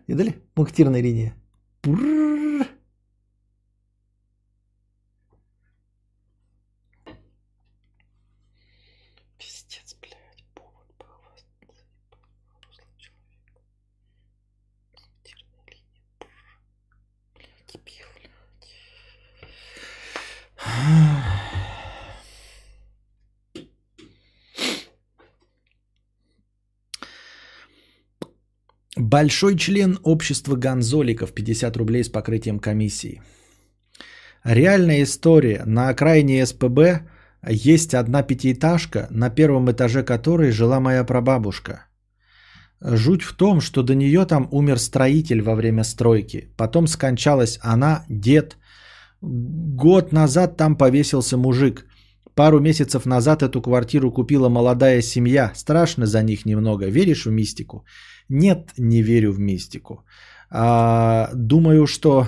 И 0.08 0.14
далее? 0.14 0.36
Пунктирная 0.56 1.02
линия. 1.02 1.34
Большой 29.12 29.58
член 29.58 29.98
общества 30.04 30.56
гонзоликов 30.56 31.32
50 31.32 31.78
рублей 31.78 32.04
с 32.04 32.10
покрытием 32.10 32.60
комиссии. 32.60 33.22
Реальная 34.44 35.02
история. 35.02 35.64
На 35.66 35.90
окраине 35.90 36.46
СПБ 36.46 37.02
есть 37.50 37.96
одна 37.96 38.22
пятиэтажка, 38.22 39.08
на 39.10 39.32
первом 39.32 39.72
этаже 39.72 40.04
которой 40.04 40.52
жила 40.52 40.80
моя 40.80 41.04
прабабушка. 41.04 41.88
Жуть 42.82 43.24
в 43.24 43.34
том, 43.34 43.62
что 43.62 43.82
до 43.82 43.96
нее 43.96 44.26
там 44.26 44.48
умер 44.52 44.78
строитель 44.78 45.42
во 45.42 45.56
время 45.56 45.84
стройки. 45.84 46.54
Потом 46.56 46.88
скончалась 46.88 47.60
она, 47.64 48.06
дед. 48.10 48.58
Год 49.22 50.12
назад 50.12 50.56
там 50.58 50.76
повесился 50.76 51.36
мужик. 51.38 51.88
Пару 52.36 52.60
месяцев 52.60 53.06
назад 53.06 53.42
эту 53.42 53.60
квартиру 53.62 54.12
купила 54.12 54.50
молодая 54.50 55.02
семья. 55.02 55.52
Страшно 55.56 56.06
за 56.06 56.22
них 56.22 56.46
немного. 56.46 56.86
Веришь 56.86 57.26
в 57.26 57.32
мистику? 57.32 57.86
Нет, 58.30 58.74
не 58.78 59.02
верю 59.02 59.32
в 59.32 59.40
мистику. 59.40 60.06
А, 60.52 61.30
думаю, 61.34 61.88
что... 61.88 62.28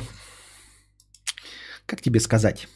Как 1.85 2.01
тебе 2.01 2.19
сказать? 2.19 2.67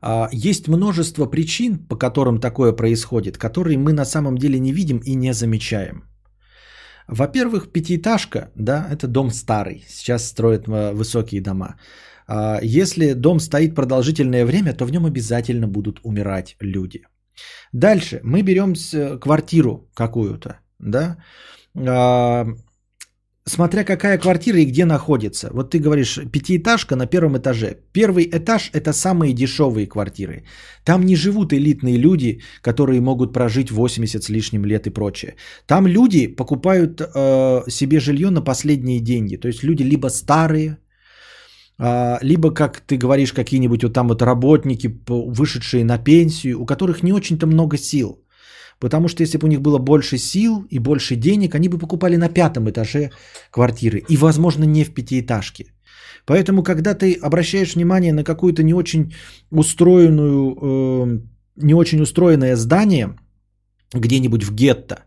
А, 0.00 0.28
есть 0.32 0.68
множество 0.68 1.26
причин, 1.26 1.78
по 1.78 1.96
которым 1.96 2.40
такое 2.40 2.72
происходит, 2.72 3.38
которые 3.38 3.78
мы 3.78 3.92
на 3.92 4.04
самом 4.04 4.36
деле 4.36 4.58
не 4.58 4.72
видим 4.72 4.98
и 4.98 5.14
не 5.14 5.32
замечаем. 5.34 6.04
Во-первых, 7.08 7.72
пятиэтажка, 7.72 8.50
да, 8.56 8.88
это 8.90 9.06
дом 9.06 9.30
старый. 9.30 9.84
Сейчас 9.88 10.26
строят 10.26 10.66
э, 10.68 10.92
высокие 10.92 11.40
дома. 11.42 11.76
А, 12.26 12.58
если 12.62 13.12
дом 13.14 13.40
стоит 13.40 13.74
продолжительное 13.74 14.44
время, 14.44 14.72
то 14.72 14.86
в 14.86 14.90
нем 14.90 15.06
обязательно 15.06 15.68
будут 15.68 16.00
умирать 16.02 16.56
люди. 16.60 17.02
Дальше 17.72 18.20
мы 18.24 18.42
берем 18.42 18.72
э, 18.72 19.18
квартиру 19.18 19.90
какую-то 19.94 20.63
да, 20.84 21.16
а, 21.76 22.46
смотря 23.46 23.84
какая 23.84 24.18
квартира 24.18 24.58
и 24.58 24.64
где 24.64 24.84
находится. 24.84 25.48
Вот 25.52 25.70
ты 25.70 25.78
говоришь, 25.78 26.18
пятиэтажка 26.32 26.96
на 26.96 27.06
первом 27.06 27.36
этаже. 27.36 27.76
Первый 27.92 28.24
этаж– 28.24 28.70
это 28.72 28.92
самые 28.92 29.32
дешевые 29.32 29.86
квартиры. 29.86 30.44
Там 30.84 31.04
не 31.04 31.16
живут 31.16 31.52
элитные 31.52 31.98
люди, 31.98 32.40
которые 32.62 33.00
могут 33.00 33.32
прожить 33.32 33.70
80 33.70 34.22
с 34.22 34.28
лишним 34.28 34.64
лет 34.64 34.86
и 34.86 34.90
прочее. 34.90 35.34
Там 35.66 35.86
люди 35.86 36.26
покупают 36.26 37.00
э, 37.00 37.70
себе 37.70 38.00
жилье 38.00 38.30
на 38.30 38.42
последние 38.42 39.00
деньги. 39.00 39.36
То 39.36 39.48
есть 39.48 39.62
люди 39.62 39.82
либо 39.82 40.08
старые, 40.08 40.78
э, 41.78 42.18
либо, 42.22 42.50
как 42.54 42.80
ты 42.80 42.96
говоришь, 42.96 43.32
какие-нибудь 43.32 43.82
вот 43.82 43.92
там 43.92 44.08
вот 44.08 44.22
работники, 44.22 44.90
вышедшие 45.08 45.84
на 45.84 45.98
пенсию, 45.98 46.60
у 46.60 46.66
которых 46.66 47.02
не 47.02 47.12
очень-то 47.12 47.46
много 47.46 47.76
сил– 47.76 48.20
Потому 48.84 49.08
что 49.08 49.22
если 49.22 49.38
бы 49.38 49.46
у 49.46 49.50
них 49.50 49.60
было 49.60 49.78
больше 49.78 50.18
сил 50.18 50.66
и 50.70 50.78
больше 50.78 51.16
денег, 51.16 51.54
они 51.54 51.68
бы 51.68 51.78
покупали 51.78 52.16
на 52.16 52.28
пятом 52.28 52.68
этаже 52.68 53.10
квартиры. 53.50 54.02
И, 54.10 54.16
возможно, 54.18 54.64
не 54.64 54.84
в 54.84 54.92
пятиэтажке. 54.92 55.64
Поэтому, 56.26 56.62
когда 56.62 56.92
ты 56.92 57.14
обращаешь 57.14 57.76
внимание 57.76 58.12
на 58.12 58.24
какую-то 58.24 58.62
не 58.62 58.74
очень 58.74 59.14
устроенную, 59.50 60.58
э, 60.62 61.20
не 61.56 61.74
очень 61.74 62.02
устроенное 62.02 62.56
здание 62.56 63.16
где-нибудь 63.94 64.44
в 64.44 64.54
гетто, 64.54 65.04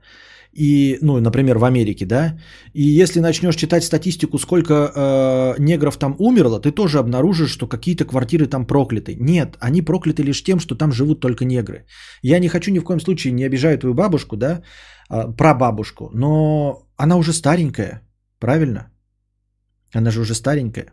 и, 0.58 0.98
ну, 1.02 1.20
например, 1.22 1.58
в 1.58 1.64
Америке, 1.64 2.06
да, 2.06 2.40
и 2.74 3.02
если 3.02 3.22
начнешь 3.22 3.56
читать 3.56 3.84
статистику, 3.84 4.40
сколько 4.40 4.74
э, 4.74 5.56
негров 5.60 5.98
там 5.98 6.16
умерло, 6.20 6.60
ты 6.60 6.72
тоже 6.72 6.98
обнаружишь, 6.98 7.52
что 7.52 7.68
какие-то 7.68 8.06
квартиры 8.06 8.48
там 8.48 8.66
прокляты. 8.66 9.16
Нет, 9.20 9.58
они 9.60 9.82
прокляты 9.82 10.24
лишь 10.24 10.44
тем, 10.44 10.60
что 10.60 10.76
там 10.76 10.92
живут 10.92 11.20
только 11.20 11.46
негры. 11.46 11.86
Я 12.24 12.40
не 12.40 12.48
хочу 12.48 12.72
ни 12.72 12.80
в 12.80 12.84
коем 12.84 13.00
случае, 13.00 13.34
не 13.34 13.46
обижаю 13.46 13.78
твою 13.78 13.94
бабушку, 13.94 14.36
да, 14.36 14.64
э, 15.12 15.32
прабабушку, 15.38 16.10
но 16.14 16.88
она 16.98 17.18
уже 17.18 17.34
старенькая, 17.34 18.02
правильно? 18.40 18.90
Она 19.94 20.12
же 20.12 20.22
уже 20.22 20.34
старенькая. 20.34 20.88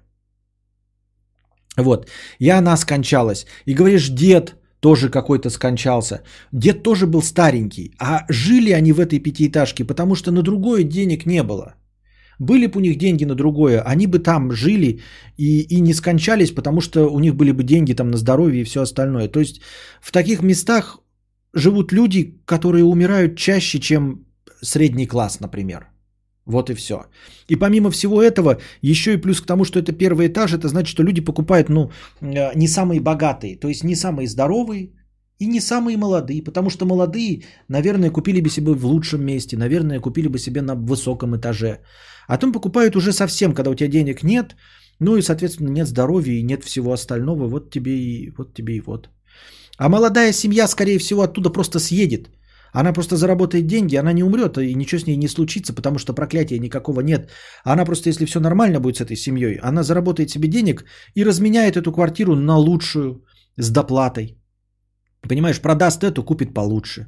Вот, 1.78 2.10
и 2.38 2.50
она 2.50 2.76
скончалась. 2.76 3.46
И 3.66 3.74
говоришь, 3.74 4.10
дед, 4.10 4.56
тоже 4.84 5.08
какой-то 5.08 5.50
скончался. 5.50 6.20
Дед 6.52 6.82
тоже 6.82 7.06
был 7.06 7.22
старенький. 7.22 7.94
А 7.98 8.26
жили 8.28 8.72
они 8.72 8.92
в 8.92 9.00
этой 9.00 9.18
пятиэтажке, 9.18 9.84
потому 9.84 10.14
что 10.14 10.30
на 10.30 10.42
другое 10.42 10.84
денег 10.84 11.26
не 11.26 11.42
было. 11.42 11.74
Были 12.38 12.66
бы 12.66 12.76
у 12.76 12.80
них 12.80 12.98
деньги 12.98 13.24
на 13.24 13.34
другое, 13.34 13.80
они 13.92 14.06
бы 14.06 14.18
там 14.18 14.52
жили 14.52 15.00
и, 15.38 15.66
и 15.70 15.80
не 15.80 15.94
скончались, 15.94 16.54
потому 16.54 16.80
что 16.80 17.08
у 17.08 17.20
них 17.20 17.34
были 17.34 17.52
бы 17.52 17.62
деньги 17.62 17.94
там 17.94 18.10
на 18.10 18.16
здоровье 18.16 18.60
и 18.60 18.64
все 18.64 18.80
остальное. 18.80 19.28
То 19.28 19.40
есть 19.40 19.62
в 20.02 20.12
таких 20.12 20.42
местах 20.42 20.98
живут 21.54 21.92
люди, 21.92 22.34
которые 22.44 22.84
умирают 22.84 23.38
чаще, 23.38 23.78
чем 23.78 24.26
средний 24.62 25.06
класс, 25.06 25.40
например. 25.40 25.93
Вот 26.46 26.70
и 26.70 26.74
все. 26.74 27.06
И 27.48 27.56
помимо 27.56 27.90
всего 27.90 28.22
этого, 28.22 28.58
еще 28.82 29.14
и 29.14 29.20
плюс 29.20 29.40
к 29.40 29.46
тому, 29.46 29.64
что 29.64 29.78
это 29.78 29.92
первый 29.92 30.26
этаж, 30.26 30.52
это 30.52 30.68
значит, 30.68 30.88
что 30.88 31.02
люди 31.02 31.24
покупают, 31.24 31.68
ну, 31.68 31.90
э, 32.20 32.54
не 32.54 32.68
самые 32.68 33.00
богатые, 33.00 33.56
то 33.56 33.68
есть 33.68 33.84
не 33.84 33.96
самые 33.96 34.26
здоровые 34.26 34.90
и 35.38 35.46
не 35.46 35.60
самые 35.60 35.96
молодые, 35.96 36.42
потому 36.42 36.70
что 36.70 36.84
молодые, 36.84 37.42
наверное, 37.68 38.10
купили 38.10 38.40
бы 38.40 38.50
себе 38.50 38.72
в 38.72 38.84
лучшем 38.84 39.24
месте, 39.24 39.56
наверное, 39.56 40.00
купили 40.00 40.28
бы 40.28 40.38
себе 40.38 40.60
на 40.60 40.74
высоком 40.74 41.34
этаже. 41.34 41.80
А 42.28 42.36
там 42.36 42.52
покупают 42.52 42.96
уже 42.96 43.12
совсем, 43.12 43.54
когда 43.54 43.70
у 43.70 43.74
тебя 43.74 43.88
денег 43.88 44.22
нет, 44.22 44.54
ну 45.00 45.16
и, 45.16 45.22
соответственно, 45.22 45.70
нет 45.70 45.88
здоровья 45.88 46.34
и 46.34 46.42
нет 46.42 46.62
всего 46.64 46.92
остального, 46.92 47.48
вот 47.48 47.70
тебе 47.70 47.92
и 47.92 48.30
вот 48.36 48.54
тебе 48.54 48.76
и 48.76 48.80
вот. 48.80 49.08
А 49.78 49.88
молодая 49.88 50.32
семья, 50.32 50.68
скорее 50.68 50.98
всего, 50.98 51.22
оттуда 51.22 51.50
просто 51.50 51.78
съедет– 51.78 52.28
она 52.74 52.92
просто 52.92 53.16
заработает 53.16 53.66
деньги, 53.66 53.96
она 53.96 54.12
не 54.12 54.24
умрет, 54.24 54.58
и 54.58 54.74
ничего 54.74 55.00
с 55.00 55.06
ней 55.06 55.16
не 55.16 55.28
случится, 55.28 55.72
потому 55.72 55.98
что 55.98 56.12
проклятия 56.12 56.58
никакого 56.58 57.02
нет. 57.02 57.30
Она 57.64 57.84
просто, 57.84 58.08
если 58.08 58.26
все 58.26 58.40
нормально 58.40 58.80
будет 58.80 58.96
с 58.96 59.00
этой 59.00 59.16
семьей, 59.16 59.60
она 59.62 59.82
заработает 59.82 60.30
себе 60.30 60.48
денег 60.48 60.84
и 61.14 61.24
разменяет 61.24 61.76
эту 61.76 61.92
квартиру 61.92 62.34
на 62.34 62.58
лучшую 62.58 63.24
с 63.56 63.70
доплатой. 63.70 64.36
Понимаешь, 65.28 65.60
продаст 65.60 66.02
эту, 66.02 66.24
купит 66.24 66.52
получше. 66.52 67.06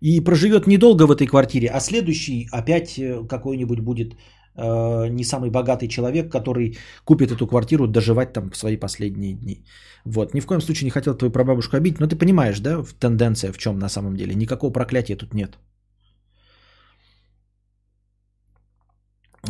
И 0.00 0.20
проживет 0.20 0.66
недолго 0.66 1.06
в 1.06 1.10
этой 1.10 1.26
квартире, 1.26 1.68
а 1.68 1.80
следующий 1.80 2.48
опять 2.50 2.98
э, 2.98 3.28
какой-нибудь 3.28 3.80
будет 3.80 4.14
не 4.56 5.24
самый 5.24 5.50
богатый 5.50 5.88
человек, 5.88 6.30
который 6.30 6.76
купит 7.04 7.30
эту 7.30 7.46
квартиру 7.46 7.86
доживать 7.86 8.32
там 8.32 8.52
свои 8.54 8.76
последние 8.76 9.34
дни. 9.34 9.64
Вот. 10.04 10.34
Ни 10.34 10.40
в 10.40 10.46
коем 10.46 10.60
случае 10.60 10.84
не 10.84 10.90
хотел 10.90 11.14
твою 11.14 11.32
прабабушку 11.32 11.76
обидеть, 11.76 12.00
но 12.00 12.06
ты 12.06 12.16
понимаешь, 12.16 12.60
да, 12.60 12.82
тенденция 13.00 13.52
в 13.52 13.58
чем 13.58 13.78
на 13.78 13.88
самом 13.88 14.16
деле. 14.16 14.34
Никакого 14.34 14.72
проклятия 14.72 15.16
тут 15.16 15.34
нет. 15.34 15.58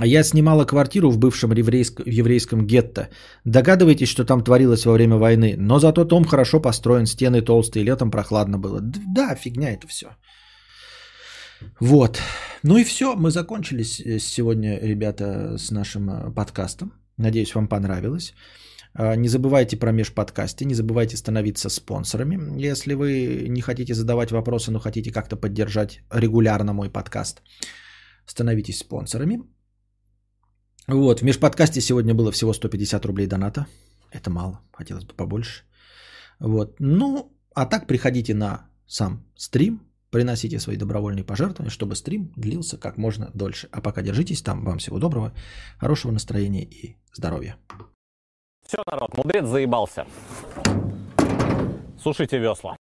Я 0.04 0.24
снимала 0.24 0.64
квартиру 0.64 1.10
в 1.10 1.18
бывшем 1.18 1.52
еврейск... 1.52 2.00
еврейском 2.06 2.66
гетто. 2.66 3.08
Догадываетесь, 3.44 4.08
что 4.08 4.24
там 4.24 4.42
творилось 4.42 4.86
во 4.86 4.92
время 4.92 5.16
войны, 5.16 5.54
но 5.58 5.78
зато 5.78 6.04
дом 6.04 6.24
хорошо 6.24 6.60
построен, 6.60 7.06
стены 7.06 7.42
толстые, 7.42 7.84
летом 7.84 8.10
прохладно 8.10 8.58
было. 8.58 8.80
Да, 8.80 9.34
фигня 9.34 9.72
это 9.72 9.86
все. 9.86 10.06
Вот. 11.80 12.20
Ну 12.62 12.76
и 12.76 12.84
все, 12.84 13.16
мы 13.16 13.30
закончили 13.30 13.82
сегодня, 14.18 14.78
ребята, 14.80 15.58
с 15.58 15.70
нашим 15.70 16.10
э, 16.10 16.34
подкастом. 16.34 16.92
Надеюсь, 17.16 17.54
вам 17.54 17.68
понравилось. 17.68 18.34
А, 18.94 19.16
не 19.16 19.28
забывайте 19.28 19.76
про 19.76 19.92
межподкасте, 19.92 20.64
не 20.64 20.74
забывайте 20.74 21.16
становиться 21.16 21.70
спонсорами. 21.70 22.38
Если 22.68 22.94
вы 22.94 23.46
не 23.48 23.60
хотите 23.60 23.94
задавать 23.94 24.30
вопросы, 24.30 24.70
но 24.70 24.80
хотите 24.80 25.12
как-то 25.12 25.36
поддержать 25.36 26.00
регулярно 26.10 26.72
мой 26.72 26.90
подкаст, 26.90 27.42
становитесь 28.26 28.78
спонсорами. 28.78 29.42
Вот, 30.88 31.20
в 31.20 31.24
межподкасте 31.24 31.80
сегодня 31.80 32.14
было 32.14 32.32
всего 32.32 32.52
150 32.52 33.04
рублей 33.06 33.26
доната. 33.26 33.66
Это 34.10 34.30
мало, 34.30 34.60
хотелось 34.72 35.04
бы 35.04 35.14
побольше. 35.14 35.64
Вот, 36.40 36.80
ну, 36.80 37.32
а 37.54 37.66
так 37.66 37.86
приходите 37.86 38.34
на 38.34 38.68
сам 38.86 39.24
стрим, 39.36 39.80
приносите 40.12 40.60
свои 40.60 40.76
добровольные 40.76 41.24
пожертвования, 41.24 41.70
чтобы 41.70 41.96
стрим 41.96 42.32
длился 42.36 42.78
как 42.78 42.98
можно 42.98 43.30
дольше. 43.34 43.68
А 43.72 43.80
пока 43.80 44.02
держитесь 44.02 44.42
там. 44.42 44.64
Вам 44.64 44.78
всего 44.78 44.98
доброго, 44.98 45.32
хорошего 45.78 46.12
настроения 46.12 46.62
и 46.64 46.96
здоровья. 47.12 47.56
Все, 48.64 48.82
народ, 48.86 49.16
мудрец 49.16 49.46
заебался. 49.46 50.06
Сушите 51.98 52.38
весла. 52.38 52.76